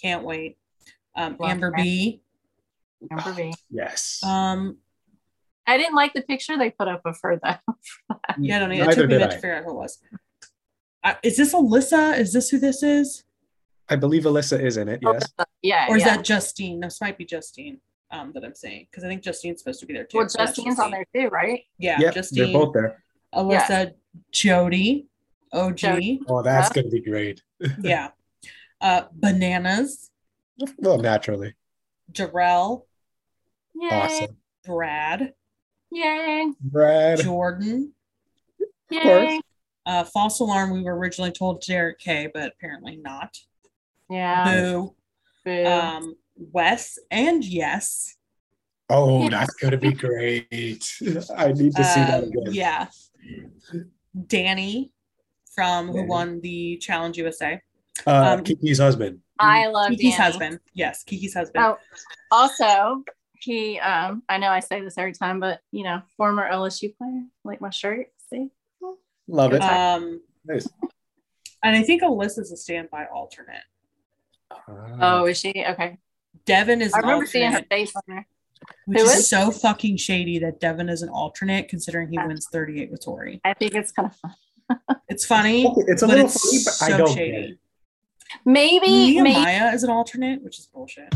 Can't 0.01 0.25
wait. 0.25 0.57
Um, 1.17 1.37
Amber 1.43 1.71
her. 1.71 1.77
B. 1.77 2.23
Amber 3.11 3.33
B. 3.33 3.53
Yes. 3.71 4.21
Um, 4.23 4.79
I 5.67 5.79
didn't 5.79 5.95
like 5.95 6.13
the 6.13 6.23
picture 6.23 6.57
they 6.59 6.71
put 6.71 6.89
up 6.89 7.03
of 7.05 7.19
her 7.23 7.41
though. 7.43 7.75
yeah, 8.39 8.57
I 8.57 8.59
don't 8.61 8.69
know. 8.69 8.75
It 8.75 8.79
Neither 8.79 8.95
took 8.95 9.09
me 9.09 9.17
a 9.17 9.19
did 9.19 9.25
minute 9.25 9.31
to 9.31 9.37
figure 9.39 9.57
out 9.57 9.65
who 9.65 9.71
it 9.71 9.77
was. 9.77 9.99
Uh, 11.03 11.15
is 11.23 11.37
this 11.37 11.55
Alyssa? 11.55 12.19
Is 12.19 12.33
this 12.33 12.51
who 12.51 12.59
this 12.59 12.83
is? 12.83 13.25
I 13.89 13.97
believe 13.97 14.23
Alyssa 14.23 14.63
is 14.63 14.77
in 14.77 14.89
it. 14.89 15.01
Yes. 15.03 15.33
Yeah. 15.63 15.87
Or 15.89 15.97
is 15.97 16.05
yeah. 16.05 16.17
that 16.17 16.25
Justine? 16.25 16.81
This 16.81 17.01
might 17.01 17.19
be 17.19 17.25
Justine 17.25 17.81
um, 18.15 18.33
that 18.35 18.45
I'm 18.45 18.55
saying 18.55 18.87
because 18.91 19.05
I 19.05 19.09
think 19.09 19.23
Justine's 19.23 19.61
supposed 19.61 19.81
to 19.81 19.87
be 19.87 19.93
there 19.95 20.05
too. 20.05 20.19
well, 20.19 20.29
so 20.29 20.39
Justine's 20.39 20.79
on 20.79 20.91
there 20.91 21.05
too, 21.15 21.29
right? 21.29 21.63
Yeah, 21.79 21.99
Yep. 22.01 22.15
Justine, 22.15 22.45
They're 22.45 22.53
both 22.53 22.73
there. 22.75 23.03
Alyssa, 23.35 23.93
Jody, 24.31 25.07
OG. 25.53 26.21
Oh, 26.29 26.43
that's 26.43 26.75
Yeah. 26.75 26.83
gonna 26.83 26.91
be 26.93 27.01
great. 27.01 27.43
yeah. 27.83 28.11
Uh, 28.81 29.03
Bananas, 29.13 30.11
Well, 30.79 30.99
naturally. 30.99 31.55
Jarrell, 32.13 32.85
Yay. 33.75 33.89
Awesome. 33.91 34.37
Brad, 34.65 35.35
Yay. 35.91 36.53
Brad. 36.61 37.21
Jordan. 37.21 37.93
Yay. 38.91 39.01
course. 39.01 39.41
Uh, 39.87 40.05
false 40.05 40.41
alarm. 40.41 40.71
We 40.71 40.83
were 40.83 40.97
originally 40.97 41.33
told 41.33 41.61
Derek 41.67 41.99
K, 41.99 42.31
but 42.33 42.53
apparently 42.57 42.97
not. 42.97 43.37
Yeah. 44.09 44.45
Boo. 44.45 44.95
Boo. 45.45 45.67
Um, 45.67 46.17
Wes 46.37 46.99
and 47.11 47.45
Yes. 47.45 48.17
Oh, 48.91 49.29
that's 49.31 49.55
gonna 49.55 49.79
be 49.79 49.93
great. 49.93 50.45
I 51.37 51.53
need 51.53 51.75
to 51.75 51.85
see 51.85 52.01
that 52.01 52.23
Um, 52.25 52.29
again. 52.31 52.53
Yeah. 52.53 52.87
Danny 54.27 54.93
from 55.55 55.89
who 55.89 56.05
won 56.05 56.41
the 56.41 56.77
Challenge 56.79 57.17
USA. 57.19 57.61
Uh, 58.07 58.11
um, 58.39 58.45
Kiki's 58.45 58.79
husband. 58.79 59.21
I 59.39 59.67
love 59.69 59.91
Kiki's 59.91 60.17
Danny. 60.17 60.23
husband. 60.25 60.61
Yes, 60.75 61.03
Kiki's 61.05 61.35
husband. 61.35 61.65
Oh, 61.65 61.79
also, 62.31 63.03
he 63.41 63.79
um 63.81 64.23
I 64.29 64.39
know 64.39 64.49
I 64.49 64.61
say 64.61 64.81
this 64.83 64.99
every 64.99 65.13
time, 65.15 65.41
but 65.41 65.61
you 65.71 65.85
know, 65.85 66.03
former 66.17 66.49
LSU 66.49 66.95
player, 66.97 67.25
like 67.45 67.61
my 67.61 67.71
shirt. 67.71 68.09
See? 68.31 68.51
Love 69.27 69.55
it. 69.55 69.63
Um, 69.63 70.21
Nice. 70.45 70.69
and 71.63 71.75
I 71.75 71.83
think 71.83 72.03
Alyssa's 72.03 72.53
a 72.53 72.57
standby 72.57 73.07
alternate. 73.07 73.63
Oh, 75.01 75.25
is 75.27 75.39
she? 75.39 75.65
Okay. 75.67 75.99
Devin 76.47 76.83
is 76.83 76.93
I 76.93 76.99
an 76.99 77.05
remember 77.05 77.27
seeing 77.27 77.53
her 77.53 77.63
face 77.71 77.95
on 77.97 78.03
there. 78.07 78.27
which 78.87 78.99
Who 79.01 79.05
is, 79.07 79.19
is? 79.21 79.29
so 79.29 79.51
fucking 79.51 79.97
shady 79.97 80.39
that 80.41 80.61
Devin 80.61 80.89
is 80.89 81.03
an 81.03 81.09
alternate 81.09 81.69
considering 81.69 82.09
he 82.11 82.19
wins 82.19 82.47
38 82.53 82.91
with 82.91 83.05
Tori. 83.05 83.41
I 83.45 83.55
think 83.55 83.75
it's 83.75 83.93
kind 83.93 84.09
of 84.11 84.17
fun. 84.17 84.35
It's 85.09 85.27
funny, 85.27 85.67
it's 85.87 86.03
a 86.03 86.07
but 86.07 86.15
little 86.15 86.27
it's 86.27 86.41
funny, 86.41 86.63
but 86.65 86.83
I 86.83 86.97
so 86.99 87.05
don't 87.07 87.15
shady. 87.17 87.37
it. 87.53 87.59
Maybe, 88.47 89.21
maybe, 89.21 89.23
Nehemiah 89.23 89.73
is 89.75 89.85
an 89.85 89.91
alternate, 89.91 90.43
which 90.43 90.59
is 90.59 90.67
bullshit. 90.67 91.13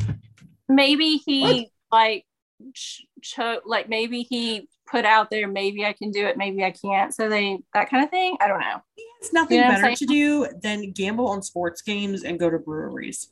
maybe 0.69 1.17
he 1.17 1.71
like 1.91 2.27
ch- 2.75 3.07
cho- 3.23 3.61
like 3.65 3.89
maybe 3.89 4.23
he 4.23 4.69
put 4.87 5.05
out 5.07 5.31
there 5.31 5.49
maybe 5.49 5.85
I 5.87 5.95
can 5.95 6.11
do 6.11 6.27
it, 6.27 6.37
maybe 6.37 6.63
I 6.63 6.71
can't. 6.73 7.13
So 7.15 7.29
they 7.31 7.59
that 7.73 7.89
kind 7.91 8.05
of 8.05 8.11
thing. 8.11 8.37
I 8.41 8.49
don't 8.49 8.61
know. 8.61 8.83
He 8.95 9.05
has 9.23 9.33
nothing 9.33 9.57
You 9.57 9.63
know 9.65 9.69
better 9.71 9.95
to 9.97 10.07
do 10.07 10.47
than 10.63 10.91
gamble 10.93 11.29
on 11.29 11.41
sports 11.43 11.81
games 11.81 12.23
and 12.25 12.39
go 12.39 12.51
to 12.51 12.59
breweries. 12.59 13.31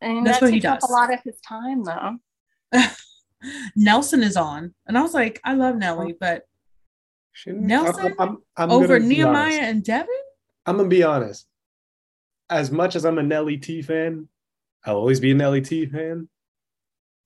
And 0.00 0.26
That's 0.26 0.40
that 0.40 0.46
what 0.46 0.54
he 0.54 0.60
takes 0.60 0.66
up 0.72 0.80
does. 0.80 0.90
a 0.90 0.92
lot 0.92 1.12
of 1.12 1.20
his 1.22 1.40
time 1.40 1.84
though. 1.84 2.16
Nelson 3.76 4.22
is 4.22 4.36
on, 4.36 4.74
and 4.86 4.98
I 4.98 5.02
was 5.02 5.14
like, 5.14 5.40
I 5.44 5.54
love 5.54 5.74
oh. 5.76 5.78
Nelly, 5.78 6.14
but 6.18 6.46
Shouldn't- 7.32 7.62
Nelson 7.62 8.14
I'm, 8.18 8.28
I'm, 8.28 8.38
I'm 8.56 8.70
over 8.70 8.98
Nehemiah 8.98 9.44
honest. 9.46 9.60
and 9.60 9.84
Devin, 9.84 10.08
I'm 10.66 10.76
gonna 10.76 10.88
be 10.88 11.02
honest. 11.02 11.46
As 12.50 12.70
much 12.70 12.96
as 12.96 13.04
I'm 13.04 13.18
a 13.18 13.22
Nelly 13.22 13.56
T 13.56 13.80
fan, 13.82 14.28
I'll 14.84 14.96
always 14.96 15.20
be 15.20 15.30
a 15.30 15.34
Nelly 15.34 15.60
T 15.62 15.86
fan. 15.86 16.28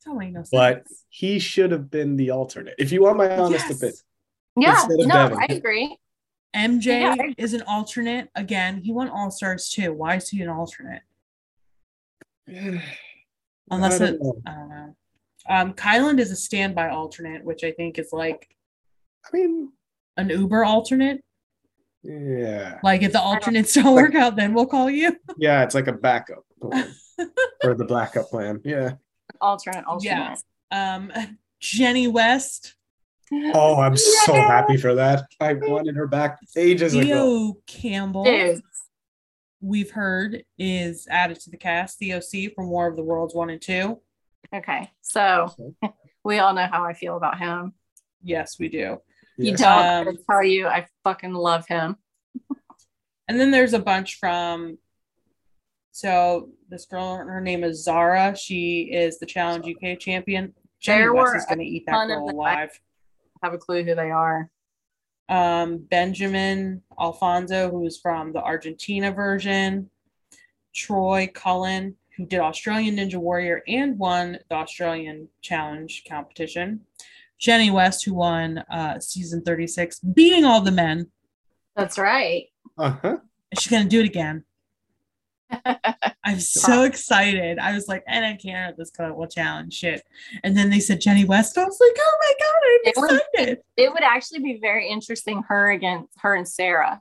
that 0.04 0.14
make 0.14 0.32
no 0.32 0.40
sense. 0.40 0.50
But 0.52 0.84
he 1.08 1.38
should 1.38 1.72
have 1.72 1.90
been 1.90 2.16
the 2.16 2.30
alternate. 2.30 2.74
If 2.78 2.92
you 2.92 3.02
want 3.02 3.16
my 3.16 3.36
honest 3.36 3.64
Yes. 3.68 3.76
opinion, 3.76 3.96
Yeah, 4.56 4.86
no, 4.88 5.06
Devin. 5.14 5.38
I 5.38 5.46
agree. 5.54 5.98
MJ 6.54 7.00
Yeah, 7.00 7.16
I- 7.18 7.34
is 7.38 7.54
an 7.54 7.62
alternate. 7.62 8.28
Again, 8.36 8.82
he 8.82 8.92
won 8.92 9.08
All 9.08 9.30
Stars 9.30 9.68
too. 9.70 9.92
Why 9.94 10.16
is 10.16 10.28
he 10.28 10.42
an 10.42 10.48
alternate? 10.50 11.02
Unless 13.70 14.00
I 14.00 14.04
it, 14.06 14.10
don't 14.10 14.22
know. 14.22 14.42
I 14.46 14.54
don't 14.54 14.68
know. 14.68 14.96
Um, 15.48 15.72
Kyland 15.74 16.20
is 16.20 16.30
a 16.30 16.36
standby 16.36 16.88
alternate, 16.88 17.44
which 17.44 17.64
I 17.64 17.72
think 17.72 17.98
is 17.98 18.10
like 18.12 18.48
I 19.26 19.36
mean, 19.36 19.72
an 20.16 20.30
Uber 20.30 20.64
alternate. 20.64 21.22
yeah, 22.02 22.78
Like 22.82 23.02
if 23.02 23.12
the 23.12 23.20
alternates 23.20 23.74
don't 23.74 23.94
work 23.94 24.14
out, 24.14 24.36
then 24.36 24.54
we'll 24.54 24.66
call 24.66 24.90
you. 24.90 25.16
yeah, 25.38 25.62
it's 25.62 25.74
like 25.74 25.86
a 25.86 25.92
backup 25.92 26.44
plan 26.60 26.94
or 27.64 27.74
the 27.74 27.84
backup 27.84 28.28
plan. 28.28 28.60
Yeah. 28.64 28.94
Alternate, 29.40 29.84
alternate. 29.86 30.38
Yeah. 30.70 30.94
Um, 30.94 31.12
Jenny 31.60 32.08
West, 32.08 32.74
Oh, 33.32 33.80
I'm 33.80 33.96
so 33.96 34.34
happy 34.34 34.76
for 34.76 34.94
that. 34.94 35.24
I 35.40 35.54
wanted 35.54 35.96
her 35.96 36.06
back 36.06 36.38
ages 36.56 36.94
ago. 36.94 37.02
Theo 37.04 37.56
Campbell. 37.66 38.24
Dude, 38.24 38.60
We've 39.64 39.90
heard 39.90 40.44
is 40.58 41.06
added 41.10 41.40
to 41.40 41.50
the 41.50 41.56
cast. 41.56 41.98
the 41.98 42.12
OC 42.12 42.52
from 42.54 42.68
War 42.68 42.86
of 42.86 42.96
the 42.96 43.02
Worlds 43.02 43.34
one 43.34 43.48
and 43.48 43.62
two. 43.62 43.98
okay. 44.54 44.90
So 45.00 45.54
we 46.24 46.38
all 46.38 46.52
know 46.52 46.68
how 46.70 46.84
I 46.84 46.92
feel 46.92 47.16
about 47.16 47.38
him. 47.38 47.72
Yes, 48.22 48.58
we 48.58 48.68
do. 48.68 48.98
You 49.38 49.52
Yes. 49.52 49.60
don't 49.60 50.08
Um, 50.08 50.08
I 50.08 50.32
tell 50.32 50.44
you 50.44 50.66
I 50.66 50.86
fucking 51.02 51.32
love 51.32 51.66
him. 51.66 51.96
And 53.26 53.40
then 53.40 53.50
there's 53.50 53.72
a 53.72 53.78
bunch 53.78 54.18
from. 54.18 54.76
So 55.92 56.50
this 56.68 56.84
girl, 56.84 57.16
her 57.16 57.40
name 57.40 57.64
is 57.64 57.82
Zara. 57.82 58.36
She 58.36 58.90
is 58.92 59.18
the 59.18 59.24
Challenge 59.24 59.64
UK 59.66 59.98
champion. 59.98 60.52
Jenny 60.78 61.04
There 61.04 61.14
West 61.14 61.36
is 61.36 61.46
going 61.46 61.60
to 61.60 61.64
eat 61.64 61.84
that 61.86 61.92
ton 61.92 62.10
of 62.10 62.18
girl 62.18 62.30
alive. 62.30 62.78
I 63.42 63.46
have 63.46 63.54
a 63.54 63.58
clue 63.58 63.82
who 63.82 63.94
they 63.94 64.10
are. 64.10 64.50
Um, 65.28 65.78
Benjamin 65.78 66.82
Alfonso, 67.00 67.70
who's 67.70 67.98
from 67.98 68.32
the 68.32 68.42
Argentina 68.42 69.10
version. 69.10 69.90
Troy 70.74 71.30
Cullen, 71.32 71.96
who 72.16 72.26
did 72.26 72.40
Australian 72.40 72.96
Ninja 72.96 73.16
Warrior 73.16 73.62
and 73.66 73.98
won 73.98 74.38
the 74.48 74.56
Australian 74.56 75.28
Challenge 75.40 76.04
competition. 76.08 76.80
Jenny 77.38 77.70
West, 77.70 78.04
who 78.04 78.14
won 78.14 78.58
uh, 78.70 78.98
season 79.00 79.42
36, 79.42 80.00
beating 80.00 80.44
all 80.44 80.60
the 80.60 80.72
men. 80.72 81.10
That's 81.76 81.98
right. 81.98 82.46
Uh-huh. 82.78 83.18
She's 83.58 83.70
going 83.70 83.82
to 83.82 83.88
do 83.88 84.00
it 84.00 84.06
again. 84.06 84.44
I'm 86.24 86.38
so 86.40 86.82
excited. 86.82 87.58
I 87.58 87.72
was 87.74 87.86
like, 87.88 88.02
and 88.06 88.24
I 88.24 88.34
can't 88.36 88.70
at 88.70 88.76
this 88.76 88.90
will 88.98 89.26
challenge 89.28 89.74
shit. 89.74 90.02
And 90.42 90.56
then 90.56 90.70
they 90.70 90.80
said 90.80 91.00
Jenny 91.00 91.24
West. 91.24 91.56
I 91.58 91.64
was 91.64 91.78
like, 91.80 91.96
oh 91.98 92.18
my 92.20 92.34
god, 92.40 92.88
It 92.90 92.94
I'm 92.96 93.02
was- 93.02 93.20
excited. 93.34 93.58
It 93.76 93.92
would 93.92 94.02
actually 94.02 94.40
be 94.40 94.58
very 94.60 94.88
interesting 94.88 95.42
her 95.48 95.70
against 95.70 96.08
her 96.20 96.34
and 96.34 96.48
Sarah. 96.48 97.00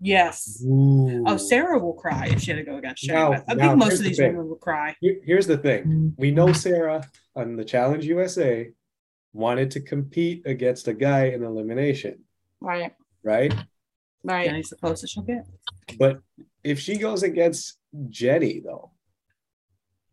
Yes. 0.00 0.62
Ooh. 0.66 1.24
Oh, 1.26 1.36
Sarah 1.36 1.78
will 1.78 1.94
cry 1.94 2.26
if 2.30 2.40
she 2.40 2.50
had 2.50 2.58
to 2.58 2.64
go 2.64 2.76
against 2.76 3.04
Jenny 3.04 3.18
Now- 3.18 3.44
I 3.48 3.54
now, 3.54 3.68
think 3.68 3.78
most 3.78 3.98
of 4.00 4.04
these 4.04 4.18
thing. 4.18 4.32
women 4.34 4.48
will 4.50 4.56
cry. 4.56 4.96
Here- 5.00 5.20
Here's 5.24 5.46
the 5.46 5.56
thing. 5.56 5.84
Mm. 5.84 6.14
We 6.18 6.30
know 6.30 6.52
Sarah 6.52 7.04
on 7.36 7.56
the 7.56 7.64
Challenge 7.64 8.04
USA 8.04 8.70
wanted 9.32 9.70
to 9.72 9.80
compete 9.80 10.42
against 10.46 10.88
a 10.88 10.94
guy 10.94 11.26
in 11.26 11.42
elimination, 11.42 12.20
Right. 12.60 12.92
right? 13.22 13.52
Right. 14.22 14.46
Jenny's 14.46 14.68
the 14.70 14.76
closest 14.76 15.14
she'll 15.14 15.22
get. 15.22 15.46
But 15.98 16.20
if 16.64 16.80
she 16.80 16.96
goes 16.98 17.22
against 17.22 17.76
Jenny, 18.08 18.60
though, 18.64 18.90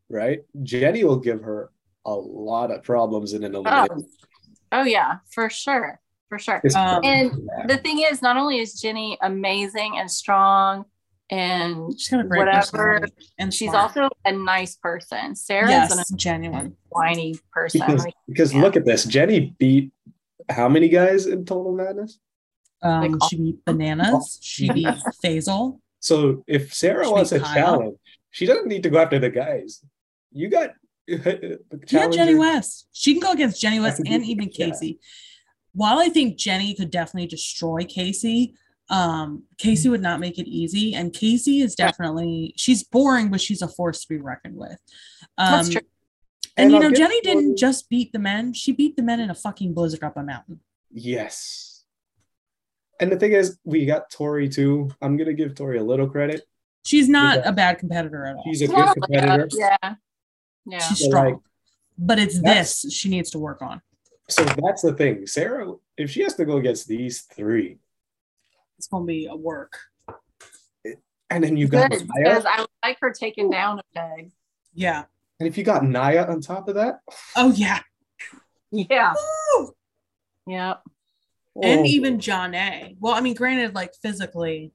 right? 0.10 0.41
Jenny 0.64 1.03
will 1.03 1.19
give 1.19 1.41
her 1.44 1.72
a 2.06 2.14
lot 2.14 2.72
of 2.72 2.84
problems 2.84 3.34
in 3.34 3.44
an 3.44 3.56
Oh, 3.56 3.60
elimination. 3.61 4.10
oh 4.72 4.84
yeah, 4.84 5.18
for 5.32 5.49
sure. 5.49 5.99
For 6.30 6.40
sure. 6.40 6.61
Um, 6.76 7.02
And 7.03 7.32
Yeah. 7.57 7.68
the 7.68 7.78
thing 7.78 7.99
is, 8.10 8.22
not 8.22 8.38
only 8.38 8.60
is 8.60 8.80
Jenny 8.80 9.18
amazing 9.22 9.98
and 9.98 10.10
strong 10.10 10.86
and 11.30 11.94
She's 11.98 12.10
got 12.10 12.22
a 12.26 12.28
great 12.28 12.40
whatever, 12.40 13.07
and 13.38 13.53
she's 13.53 13.69
smart. 13.69 13.95
also 13.98 14.10
a 14.26 14.32
nice 14.34 14.76
person. 14.76 15.36
Sarah's 15.36 15.69
yes, 15.69 16.11
a 16.11 16.15
genuine. 16.15 16.76
whiny 16.90 17.36
person. 17.53 17.82
because, 17.86 18.03
Like, 18.06 18.14
because 18.28 18.53
yeah. 18.53 18.61
look 18.61 18.76
at 18.76 18.86
this. 18.86 19.06
Jenny 19.06 19.56
beat 19.57 19.91
how 20.49 20.68
many 20.68 20.90
guys 20.90 21.28
in 21.28 21.45
Total 21.45 21.73
Madness? 21.73 22.19
Um, 22.82 23.11
Like- 23.14 23.30
she 23.30 23.38
beat 23.38 23.64
bananas. 23.65 24.40
She 24.41 24.69
beat 24.72 24.88
Faysal. 25.23 25.80
So 26.02 26.44
if 26.48 26.73
Sarah 26.73 27.06
She 27.06 27.11
wants 27.11 27.32
a 27.32 27.36
beat 27.36 27.44
Kyle. 27.45 27.53
challenge, 27.56 27.98
she 28.32 28.45
doesn't 28.45 28.68
need 28.68 28.84
to 28.84 28.90
go 28.90 28.99
after 28.99 29.19
the 29.19 29.30
guys. 29.30 29.82
You 30.34 30.49
got 30.49 30.72
Yeah, 31.07 31.18
challenger- 31.88 32.18
Jenny 32.18 32.36
West. 32.36 32.88
She 32.91 33.14
can 33.14 33.22
go 33.22 33.32
against 33.32 33.61
Jenny 33.61 33.80
West 33.80 33.99
and 33.99 34.22
be- 34.23 34.30
even 34.32 34.49
yeah. 34.53 34.68
Kaycee. 34.69 34.98
While 35.73 35.99
I 35.99 36.10
think 36.10 36.38
Jenny 36.38 36.73
could 36.76 36.91
definitely 36.91 37.28
destroy 37.28 37.84
Kaycee, 37.84 38.53
um, 38.90 39.44
Kaycee 39.57 39.90
would 39.90 40.02
not 40.02 40.19
make 40.19 40.38
it 40.38 40.48
easy. 40.49 40.94
And 40.94 41.14
Kaycee 41.14 41.64
is 41.64 41.76
definitely 41.76 42.53
she's 42.57 42.84
boring, 42.84 43.30
but 43.30 43.40
she's 43.40 43.61
a 43.61 43.68
force 43.68 44.02
to 44.02 44.07
be 44.10 44.18
reckoned 44.18 44.57
with. 44.57 44.78
Um, 45.38 45.52
That's 45.52 45.69
true. 45.69 45.82
And, 46.57 46.65
And 46.65 46.72
you 46.72 46.78
I'll 46.78 46.90
know, 46.91 46.95
Jenny 46.98 47.22
didn't 47.22 47.57
just 47.57 47.90
beat 47.90 48.11
the 48.11 48.19
men; 48.19 48.52
she 48.53 48.73
beat 48.73 48.98
the 48.98 49.03
men 49.03 49.22
in 49.22 49.30
a 49.30 49.36
fucking 49.36 49.73
blizzard 49.73 50.03
up 50.03 50.18
a 50.18 50.23
mountain. 50.23 50.60
Yes. 50.91 51.70
And 53.02 53.11
the 53.11 53.18
thing 53.18 53.34
is, 53.34 53.57
we 53.65 53.86
got 53.86 54.10
Tori 54.11 54.48
too. 54.48 54.90
I'm 55.02 55.18
gonna 55.18 55.34
give 55.34 55.56
Tori 55.56 55.80
a 55.80 55.84
little 55.84 56.07
credit. 56.07 56.44
She's 56.86 57.10
not 57.10 57.40
a 57.45 57.52
bad 57.52 57.80
competitor 57.80 58.26
at 58.26 58.36
all. 58.36 58.44
She's 58.45 58.61
a 58.61 58.68
good 58.68 58.76
Well, 58.76 58.94
competitor. 58.94 59.49
Yeah. 59.53 59.95
Yeah. 60.65 60.80
She's 60.80 60.99
So, 60.99 61.06
strong, 61.10 61.26
like, 61.26 61.36
but 61.98 62.19
it's 62.19 62.41
this 62.41 62.86
she 62.91 63.10
needs 63.10 63.30
to 63.32 63.40
work 63.40 63.61
on. 63.61 63.82
So 64.30 64.44
that's 64.45 64.82
the 64.84 64.94
thing. 64.94 65.28
Sarah, 65.28 65.73
if 65.98 66.10
she 66.11 66.22
has 66.23 66.36
to 66.36 66.45
go 66.45 66.57
against 66.57 66.88
these 66.88 67.22
three, 67.22 67.80
It's 68.78 68.88
going 68.88 69.03
to 69.03 69.07
be 69.07 69.26
a 69.28 69.36
work. 69.36 69.78
and 71.30 71.44
then 71.44 71.57
you 71.57 71.68
got 71.68 71.91
Good, 71.91 72.07
Naya, 72.07 72.23
because 72.23 72.45
I 72.45 72.65
like 72.84 72.98
her 73.02 73.11
taking 73.11 73.49
down 73.49 73.80
a 73.80 73.84
peg. 73.94 74.32
Yeah. 74.73 75.03
and 75.40 75.48
if 75.48 75.57
you 75.57 75.64
got 75.64 75.84
Naya 75.84 76.26
on 76.28 76.40
top 76.41 76.68
of 76.69 76.76
that, 76.76 76.99
Oh 77.36 77.52
yeah. 77.52 77.80
Yeah. 78.72 79.14
Woo! 79.57 79.73
Yep. 81.56 81.65
And 81.65 81.80
oh, 81.82 81.86
even 81.86 82.19
John 82.19 82.53
A. 82.56 82.95
Well, 82.99 83.14
I 83.14 83.22
mean, 83.22 83.34
granted, 83.36 83.76
like 83.76 83.94
physically, 84.02 84.72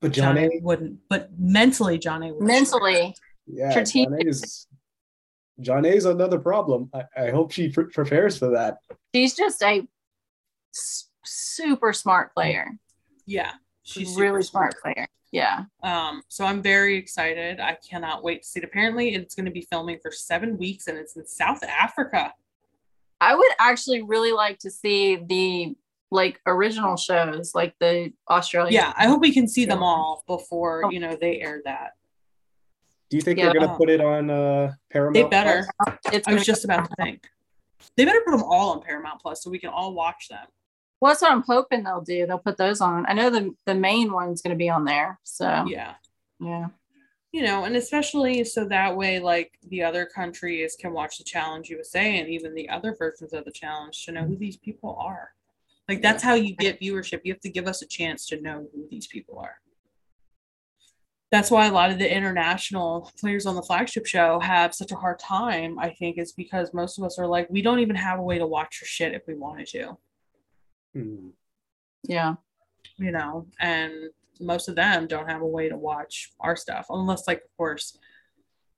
but 0.00 0.12
John 0.12 0.34
John 0.36 0.44
A 0.44 0.46
A, 0.48 0.60
wouldn't, 0.62 0.98
but 1.08 1.30
mentally, 1.38 1.98
John 1.98 2.22
A 2.24 2.32
would. 2.32 2.42
Mentally. 2.42 3.14
yeah, 3.46 3.70
strategic. 3.70 4.08
John 4.10 4.18
A 4.26 4.28
is 4.28 4.66
John 5.60 5.84
A 5.84 5.88
is 5.88 6.04
another 6.06 6.38
problem. 6.38 6.90
I, 6.92 7.04
I 7.26 7.30
hope 7.30 7.52
she 7.52 7.68
pre- 7.68 7.84
prepares 7.84 8.36
for 8.36 8.50
that. 8.50 8.78
She's 9.14 9.34
just 9.34 9.62
a 9.62 9.86
s- 10.74 11.08
super 11.24 11.92
smart 11.92 12.34
player. 12.34 12.70
Yeah, 13.26 13.52
she's 13.84 14.08
She's 14.08 14.14
super 14.14 14.22
really 14.32 14.42
smart 14.42 14.74
player. 14.82 15.06
Yeah. 15.30 15.64
Um, 15.82 16.22
so 16.28 16.44
I'm 16.44 16.60
very 16.62 16.96
excited. 16.96 17.58
I 17.60 17.78
cannot 17.88 18.22
wait 18.24 18.42
to 18.42 18.48
see 18.48 18.60
it. 18.60 18.64
Apparently, 18.64 19.14
it's 19.14 19.34
going 19.34 19.46
to 19.46 19.52
be 19.52 19.62
filming 19.70 19.98
for 20.02 20.10
seven 20.10 20.58
weeks, 20.58 20.88
and 20.88 20.98
it's 20.98 21.16
in 21.16 21.26
South 21.26 21.62
Africa. 21.62 22.34
I 23.20 23.34
would 23.36 23.52
actually 23.60 24.02
really 24.02 24.32
like 24.32 24.58
to 24.58 24.70
see 24.70 25.16
the 25.16 25.76
like 26.12 26.40
original 26.46 26.96
shows, 26.96 27.54
like 27.54 27.74
the 27.80 28.12
Australian. 28.28 28.74
Yeah, 28.74 28.92
I 28.96 29.06
hope 29.06 29.20
we 29.20 29.32
can 29.32 29.48
see 29.48 29.64
them 29.64 29.82
all 29.82 30.22
before 30.26 30.84
you 30.92 31.00
know 31.00 31.16
they 31.16 31.40
air 31.40 31.62
that. 31.64 31.92
Do 33.10 33.16
you 33.16 33.22
think 33.22 33.38
Yeah. 33.38 33.46
they're 33.50 33.60
gonna 33.60 33.76
put 33.76 33.90
it 33.90 34.00
on 34.00 34.30
uh 34.30 34.72
Paramount? 34.90 35.14
They 35.14 35.24
better. 35.24 35.66
Plus? 35.82 35.96
It's 36.12 36.28
I 36.28 36.34
was 36.34 36.44
just 36.44 36.64
about 36.64 36.88
to 36.88 36.94
think. 36.96 37.28
They 37.96 38.04
better 38.04 38.20
put 38.24 38.30
them 38.32 38.42
all 38.44 38.70
on 38.72 38.82
Paramount 38.82 39.20
Plus 39.20 39.42
so 39.42 39.50
we 39.50 39.58
can 39.58 39.70
all 39.70 39.92
watch 39.94 40.28
them. 40.28 40.46
well, 41.00 41.10
that's 41.10 41.22
what 41.22 41.32
I'm 41.32 41.42
hoping 41.42 41.82
they'll 41.82 42.00
do. 42.00 42.26
They'll 42.26 42.38
put 42.38 42.56
those 42.56 42.80
on. 42.80 43.04
I 43.08 43.12
know 43.14 43.28
the 43.30 43.54
the 43.66 43.74
main 43.74 44.12
one's 44.12 44.40
going 44.42 44.54
to 44.54 44.58
be 44.64 44.68
on 44.70 44.84
there. 44.84 45.18
So 45.24 45.64
Yeah. 45.66 45.94
yeah, 46.40 46.68
You 47.32 47.42
know, 47.42 47.64
and 47.64 47.74
especially 47.76 48.44
so 48.44 48.64
that 48.66 48.96
way, 48.96 49.18
like 49.18 49.58
the 49.68 49.82
other 49.82 50.04
countries 50.06 50.76
can 50.78 50.92
watch 50.92 51.18
the 51.18 51.24
Challenge 51.24 51.70
USA 51.70 52.18
and 52.20 52.28
even 52.28 52.54
the 52.54 52.68
other 52.68 52.94
versions 52.94 53.32
of 53.32 53.44
the 53.46 53.50
challenge 53.52 54.04
to 54.04 54.12
know 54.12 54.24
who 54.24 54.36
these 54.36 54.56
people 54.58 54.96
are. 55.00 55.32
Like 55.88 56.02
that's 56.02 56.22
how 56.22 56.34
you 56.34 56.54
get 56.54 56.80
viewership. 56.80 57.20
You 57.24 57.32
have 57.32 57.40
to 57.40 57.50
give 57.50 57.66
us 57.66 57.82
a 57.82 57.86
chance 57.86 58.26
to 58.28 58.40
know 58.40 58.66
who 58.72 58.86
these 58.90 59.06
people 59.06 59.38
are. 59.38 59.56
That's 61.30 61.50
why 61.50 61.66
a 61.66 61.72
lot 61.72 61.90
of 61.90 61.98
the 61.98 62.14
international 62.14 63.10
players 63.18 63.46
on 63.46 63.54
the 63.54 63.62
flagship 63.62 64.06
show 64.06 64.38
have 64.40 64.74
such 64.74 64.92
a 64.92 64.96
hard 64.96 65.18
time, 65.18 65.78
I 65.78 65.90
think, 65.90 66.18
is 66.18 66.32
because 66.32 66.74
most 66.74 66.98
of 66.98 67.04
us 67.04 67.18
are 67.18 67.26
like, 67.26 67.48
we 67.48 67.62
don't 67.62 67.78
even 67.78 67.96
have 67.96 68.18
a 68.18 68.22
way 68.22 68.38
to 68.38 68.46
watch 68.46 68.80
your 68.80 68.86
shit 68.86 69.14
if 69.14 69.22
we 69.26 69.34
wanted 69.34 69.66
to. 69.68 69.96
Hmm. 70.94 71.28
yeah, 72.02 72.34
you 72.98 73.12
know, 73.12 73.46
and 73.58 73.94
most 74.40 74.68
of 74.68 74.76
them 74.76 75.06
don't 75.06 75.30
have 75.30 75.40
a 75.40 75.46
way 75.46 75.70
to 75.70 75.76
watch 75.76 76.32
our 76.38 76.54
stuff 76.54 76.86
unless, 76.90 77.26
like, 77.26 77.38
of 77.38 77.56
course, 77.56 77.98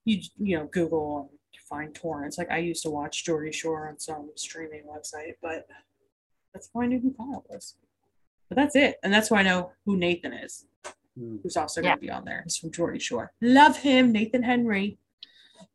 you 0.04 0.20
you 0.38 0.56
know 0.56 0.66
Google 0.66 1.30
and 1.30 1.38
find 1.68 1.94
torrents. 1.94 2.38
Like 2.38 2.50
I 2.50 2.58
used 2.58 2.82
to 2.82 2.90
watch 2.90 3.24
Geordie 3.24 3.52
Shore 3.52 3.88
on 3.88 3.98
some 3.98 4.30
streaming 4.36 4.84
website, 4.84 5.34
but 5.42 5.66
that's 6.54 6.70
how 6.72 6.80
I 6.80 6.86
knew 6.86 7.00
who 7.00 7.12
Kyle 7.12 7.44
was. 7.50 7.74
But 8.48 8.56
that's 8.56 8.76
it, 8.76 8.96
and 9.02 9.12
that's 9.12 9.30
why 9.30 9.40
I 9.40 9.42
know 9.42 9.72
who 9.84 9.96
Nathan 9.96 10.32
is, 10.32 10.66
Hmm. 11.18 11.36
who's 11.42 11.56
also 11.56 11.80
Yeah. 11.82 11.88
going 11.90 11.96
to 11.98 12.00
be 12.02 12.10
on 12.10 12.24
there. 12.24 12.42
He's 12.44 12.56
from 12.56 12.70
Geordie 12.70 12.98
Shore. 13.00 13.32
Love 13.42 13.76
him, 13.78 14.12
Nathan 14.12 14.42
Henry. 14.42 14.98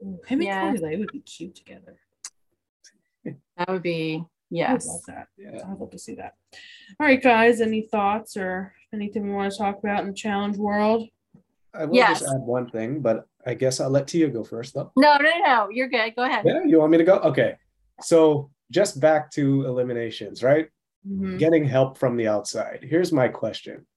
Ooh, 0.04 0.20
him 0.26 0.42
Yeah. 0.42 0.68
and 0.70 0.80
Corey 0.80 0.92
Lay 0.94 1.00
would 1.00 1.12
be 1.12 1.20
cute 1.20 1.54
together. 1.56 2.00
that 3.58 3.68
would 3.68 3.84
be 3.84 4.24
yes. 4.50 4.88
I 4.88 4.92
love 4.94 5.02
that. 5.08 5.28
Yeah. 5.38 5.70
I'd 5.70 5.78
love 5.78 5.92
to 5.92 6.00
see 6.00 6.16
that. 6.16 6.36
All 7.00 7.06
right, 7.06 7.22
guys. 7.22 7.60
Any 7.60 7.82
thoughts 7.82 8.38
or 8.38 8.74
anything 8.94 9.24
we 9.28 9.32
want 9.36 9.52
to 9.52 9.58
talk 9.58 9.78
about 9.80 10.02
in 10.02 10.08
the 10.08 10.14
challenge 10.14 10.56
world? 10.58 11.10
I 11.74 11.86
will 11.86 11.96
Yes. 11.96 12.22
just 12.22 12.34
add 12.34 12.42
one 12.42 12.70
thing, 12.70 13.02
but 13.02 13.28
I 13.46 13.54
guess 13.56 13.80
I'll 13.82 13.90
let 13.90 14.08
Tia 14.08 14.30
go 14.30 14.44
first 14.46 14.74
though. 14.74 14.92
No, 14.96 15.18
no, 15.18 15.30
no, 15.46 15.70
you're 15.70 15.90
good. 15.90 16.16
Go 16.16 16.24
ahead. 16.24 16.46
Yeah, 16.46 16.64
you 16.64 16.80
want 16.80 16.92
me 16.92 16.98
to 16.98 17.04
go? 17.04 17.18
Okay. 17.18 17.58
So 18.02 18.50
just 18.72 19.00
back 19.00 19.32
to 19.32 19.66
eliminations, 19.66 20.44
right? 20.44 20.70
Mhm. 21.08 21.40
Getting 21.40 21.66
help 21.66 21.98
from 21.98 22.18
the 22.18 22.28
outside. 22.28 22.84
Here's 22.84 23.12
my 23.12 23.28
question. 23.28 23.88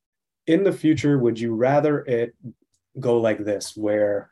In 0.47 0.65
the 0.65 0.73
future, 0.73 1.19
would 1.19 1.39
you 1.39 1.55
rather 1.55 2.01
it 2.05 2.35
go 2.99 3.21
like 3.21 3.39
this, 3.45 3.77
where 3.77 4.31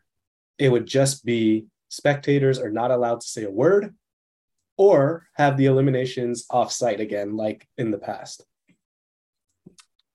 it 0.58 0.68
would 0.70 0.86
just 0.86 1.24
be 1.24 1.66
spectators 1.88 2.58
are 2.58 2.70
not 2.70 2.90
allowed 2.90 3.20
to 3.20 3.26
say 3.26 3.44
a 3.44 3.50
word, 3.50 3.94
or 4.76 5.26
have 5.34 5.56
the 5.56 5.66
eliminations 5.66 6.46
off-site 6.50 7.00
again, 7.00 7.36
like 7.36 7.68
in 7.76 7.90
the 7.90 7.98
past? 7.98 8.44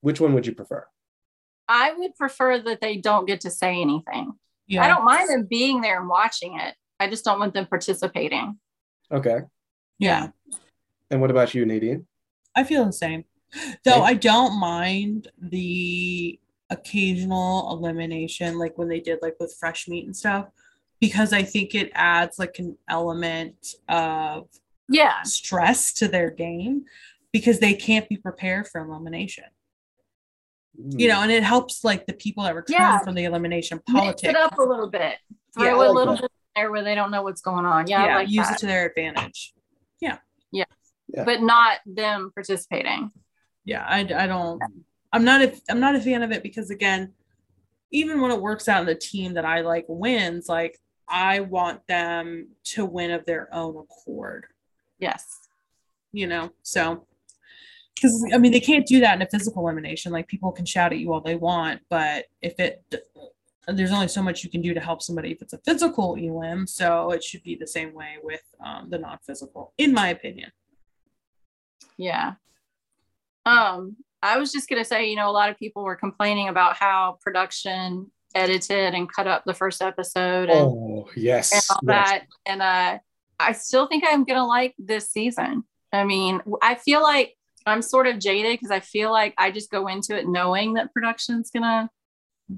Which 0.00 0.20
one 0.20 0.34
would 0.34 0.46
you 0.46 0.54
prefer? 0.54 0.86
I 1.68 1.92
would 1.92 2.14
prefer 2.14 2.58
that 2.60 2.80
they 2.80 2.96
don't 2.96 3.26
get 3.26 3.40
to 3.40 3.50
say 3.50 3.80
anything. 3.80 4.32
Yeah. 4.66 4.84
I 4.84 4.88
don't 4.88 5.04
mind 5.04 5.28
them 5.28 5.46
being 5.48 5.80
there 5.80 5.98
and 5.98 6.08
watching 6.08 6.58
it. 6.58 6.74
I 6.98 7.10
just 7.10 7.24
don't 7.24 7.40
want 7.40 7.54
them 7.54 7.66
participating. 7.66 8.58
Okay. 9.10 9.40
Yeah. 9.98 10.28
And 11.10 11.20
what 11.20 11.30
about 11.30 11.54
you, 11.54 11.64
Nadine? 11.64 12.06
I 12.54 12.64
feel 12.64 12.84
the 12.84 12.92
same. 12.92 13.24
Though 13.84 13.92
Okay. 13.92 14.00
I 14.02 14.14
don't 14.14 14.58
mind 14.58 15.28
the 15.40 16.38
occasional 16.70 17.70
elimination, 17.72 18.58
like 18.58 18.76
when 18.76 18.88
they 18.88 19.00
did 19.00 19.20
like 19.22 19.36
with 19.38 19.54
fresh 19.58 19.86
meat 19.88 20.04
and 20.06 20.16
stuff, 20.16 20.48
because 21.00 21.32
I 21.32 21.42
think 21.42 21.74
it 21.74 21.90
adds 21.94 22.38
like 22.38 22.58
an 22.58 22.76
element 22.88 23.74
of 23.88 24.48
Yeah. 24.88 25.22
stress 25.22 25.92
to 25.94 26.08
their 26.08 26.30
game 26.30 26.84
because 27.32 27.60
they 27.60 27.74
can't 27.74 28.08
be 28.08 28.16
prepared 28.16 28.66
for 28.66 28.80
elimination. 28.80 29.44
Hmm. 30.76 30.98
You 30.98 31.08
know, 31.08 31.22
and 31.22 31.30
it 31.30 31.42
helps 31.42 31.84
like 31.84 32.06
the 32.06 32.12
people 32.14 32.42
that 32.44 32.54
return 32.54 32.76
Yeah. 32.78 32.98
from 32.98 33.14
the 33.14 33.24
elimination 33.24 33.80
Mix 33.88 33.92
politics. 34.00 34.28
it 34.28 34.36
up 34.36 34.58
a 34.58 34.62
little 34.62 34.88
bit. 34.90 35.18
Throw 35.54 35.64
Yeah, 35.64 35.70
I 35.70 35.74
a 35.74 35.76
like 35.78 35.94
little 35.94 36.14
that. 36.14 36.22
bit 36.22 36.30
there 36.54 36.70
where 36.70 36.82
they 36.82 36.94
don't 36.94 37.10
know 37.10 37.22
what's 37.22 37.40
going 37.42 37.64
on. 37.64 37.86
Yeah, 37.86 38.06
yeah, 38.06 38.16
like 38.16 38.28
use 38.28 38.46
that. 38.48 38.56
it 38.56 38.58
to 38.60 38.66
their 38.66 38.86
advantage. 38.86 39.54
But 41.24 41.42
not 41.42 41.78
them 41.86 42.30
participating. 42.34 43.10
yeah 43.64 43.84
I, 43.86 44.00
I 44.00 44.26
don't 44.26 44.60
i'm 45.12 45.24
not 45.24 45.42
a 45.42 45.54
i'm 45.70 45.80
not 45.80 45.94
a 45.94 46.00
fan 46.00 46.22
of 46.22 46.32
it 46.32 46.42
because 46.42 46.70
again 46.70 47.12
even 47.92 48.20
when 48.20 48.30
it 48.32 48.40
works 48.40 48.68
out 48.68 48.80
in 48.80 48.86
the 48.86 48.94
team 48.94 49.34
that 49.34 49.44
i 49.44 49.60
like 49.60 49.84
wins 49.88 50.48
like 50.48 50.78
i 51.08 51.40
want 51.40 51.86
them 51.86 52.48
to 52.64 52.84
win 52.84 53.12
of 53.12 53.24
their 53.24 53.48
own 53.54 53.76
accord. 53.76 54.46
Yes. 54.98 55.48
you 56.12 56.26
know 56.26 56.50
so 56.62 57.06
because 57.94 58.28
i 58.34 58.38
mean 58.38 58.52
they 58.52 58.60
can't 58.60 58.86
do 58.86 59.00
that 59.00 59.16
in 59.16 59.22
a 59.22 59.26
physical 59.26 59.62
elimination. 59.62 60.12
Like 60.12 60.28
people 60.28 60.52
can 60.52 60.66
shout 60.66 60.92
at 60.92 60.98
you 60.98 61.12
all 61.12 61.20
they 61.20 61.36
want 61.36 61.80
but 61.88 62.26
if 62.42 62.58
it 62.58 62.82
there's 63.68 63.90
only 63.92 64.08
so 64.08 64.22
much 64.22 64.44
you 64.44 64.50
can 64.50 64.62
do 64.62 64.72
to 64.74 64.80
help 64.80 65.02
somebody 65.02 65.32
if 65.32 65.42
it's 65.42 65.52
a 65.52 65.58
physical 65.58 66.14
elim 66.14 66.66
so 66.66 67.10
it 67.10 67.22
should 67.24 67.42
be 67.42 67.56
the 67.56 67.66
same 67.66 67.92
way 67.94 68.14
with 68.22 68.42
um, 68.64 68.88
the 68.90 68.98
non-physical 68.98 69.72
in 69.78 69.92
my 69.92 70.08
opinion 70.08 70.50
Yeah. 71.98 72.34
Um, 73.44 73.96
I 74.22 74.38
was 74.38 74.50
just 74.52 74.68
gonna 74.68 74.84
say, 74.84 75.08
you 75.08 75.16
know, 75.16 75.30
a 75.30 75.32
lot 75.32 75.50
of 75.50 75.58
people 75.58 75.84
were 75.84 75.96
complaining 75.96 76.48
about 76.48 76.76
how 76.76 77.18
production 77.22 78.10
edited 78.34 78.94
and 78.94 79.10
cut 79.10 79.26
up 79.26 79.44
the 79.46 79.54
first 79.54 79.80
episode 79.80 80.50
and, 80.50 80.58
Oh, 80.58 81.08
yes. 81.16 81.52
and 81.52 81.62
all 81.70 81.80
yes. 81.82 82.10
that. 82.10 82.24
And 82.44 82.62
uh 82.62 82.98
I 83.38 83.52
still 83.52 83.86
think 83.86 84.04
I'm 84.06 84.24
gonna 84.24 84.46
like 84.46 84.74
this 84.78 85.10
season. 85.10 85.62
I 85.92 86.04
mean, 86.04 86.40
I 86.62 86.74
feel 86.74 87.02
like 87.02 87.34
I'm 87.66 87.82
sort 87.82 88.06
of 88.06 88.18
jaded 88.18 88.54
because 88.54 88.70
I 88.70 88.80
feel 88.80 89.10
like 89.12 89.34
I 89.38 89.50
just 89.50 89.70
go 89.70 89.86
into 89.86 90.16
it 90.16 90.26
knowing 90.28 90.74
that 90.74 90.92
production's 90.92 91.50
gonna 91.50 91.88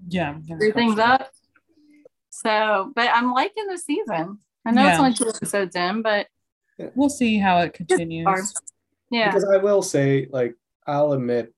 yeah 0.08 0.38
screw 0.42 0.72
things 0.72 0.98
up. 0.98 1.30
So, 2.30 2.92
but 2.94 3.08
I'm 3.12 3.32
liking 3.32 3.66
the 3.66 3.78
season. 3.78 4.38
I 4.64 4.70
know 4.70 4.86
it's 4.86 4.98
only 4.98 5.14
two 5.14 5.28
episodes 5.28 5.74
in, 5.74 6.02
but 6.02 6.28
we'll 6.94 7.08
see 7.08 7.38
how 7.38 7.58
it 7.60 7.72
continues 7.72 8.54
yeah, 9.10 9.32
Because 9.32 9.48
I 9.48 9.56
will 9.56 9.82
say, 9.82 10.28
like, 10.30 10.54
I'll 10.86 11.12
admit, 11.12 11.52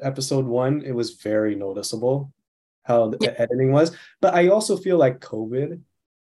episode 0.00 0.46
one, 0.46 0.82
it 0.82 0.92
was 0.92 1.14
very 1.14 1.54
noticeable 1.54 2.32
how 2.84 3.08
the 3.08 3.18
Yeah. 3.20 3.34
editing 3.38 3.72
was. 3.72 3.96
But 4.20 4.34
I 4.34 4.48
also 4.48 4.76
feel 4.76 4.96
like 4.96 5.20
COVID 5.20 5.80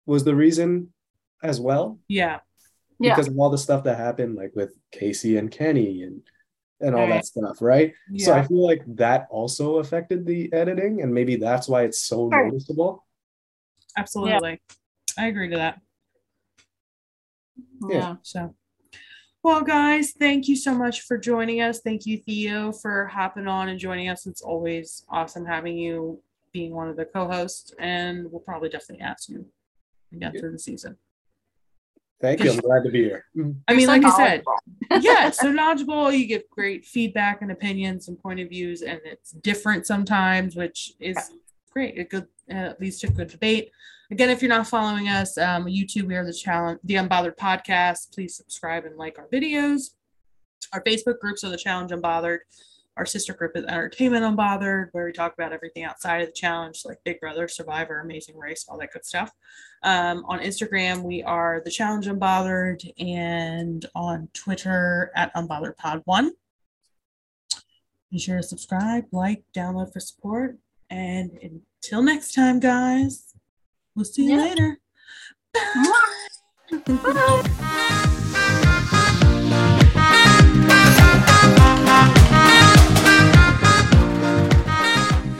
was 0.07 0.25
the 0.25 0.35
reason 0.35 0.93
as 1.43 1.61
well, 1.61 1.99
yeah 2.09 2.41
yeah, 2.99 3.11
because 3.11 3.29
of 3.29 3.39
all 3.39 3.51
the 3.51 3.59
stuff 3.59 3.85
that 3.85 3.97
happened, 3.97 4.37
like 4.37 4.53
with 4.55 4.77
Kaycee 4.93 5.39
and 5.39 5.51
Kenny 5.51 6.03
and 6.03 6.23
and 6.85 6.95
all 6.95 7.03
Right. 7.03 7.15
that 7.15 7.27
stuff, 7.27 7.61
right? 7.63 7.95
yeah 8.11 8.25
So 8.27 8.33
I 8.35 8.43
feel 8.47 8.65
like 8.65 8.83
that 8.97 9.27
also 9.31 9.79
affected 9.79 10.27
the 10.27 10.53
editing, 10.53 11.03
and 11.03 11.13
maybe 11.13 11.37
that's 11.37 11.69
why 11.69 11.83
it's 11.85 12.01
so 12.03 12.31
Sure. 12.31 12.45
noticeable. 12.47 13.05
Absolutely. 13.97 14.61
I 15.19 15.27
agree 15.29 15.49
to 15.51 15.57
that. 15.57 15.81
yeah. 17.89 18.17
So, 18.23 18.55
well, 19.43 19.63
guys, 19.63 20.13
thank 20.13 20.49
you 20.49 20.57
so 20.57 20.75
much 20.75 21.03
for 21.03 21.17
joining 21.19 21.61
us. 21.61 21.81
Thank 21.81 22.07
you, 22.07 22.19
Theo, 22.19 22.73
for 22.73 23.07
hopping 23.07 23.47
on 23.47 23.69
and 23.69 23.79
joining 23.79 24.09
us. 24.09 24.27
It's 24.27 24.43
always 24.43 25.05
awesome 25.09 25.45
having 25.47 25.77
you 25.77 26.21
being 26.53 26.75
one 26.75 26.89
of 26.89 26.97
the 26.97 27.05
co 27.05 27.29
hosts, 27.29 27.73
and 27.79 28.31
we'll 28.31 28.41
probably 28.41 28.69
definitely 28.69 29.05
ask 29.05 29.29
you 29.29 29.47
again 30.13 30.33
Yeah. 30.35 30.41
through 30.41 30.53
the 30.53 30.59
season. 30.59 30.97
Thank 32.25 32.43
you. 32.43 32.53
I'm 32.53 32.59
glad 32.59 32.85
to 32.85 32.91
be 32.91 33.05
here. 33.05 33.27
I 33.37 33.75
mean, 33.75 33.81
You're 33.81 33.87
like 33.87 34.05
I 34.05 34.17
said, 34.17 34.43
knowledgeable. 34.47 35.05
yeah, 35.07 35.29
so 35.29 35.53
knowledgeable. 35.53 36.11
You 36.11 36.27
give 36.27 36.49
great 36.49 36.87
feedback 36.87 37.43
and 37.43 37.53
opinions 37.53 38.09
and 38.09 38.19
point 38.19 38.41
of 38.41 38.49
views, 38.49 38.81
and 38.81 38.99
it's 39.05 39.33
different 39.33 39.87
sometimes, 39.87 40.57
which 40.57 40.95
is 41.01 41.19
great. 41.71 41.99
A 41.99 42.05
good, 42.05 42.27
uh, 42.51 42.55
at 42.55 42.81
least 42.81 43.05
a 43.05 43.09
good 43.09 43.29
debate. 43.29 43.71
Again, 44.11 44.31
if 44.31 44.41
you're 44.41 44.49
not 44.49 44.67
following 44.67 45.09
us, 45.09 45.37
um, 45.37 45.67
YouTube, 45.67 46.05
we 46.05 46.15
are 46.15 46.25
the 46.25 46.33
challenge, 46.33 46.81
the 46.85 46.95
Unbothered 46.95 47.37
Podcast. 47.37 48.15
Please 48.15 48.35
subscribe 48.35 48.87
and 48.87 48.97
like 48.97 49.19
our 49.19 49.29
videos. 49.29 49.91
Our 50.73 50.83
Facebook 50.83 51.19
groups 51.19 51.45
are 51.45 51.51
the 51.51 51.59
Challenge 51.59 51.91
Unbothered. 51.91 52.39
Our 52.97 53.07
sister 53.07 53.35
group 53.35 53.57
is 53.57 53.65
Entertainment 53.65 54.25
Unbothered, 54.25 54.89
where 54.93 55.05
we 55.05 55.13
talk 55.13 55.35
about 55.35 55.53
everything 55.53 55.83
outside 55.83 56.21
of 56.23 56.29
the 56.29 56.33
challenge, 56.33 56.83
like 56.85 56.99
Big 57.05 57.19
Brother, 57.19 57.49
Survivor, 57.49 57.99
Amazing 58.01 58.39
Race, 58.39 58.67
all 58.69 58.79
that 58.79 58.93
good 58.93 59.05
stuff. 59.05 59.33
Um, 59.83 60.25
on 60.29 60.39
Instagram, 60.39 61.03
we 61.03 61.21
are 61.25 61.61
the 61.65 61.73
Challenge 61.73 62.07
Unbothered, 62.07 62.89
and 62.99 63.85
on 63.97 64.29
Twitter 64.33 65.11
at 65.17 65.35
Unbothered 65.35 65.77
Pod 65.77 66.03
One. 66.05 66.33
Be 68.13 68.19
sure 68.21 68.37
to 68.37 68.43
subscribe, 68.45 69.07
like, 69.11 69.43
download 69.53 69.93
for 69.93 69.99
support, 69.99 70.57
and 70.89 71.33
until 71.83 72.01
next 72.01 72.33
time, 72.33 72.61
guys, 72.61 73.35
we'll 73.97 74.05
see 74.05 74.27
you 74.27 74.37
Yeah. 74.37 74.43
later. 74.43 74.79
Bye. 75.53 75.93
Bye. 76.87 78.11